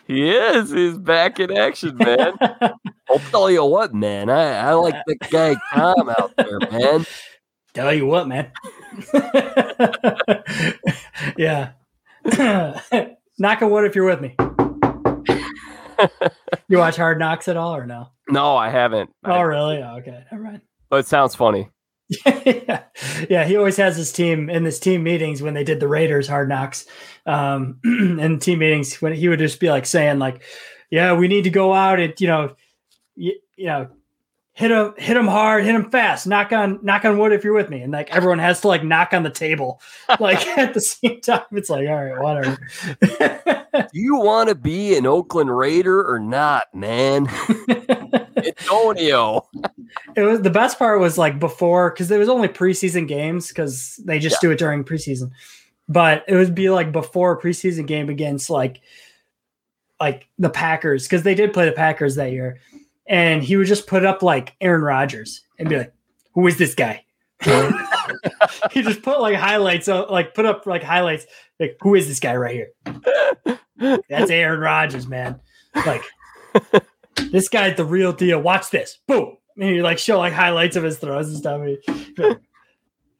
He 0.07 0.31
is. 0.31 0.71
He's 0.71 0.97
back 0.97 1.39
in 1.39 1.55
action, 1.55 1.97
man. 1.97 2.33
I'll 3.09 3.19
tell 3.29 3.51
you 3.51 3.65
what, 3.65 3.93
man. 3.93 4.29
I, 4.29 4.69
I 4.69 4.73
like 4.73 4.95
the 5.05 5.15
guy 5.15 5.55
Tom 5.73 6.09
out 6.17 6.33
there, 6.37 6.59
man. 6.71 7.05
Tell 7.73 7.93
you 7.93 8.07
what, 8.07 8.27
man. 8.27 8.51
yeah. 11.37 11.71
Knock 13.39 13.61
a 13.61 13.67
wood 13.67 13.85
if 13.85 13.95
you're 13.95 14.05
with 14.05 14.21
me. 14.21 14.35
you 16.67 16.77
watch 16.77 16.97
Hard 16.97 17.19
Knocks 17.19 17.47
at 17.47 17.57
all 17.57 17.75
or 17.75 17.85
no? 17.85 18.09
No, 18.29 18.55
I 18.55 18.69
haven't. 18.69 19.09
Oh, 19.25 19.31
I, 19.31 19.41
really? 19.41 19.77
Oh, 19.77 19.97
okay. 19.97 20.23
Never 20.31 20.43
mind. 20.43 20.61
but 20.89 20.97
it 20.97 21.07
sounds 21.07 21.35
funny. 21.35 21.69
yeah. 22.25 22.83
yeah, 23.29 23.43
he 23.43 23.57
always 23.57 23.75
has 23.77 23.97
his 23.97 24.13
team 24.13 24.49
in 24.49 24.63
his 24.63 24.79
team 24.79 25.03
meetings 25.03 25.41
when 25.41 25.53
they 25.53 25.65
did 25.65 25.79
the 25.79 25.87
Raiders 25.87 26.27
hard 26.27 26.49
knocks. 26.49 26.85
Um 27.25 27.79
and 27.83 28.41
team 28.41 28.59
meetings 28.59 29.01
when 29.01 29.13
he 29.13 29.27
would 29.27 29.39
just 29.39 29.59
be 29.59 29.69
like 29.69 29.85
saying 29.85 30.19
like, 30.19 30.41
"Yeah, 30.89 31.13
we 31.13 31.27
need 31.27 31.43
to 31.43 31.49
go 31.49 31.73
out 31.73 31.99
and, 31.99 32.13
you 32.19 32.27
know, 32.27 32.55
you, 33.15 33.33
you 33.57 33.65
know, 33.65 33.89
hit 34.57 34.71
him 34.71 34.91
hit 34.97 35.15
him 35.15 35.27
hard, 35.27 35.63
hit 35.63 35.75
him 35.75 35.91
fast, 35.91 36.25
knock 36.25 36.51
on 36.51 36.79
knock 36.81 37.05
on 37.05 37.19
wood 37.19 37.31
if 37.31 37.43
you're 37.43 37.53
with 37.53 37.69
me." 37.69 37.81
And 37.81 37.93
like 37.93 38.09
everyone 38.09 38.39
has 38.39 38.59
to 38.61 38.67
like 38.67 38.83
knock 38.83 39.13
on 39.13 39.21
the 39.21 39.29
table 39.29 39.79
like 40.19 40.45
at 40.57 40.73
the 40.73 40.81
same 40.81 41.21
time. 41.21 41.43
It's 41.51 41.69
like, 41.69 41.87
"All 41.87 42.03
right, 42.03 42.19
whatever." 42.19 42.57
Do 43.93 43.99
you 43.99 44.17
want 44.17 44.49
to 44.49 44.55
be 44.55 44.97
an 44.97 45.05
Oakland 45.05 45.55
Raider 45.55 46.03
or 46.03 46.19
not, 46.19 46.63
man? 46.73 47.27
Antonio. 48.37 49.47
it 50.15 50.23
was 50.23 50.41
the 50.41 50.49
best 50.49 50.79
part 50.79 50.99
was 50.99 51.19
like 51.19 51.39
before 51.39 51.91
because 51.91 52.09
it 52.09 52.17
was 52.17 52.29
only 52.29 52.47
preseason 52.47 53.07
games 53.07 53.49
because 53.49 53.99
they 54.05 54.17
just 54.17 54.41
do 54.41 54.49
it 54.49 54.57
during 54.57 54.83
preseason 54.83 55.29
but 55.87 56.23
it 56.27 56.35
would 56.35 56.53
be 56.53 56.69
like 56.69 56.91
before 56.91 57.33
a 57.33 57.41
preseason 57.41 57.85
game 57.85 58.09
against 58.09 58.49
like 58.49 58.81
like 59.99 60.27
the 60.37 60.49
packers 60.49 61.03
because 61.03 61.23
they 61.23 61.33
did 61.35 61.53
play 61.53 61.65
the 61.65 61.71
packers 61.71 62.15
that 62.15 62.31
year 62.31 62.59
and 63.07 63.43
he 63.43 63.57
would 63.57 63.67
just 63.67 63.87
put 63.87 64.05
up 64.05 64.21
like 64.21 64.55
aaron 64.61 64.81
Rodgers 64.81 65.41
and 65.59 65.69
be 65.69 65.77
like 65.77 65.93
who 66.33 66.47
is 66.47 66.57
this 66.57 66.75
guy 66.75 67.03
he 68.71 68.81
just 68.81 69.03
put 69.03 69.21
like 69.21 69.35
highlights 69.35 69.87
uh, 69.87 70.09
like 70.09 70.33
put 70.33 70.45
up 70.45 70.65
like 70.65 70.83
highlights 70.83 71.25
like 71.59 71.77
who 71.81 71.93
is 71.93 72.07
this 72.07 72.19
guy 72.19 72.35
right 72.35 72.55
here 72.55 73.59
that's 74.09 74.31
aaron 74.31 74.59
Rodgers, 74.59 75.07
man 75.07 75.39
like 75.85 76.03
this 77.31 77.49
guy's 77.49 77.75
the 77.77 77.85
real 77.85 78.13
deal. 78.13 78.41
Watch 78.41 78.69
this. 78.69 78.99
Boom. 79.07 79.37
And 79.59 79.75
you 79.75 79.83
like 79.83 79.97
show 79.97 80.19
like 80.19 80.33
highlights 80.33 80.75
of 80.75 80.83
his 80.83 80.97
throws 80.97 81.29
and 81.29 81.37
stuff. 81.37 81.61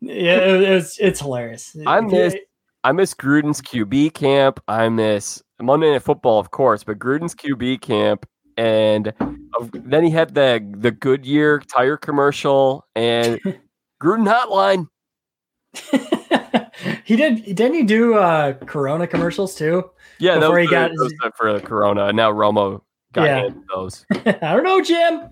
yeah, 0.02 0.36
it, 0.36 0.62
it 0.62 0.74
was, 0.74 0.98
it's 1.00 1.20
hilarious. 1.20 1.76
I 1.86 2.02
miss 2.02 2.36
I 2.84 2.92
miss 2.92 3.14
Gruden's 3.14 3.62
QB 3.62 4.14
camp. 4.14 4.60
I 4.68 4.88
miss 4.90 5.42
Monday 5.60 5.92
Night 5.92 6.04
Football, 6.04 6.40
of 6.40 6.52
course, 6.52 6.84
but 6.84 7.00
Gruden's 7.00 7.36
QB 7.36 7.82
camp, 7.82 8.26
and 8.58 9.14
then 9.74 10.04
he 10.04 10.10
had 10.10 10.34
the 10.34 10.66
the 10.78 10.92
Goodyear 10.92 11.60
tire 11.60 11.98
commercial 11.98 12.86
and 12.96 13.40
Gruden 14.02 14.28
Hotline. 14.32 14.88
he 17.04 17.16
did. 17.16 17.44
Didn't 17.46 17.74
he 17.76 17.84
do 17.84 18.16
uh 18.16 18.54
Corona 18.54 19.08
commercials 19.08 19.56
too? 19.56 19.90
Yeah, 20.20 20.40
Before 20.40 20.60
he 20.60 20.68
got 20.68 20.92
the- 20.92 21.32
for 21.36 21.54
the 21.54 21.60
Corona. 21.62 22.12
Now 22.12 22.32
Romo 22.32 22.82
got 23.14 23.24
Yeah. 23.26 23.50
those 23.74 24.06
I 24.12 24.54
don't 24.54 24.64
know, 24.64 24.82
Jim. 24.82 25.30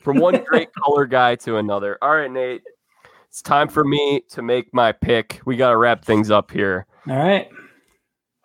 from 0.00 0.18
one 0.18 0.42
great 0.44 0.68
color 0.74 1.04
guy 1.06 1.34
to 1.36 1.56
another. 1.58 1.98
All 2.00 2.14
right, 2.16 2.30
Nate, 2.30 2.62
it's 3.28 3.42
time 3.42 3.68
for 3.68 3.84
me 3.84 4.22
to 4.30 4.40
make 4.42 4.72
my 4.72 4.92
pick. 4.92 5.40
We 5.44 5.56
got 5.56 5.70
to 5.70 5.76
wrap 5.76 6.04
things 6.04 6.30
up 6.30 6.50
here. 6.50 6.86
All 7.08 7.16
right. 7.16 7.48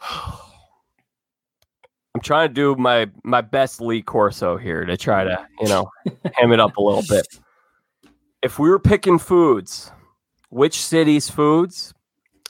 I'm 2.16 2.22
trying 2.22 2.50
to 2.50 2.54
do 2.54 2.76
my 2.76 3.10
my 3.24 3.42
best 3.42 3.82
Lee 3.82 4.02
Corso 4.02 4.58
here 4.58 4.84
to 4.86 4.98
try 4.98 5.24
to 5.24 5.48
you 5.62 5.68
know 5.68 5.90
ham 6.36 6.52
it 6.52 6.60
up 6.60 6.78
a 6.78 6.82
little 6.82 7.04
bit. 7.08 7.28
If 8.42 8.58
we 8.58 8.70
were 8.70 8.80
picking 8.80 9.20
foods, 9.20 9.92
which 10.48 10.82
city's 10.82 11.30
foods? 11.30 11.94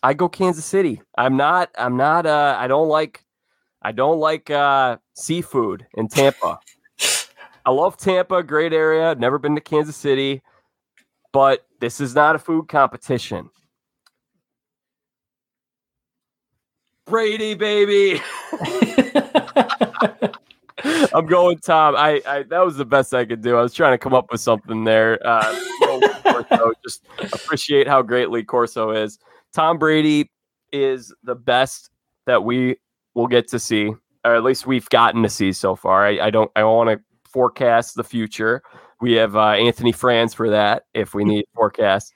I 0.03 0.13
go 0.13 0.29
Kansas 0.29 0.63
City. 0.63 1.01
I'm 1.17 1.35
not. 1.35 1.71
I'm 1.79 1.97
not. 1.97 2.27
Uh, 2.27 2.55
I 2.59 2.67
don't 2.67 2.89
like. 2.89 3.25
I 3.81 3.91
don't 3.91 4.19
like 4.19 4.51
uh, 4.51 4.97
seafood 5.15 5.87
in 5.95 6.07
Tampa. 6.07 6.59
I 7.65 7.71
love 7.71 7.97
Tampa, 7.97 8.43
great 8.43 8.71
area. 8.71 9.15
Never 9.15 9.39
been 9.39 9.55
to 9.55 9.61
Kansas 9.61 9.95
City, 9.95 10.41
but 11.31 11.65
this 11.79 11.99
is 11.99 12.15
not 12.15 12.35
a 12.35 12.39
food 12.39 12.67
competition. 12.67 13.49
Brady, 17.09 17.55
baby. 17.55 18.21
I'm 21.13 21.25
going 21.25 21.57
Tom. 21.57 21.95
I, 21.95 22.21
I 22.25 22.43
that 22.43 22.63
was 22.63 22.77
the 22.77 22.85
best 22.85 23.13
I 23.13 23.25
could 23.25 23.41
do. 23.41 23.57
I 23.57 23.61
was 23.61 23.73
trying 23.73 23.93
to 23.93 23.97
come 23.97 24.13
up 24.13 24.31
with 24.31 24.41
something 24.41 24.83
there. 24.83 25.19
Uh, 25.25 25.59
Corso, 26.23 26.71
just 26.83 27.05
appreciate 27.21 27.87
how 27.87 28.01
great 28.01 28.29
Lee 28.29 28.43
Corso 28.43 28.91
is. 28.91 29.19
Tom 29.53 29.77
Brady 29.77 30.31
is 30.71 31.13
the 31.23 31.35
best 31.35 31.89
that 32.25 32.43
we 32.43 32.77
will 33.15 33.27
get 33.27 33.47
to 33.49 33.59
see, 33.59 33.91
or 34.23 34.35
at 34.35 34.43
least 34.43 34.67
we've 34.67 34.89
gotten 34.89 35.23
to 35.23 35.29
see 35.29 35.51
so 35.51 35.75
far. 35.75 36.05
I, 36.05 36.27
I 36.27 36.29
don't 36.29 36.51
I 36.55 36.61
don't 36.61 36.75
want 36.75 36.89
to 36.91 37.03
forecast 37.29 37.95
the 37.95 38.03
future. 38.03 38.61
We 39.01 39.13
have 39.13 39.35
uh, 39.35 39.51
Anthony 39.51 39.91
Franz 39.91 40.33
for 40.33 40.49
that 40.49 40.83
if 40.93 41.13
we 41.13 41.23
need 41.23 41.45
forecast. 41.55 42.13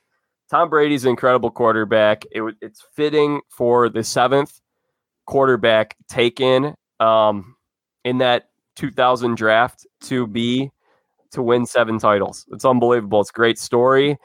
Tom 0.50 0.70
Brady's 0.70 1.06
an 1.06 1.12
incredible 1.12 1.50
quarterback. 1.50 2.26
It, 2.32 2.44
it's 2.62 2.84
fitting 2.96 3.41
for 3.50 3.89
the 3.89 4.04
seventh 4.04 4.60
quarterback 5.26 5.95
taken 6.07 6.76
um, 6.99 7.55
in 8.03 8.19
that 8.19 8.49
2000 8.76 9.36
draft 9.36 9.86
to 10.01 10.28
be 10.28 10.71
to 11.32 11.41
win 11.41 11.65
seven 11.65 11.97
titles. 11.97 12.45
It's 12.51 12.65
unbelievable. 12.65 13.21
It's 13.21 13.30
a 13.30 13.34
great 13.34 13.57
story. 13.57 14.17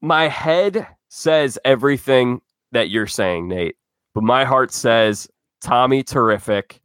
My 0.00 0.28
head 0.28 0.86
says 1.08 1.58
everything 1.64 2.40
that 2.72 2.90
you're 2.90 3.06
saying, 3.06 3.48
Nate, 3.48 3.76
but 4.14 4.22
my 4.22 4.44
heart 4.44 4.72
says 4.72 5.28
Tommy 5.60 6.02
terrific. 6.02 6.80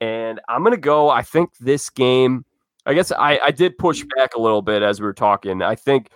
And 0.00 0.40
I'm 0.48 0.62
going 0.62 0.74
to 0.74 0.80
go. 0.80 1.10
I 1.10 1.22
think 1.22 1.50
this 1.58 1.88
game, 1.88 2.44
I 2.86 2.94
guess 2.94 3.12
I, 3.12 3.38
I 3.38 3.50
did 3.52 3.78
push 3.78 4.04
back 4.16 4.34
a 4.34 4.40
little 4.40 4.62
bit 4.62 4.82
as 4.82 5.00
we 5.00 5.06
were 5.06 5.12
talking. 5.12 5.62
I 5.62 5.76
think 5.76 6.08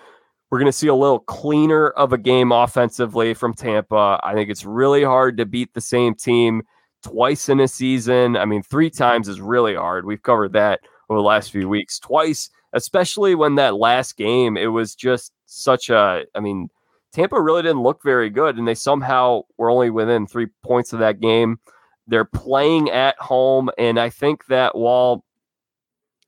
we're 0.51 0.59
going 0.59 0.71
to 0.71 0.73
see 0.73 0.87
a 0.87 0.95
little 0.95 1.19
cleaner 1.19 1.89
of 1.91 2.13
a 2.13 2.19
game 2.19 2.53
offensively 2.53 3.35
from 3.35 3.55
Tampa. 3.55 4.21
I 4.23 4.35
think 4.35 4.51
it's 4.51 4.65
really 4.65 5.03
hard 5.03 5.37
to 5.39 5.47
beat 5.47 5.75
the 5.75 5.81
same 5.81 6.15
team 6.15 6.63
twice 7.03 7.49
in 7.49 7.61
a 7.61 7.69
season. 7.69 8.37
I 8.37 8.45
mean, 8.45 8.63
three 8.63 8.91
times 8.91 9.29
is 9.29 9.41
really 9.41 9.75
hard. 9.75 10.07
We've 10.07 10.23
covered 10.23 10.53
that 10.53 10.81
over 11.09 11.19
the 11.19 11.25
last 11.25 11.51
few 11.51 11.69
weeks. 11.69 11.99
Twice, 11.99 12.51
especially 12.73 13.35
when 13.35 13.57
that 13.57 13.77
last 13.77 14.17
game, 14.17 14.57
it 14.57 14.67
was 14.67 14.95
just 14.95 15.33
such 15.47 15.91
a, 15.91 16.25
I 16.35 16.41
mean, 16.41 16.69
Tampa 17.13 17.41
really 17.41 17.63
didn't 17.63 17.83
look 17.83 18.03
very 18.05 18.31
good, 18.31 18.57
and 18.57 18.69
they 18.69 18.75
somehow 18.75 19.43
were 19.57 19.71
only 19.71 19.91
within 19.91 20.27
three 20.27 20.49
points 20.63 20.93
of 20.93 20.99
that 21.01 21.21
game. 21.21 21.59
They're 22.07 22.25
playing 22.25 22.91
at 22.91 23.19
home, 23.19 23.71
and 23.79 23.99
I 23.99 24.11
think 24.11 24.47
that 24.47 24.77
while 24.77 25.25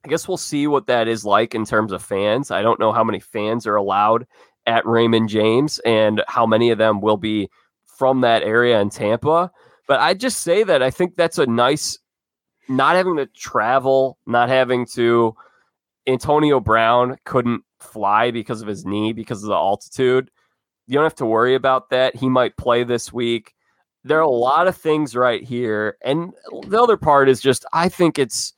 I 0.09 0.11
guess 0.11 0.27
we'll 0.27 0.39
see 0.39 0.67
what 0.67 0.87
that 0.87 1.07
is 1.07 1.27
like 1.27 1.55
in 1.55 1.67
terms 1.67 1.93
of 1.93 2.03
fans. 2.03 2.51
I 2.51 2.63
don't 2.63 2.81
know 2.81 2.93
how 2.93 3.05
many 3.05 3.21
fans 3.21 3.67
are 3.67 3.77
allowed 3.77 4.27
at 4.65 4.87
Raymond 4.87 5.29
James 5.29 5.81
and 5.81 6.23
how 6.29 6.47
many 6.47 6.71
of 6.71 6.79
them 6.79 7.03
will 7.03 7.19
be 7.19 7.51
from 7.99 8.23
that 8.23 8.43
area 8.43 8.81
in 8.81 8.89
Tampa. 8.89 9.51
But 9.87 10.01
I 10.01 10.15
just 10.15 10.41
say 10.41 10.63
that 10.63 10.83
I 10.83 10.91
think 10.91 11.17
that's 11.17 11.37
a 11.37 11.45
nice, 11.45 11.99
not 12.71 12.97
having 12.97 13.17
to 13.17 13.27
travel, 13.27 14.17
not 14.27 14.49
having 14.49 14.87
to. 14.95 15.37
Antonio 16.07 16.59
Brown 16.59 17.19
couldn't 17.27 17.63
fly 17.79 18.31
because 18.31 18.63
of 18.63 18.69
his 18.69 18.87
knee, 18.87 19.13
because 19.13 19.43
of 19.43 19.51
the 19.51 19.55
altitude. 19.55 20.31
You 20.87 20.95
don't 20.95 21.05
have 21.05 21.17
to 21.17 21.27
worry 21.27 21.55
about 21.55 21.91
that. 21.91 22.17
He 22.17 22.31
might 22.31 22.57
play 22.57 22.83
this 22.83 23.13
week. 23.13 23.53
There 24.05 24.17
are 24.17 24.23
a 24.23 24.31
lot 24.31 24.69
of 24.69 24.75
things 24.75 25.15
right 25.15 25.45
here. 25.45 25.99
And 26.01 26.33
the 26.67 26.83
other 26.83 26.97
part 26.97 27.29
is 27.29 27.43
just, 27.43 27.67
I 27.75 27.91
think 27.91 28.19
it's, 28.19 28.55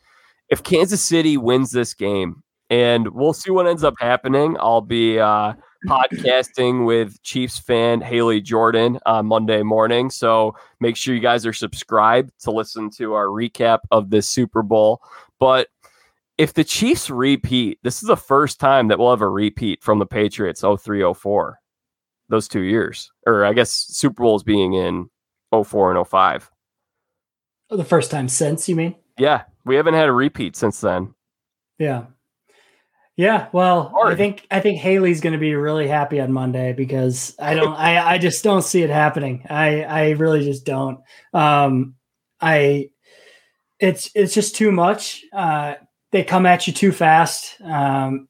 if 0.50 0.62
Kansas 0.62 1.02
City 1.02 1.36
wins 1.36 1.70
this 1.70 1.94
game, 1.94 2.42
and 2.70 3.08
we'll 3.08 3.32
see 3.32 3.50
what 3.50 3.66
ends 3.66 3.82
up 3.82 3.94
happening. 3.98 4.56
I'll 4.60 4.80
be 4.80 5.18
uh, 5.18 5.54
podcasting 5.86 6.86
with 6.86 7.20
Chiefs 7.22 7.58
fan 7.58 8.00
Haley 8.00 8.40
Jordan 8.40 8.98
on 9.06 9.26
Monday 9.26 9.62
morning. 9.62 10.08
So 10.08 10.54
make 10.78 10.96
sure 10.96 11.14
you 11.14 11.20
guys 11.20 11.44
are 11.44 11.52
subscribed 11.52 12.30
to 12.42 12.52
listen 12.52 12.88
to 12.90 13.14
our 13.14 13.26
recap 13.26 13.80
of 13.90 14.10
this 14.10 14.28
Super 14.28 14.62
Bowl. 14.62 15.02
But 15.40 15.68
if 16.38 16.54
the 16.54 16.64
Chiefs 16.64 17.10
repeat, 17.10 17.78
this 17.82 18.02
is 18.02 18.08
the 18.08 18.16
first 18.16 18.60
time 18.60 18.88
that 18.88 18.98
we'll 18.98 19.10
have 19.10 19.20
a 19.20 19.28
repeat 19.28 19.82
from 19.82 19.98
the 19.98 20.06
Patriots 20.06 20.62
03 20.62 21.12
04, 21.12 21.58
those 22.28 22.46
two 22.46 22.62
years. 22.62 23.10
Or 23.26 23.44
I 23.44 23.52
guess 23.52 23.70
Super 23.72 24.22
Bowls 24.22 24.44
being 24.44 24.74
in 24.74 25.10
04 25.52 25.96
and 25.96 26.06
05. 26.06 26.50
Oh, 27.70 27.76
the 27.76 27.84
first 27.84 28.10
time 28.10 28.28
since, 28.28 28.68
you 28.68 28.76
mean? 28.76 28.94
Yeah, 29.20 29.42
we 29.66 29.76
haven't 29.76 29.94
had 29.94 30.08
a 30.08 30.12
repeat 30.12 30.56
since 30.56 30.80
then. 30.80 31.14
Yeah. 31.78 32.06
Yeah, 33.16 33.48
well, 33.52 33.92
I 34.02 34.14
think 34.14 34.46
I 34.50 34.60
think 34.60 34.78
Haley's 34.78 35.20
going 35.20 35.34
to 35.34 35.38
be 35.38 35.54
really 35.54 35.86
happy 35.86 36.20
on 36.20 36.32
Monday 36.32 36.72
because 36.72 37.34
I 37.38 37.52
don't 37.52 37.74
I 37.74 38.14
I 38.14 38.18
just 38.18 38.42
don't 38.42 38.62
see 38.62 38.82
it 38.82 38.88
happening. 38.88 39.44
I 39.50 39.82
I 39.82 40.10
really 40.12 40.42
just 40.42 40.64
don't. 40.64 41.00
Um 41.34 41.96
I 42.40 42.88
it's 43.78 44.10
it's 44.14 44.32
just 44.32 44.56
too 44.56 44.72
much. 44.72 45.22
Uh, 45.34 45.74
they 46.12 46.24
come 46.24 46.46
at 46.46 46.66
you 46.66 46.72
too 46.72 46.92
fast. 46.92 47.60
Um, 47.62 48.26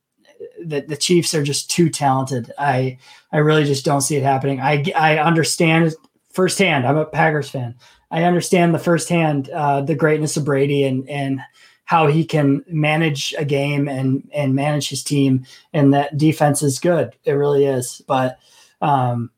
the, 0.65 0.81
the 0.81 0.97
Chiefs 0.97 1.35
are 1.35 1.45
just 1.45 1.71
too 1.71 1.89
talented. 1.89 2.51
I 2.59 2.99
I 3.33 3.39
really 3.39 3.65
just 3.65 3.85
don't 3.85 4.01
see 4.01 4.17
it 4.17 4.25
happening. 4.25 4.61
I 4.61 4.85
I 4.97 5.19
understand 5.19 5.95
firsthand. 6.33 6.85
I'm 6.85 6.97
a 6.97 7.07
Packers 7.07 7.49
fan. 7.49 7.77
I 8.11 8.25
understand 8.25 8.75
the 8.75 8.79
firsthand 8.79 9.49
uh, 9.51 9.83
the 9.83 9.95
greatness 9.95 10.37
of 10.37 10.45
Brady 10.45 10.85
and 10.85 11.09
and 11.09 11.41
how 11.85 12.07
he 12.07 12.25
can 12.25 12.65
manage 12.69 13.35
a 13.39 13.45
game 13.45 13.89
and 13.89 14.29
and 14.33 14.55
manage 14.55 14.89
his 14.89 15.03
team. 15.03 15.45
And 15.73 15.93
that 15.95 16.17
defense 16.17 16.63
is 16.63 16.79
good. 16.79 17.15
It 17.25 17.33
really 17.33 17.65
is. 17.65 18.03
But 18.07 18.39
um, 18.81 19.31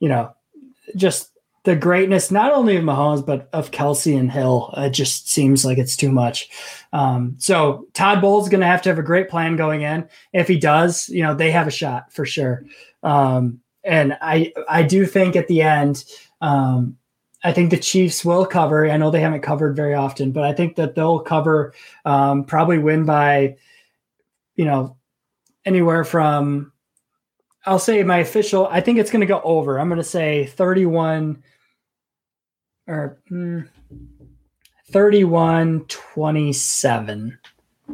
you 0.00 0.08
know, 0.08 0.34
just 0.96 1.30
the 1.64 1.74
greatness 1.74 2.30
not 2.30 2.52
only 2.52 2.76
of 2.76 2.84
Mahomes 2.84 3.24
but 3.24 3.48
of 3.52 3.70
Kelce 3.70 4.18
and 4.18 4.30
Hill. 4.30 4.72
It 4.76 4.90
just 4.90 5.28
seems 5.28 5.64
like 5.64 5.78
it's 5.78 5.96
too 5.96 6.12
much. 6.12 6.50
Um, 6.92 7.36
so 7.38 7.86
Todd 7.94 8.20
Bowles 8.20 8.44
is 8.44 8.50
going 8.50 8.60
to 8.60 8.66
have 8.66 8.82
to 8.82 8.90
have 8.90 8.98
a 8.98 9.02
great 9.02 9.28
plan 9.28 9.56
going 9.56 9.82
in. 9.82 10.06
If 10.32 10.46
he 10.46 10.58
does, 10.58 11.08
you 11.08 11.22
know 11.22 11.34
they 11.34 11.50
have 11.50 11.66
a 11.66 11.72
shot 11.72 12.12
for 12.12 12.26
sure. 12.26 12.64
Um, 13.02 13.60
and 13.82 14.16
I 14.20 14.52
I 14.68 14.82
do 14.82 15.06
think 15.06 15.36
at 15.36 15.48
the 15.48 15.62
end, 15.62 16.04
um, 16.40 16.98
I 17.44 17.52
think 17.52 17.70
the 17.70 17.76
Chiefs 17.78 18.24
will 18.24 18.46
cover. 18.46 18.90
I 18.90 18.96
know 18.96 19.10
they 19.10 19.20
haven't 19.20 19.42
covered 19.42 19.76
very 19.76 19.92
often, 19.94 20.32
but 20.32 20.44
I 20.44 20.54
think 20.54 20.76
that 20.76 20.94
they'll 20.94 21.20
cover. 21.20 21.74
Um, 22.06 22.44
probably 22.44 22.78
win 22.78 23.04
by, 23.04 23.56
you 24.56 24.64
know, 24.64 24.96
anywhere 25.66 26.04
from. 26.04 26.72
I'll 27.66 27.78
say 27.78 28.02
my 28.02 28.18
official. 28.18 28.66
I 28.68 28.80
think 28.80 28.98
it's 28.98 29.10
going 29.10 29.20
to 29.20 29.26
go 29.26 29.42
over. 29.42 29.78
I'm 29.78 29.88
going 29.88 29.98
to 29.98 30.04
say 30.04 30.46
31 30.46 31.42
or 32.86 33.18
mm, 33.30 33.68
31 34.90 35.84
27. 35.88 37.38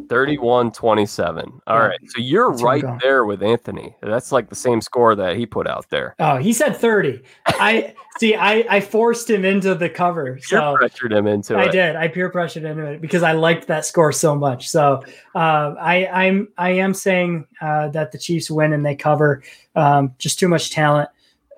31 0.09 0.71
27. 0.73 1.61
All 1.67 1.77
Yeah. 1.77 1.87
right. 1.87 1.99
So 2.07 2.21
you're 2.21 2.51
That's 2.51 2.63
right 2.63 2.85
there 3.01 3.25
with 3.25 3.43
Anthony. 3.43 3.95
That's 4.01 4.31
like 4.33 4.49
the 4.49 4.55
same 4.55 4.81
score 4.81 5.15
that 5.17 5.37
he 5.37 5.47
put 5.47 5.67
out 5.67 5.89
there. 5.91 6.15
Oh, 6.19 6.37
he 6.37 6.53
said 6.53 6.77
30. 6.77 7.23
I 7.61 7.95
see. 8.19 8.35
I 8.35 8.65
I 8.69 8.81
forced 8.81 9.29
him 9.29 9.45
into 9.45 9.75
the 9.75 9.89
cover. 9.89 10.35
Peer 10.35 10.43
So 10.43 10.77
pressured 10.77 11.13
him 11.13 11.27
into 11.27 11.57
I 11.57 11.65
it. 11.65 11.73
did. 11.73 11.97
I 11.97 12.09
peer 12.09 12.31
pressured 12.31 12.65
into 12.65 12.85
it 12.85 13.01
because 13.01 13.23
I 13.23 13.33
liked 13.33 13.67
that 13.69 13.85
score 13.85 14.13
so 14.13 14.35
much. 14.35 14.69
So 14.69 15.03
uh, 15.35 15.75
I 15.81 16.07
I'm 16.07 16.49
I 16.59 16.71
am 16.71 16.95
saying 16.95 17.47
uh, 17.61 17.89
that 17.89 18.13
the 18.13 18.19
Chiefs 18.19 18.51
win 18.51 18.73
and 18.73 18.85
they 18.85 18.97
cover. 18.97 19.43
Um, 19.77 20.15
just 20.19 20.39
too 20.39 20.49
much 20.49 20.71
talent. 20.71 21.09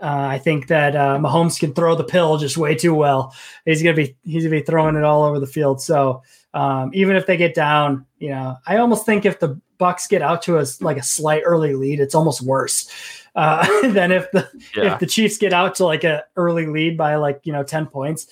Uh, 0.01 0.27
I 0.31 0.39
think 0.39 0.67
that 0.67 0.97
uh, 0.97 1.17
Mahomes 1.19 1.61
can 1.61 1.73
throw 1.75 1.95
the 1.95 2.03
pill 2.05 2.37
just 2.37 2.57
way 2.57 2.75
too 2.75 2.93
well. 2.95 3.35
He's 3.65 3.83
gonna 3.83 3.95
be 3.95 4.17
he's 4.25 4.43
gonna 4.45 4.57
be 4.57 4.63
throwing 4.63 4.97
it 4.97 5.05
all 5.05 5.23
over 5.23 5.39
the 5.39 5.47
field. 5.47 5.81
So 5.81 6.23
um, 6.55 6.91
even 6.93 7.15
if 7.17 7.27
they 7.27 7.37
get 7.37 7.55
down, 7.55 8.05
you 8.19 8.31
know, 8.31 8.57
I 8.67 8.79
almost 8.79 9.07
think 9.07 9.25
if 9.25 9.39
the 9.39 9.61
Bucks 9.83 10.07
get 10.07 10.23
out 10.23 10.43
to 10.43 10.59
us 10.59 10.81
like 10.81 10.97
a 10.97 11.03
slight 11.03 11.43
early 11.45 11.75
lead, 11.75 11.99
it's 11.99 12.15
almost 12.15 12.41
worse 12.43 12.89
uh, 13.35 13.67
than 13.89 14.13
if 14.13 14.31
the 14.31 14.49
Yeah. 14.77 14.95
if 14.95 15.01
the 15.01 15.07
Chiefs 15.07 15.39
get 15.39 15.53
out 15.53 15.75
to 15.77 15.85
like 15.85 16.05
a 16.05 16.23
early 16.37 16.67
lead 16.67 16.97
by 16.97 17.17
like 17.17 17.41
you 17.45 17.53
know 17.53 17.65
ten 17.65 17.87
points. 17.87 18.27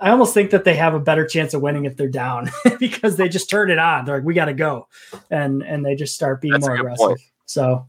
I 0.00 0.10
almost 0.10 0.34
think 0.34 0.50
that 0.50 0.64
they 0.64 0.74
have 0.76 0.92
a 0.94 1.00
better 1.00 1.26
chance 1.26 1.54
of 1.54 1.62
winning 1.62 1.86
if 1.86 1.96
they're 1.96 2.06
down 2.08 2.50
because 2.78 3.16
they 3.16 3.28
just 3.28 3.48
turn 3.50 3.70
it 3.70 3.78
on. 3.78 4.04
They're 4.04 4.18
like, 4.18 4.26
we 4.26 4.34
got 4.34 4.44
to 4.44 4.54
go, 4.54 4.86
and 5.30 5.62
and 5.62 5.84
they 5.84 5.94
just 5.96 6.14
start 6.14 6.40
being 6.40 6.52
That's 6.52 6.66
more 6.66 6.76
aggressive. 6.76 6.98
point. 6.98 7.20
So, 7.46 7.88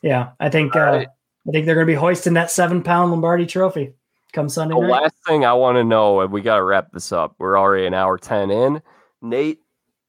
yeah, 0.00 0.30
I 0.40 0.48
think 0.48 0.74
All 0.76 0.82
uh, 0.82 0.84
right. 0.92 1.08
I 1.48 1.50
think 1.50 1.66
they're 1.66 1.74
going 1.74 1.86
to 1.88 1.92
be 1.92 1.96
hoisting 1.98 2.34
that 2.34 2.50
seven 2.52 2.82
pound 2.82 3.10
Lombardi 3.10 3.46
Trophy 3.46 3.94
come 4.32 4.48
Sunday 4.48 4.74
The 4.74 4.80
night. 4.80 5.02
last 5.02 5.14
thing 5.26 5.44
I 5.44 5.52
want 5.54 5.76
to 5.76 5.84
know, 5.84 6.20
and 6.20 6.30
we 6.32 6.40
got 6.40 6.56
to 6.56 6.62
wrap 6.62 6.92
this 6.92 7.10
up. 7.12 7.34
We're 7.38 7.58
already 7.58 7.86
an 7.86 7.94
hour 7.94 8.16
10 8.16 8.50
in. 8.52 8.80
Nate, 9.22 9.58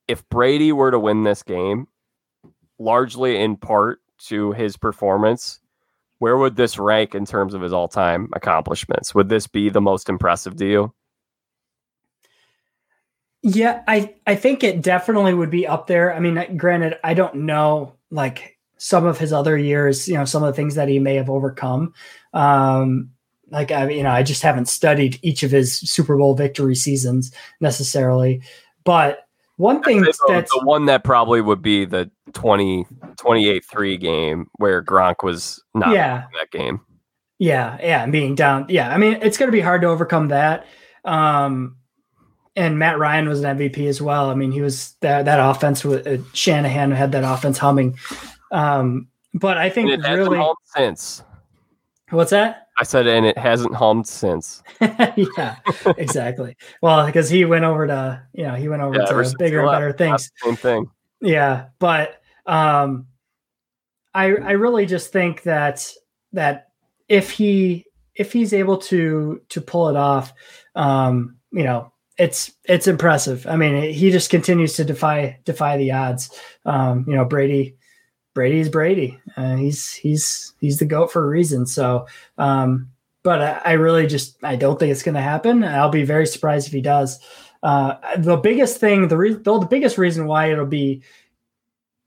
if 0.08 0.28
Brady 0.30 0.72
were 0.74 0.92
to 0.92 1.00
win 1.00 1.24
this 1.24 1.42
game, 1.42 1.88
largely 2.82 3.38
in 3.38 3.58
part 3.58 4.00
to 4.28 4.52
his 4.52 4.78
performance, 4.78 5.60
where 6.20 6.38
would 6.38 6.56
this 6.56 6.78
rank 6.78 7.16
in 7.16 7.26
terms 7.26 7.54
of 7.54 7.62
his 7.62 7.74
all 7.74 7.88
time 7.88 8.30
accomplishments? 8.34 9.16
Would 9.16 9.30
this 9.30 9.48
be 9.48 9.70
the 9.70 9.82
most 9.82 10.10
impressive 10.10 10.56
to 10.58 10.66
you? 10.66 10.94
Yeah, 13.44 13.82
I 13.88 14.14
I 14.28 14.36
think 14.36 14.64
it 14.64 14.82
definitely 14.82 15.34
would 15.34 15.50
be 15.50 15.66
up 15.66 15.88
there. 15.88 16.14
I 16.14 16.20
mean, 16.20 16.58
granted, 16.58 17.00
I 17.04 17.16
don't 17.16 17.36
know 17.36 17.94
like 18.12 18.58
some 18.78 19.06
of 19.06 19.18
his 19.18 19.34
other 19.34 19.58
years, 19.58 20.08
you 20.08 20.16
know, 20.16 20.26
some 20.26 20.44
of 20.44 20.48
the 20.48 20.56
things 20.56 20.76
that 20.76 20.90
he 20.90 21.00
may 21.00 21.16
have 21.16 21.30
overcome. 21.30 21.94
Um, 22.34 23.12
like 23.50 23.72
I, 23.72 23.90
you 23.90 24.04
know, 24.04 24.12
I 24.12 24.24
just 24.24 24.44
haven't 24.44 24.68
studied 24.68 25.20
each 25.22 25.44
of 25.44 25.52
his 25.52 25.80
Super 25.80 26.18
Bowl 26.18 26.36
victory 26.36 26.76
seasons 26.76 27.32
necessarily. 27.60 28.42
But 28.84 29.28
one 29.62 29.84
thing 29.84 30.02
that's 30.02 30.18
the 30.18 30.62
one 30.64 30.86
that 30.86 31.04
probably 31.04 31.40
would 31.40 31.62
be 31.62 31.86
the 31.86 32.10
20, 32.34 32.86
28-3 33.16 34.00
game 34.00 34.48
where 34.58 34.84
Gronk 34.84 35.24
was 35.24 35.64
not 35.76 35.94
yeah, 35.94 36.24
in 36.26 36.30
that 36.40 36.52
game. 36.52 36.82
Yeah, 37.38 37.78
yeah, 37.82 38.04
and 38.04 38.12
being 38.12 38.36
down. 38.36 38.66
Yeah, 38.70 38.94
I 38.94 38.98
mean, 38.98 39.20
it's 39.22 39.38
going 39.38 39.48
to 39.48 39.52
be 39.52 39.62
hard 39.62 39.82
to 39.82 39.88
overcome 39.88 40.30
that. 40.30 40.66
Um, 41.06 41.78
and 42.56 42.78
Matt 42.80 43.00
Ryan 43.00 43.30
was 43.30 43.42
an 43.44 43.58
MVP 43.58 43.88
as 43.88 44.02
well. 44.02 44.30
I 44.30 44.36
mean, 44.36 44.52
he 44.52 44.62
was 44.62 44.96
that 45.02 45.26
that 45.26 45.40
offense 45.40 45.86
with 45.86 46.06
uh, 46.06 46.18
Shanahan 46.34 46.92
had 46.92 47.12
that 47.14 47.24
offense 47.24 47.58
humming. 47.58 47.98
Um, 48.52 49.08
but 49.34 49.58
I 49.58 49.70
think 49.70 50.04
really, 50.04 50.44
since. 50.76 51.24
what's 52.10 52.32
that? 52.32 52.68
I 52.82 52.84
said, 52.84 53.06
and 53.06 53.28
it 53.28 53.38
hasn't 53.38 53.76
hummed 53.76 54.08
since. 54.08 54.64
yeah, 54.82 55.58
exactly. 55.98 56.58
Well, 56.82 57.06
because 57.06 57.30
he 57.30 57.46
went 57.46 57.64
over 57.64 57.86
to 57.86 58.24
you 58.34 58.44
know 58.44 58.56
he 58.56 58.70
went 58.70 58.82
over 58.82 58.98
Yeah, 58.98 59.06
to 59.06 59.36
bigger 59.38 59.60
and 59.60 59.70
better 59.70 59.94
things. 59.94 60.32
Same 60.38 60.56
thing. 60.56 60.90
Yeah, 61.22 61.68
but 61.78 62.24
um, 62.48 63.06
I 64.16 64.30
I 64.30 64.52
really 64.54 64.88
just 64.88 65.12
think 65.12 65.44
that 65.44 65.94
that 66.34 66.70
if 67.08 67.30
he 67.30 67.86
if 68.16 68.34
he's 68.34 68.52
able 68.52 68.78
to 68.78 69.42
to 69.50 69.62
pull 69.62 69.90
it 69.90 69.96
off, 69.96 70.34
um, 70.76 71.36
you 71.52 71.64
know, 71.64 71.94
it's 72.18 72.52
it's 72.64 72.88
impressive. 72.88 73.46
I 73.46 73.58
mean, 73.58 73.94
he 73.94 74.10
just 74.10 74.32
continues 74.32 74.74
to 74.78 74.84
defy 74.86 75.38
defy 75.46 75.78
the 75.78 75.92
odds. 75.92 76.36
Um, 76.66 77.06
you 77.08 77.14
know, 77.14 77.26
Brady 77.26 77.76
Brady's 78.34 78.70
Brady. 78.70 79.20
Uh, 79.36 79.56
he's 79.56 79.92
he's 79.94 80.54
he's 80.60 80.80
the 80.80 80.86
goat 80.86 81.12
for 81.12 81.24
a 81.24 81.28
reason. 81.28 81.66
So, 81.66 82.08
um, 82.38 82.90
but 83.24 83.42
I, 83.42 83.62
I 83.66 83.72
really 83.74 84.08
just 84.08 84.38
I 84.44 84.56
don't 84.56 84.80
think 84.80 84.92
it's 84.92 85.04
going 85.04 85.16
to 85.16 85.22
happen. 85.22 85.64
I'll 85.64 85.90
be 85.90 86.04
very 86.04 86.26
surprised 86.26 86.68
if 86.68 86.74
he 86.74 86.82
does. 86.82 87.20
Uh, 87.64 87.96
the 88.18 88.38
biggest 88.38 88.80
thing, 88.80 89.08
the 89.08 89.18
re- 89.18 89.34
though 89.34 89.60
the 89.60 89.66
biggest 89.66 89.98
reason 89.98 90.26
why 90.26 90.52
it'll 90.52 90.66
be 90.66 91.04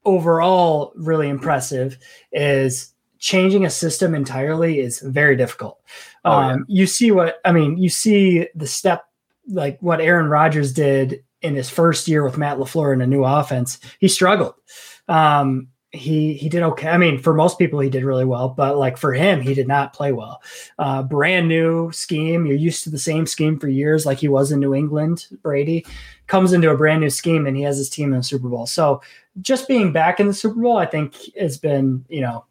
overall 0.03 0.93
really 0.95 1.29
impressive 1.29 1.97
is 2.31 2.93
changing 3.19 3.65
a 3.65 3.69
system 3.69 4.13
entirely 4.13 4.79
is 4.79 4.99
very 4.99 5.35
difficult. 5.35 5.79
Oh, 6.25 6.31
um, 6.31 6.65
You 6.67 6.85
see 6.85 7.11
what 7.11 7.39
I 7.45 7.51
mean. 7.51 7.77
You 7.77 7.89
see 7.89 8.47
the 8.55 8.67
step 8.67 9.05
like 9.47 9.77
what 9.79 10.01
Aaron 10.01 10.27
Rodgers 10.27 10.73
did 10.73 11.23
in 11.41 11.55
his 11.55 11.69
first 11.69 12.07
year 12.07 12.23
with 12.23 12.37
Matt 12.37 12.57
LaFleur 12.57 12.93
in 12.93 13.01
a 13.01 13.07
new 13.07 13.23
offense. 13.23 13.79
He 13.99 14.07
struggled. 14.07 14.55
Um, 15.07 15.69
he 15.95 16.33
he 16.33 16.49
did 16.49 16.63
okay. 16.63 16.89
I 16.89 16.97
mean, 16.97 17.17
for 17.17 17.33
most 17.33 17.57
people, 17.57 17.79
he 17.79 17.89
did 17.89 18.03
really 18.03 18.25
well, 18.25 18.49
but 18.49 18.77
like 18.77 18.97
for 18.97 19.13
him, 19.13 19.41
he 19.41 19.53
did 19.53 19.67
not 19.67 19.93
play 19.93 20.11
well. 20.11 20.41
Uh, 20.77 21.03
brand 21.03 21.47
new 21.47 21.91
scheme. 21.91 22.45
You're 22.45 22.55
used 22.55 22.83
to 22.83 22.89
the 22.89 22.99
same 22.99 23.25
scheme 23.25 23.59
for 23.59 23.67
years, 23.67 24.05
like 24.05 24.19
he 24.19 24.27
was 24.27 24.51
in 24.51 24.59
New 24.59 24.75
England. 24.75 25.27
Brady 25.41 25.85
comes 26.27 26.53
into 26.53 26.69
a 26.69 26.77
brand 26.77 27.01
new 27.01 27.09
scheme, 27.09 27.47
and 27.47 27.57
he 27.57 27.63
has 27.63 27.77
his 27.77 27.89
team 27.89 28.11
in 28.11 28.19
the 28.19 28.23
Super 28.23 28.49
Bowl. 28.49 28.65
So 28.65 29.01
just 29.41 29.67
being 29.67 29.91
back 29.91 30.19
in 30.19 30.27
the 30.27 30.33
Super 30.33 30.59
Bowl, 30.59 30.77
I 30.77 30.85
think 30.85 31.15
has 31.37 31.57
been 31.57 32.05
you 32.09 32.21
know 32.21 32.45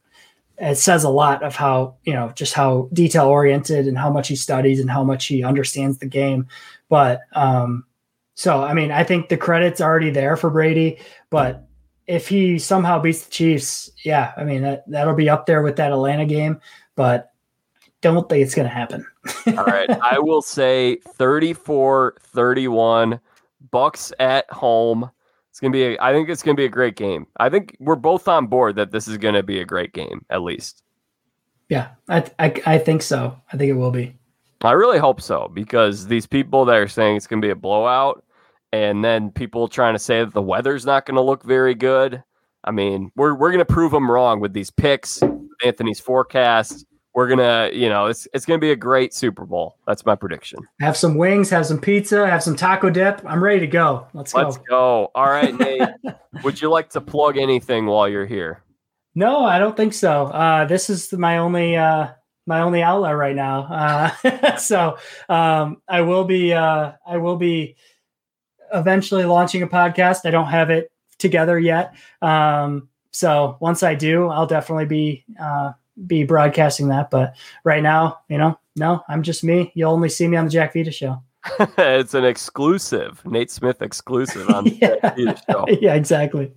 it 0.59 0.77
says 0.77 1.05
a 1.05 1.11
lot 1.11 1.43
of 1.43 1.57
how 1.57 1.97
you 2.05 2.13
know 2.13 2.33
just 2.35 2.55
how 2.55 2.89
detail 2.93 3.27
oriented 3.27 3.87
and 3.87 3.99
how 3.99 4.11
much 4.11 4.29
he 4.29 4.37
studies 4.37 4.81
and 4.81 4.91
how 4.91 5.05
much 5.05 5.27
he 5.27 5.43
understands 5.43 5.99
the 5.99 6.07
game. 6.07 6.47
But 6.89 7.21
um, 7.33 7.85
so 8.35 8.63
I 8.63 8.75
mean, 8.75 8.91
I 8.91 9.05
think 9.05 9.29
the 9.29 9.37
credit's 9.37 9.81
already 9.81 10.11
there 10.11 10.37
for 10.37 10.51
Brady, 10.51 10.99
but 11.31 11.64
if 12.07 12.29
he 12.29 12.59
somehow 12.59 12.99
beats 12.99 13.25
the 13.25 13.31
Chiefs, 13.31 13.91
yeah, 14.05 14.33
I 14.37 14.45
mean 14.45 14.63
that 14.63 14.85
that'll 14.89 15.15
be 15.15 15.29
up 15.29 15.47
there 15.47 15.63
with 15.63 15.77
that 15.77 15.93
Atlanta 15.93 16.27
game, 16.27 16.61
but 16.97 17.33
don't 18.01 18.29
think 18.29 18.43
it's 18.43 18.55
going 18.55 18.69
to 18.69 18.75
happen. 18.75 19.07
All 19.47 19.65
right. 19.65 19.89
I 20.03 20.19
will 20.19 20.43
say 20.43 20.97
34 20.97 22.17
31 22.21 23.19
Bucks 23.71 24.13
at 24.21 24.51
home. 24.51 25.11
It's 25.51 25.59
going 25.59 25.73
to 25.73 25.77
be 25.77 25.85
a, 25.85 26.03
I 26.03 26.13
think 26.13 26.29
it's 26.29 26.43
going 26.43 26.55
to 26.57 26.61
be 26.61 26.67
a 26.67 26.71
great 26.71 26.97
game. 26.97 27.27
I 27.39 27.49
think 27.49 27.77
we're 27.81 27.97
both 27.97 28.29
on 28.29 28.47
board 28.47 28.77
that 28.77 28.91
this 28.91 29.09
is 29.09 29.17
going 29.17 29.35
to 29.35 29.43
be 29.43 29.61
a 29.61 29.65
great 29.65 29.95
game 29.95 30.25
at 30.29 30.43
least. 30.43 30.83
yeah, 31.71 31.91
I, 32.09 32.25
I 32.39 32.63
I 32.67 32.79
think 32.79 33.03
so. 33.03 33.37
I 33.53 33.57
think 33.57 33.71
it 33.71 33.75
will 33.75 33.91
be. 33.91 34.15
I 34.63 34.73
really 34.73 34.99
hope 34.99 35.21
so 35.21 35.51
because 35.53 36.07
these 36.07 36.27
people 36.27 36.65
that 36.67 36.77
are 36.77 36.89
saying 36.89 37.17
it's 37.17 37.27
going 37.27 37.41
to 37.41 37.47
be 37.47 37.51
a 37.53 37.57
blowout 37.57 38.25
and 38.83 39.05
then 39.05 39.31
people 39.31 39.69
trying 39.69 39.95
to 39.95 39.99
say 39.99 40.21
that 40.21 40.35
the 40.35 40.43
weather's 40.43 40.85
not 40.87 41.07
going 41.07 41.17
to 41.17 41.23
look 41.23 41.43
very 41.43 41.75
good. 41.75 42.23
I 42.65 42.71
mean, 42.71 43.11
we're 43.17 43.35
we're 43.35 43.51
going 43.51 43.59
to 43.59 43.65
prove 43.65 43.93
them 43.93 44.11
wrong 44.11 44.41
with 44.41 44.53
these 44.53 44.71
picks, 44.71 45.23
Anthony's 45.63 46.01
forecast, 46.01 46.87
we're 47.15 47.29
gonna, 47.29 47.71
you 47.73 47.89
know, 47.89 48.07
it's 48.07 48.27
it's 48.35 48.45
gonna 48.45 48.59
be 48.59 48.73
a 48.73 48.77
great 48.77 49.15
Super 49.15 49.47
Bowl. 49.47 49.77
That's 49.87 50.05
my 50.05 50.17
prediction. 50.17 50.59
Have 50.81 50.97
some 50.97 51.15
wings, 51.15 51.49
have 51.51 51.65
some 51.65 51.81
pizza, 51.81 52.27
have 52.27 52.43
some 52.43 52.57
taco 52.57 52.91
dip. 52.91 53.23
I'm 53.25 53.43
ready 53.43 53.61
to 53.61 53.69
go. 53.69 54.09
Let's 54.13 54.33
go. 54.33 54.41
Let's 54.41 54.59
go. 54.59 55.11
All 55.15 55.27
right, 55.27 55.57
Nate. 55.57 55.89
would 56.43 56.61
you 56.61 56.71
like 56.71 56.91
to 56.91 57.01
plug 57.01 57.37
anything 57.37 57.87
while 57.87 58.09
you're 58.09 58.27
here? 58.27 58.63
No, 59.15 59.45
I 59.45 59.61
don't 59.61 59.77
think 59.77 59.95
so. 59.95 60.27
Uh, 60.27 60.65
this 60.65 60.91
is 60.91 61.13
my 61.13 61.39
only 61.39 61.77
uh, 61.77 62.09
my 62.49 62.63
only 62.63 62.83
outlet 62.83 63.17
right 63.17 63.37
now. 63.37 64.11
Uh, 64.25 64.57
so 64.57 64.99
um, 65.29 65.83
I 65.89 66.01
will 66.01 66.25
be 66.25 66.53
uh, 66.53 66.93
I 67.07 67.19
will 67.19 67.37
be 67.37 67.77
eventually 68.75 69.25
launching 69.25 69.63
a 69.63 69.67
podcast. 69.67 70.21
I 70.25 70.31
don't 70.31 70.47
have 70.47 70.71
it 70.71 70.93
together 71.19 71.59
yet. 71.59 71.95
Um, 72.21 72.89
so 73.11 73.57
once 73.61 73.83
I 73.83 73.95
do, 73.95 74.29
I'll 74.29 74.47
definitely 74.47 74.87
be 74.87 75.25
uh, 75.41 75.73
be 76.07 76.25
broadcasting 76.25 76.89
that. 76.89 77.11
But 77.11 77.35
right 77.65 77.83
now, 77.83 78.19
you 78.29 78.39
know, 78.39 78.59
no, 78.77 79.03
I'm 79.09 79.23
just 79.23 79.45
me. 79.45 79.73
You'll 79.75 79.93
only 79.93 80.09
see 80.09 80.27
me 80.27 80.37
on 80.37 80.47
the 80.47 80.51
Jack 80.51 80.75
Vita 80.75 80.91
show. 80.91 81.23
it's 81.79 82.15
an 82.15 82.25
exclusive, 82.25 83.23
Nate 83.25 83.51
Smith 83.51 83.83
exclusive 83.83 84.49
on 84.51 84.65
the 84.65 84.71
yeah. 84.71 84.97
Jack 85.03 85.17
Vita 85.17 85.43
show. 85.49 85.67
yeah, 85.81 85.95
exactly. 85.95 86.53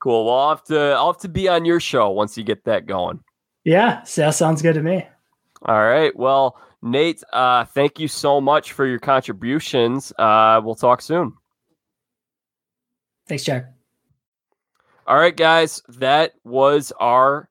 Cool. 0.00 0.26
Well, 0.26 0.34
I'll 0.34 0.48
have 0.50 0.64
to 0.64 0.78
I'll 0.78 1.12
have 1.12 1.22
to 1.22 1.28
be 1.28 1.48
on 1.48 1.64
your 1.64 1.80
show 1.80 2.10
once 2.10 2.36
you 2.36 2.44
get 2.44 2.64
that 2.64 2.86
going. 2.86 3.20
Yeah, 3.64 4.02
so 4.02 4.22
that 4.22 4.34
sounds 4.34 4.60
good 4.60 4.74
to 4.74 4.82
me. 4.82 5.06
All 5.62 5.82
right. 5.82 6.14
Well, 6.14 6.58
Nate, 6.82 7.22
uh, 7.32 7.64
thank 7.64 7.98
you 7.98 8.08
so 8.08 8.40
much 8.40 8.72
for 8.72 8.84
your 8.84 8.98
contributions. 8.98 10.12
Uh, 10.18 10.60
we'll 10.62 10.74
talk 10.74 11.00
soon. 11.00 11.32
Thanks, 13.26 13.44
Jack. 13.44 13.72
All 15.06 15.16
right, 15.16 15.36
guys, 15.36 15.82
that 15.88 16.32
was 16.44 16.92
our 16.98 17.48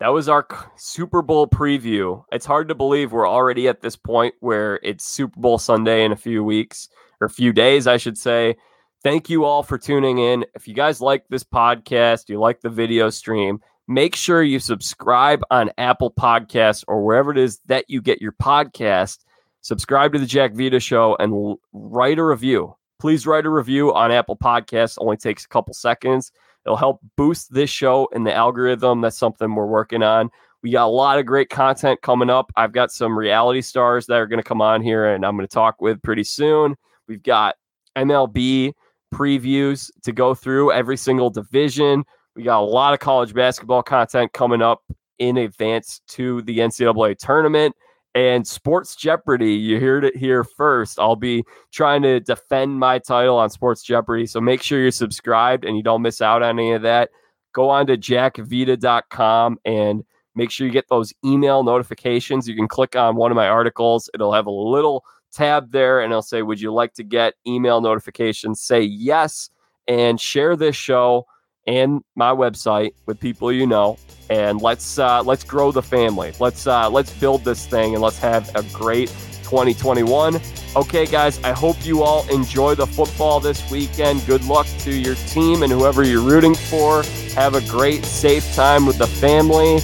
that 0.00 0.08
was 0.08 0.28
our 0.28 0.48
Super 0.74 1.22
Bowl 1.22 1.46
preview. 1.46 2.24
It's 2.32 2.44
hard 2.44 2.66
to 2.68 2.74
believe 2.74 3.12
we're 3.12 3.28
already 3.28 3.68
at 3.68 3.82
this 3.82 3.94
point 3.94 4.34
where 4.40 4.80
it's 4.82 5.04
Super 5.04 5.38
Bowl 5.38 5.58
Sunday 5.58 6.04
in 6.04 6.10
a 6.10 6.16
few 6.16 6.42
weeks 6.42 6.88
or 7.20 7.26
a 7.26 7.30
few 7.30 7.52
days, 7.52 7.86
I 7.86 7.98
should 7.98 8.18
say. 8.18 8.56
Thank 9.04 9.30
you 9.30 9.44
all 9.44 9.62
for 9.62 9.78
tuning 9.78 10.18
in. 10.18 10.44
If 10.56 10.66
you 10.66 10.74
guys 10.74 11.00
like 11.00 11.24
this 11.28 11.44
podcast, 11.44 12.28
you 12.28 12.40
like 12.40 12.62
the 12.62 12.68
video 12.68 13.10
stream, 13.10 13.60
make 13.86 14.16
sure 14.16 14.42
you 14.42 14.58
subscribe 14.58 15.42
on 15.52 15.70
Apple 15.78 16.12
Podcasts 16.12 16.82
or 16.88 17.04
wherever 17.04 17.30
it 17.30 17.38
is 17.38 17.60
that 17.66 17.84
you 17.88 18.02
get 18.02 18.20
your 18.20 18.32
podcast. 18.32 19.18
Subscribe 19.60 20.12
to 20.14 20.18
the 20.18 20.26
Jack 20.26 20.52
Vita 20.52 20.80
Show 20.80 21.16
and 21.20 21.56
write 21.72 22.18
a 22.18 22.24
review. 22.24 22.74
Please 23.02 23.26
write 23.26 23.46
a 23.46 23.50
review 23.50 23.92
on 23.92 24.12
Apple 24.12 24.36
Podcasts. 24.36 24.96
Only 25.00 25.16
takes 25.16 25.44
a 25.44 25.48
couple 25.48 25.74
seconds. 25.74 26.30
It'll 26.64 26.76
help 26.76 27.00
boost 27.16 27.52
this 27.52 27.68
show 27.68 28.08
in 28.12 28.22
the 28.22 28.32
algorithm. 28.32 29.00
That's 29.00 29.18
something 29.18 29.56
we're 29.56 29.66
working 29.66 30.04
on. 30.04 30.30
We 30.62 30.70
got 30.70 30.84
a 30.84 30.86
lot 30.86 31.18
of 31.18 31.26
great 31.26 31.50
content 31.50 32.00
coming 32.02 32.30
up. 32.30 32.52
I've 32.54 32.70
got 32.70 32.92
some 32.92 33.18
reality 33.18 33.60
stars 33.60 34.06
that 34.06 34.20
are 34.20 34.28
going 34.28 34.38
to 34.38 34.44
come 34.44 34.62
on 34.62 34.82
here 34.82 35.14
and 35.14 35.26
I'm 35.26 35.36
going 35.36 35.48
to 35.48 35.52
talk 35.52 35.80
with 35.80 36.00
pretty 36.02 36.22
soon. 36.22 36.76
We've 37.08 37.24
got 37.24 37.56
MLB 37.96 38.72
previews 39.12 39.90
to 40.04 40.12
go 40.12 40.32
through 40.32 40.70
every 40.70 40.96
single 40.96 41.28
division. 41.28 42.04
We 42.36 42.44
got 42.44 42.60
a 42.60 42.64
lot 42.64 42.94
of 42.94 43.00
college 43.00 43.34
basketball 43.34 43.82
content 43.82 44.32
coming 44.32 44.62
up 44.62 44.80
in 45.18 45.38
advance 45.38 46.02
to 46.10 46.42
the 46.42 46.60
NCAA 46.60 47.18
tournament 47.18 47.74
and 48.14 48.46
Sports 48.46 48.94
Jeopardy. 48.94 49.54
You 49.54 49.80
heard 49.80 50.04
it 50.04 50.16
here 50.16 50.44
first. 50.44 50.98
I'll 50.98 51.16
be 51.16 51.44
trying 51.70 52.02
to 52.02 52.20
defend 52.20 52.78
my 52.78 52.98
title 52.98 53.36
on 53.36 53.50
Sports 53.50 53.82
Jeopardy. 53.82 54.26
So 54.26 54.40
make 54.40 54.62
sure 54.62 54.80
you're 54.80 54.90
subscribed 54.90 55.64
and 55.64 55.76
you 55.76 55.82
don't 55.82 56.02
miss 56.02 56.20
out 56.20 56.42
on 56.42 56.58
any 56.58 56.72
of 56.72 56.82
that. 56.82 57.10
Go 57.52 57.68
on 57.70 57.86
to 57.86 57.96
jackvita.com 57.96 59.58
and 59.64 60.04
make 60.34 60.50
sure 60.50 60.66
you 60.66 60.72
get 60.72 60.88
those 60.88 61.12
email 61.24 61.62
notifications. 61.62 62.48
You 62.48 62.54
can 62.54 62.68
click 62.68 62.96
on 62.96 63.16
one 63.16 63.30
of 63.30 63.36
my 63.36 63.48
articles, 63.48 64.10
it'll 64.14 64.32
have 64.32 64.46
a 64.46 64.50
little 64.50 65.04
tab 65.32 65.72
there 65.72 66.00
and 66.00 66.12
it'll 66.12 66.22
say, 66.22 66.42
Would 66.42 66.60
you 66.60 66.72
like 66.72 66.94
to 66.94 67.02
get 67.02 67.34
email 67.46 67.80
notifications? 67.80 68.60
Say 68.60 68.82
yes 68.82 69.50
and 69.88 70.20
share 70.20 70.56
this 70.56 70.76
show 70.76 71.26
and 71.66 72.02
my 72.16 72.30
website 72.30 72.92
with 73.06 73.20
people 73.20 73.52
you 73.52 73.66
know 73.66 73.96
and 74.30 74.62
let's 74.62 74.98
uh, 74.98 75.22
let's 75.22 75.44
grow 75.44 75.72
the 75.72 75.82
family. 75.82 76.32
Let's 76.40 76.66
uh, 76.66 76.88
let's 76.88 77.12
build 77.20 77.44
this 77.44 77.66
thing 77.66 77.94
and 77.94 78.02
let's 78.02 78.18
have 78.18 78.54
a 78.56 78.62
great 78.72 79.08
2021 79.44 80.40
okay 80.74 81.04
guys 81.04 81.38
i 81.44 81.52
hope 81.52 81.84
you 81.84 82.02
all 82.02 82.26
enjoy 82.30 82.74
the 82.74 82.86
football 82.86 83.38
this 83.38 83.70
weekend. 83.70 84.24
Good 84.26 84.44
luck 84.46 84.66
to 84.78 84.90
your 84.90 85.14
team 85.14 85.62
and 85.62 85.70
whoever 85.70 86.02
you're 86.02 86.22
rooting 86.22 86.54
for. 86.54 87.02
Have 87.34 87.54
a 87.54 87.60
great 87.68 88.06
safe 88.06 88.54
time 88.54 88.86
with 88.86 88.96
the 88.96 89.06
family. 89.06 89.80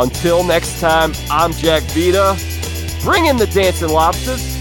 Until 0.00 0.42
next 0.42 0.80
time 0.80 1.12
i'm 1.30 1.52
jack 1.52 1.84
vita 1.94 2.36
bring 3.04 3.26
in 3.26 3.36
the 3.36 3.46
dancing 3.46 3.90
lobsters 3.90 4.53